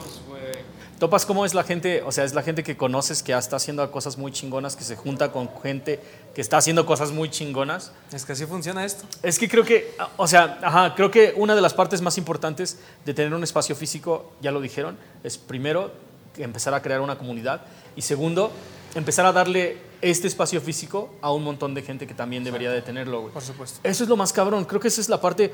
Topas 1.00 1.28
cómo 1.28 1.46
es 1.46 1.54
la 1.54 1.64
gente, 1.64 2.02
o 2.02 2.12
sea, 2.12 2.24
es 2.24 2.34
la 2.34 2.42
gente 2.42 2.64
que 2.64 2.76
conoces 2.76 3.22
que 3.22 3.32
está 3.32 3.58
haciendo 3.58 3.90
cosas 3.92 4.18
muy 4.18 4.32
chingonas, 4.32 4.76
que 4.76 4.84
se 4.84 4.96
junta 4.96 5.32
con 5.32 5.48
gente 5.62 6.00
que 6.34 6.42
está 6.42 6.58
haciendo 6.58 6.88
cosas 6.88 7.12
muy 7.12 7.30
chingonas. 7.30 7.92
Es 8.12 8.26
que 8.26 8.32
así 8.32 8.48
funciona 8.48 8.84
esto. 8.84 9.06
Es 9.22 9.38
que 9.38 9.48
creo 9.48 9.64
que, 9.64 9.94
o 10.18 10.28
sea, 10.28 10.58
ajá, 10.64 10.96
creo 10.96 11.12
que 11.12 11.34
una 11.38 11.54
de 11.54 11.62
las 11.62 11.76
partes 11.76 12.02
más 12.02 12.18
importantes 12.18 12.80
de 13.06 13.14
tener 13.14 13.32
un 13.36 13.44
espacio 13.44 13.76
físico, 13.76 14.32
ya 14.42 14.52
lo 14.52 14.60
dijeron, 14.60 14.98
es 15.24 15.38
primero 15.38 15.92
empezar 16.36 16.74
a 16.74 16.82
crear 16.82 17.02
una 17.02 17.18
comunidad 17.18 17.62
y 17.96 18.02
segundo, 18.02 18.52
empezar 18.96 19.28
a 19.28 19.32
darle 19.32 19.78
este 20.02 20.28
espacio 20.28 20.62
físico 20.62 21.14
a 21.22 21.32
un 21.32 21.44
montón 21.44 21.76
de 21.76 21.84
gente 21.84 22.08
que 22.08 22.16
también 22.16 22.44
debería 22.44 22.72
de 22.72 22.82
tenerlo, 22.82 23.22
güey. 23.22 23.34
Por 23.34 23.44
supuesto. 23.44 23.80
Eso 23.84 24.04
es 24.04 24.10
lo 24.10 24.18
más 24.18 24.34
cabrón. 24.34 24.66
Creo 24.66 24.82
que 24.82 24.88
esa 24.88 25.02
es 25.02 25.10
la 25.10 25.22
parte, 25.22 25.54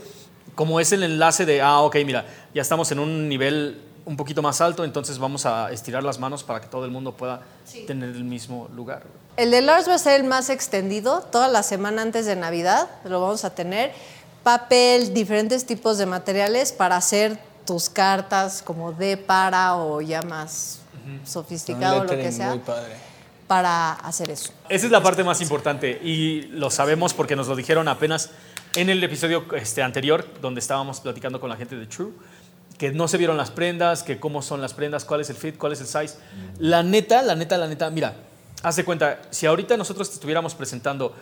como 0.56 0.80
es 0.80 0.94
el 0.94 1.04
enlace 1.04 1.46
de, 1.46 1.62
ah, 1.62 1.82
ok, 1.82 1.98
mira, 2.06 2.26
ya 2.54 2.62
estamos 2.62 2.90
en 2.94 3.00
un 3.00 3.28
nivel 3.28 3.82
un 4.06 4.18
poquito 4.18 4.42
más 4.42 4.62
alto, 4.62 4.84
entonces 4.84 5.18
vamos 5.18 5.46
a 5.46 5.72
estirar 5.72 6.04
las 6.04 6.20
manos 6.20 6.44
para 6.44 6.62
que 6.62 6.68
todo 6.68 6.86
el 6.86 6.92
mundo 6.92 7.14
pueda 7.14 7.42
tener 7.88 8.10
el 8.10 8.24
mismo 8.24 8.70
lugar. 8.76 9.04
El 9.38 9.52
de 9.52 9.62
Lars 9.62 9.88
va 9.88 9.96
a 9.96 9.98
ser 9.98 10.20
el 10.20 10.28
más 10.28 10.50
extendido, 10.50 11.22
toda 11.22 11.48
la 11.48 11.64
semana 11.64 12.02
antes 12.02 12.26
de 12.26 12.36
Navidad 12.36 12.90
lo 13.06 13.22
vamos 13.22 13.46
a 13.46 13.56
tener. 13.56 13.92
Papel, 14.44 15.14
diferentes 15.14 15.66
tipos 15.66 15.98
de 15.98 16.06
materiales 16.06 16.72
para 16.72 16.98
hacer 16.98 17.40
tus 17.66 17.90
cartas 17.90 18.62
como 18.62 18.92
de 18.92 19.18
para 19.18 19.76
o 19.78 20.02
ya 20.02 20.22
más 20.22 20.80
sofisticado, 21.26 22.04
lo 22.04 22.10
que 22.10 22.32
sea. 22.32 22.60
Para 23.48 23.94
hacer 23.94 24.32
eso. 24.32 24.52
Esa 24.70 24.86
es 24.86 24.92
la 24.92 25.04
parte 25.04 25.24
más 25.24 25.42
importante 25.42 26.00
y 26.04 26.44
lo 26.44 26.70
sabemos 26.70 27.14
porque 27.14 27.36
nos 27.36 27.48
lo 27.48 27.56
dijeron 27.56 27.88
apenas 27.88 28.30
en 28.76 28.90
el 28.90 29.04
episodio 29.04 29.46
este, 29.56 29.84
anterior 29.84 30.26
donde 30.42 30.60
estábamos 30.60 31.00
platicando 31.00 31.40
con 31.40 31.50
la 31.50 31.56
gente 31.56 31.76
de 31.76 31.86
True 31.86 32.12
que 32.78 32.92
no 32.92 33.08
se 33.08 33.18
vieron 33.18 33.38
las 33.38 33.52
prendas, 33.52 34.04
que 34.04 34.20
cómo 34.20 34.42
son 34.42 34.62
las 34.62 34.74
prendas, 34.74 35.06
cuál 35.06 35.22
es 35.22 35.30
el 35.30 35.36
fit, 35.36 35.58
cuál 35.58 35.74
es 35.74 35.82
el 35.82 35.88
size. 35.88 36.18
La 36.60 36.84
neta, 36.84 37.22
la 37.22 37.36
neta, 37.36 37.58
la 37.58 37.68
neta, 37.68 37.90
mira, 37.90 38.16
haz 38.62 38.76
de 38.76 38.86
cuenta, 38.86 39.22
si 39.30 39.46
ahorita 39.46 39.78
nosotros 39.78 40.10
te 40.10 40.16
estuviéramos 40.16 40.56
presentando 40.56 41.16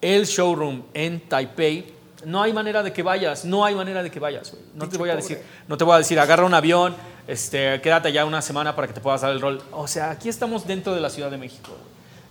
el 0.00 0.26
showroom 0.26 0.82
en 0.94 1.20
Taipei, 1.28 1.94
no 2.24 2.42
hay 2.42 2.52
manera 2.52 2.82
de 2.82 2.92
que 2.92 3.02
vayas, 3.02 3.44
no 3.44 3.64
hay 3.64 3.74
manera 3.74 4.02
de 4.02 4.10
que 4.10 4.18
vayas. 4.18 4.54
No 4.74 4.88
te 4.88 4.98
voy 4.98 5.10
a 5.10 5.16
decir, 5.16 5.40
no 5.68 5.76
te 5.76 5.84
voy 5.84 5.94
a 5.94 5.98
decir, 5.98 6.18
agarra 6.18 6.44
un 6.44 6.54
avión, 6.54 6.96
este, 7.26 7.80
quédate 7.80 8.12
ya 8.12 8.24
una 8.24 8.42
semana 8.42 8.74
para 8.74 8.88
que 8.88 8.94
te 8.94 9.00
puedas 9.00 9.20
dar 9.20 9.30
el 9.30 9.40
rol. 9.40 9.62
O 9.72 9.86
sea, 9.86 10.10
aquí 10.10 10.28
estamos 10.28 10.66
dentro 10.66 10.94
de 10.94 11.00
la 11.00 11.10
Ciudad 11.10 11.30
de 11.30 11.38
México. 11.38 11.72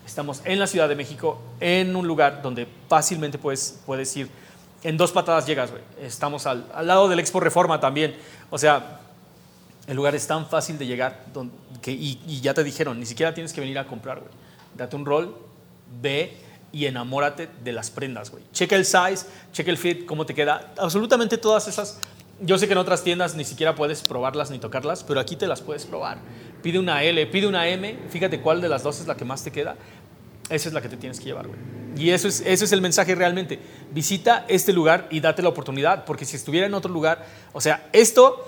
Estamos 0.05 0.41
en 0.45 0.59
la 0.59 0.67
Ciudad 0.67 0.89
de 0.89 0.95
México, 0.95 1.39
en 1.59 1.95
un 1.95 2.07
lugar 2.07 2.41
donde 2.41 2.67
fácilmente 2.87 3.37
puedes, 3.37 3.79
puedes 3.85 4.15
ir. 4.17 4.29
En 4.85 4.97
dos 4.97 5.11
patadas 5.11 5.47
llegas, 5.47 5.71
güey. 5.71 5.81
Estamos 5.99 6.45
al, 6.45 6.67
al 6.71 6.85
lado 6.85 7.09
del 7.09 7.19
Expo 7.19 7.39
Reforma 7.39 7.79
también. 7.79 8.15
O 8.51 8.59
sea, 8.59 8.99
el 9.87 9.95
lugar 9.95 10.13
es 10.13 10.27
tan 10.27 10.45
fácil 10.45 10.77
de 10.77 10.85
llegar 10.85 11.25
que, 11.81 11.91
y, 11.91 12.21
y, 12.27 12.39
ya 12.39 12.53
te 12.53 12.63
dijeron, 12.63 12.99
ni 12.99 13.07
siquiera 13.07 13.33
tienes 13.33 13.51
que 13.51 13.61
venir 13.61 13.79
a 13.79 13.87
comprar, 13.87 14.19
güey. 14.19 14.31
Date 14.77 14.95
un 14.95 15.03
rol, 15.03 15.35
ve 16.03 16.37
y 16.71 16.85
enamórate 16.85 17.49
de 17.63 17.71
las 17.71 17.89
prendas, 17.89 18.29
güey. 18.29 18.43
Checa 18.53 18.75
el 18.75 18.85
size, 18.85 19.25
checa 19.51 19.71
el 19.71 19.79
fit, 19.79 20.05
cómo 20.05 20.23
te 20.23 20.35
queda. 20.35 20.71
Absolutamente 20.77 21.39
todas 21.39 21.67
esas. 21.67 21.99
Yo 22.39 22.59
sé 22.59 22.67
que 22.67 22.73
en 22.73 22.79
otras 22.79 23.03
tiendas 23.03 23.33
ni 23.33 23.43
siquiera 23.43 23.73
puedes 23.73 24.03
probarlas 24.03 24.51
ni 24.51 24.59
tocarlas, 24.59 25.03
pero 25.03 25.19
aquí 25.19 25.35
te 25.35 25.47
las 25.47 25.61
puedes 25.61 25.87
probar. 25.87 26.19
Pide 26.61 26.77
una 26.77 27.01
L, 27.01 27.25
pide 27.25 27.47
una 27.47 27.67
M, 27.67 27.97
fíjate 28.11 28.39
cuál 28.39 28.61
de 28.61 28.69
las 28.69 28.83
dos 28.83 28.99
es 28.99 29.07
la 29.07 29.17
que 29.17 29.25
más 29.25 29.43
te 29.43 29.51
queda. 29.51 29.77
Esa 30.49 30.69
es 30.69 30.73
la 30.73 30.81
que 30.81 30.89
te 30.89 30.97
tienes 30.97 31.19
que 31.19 31.25
llevar, 31.25 31.47
güey. 31.47 31.59
Y 31.97 32.11
eso 32.11 32.27
es, 32.27 32.41
eso 32.41 32.65
es 32.65 32.71
el 32.71 32.81
mensaje 32.81 33.15
realmente. 33.15 33.59
Visita 33.91 34.45
este 34.47 34.73
lugar 34.73 35.07
y 35.09 35.21
date 35.21 35.41
la 35.41 35.49
oportunidad, 35.49 36.05
porque 36.05 36.25
si 36.25 36.35
estuviera 36.35 36.67
en 36.67 36.73
otro 36.73 36.91
lugar, 36.91 37.25
o 37.53 37.61
sea, 37.61 37.89
esto, 37.93 38.43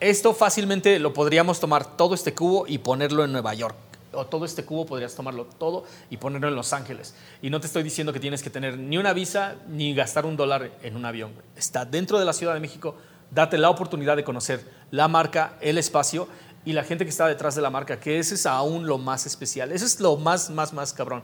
esto 0.00 0.34
fácilmente 0.34 0.98
lo 0.98 1.12
podríamos 1.12 1.60
tomar 1.60 1.96
todo 1.96 2.14
este 2.14 2.34
cubo 2.34 2.66
y 2.66 2.78
ponerlo 2.78 3.24
en 3.24 3.32
Nueva 3.32 3.54
York 3.54 3.76
o 4.12 4.26
todo 4.26 4.44
este 4.44 4.64
cubo 4.64 4.86
podrías 4.86 5.14
tomarlo 5.14 5.44
todo 5.46 5.84
y 6.08 6.16
ponerlo 6.16 6.48
en 6.48 6.54
Los 6.54 6.72
Ángeles. 6.72 7.14
Y 7.42 7.50
no 7.50 7.60
te 7.60 7.66
estoy 7.66 7.82
diciendo 7.82 8.12
que 8.12 8.20
tienes 8.20 8.42
que 8.42 8.50
tener 8.50 8.78
ni 8.78 8.98
una 8.98 9.12
visa 9.12 9.56
ni 9.68 9.94
gastar 9.94 10.26
un 10.26 10.36
dólar 10.36 10.70
en 10.82 10.96
un 10.96 11.04
avión. 11.04 11.32
Está 11.56 11.84
dentro 11.84 12.18
de 12.18 12.24
la 12.24 12.32
Ciudad 12.32 12.54
de 12.54 12.60
México, 12.60 12.96
date 13.30 13.58
la 13.58 13.70
oportunidad 13.70 14.16
de 14.16 14.24
conocer 14.24 14.64
la 14.90 15.08
marca, 15.08 15.56
el 15.60 15.78
espacio 15.78 16.28
y 16.64 16.72
la 16.72 16.84
gente 16.84 17.04
que 17.04 17.10
está 17.10 17.26
detrás 17.26 17.54
de 17.54 17.62
la 17.62 17.70
marca, 17.70 18.00
que 18.00 18.18
ese 18.18 18.34
es 18.34 18.46
aún 18.46 18.86
lo 18.86 18.98
más 18.98 19.26
especial. 19.26 19.72
Eso 19.72 19.86
es 19.86 20.00
lo 20.00 20.16
más, 20.16 20.50
más, 20.50 20.72
más 20.72 20.92
cabrón. 20.92 21.22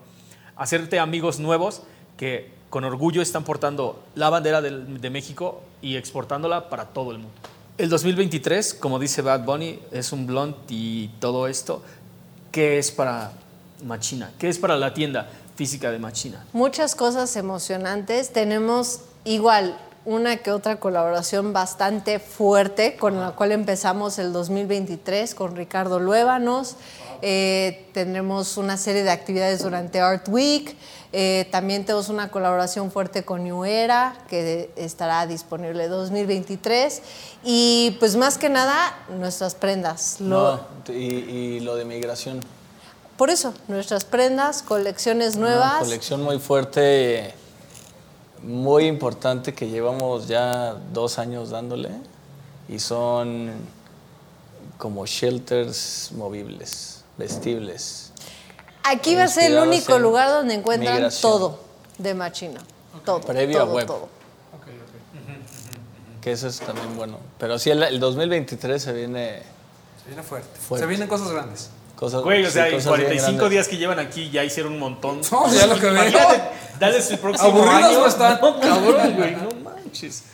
Hacerte 0.57 0.99
amigos 0.99 1.39
nuevos 1.39 1.83
que 2.17 2.51
con 2.71 2.85
orgullo 2.85 3.23
están 3.23 3.45
portando 3.45 4.03
la 4.15 4.31
bandera 4.31 4.61
de, 4.61 4.71
de 4.71 5.11
México 5.11 5.63
y 5.83 5.97
exportándola 5.97 6.69
para 6.69 6.87
todo 6.87 7.13
el 7.13 7.19
mundo. 7.19 7.35
El 7.79 7.91
2023, 7.91 8.75
como 8.75 8.99
dice 8.99 9.23
Bad 9.23 9.45
Bunny, 9.45 9.79
es 9.93 10.13
un 10.13 10.27
blunt 10.27 10.57
y 10.71 11.09
todo 11.21 11.47
esto 11.47 11.83
qué 12.51 12.79
es 12.79 12.91
para 12.91 13.33
Machina, 13.85 14.33
qué 14.39 14.49
es 14.49 14.59
para 14.59 14.79
la 14.79 14.95
tienda 14.95 15.29
física 15.57 15.91
de 15.91 15.99
Machina. 15.99 16.43
Muchas 16.55 16.95
cosas 16.95 17.37
emocionantes. 17.37 18.33
Tenemos 18.33 19.01
igual 19.25 19.79
una 20.07 20.37
que 20.39 20.53
otra 20.53 20.81
colaboración 20.81 21.53
bastante 21.53 22.19
fuerte 22.19 22.97
con 22.97 23.21
la 23.21 23.33
cual 23.33 23.53
empezamos 23.53 24.19
el 24.19 24.33
2023 24.33 25.35
con 25.35 25.55
Ricardo 25.55 25.99
Luébanos. 25.99 26.77
Eh, 27.23 27.89
tendremos 27.93 28.57
una 28.57 28.77
serie 28.77 29.03
de 29.03 29.11
actividades 29.11 29.63
durante 29.63 30.01
Art 30.01 30.29
Week. 30.29 30.77
Eh, 31.13 31.49
también 31.51 31.85
tenemos 31.85 32.09
una 32.09 32.31
colaboración 32.31 32.91
fuerte 32.91 33.25
con 33.25 33.45
New 33.45 33.65
Era, 33.65 34.17
que 34.29 34.71
estará 34.77 35.27
disponible 35.27 35.89
2023. 35.89 37.03
Y 37.45 37.97
pues 37.99 38.17
más 38.17 38.39
que 38.39 38.49
nada, 38.49 38.77
nuestras 39.19 39.55
prendas. 39.55 40.21
Lo, 40.21 40.57
no, 40.57 40.95
y, 40.95 40.95
y, 40.95 41.61
lo 41.61 41.77
de 41.77 41.85
migración. 41.85 42.41
Por 43.17 43.31
eso, 43.31 43.55
nuestras 43.69 44.05
prendas, 44.05 44.63
colecciones 44.63 45.37
nuevas. 45.37 45.77
Una 45.77 45.85
colección 45.85 46.23
muy 46.23 46.39
fuerte, 46.39 47.35
muy 48.43 48.87
importante 48.87 49.55
que 49.55 49.69
llevamos 49.69 50.29
ya 50.29 50.75
dos 50.93 51.19
años 51.19 51.51
dándole. 51.51 51.91
Y 52.69 52.79
son 52.79 53.53
como 54.79 55.07
shelters 55.07 56.11
movibles, 56.15 56.96
vestibles. 57.17 58.13
Aquí 58.85 59.15
va 59.17 59.25
a 59.25 59.29
ser 59.29 59.51
el 59.53 59.59
único 59.59 59.99
lugar 59.99 60.29
donde 60.29 60.55
encuentran 60.55 60.95
migración. 60.95 61.33
todo 61.33 61.61
de 61.99 62.15
Machina. 62.15 62.61
Okay. 62.93 63.05
Todo. 63.05 63.21
Previo 63.21 63.59
todo, 63.61 63.71
a 63.71 63.75
web. 63.75 63.87
todo. 63.87 64.09
Okay, 64.61 64.75
okay. 64.75 66.21
Que 66.21 66.33
eso 66.33 66.47
es 66.49 66.61
también 66.61 66.97
bueno. 66.97 67.19
Pero 67.39 67.59
sí, 67.59 67.71
el, 67.71 67.83
el 67.83 67.99
2023 68.01 68.81
se 68.83 68.93
viene. 68.93 69.43
Se 70.03 70.09
viene 70.09 70.23
fuerte. 70.23 70.59
Fuerte. 70.59 70.85
Se 70.85 70.89
vienen 70.89 71.09
cosas 71.09 71.31
grandes. 71.31 71.71
Cosas, 71.97 72.23
Güey, 72.23 72.45
o 72.45 72.47
sí, 72.47 72.53
sea, 72.53 72.67
en 72.67 72.73
bien 72.73 72.85
45 72.85 73.33
grandes. 73.33 73.51
días 73.51 73.69
que 73.69 73.77
llevan 73.79 73.99
aquí 73.99 74.31
ya 74.31 74.45
hicieron 74.45 74.75
un 74.75 74.79
montón. 74.79 75.21
No, 75.33 75.53
ya 75.53 75.67
lo 75.67 75.81
que 75.81 75.87
veo. 75.91 76.19
Dales 76.79 77.11
el 77.11 77.19
próximo 77.19 77.49
Aburridos 77.49 77.85
año. 77.85 77.99
no 78.01 78.07
están. 78.07 78.39
No, 78.41 78.61
cabrón, 78.61 79.15
güey, 79.17 79.37
no 79.37 79.49
manches. 79.65 80.25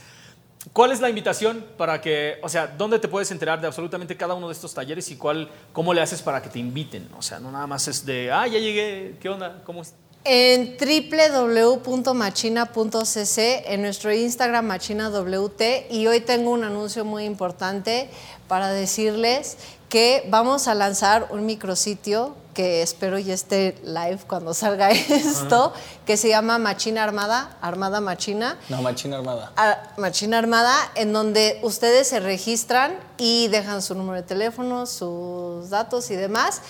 ¿Cuál 0.72 0.90
es 0.90 1.00
la 1.00 1.10
invitación 1.10 1.66
para 1.76 2.00
que, 2.00 2.38
o 2.42 2.48
sea, 2.48 2.66
dónde 2.66 2.98
te 2.98 3.06
puedes 3.06 3.30
enterar 3.30 3.60
de 3.60 3.66
absolutamente 3.66 4.16
cada 4.16 4.32
uno 4.32 4.48
de 4.48 4.54
estos 4.54 4.72
talleres 4.72 5.10
y 5.10 5.16
cuál, 5.16 5.50
cómo 5.72 5.92
le 5.92 6.00
haces 6.00 6.22
para 6.22 6.40
que 6.40 6.48
te 6.48 6.58
inviten? 6.58 7.06
O 7.18 7.20
sea, 7.20 7.38
no 7.38 7.52
nada 7.52 7.66
más 7.66 7.88
es 7.88 8.06
de, 8.06 8.32
ah, 8.32 8.46
ya 8.46 8.58
llegué, 8.58 9.16
¿qué 9.20 9.28
onda? 9.28 9.60
¿Cómo 9.64 9.82
es? 9.82 9.92
En 10.24 10.78
www.machina.cc, 10.78 13.64
en 13.66 13.82
nuestro 13.82 14.14
Instagram 14.14 14.64
machinawt, 14.64 15.60
y 15.90 16.06
hoy 16.06 16.20
tengo 16.20 16.52
un 16.52 16.64
anuncio 16.64 17.04
muy 17.04 17.24
importante 17.24 18.08
para 18.48 18.72
decirles 18.72 19.58
que 19.90 20.26
vamos 20.30 20.68
a 20.68 20.74
lanzar 20.74 21.28
un 21.32 21.44
micrositio 21.44 22.34
que 22.54 22.82
espero 22.82 23.18
ya 23.18 23.32
esté 23.34 23.76
live 23.84 24.18
cuando 24.26 24.52
salga 24.54 24.90
esto, 24.90 25.72
que 26.04 26.16
se 26.16 26.28
llama 26.28 26.58
Machina 26.58 27.02
Armada, 27.02 27.56
Armada 27.62 28.00
Machina. 28.00 28.58
No, 28.68 28.82
Machina 28.82 29.16
Armada. 29.18 29.52
a 29.56 29.78
Machina 29.96 30.38
Armada, 30.38 30.74
en 30.94 31.12
donde 31.12 31.58
ustedes 31.62 32.08
se 32.08 32.20
registran 32.20 32.98
y 33.18 33.48
dejan 33.48 33.80
su 33.82 33.94
número 33.94 34.16
de 34.16 34.22
teléfono, 34.22 34.86
sus 34.86 35.70
datos 35.70 36.10
y 36.10 36.16
demás. 36.16 36.60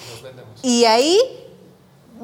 Y 0.62 0.84
ahí 0.84 1.18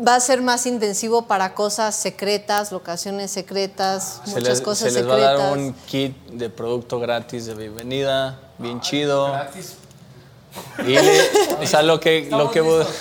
va 0.06 0.14
a 0.14 0.20
ser 0.20 0.40
más 0.43 0.64
intensivo 0.66 1.22
para 1.26 1.55
cosas 1.55 1.97
secretas, 1.97 2.70
locaciones 2.70 3.32
secretas, 3.32 4.20
Se 4.24 4.30
muchas 4.30 4.44
les, 4.48 4.60
cosas 4.60 4.93
se 4.93 5.01
les 5.01 5.09
va 5.09 5.14
a 5.14 5.18
secretas. 5.18 5.39
dar 5.51 5.59
un 5.59 5.72
kit 5.86 6.16
de 6.28 6.48
producto 6.51 7.01
gratis 7.01 7.47
de 7.47 7.55
bienvenida, 7.55 8.39
bien 8.59 8.80
chido. 8.80 9.32
Gratis. 9.32 9.74
Y, 10.86 10.97
o 11.62 11.66
sea, 11.66 11.82
lo 11.82 11.98
que, 12.01 12.20
lo 12.30 12.51
Estamos 12.51 12.52
que 12.52 12.62
bu- 12.62 12.78
listos. 12.78 12.97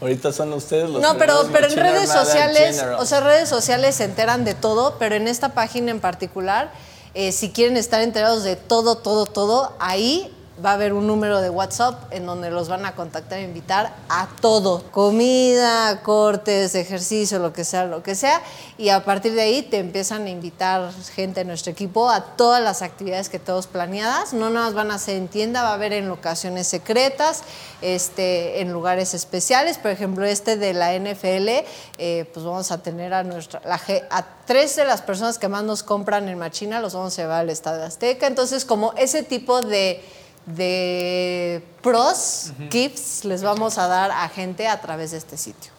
Ahorita 0.00 0.32
son 0.32 0.52
ustedes 0.52 0.90
los 0.90 1.00
No, 1.00 1.16
pero, 1.16 1.48
pero 1.52 1.68
en 1.68 1.76
redes 1.76 2.10
sociales, 2.10 2.84
o 2.98 3.06
sea, 3.06 3.20
redes 3.20 3.48
sociales 3.48 3.94
se 3.94 4.04
enteran 4.04 4.44
de 4.44 4.54
todo, 4.54 4.96
pero 4.98 5.14
en 5.14 5.28
esta 5.28 5.50
página 5.54 5.90
en 5.90 6.00
particular, 6.00 6.72
eh, 7.14 7.30
si 7.30 7.50
quieren 7.50 7.76
estar 7.76 8.02
enterados 8.02 8.42
de 8.42 8.56
todo, 8.56 8.96
todo, 8.96 9.26
todo, 9.26 9.74
ahí 9.78 10.33
va 10.62 10.70
a 10.70 10.74
haber 10.74 10.92
un 10.92 11.06
número 11.06 11.40
de 11.40 11.50
WhatsApp 11.50 12.12
en 12.12 12.26
donde 12.26 12.50
los 12.50 12.68
van 12.68 12.86
a 12.86 12.94
contactar 12.94 13.38
e 13.38 13.42
invitar 13.42 13.92
a 14.08 14.28
todo, 14.40 14.84
comida, 14.90 16.00
cortes, 16.02 16.74
ejercicio, 16.74 17.38
lo 17.38 17.52
que 17.52 17.64
sea, 17.64 17.86
lo 17.86 18.02
que 18.02 18.14
sea, 18.14 18.40
y 18.78 18.90
a 18.90 19.04
partir 19.04 19.34
de 19.34 19.42
ahí 19.42 19.62
te 19.62 19.78
empiezan 19.78 20.26
a 20.26 20.30
invitar 20.30 20.92
gente 21.14 21.40
de 21.40 21.46
nuestro 21.46 21.72
equipo 21.72 22.08
a 22.08 22.36
todas 22.36 22.62
las 22.62 22.82
actividades 22.82 23.28
que 23.28 23.38
tenemos 23.38 23.66
planeadas, 23.66 24.32
no 24.32 24.50
nada 24.50 24.66
más 24.66 24.74
van 24.74 24.90
a 24.90 24.98
ser 24.98 25.16
en 25.16 25.28
tienda, 25.28 25.62
va 25.62 25.70
a 25.70 25.74
haber 25.74 25.92
en 25.92 26.08
locaciones 26.08 26.68
secretas, 26.68 27.42
este, 27.82 28.60
en 28.60 28.72
lugares 28.72 29.12
especiales, 29.14 29.78
por 29.78 29.90
ejemplo 29.90 30.24
este 30.24 30.56
de 30.56 30.72
la 30.72 30.94
NFL, 30.94 31.64
eh, 31.98 32.30
pues 32.32 32.46
vamos 32.46 32.70
a 32.70 32.82
tener 32.82 33.12
a 33.12 33.24
nuestra, 33.24 33.60
la 33.64 33.80
a 34.10 34.24
tres 34.46 34.76
de 34.76 34.84
las 34.84 35.02
personas 35.02 35.38
que 35.38 35.48
más 35.48 35.64
nos 35.64 35.82
compran 35.82 36.28
en 36.28 36.38
Machina 36.38 36.80
los 36.80 36.94
vamos 36.94 37.18
a 37.18 37.22
llevar 37.22 37.40
al 37.40 37.50
Estadio 37.50 37.84
Azteca, 37.84 38.26
entonces 38.26 38.64
como 38.64 38.92
ese 38.96 39.22
tipo 39.22 39.60
de 39.60 40.02
de 40.46 41.64
pros, 41.82 42.52
gifts, 42.70 43.24
les 43.24 43.42
vamos 43.42 43.78
a 43.78 43.86
dar 43.88 44.10
a 44.10 44.28
gente 44.28 44.66
a 44.68 44.80
través 44.80 45.10
de 45.12 45.18
este 45.18 45.36
sitio. 45.36 45.72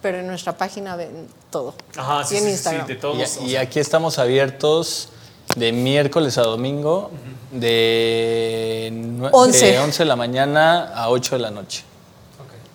Pero 0.00 0.18
en 0.18 0.26
nuestra 0.26 0.56
página 0.56 0.96
ven 0.96 1.28
todo. 1.50 1.74
Ajá, 1.96 2.24
sí, 2.24 2.34
y 2.34 2.38
en 2.38 2.42
sí, 2.44 2.48
sí, 2.48 2.52
Instagram. 2.54 2.86
de 2.88 2.94
todos. 2.96 3.16
Y, 3.16 3.20
o 3.40 3.46
y 3.46 3.50
sea, 3.50 3.60
aquí 3.60 3.78
estamos 3.78 4.18
abiertos 4.18 5.10
de 5.54 5.70
miércoles 5.72 6.38
a 6.38 6.42
domingo, 6.42 7.10
de, 7.52 8.90
nue- 8.92 9.30
Once. 9.32 9.64
de 9.64 9.78
11 9.78 10.02
de 10.02 10.08
la 10.08 10.16
mañana 10.16 10.92
a 10.94 11.08
8 11.10 11.36
de 11.36 11.42
la 11.42 11.50
noche. 11.50 11.84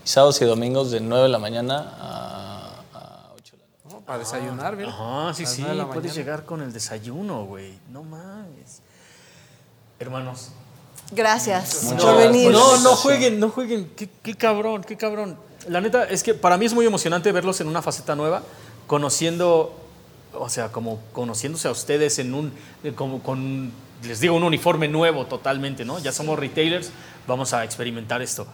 Y 0.06 0.08
sábados 0.08 0.42
y 0.42 0.46
domingos 0.46 0.90
de 0.92 1.02
9 1.02 1.24
de 1.24 1.30
la 1.30 1.40
mañana 1.40 1.96
a, 2.00 2.72
a 2.94 3.32
8 3.36 3.56
de 3.58 3.62
la 3.62 3.68
noche. 3.68 3.94
¿no? 3.96 4.00
Para 4.06 4.20
desayunar, 4.20 4.76
mira. 4.78 4.90
Ajá, 4.90 5.34
sí, 5.34 5.46
sí, 5.46 5.64
puedes 5.64 5.86
mañana. 5.86 6.14
llegar 6.14 6.46
con 6.46 6.62
el 6.62 6.72
desayuno, 6.72 7.44
güey. 7.46 7.78
No 7.92 8.04
mames. 8.04 8.80
Hermanos. 10.00 10.52
Gracias 11.12 11.84
Muchas 11.84 12.04
por 12.04 12.14
gracias 12.16 12.32
venir. 12.32 12.52
No, 12.52 12.78
no 12.78 12.96
jueguen, 12.96 13.40
no 13.40 13.50
jueguen. 13.50 13.92
Qué, 13.96 14.10
qué 14.22 14.36
cabrón, 14.36 14.84
qué 14.84 14.98
cabrón. 14.98 15.38
La 15.68 15.82
neta 15.82 16.06
es 16.06 16.24
que 16.24 16.34
para 16.34 16.58
mí 16.58 16.66
es 16.66 16.74
muy 16.74 16.86
emocionante 16.86 17.32
verlos 17.32 17.60
en 17.62 17.68
una 17.68 17.82
faceta 17.82 18.16
nueva, 18.16 18.44
conociendo, 18.88 19.74
o 20.34 20.50
sea, 20.50 20.72
como 20.72 21.00
conociéndose 21.14 21.68
a 21.68 21.72
ustedes 21.72 22.20
en 22.20 22.34
un, 22.34 22.54
eh, 22.84 22.94
como 22.94 23.22
con, 23.22 23.72
les 24.04 24.20
digo, 24.20 24.36
un 24.36 24.44
uniforme 24.44 24.88
nuevo 24.88 25.26
totalmente, 25.26 25.84
¿no? 25.84 26.00
Ya 26.00 26.12
somos 26.12 26.40
retailers, 26.40 26.92
vamos 27.28 27.54
a 27.54 27.64
experimentar 27.64 28.22
esto. 28.22 28.48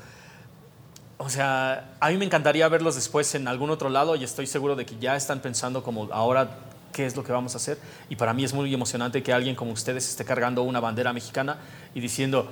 O 1.18 1.30
sea, 1.30 1.96
a 2.00 2.10
mí 2.10 2.18
me 2.18 2.26
encantaría 2.26 2.68
verlos 2.68 2.96
después 2.96 3.34
en 3.36 3.48
algún 3.48 3.70
otro 3.70 3.90
lado 3.90 4.16
y 4.16 4.24
estoy 4.24 4.48
seguro 4.48 4.76
de 4.76 4.86
que 4.86 4.98
ya 5.00 5.16
están 5.16 5.40
pensando 5.40 5.84
como 5.84 6.10
ahora 6.12 6.58
qué 6.94 7.06
es 7.06 7.18
lo 7.18 7.24
que 7.24 7.34
vamos 7.34 7.56
a 7.56 7.58
hacer. 7.58 7.78
Y 8.10 8.16
para 8.16 8.34
mí 8.34 8.46
es 8.46 8.54
muy 8.54 8.74
emocionante 8.74 9.22
que 9.22 9.34
alguien 9.34 9.56
como 9.56 9.74
ustedes 9.74 10.08
esté 10.08 10.24
cargando 10.24 10.64
una 10.64 10.80
bandera 10.80 11.12
mexicana 11.12 11.58
y 11.94 12.00
diciendo, 12.00 12.50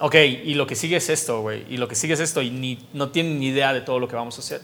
Ok, 0.00 0.14
y 0.14 0.54
lo 0.54 0.66
que 0.66 0.74
sigue 0.74 0.96
es 0.96 1.08
esto, 1.10 1.42
güey. 1.42 1.64
Y 1.68 1.76
lo 1.76 1.86
que 1.86 1.94
sigue 1.94 2.14
es 2.14 2.20
esto, 2.20 2.42
y 2.42 2.50
ni, 2.50 2.88
no 2.92 3.10
tienen 3.10 3.38
ni 3.38 3.48
idea 3.48 3.72
de 3.72 3.82
todo 3.82 3.98
lo 3.98 4.08
que 4.08 4.16
vamos 4.16 4.36
a 4.38 4.40
hacer. 4.40 4.62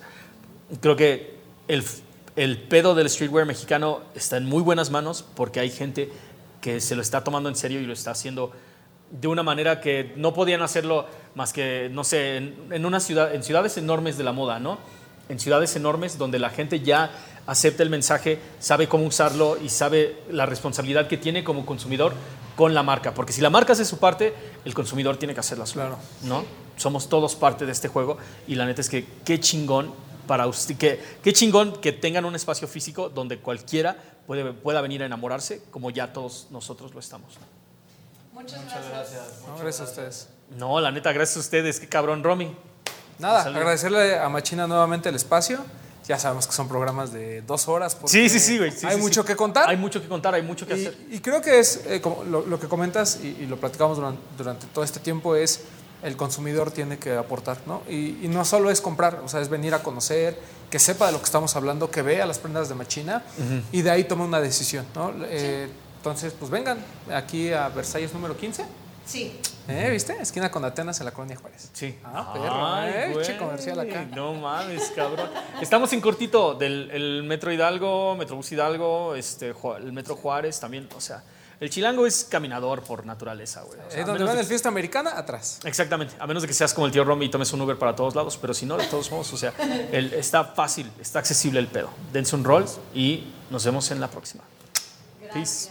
Creo 0.81 0.97
que 0.97 1.37
el, 1.69 1.85
el 2.37 2.59
pedo 2.59 2.95
del 2.95 3.09
streetwear 3.11 3.47
mexicano 3.47 4.01
está 4.15 4.37
en 4.37 4.47
muy 4.47 4.63
buenas 4.63 4.91
manos 4.91 5.25
porque 5.35 5.61
hay 5.61 5.71
gente 5.71 6.11
que 6.61 6.81
se 6.81 6.97
lo 6.97 7.03
está 7.03 7.23
tomando 7.23 7.49
en 7.49 7.57
serio 7.57 7.81
y 7.81 7.87
lo 7.87 7.93
está 7.93 8.11
haciendo 8.11 8.53
de 9.11 9.29
una 9.29 9.43
manera 9.43 9.81
que 9.81 10.13
no 10.17 10.35
podían 10.35 10.61
hacerlo 10.61 11.07
más 11.35 11.53
que, 11.53 11.89
no 11.93 12.05
sé, 12.05 12.37
en, 12.37 12.57
en 12.71 12.85
una 12.85 13.01
ciudad, 13.01 13.35
en 13.35 13.43
ciudades 13.43 13.77
enormes 13.77 14.19
de 14.19 14.25
la 14.25 14.33
moda, 14.33 14.59
¿no? 14.59 14.79
En 15.29 15.39
ciudades 15.39 15.77
enormes 15.77 16.19
donde 16.19 16.39
la 16.39 16.51
gente 16.51 16.81
ya 16.81 17.11
acepta 17.49 17.83
el 17.83 17.89
mensaje, 17.89 18.39
sabe 18.61 18.89
cómo 18.89 19.07
usarlo 19.07 19.57
y 19.57 19.71
sabe 19.71 20.23
la 20.31 20.45
responsabilidad 20.45 21.09
que 21.09 21.17
tiene 21.17 21.43
como 21.43 21.65
consumidor 21.65 22.13
con 22.55 22.75
la 22.75 22.83
marca. 22.83 23.15
Porque 23.15 23.33
si 23.33 23.41
la 23.41 23.49
marca 23.49 23.73
hace 23.73 23.87
su 23.87 23.99
parte, 23.99 24.35
el 24.67 24.75
consumidor 24.75 25.17
tiene 25.17 25.33
que 25.33 25.41
hacer 25.41 25.57
la 25.57 25.65
suya. 25.65 25.87
Claro. 25.87 25.99
¿no? 26.25 26.45
Somos 26.77 27.09
todos 27.09 27.35
parte 27.37 27.65
de 27.65 27.73
este 27.73 27.89
juego 27.89 28.19
y 28.47 28.55
la 28.55 28.67
neta 28.67 28.83
es 28.83 28.91
que 28.91 29.07
qué 29.25 29.41
chingón 29.41 29.95
para 30.27 30.47
usted, 30.47 30.77
que, 30.77 31.03
qué 31.23 31.33
chingón 31.33 31.81
que 31.81 31.93
tengan 31.93 32.27
un 32.27 32.35
espacio 32.35 32.69
físico 32.69 33.09
donde 33.09 33.39
cualquiera 33.39 33.97
puede, 34.27 34.53
pueda 34.53 34.83
venir 34.83 35.03
a 35.03 35.07
enamorarse 35.07 35.63
como 35.71 35.89
ya 35.89 36.13
todos 36.13 36.49
nosotros 36.51 36.93
lo 36.93 37.01
estamos. 37.01 37.39
Muchas 38.35 38.61
gracias. 38.91 39.43
No, 39.47 39.57
gracias 39.57 39.81
a 39.81 39.85
ustedes. 39.85 40.29
No, 40.51 40.81
la 40.81 40.91
neta, 40.91 41.13
gracias 41.13 41.39
a 41.39 41.41
ustedes, 41.41 41.81
qué 41.81 41.89
cabrón, 41.89 42.23
Romy. 42.23 42.55
Nada, 43.19 43.43
agradecerle 43.43 44.19
a 44.19 44.29
Machina 44.29 44.67
nuevamente 44.67 45.09
el 45.09 45.15
espacio. 45.15 45.65
Ya 46.09 46.19
sabemos 46.19 46.47
que 46.47 46.55
son 46.55 46.69
programas 46.69 47.13
de 47.13 47.43
dos 47.43 47.69
horas. 47.69 47.97
Sí, 48.07 48.29
sí, 48.29 48.41
sí, 48.41 48.59
güey. 48.59 48.73
sí, 48.73 48.87
hay 48.87 48.97
sí, 48.97 49.01
mucho 49.01 49.23
sí. 49.23 49.27
que 49.29 49.37
contar. 49.37 49.69
Hay 49.69 49.77
mucho 49.77 50.01
que 50.01 50.09
contar, 50.09 50.35
hay 50.35 50.43
mucho 50.43 50.67
que 50.67 50.75
hacer. 50.75 50.97
Y, 51.11 51.21
creo 51.21 51.43
que 51.43 51.59
es, 51.59 51.83
eh, 51.87 52.01
como 52.01 52.25
lo, 52.25 52.47
lo 52.47 52.59
que 52.59 52.67
comentas 52.67 53.21
y, 53.23 53.37
y 53.41 53.47
lo 53.47 53.59
platicamos 53.59 53.99
durante, 53.99 54.23
durante 54.37 54.67
todo 54.69 54.85
este 54.85 55.01
tiempo, 55.01 55.37
es 55.37 55.61
el 56.03 56.17
consumidor 56.17 56.71
tiene 56.71 56.99
que 56.99 57.15
aportar, 57.17 57.59
¿no? 57.67 57.83
Y, 57.89 58.25
y 58.25 58.29
no 58.29 58.45
solo 58.45 58.71
es 58.71 58.81
comprar, 58.81 59.21
o 59.25 59.29
sea, 59.29 59.41
es 59.41 59.49
venir 59.49 59.75
a 59.75 59.83
conocer, 59.83 60.39
que 60.71 60.79
sepa 60.79 61.07
de 61.07 61.13
lo 61.13 61.19
que 61.19 61.25
estamos 61.25 61.57
hablando, 61.57 61.91
que 61.91 62.03
vea 62.03 62.27
las 62.27 62.39
prendas 62.39 62.69
de 62.69 62.75
Machina 62.75 63.25
y 63.73 63.83
de 63.83 63.91
ahí 63.91 64.05
tome 64.05 64.25
una 64.25 64.41
decisión, 64.41 64.87
¿no? 64.95 65.13
Eh, 65.25 65.69
entonces, 65.97 66.33
pues 66.39 66.51
vengan 66.51 66.79
aquí 67.13 67.53
a 67.53 67.69
Versalles 67.69 68.13
número 68.13 68.37
15. 68.37 68.65
Sí. 69.09 69.41
¿Eh? 69.69 69.89
¿Viste? 69.91 70.17
Esquina 70.21 70.51
con 70.51 70.63
Atenas 70.67 70.99
en 71.01 71.07
la 71.07 71.13
colonia 71.13 71.37
Juárez. 71.37 71.71
Sí. 71.73 71.99
Ah, 72.05 72.31
perro, 72.35 72.83
¿eh? 72.85 73.11
güey. 73.15 73.25
Che 73.25 73.39
comercial 73.39 73.81
acá. 73.81 74.05
No 74.15 74.35
mames, 74.35 74.93
cabrón. 74.95 75.31
Estamos 75.63 75.91
en 75.95 76.01
cortito 76.03 76.53
del 76.55 76.91
el 76.91 77.23
Metro 77.23 77.51
Hidalgo, 77.51 78.15
Metrobús 78.17 78.53
Hidalgo, 78.53 79.15
este, 79.15 79.55
el 79.79 79.93
Metro 79.93 80.15
Juárez 80.15 80.61
también. 80.61 80.89
O 80.95 81.01
sea, 81.01 81.23
el 81.59 81.71
chilango 81.71 82.07
es 82.07 82.25
caminador 82.25 82.83
por 82.83 83.07
naturaleza, 83.07 83.63
güey. 83.63 83.81
O 83.81 83.91
sea, 83.91 84.03
Eh, 84.03 84.05
donde 84.05 84.25
van 84.25 84.39
el 84.39 84.45
fiesta 84.45 84.69
americana, 84.69 85.17
atrás. 85.17 85.61
Exactamente, 85.65 86.15
a 86.19 86.27
menos 86.27 86.43
de 86.43 86.49
que 86.49 86.55
seas 86.55 86.75
como 86.75 86.87
el 86.87 86.93
tío 86.93 87.03
Romy 87.03 87.27
y 87.27 87.29
tomes 87.31 87.51
un 87.55 87.61
Uber 87.63 87.79
para 87.79 87.97
todos 87.97 88.15
lados, 88.15 88.37
pero 88.39 88.53
si 88.53 88.67
no, 88.67 88.77
de 88.77 88.87
todos 88.87 89.11
modos, 89.11 89.33
o 89.33 89.37
sea, 89.39 89.53
el- 89.91 90.13
está 90.13 90.45
fácil, 90.45 90.91
está 91.01 91.19
accesible 91.19 91.61
el 91.61 91.67
pedo. 91.69 91.89
Dense 92.13 92.37
un 92.37 92.45
rol 92.45 92.67
y 92.95 93.25
nos 93.51 93.65
vemos 93.65 93.91
en 93.91 94.01
la 94.01 94.09
próxima. 94.09 94.45
Peace. 95.33 95.71